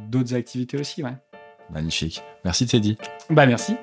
d'autres 0.09 0.34
activités 0.34 0.78
aussi. 0.78 1.03
Ouais. 1.03 1.16
Magnifique. 1.70 2.22
Merci 2.44 2.66
Teddy. 2.66 2.96
Bah 3.30 3.46
merci. 3.46 3.74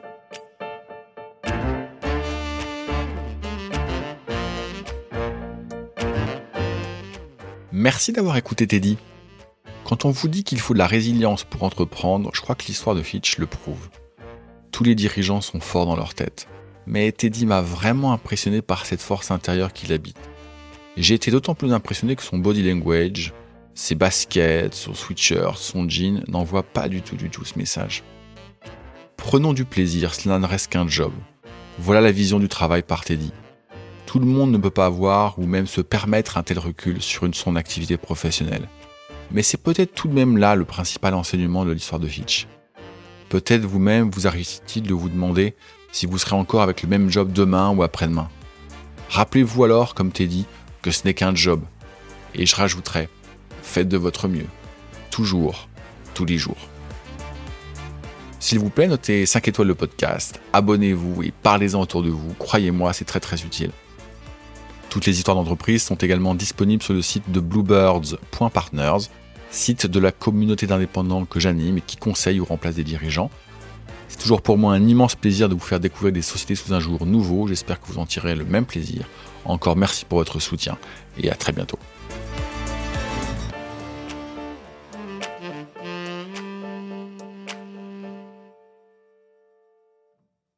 Merci 7.85 8.13
d'avoir 8.13 8.35
écouté 8.35 8.65
Teddy. 8.65 8.97
Quand 9.83 10.05
on 10.05 10.09
vous 10.09 10.27
dit 10.27 10.43
qu'il 10.43 10.59
faut 10.59 10.73
de 10.73 10.79
la 10.79 10.87
résilience 10.87 11.43
pour 11.43 11.61
entreprendre, 11.61 12.31
je 12.33 12.41
crois 12.41 12.55
que 12.55 12.65
l'histoire 12.65 12.95
de 12.95 13.03
Fitch 13.03 13.37
le 13.37 13.45
prouve. 13.45 13.89
Tous 14.71 14.83
les 14.83 14.95
dirigeants 14.95 15.39
sont 15.39 15.59
forts 15.59 15.85
dans 15.85 15.95
leur 15.95 16.15
tête. 16.15 16.47
Mais 16.87 17.11
Teddy 17.11 17.45
m'a 17.45 17.61
vraiment 17.61 18.11
impressionné 18.11 18.63
par 18.63 18.87
cette 18.87 19.03
force 19.03 19.29
intérieure 19.29 19.71
qu'il 19.71 19.93
habite. 19.93 20.17
J'ai 20.97 21.13
été 21.13 21.29
d'autant 21.29 21.53
plus 21.53 21.73
impressionné 21.73 22.15
que 22.15 22.23
son 22.23 22.39
body 22.39 22.63
language, 22.63 23.33
ses 23.75 23.93
baskets, 23.93 24.73
son 24.73 24.95
sweatshirt, 24.95 25.59
son 25.59 25.87
jean 25.87 26.23
n'envoient 26.27 26.63
pas 26.63 26.89
du 26.89 27.03
tout 27.03 27.17
du 27.17 27.29
tout 27.29 27.45
ce 27.45 27.59
message. 27.59 28.01
Prenons 29.15 29.53
du 29.53 29.63
plaisir, 29.63 30.15
cela 30.15 30.39
ne 30.39 30.47
reste 30.47 30.71
qu'un 30.71 30.87
job. 30.87 31.13
Voilà 31.77 32.01
la 32.01 32.11
vision 32.11 32.39
du 32.39 32.47
travail 32.47 32.81
par 32.81 33.05
Teddy. 33.05 33.31
Tout 34.15 34.21
le 34.21 34.27
monde 34.27 34.51
ne 34.53 34.57
peut 34.57 34.69
pas 34.69 34.85
avoir 34.85 35.37
ou 35.39 35.45
même 35.45 35.67
se 35.67 35.81
permettre 35.81 36.37
un 36.37 36.43
tel 36.43 36.57
recul 36.57 37.01
sur 37.01 37.25
une 37.25 37.33
son 37.33 37.57
activité 37.57 37.97
professionnelle. 37.97 38.69
Mais 39.29 39.43
c'est 39.43 39.57
peut-être 39.57 39.93
tout 39.93 40.07
de 40.07 40.13
même 40.13 40.37
là 40.37 40.55
le 40.55 40.63
principal 40.63 41.13
enseignement 41.15 41.65
de 41.65 41.73
l'histoire 41.73 41.99
de 41.99 42.07
Hitch. 42.07 42.47
Peut-être 43.27 43.65
vous-même 43.65 44.09
vous, 44.09 44.25
arrive-t-il 44.25 44.83
de 44.83 44.93
vous 44.93 45.09
demander 45.09 45.53
si 45.91 46.05
vous 46.05 46.17
serez 46.17 46.37
encore 46.37 46.61
avec 46.61 46.81
le 46.81 46.87
même 46.87 47.11
job 47.11 47.33
demain 47.33 47.71
ou 47.71 47.83
après-demain. 47.83 48.29
Rappelez-vous 49.09 49.65
alors, 49.65 49.95
comme 49.95 50.13
Teddy, 50.13 50.45
que 50.81 50.91
ce 50.91 51.03
n'est 51.03 51.13
qu'un 51.13 51.35
job. 51.35 51.61
Et 52.35 52.45
je 52.45 52.55
rajouterai, 52.55 53.09
faites 53.63 53.89
de 53.89 53.97
votre 53.97 54.29
mieux. 54.29 54.47
Toujours, 55.11 55.67
tous 56.13 56.23
les 56.23 56.37
jours. 56.37 56.69
S'il 58.39 58.59
vous 58.59 58.69
plaît, 58.69 58.87
notez 58.87 59.25
5 59.25 59.45
étoiles 59.49 59.67
le 59.67 59.75
podcast, 59.75 60.39
abonnez-vous 60.53 61.23
et 61.23 61.33
parlez-en 61.43 61.81
autour 61.81 62.01
de 62.01 62.11
vous. 62.11 62.33
Croyez-moi, 62.39 62.93
c'est 62.93 63.03
très 63.03 63.19
très 63.19 63.43
utile. 63.43 63.71
Toutes 64.95 65.07
les 65.07 65.17
histoires 65.17 65.35
d'entreprise 65.35 65.83
sont 65.83 65.95
également 65.95 66.35
disponibles 66.35 66.81
sur 66.81 66.93
le 66.93 67.01
site 67.01 67.29
de 67.29 67.41
bluebirds.partners, 67.41 69.09
site 69.49 69.87
de 69.87 69.99
la 69.99 70.13
communauté 70.13 70.67
d'indépendants 70.67 71.25
que 71.25 71.37
j'anime 71.37 71.79
et 71.79 71.81
qui 71.81 71.97
conseille 71.97 72.39
ou 72.39 72.45
remplace 72.45 72.75
des 72.75 72.85
dirigeants. 72.85 73.29
C'est 74.07 74.19
toujours 74.19 74.41
pour 74.41 74.57
moi 74.57 74.73
un 74.73 74.87
immense 74.87 75.15
plaisir 75.15 75.49
de 75.49 75.53
vous 75.53 75.59
faire 75.59 75.81
découvrir 75.81 76.13
des 76.13 76.21
sociétés 76.21 76.55
sous 76.55 76.73
un 76.73 76.79
jour 76.79 77.05
nouveau. 77.05 77.45
J'espère 77.49 77.81
que 77.81 77.87
vous 77.87 77.99
en 77.99 78.05
tirez 78.05 78.35
le 78.35 78.45
même 78.45 78.65
plaisir. 78.65 79.05
Encore 79.43 79.75
merci 79.75 80.05
pour 80.05 80.19
votre 80.19 80.39
soutien 80.39 80.77
et 81.21 81.29
à 81.29 81.35
très 81.35 81.51
bientôt. 81.51 81.77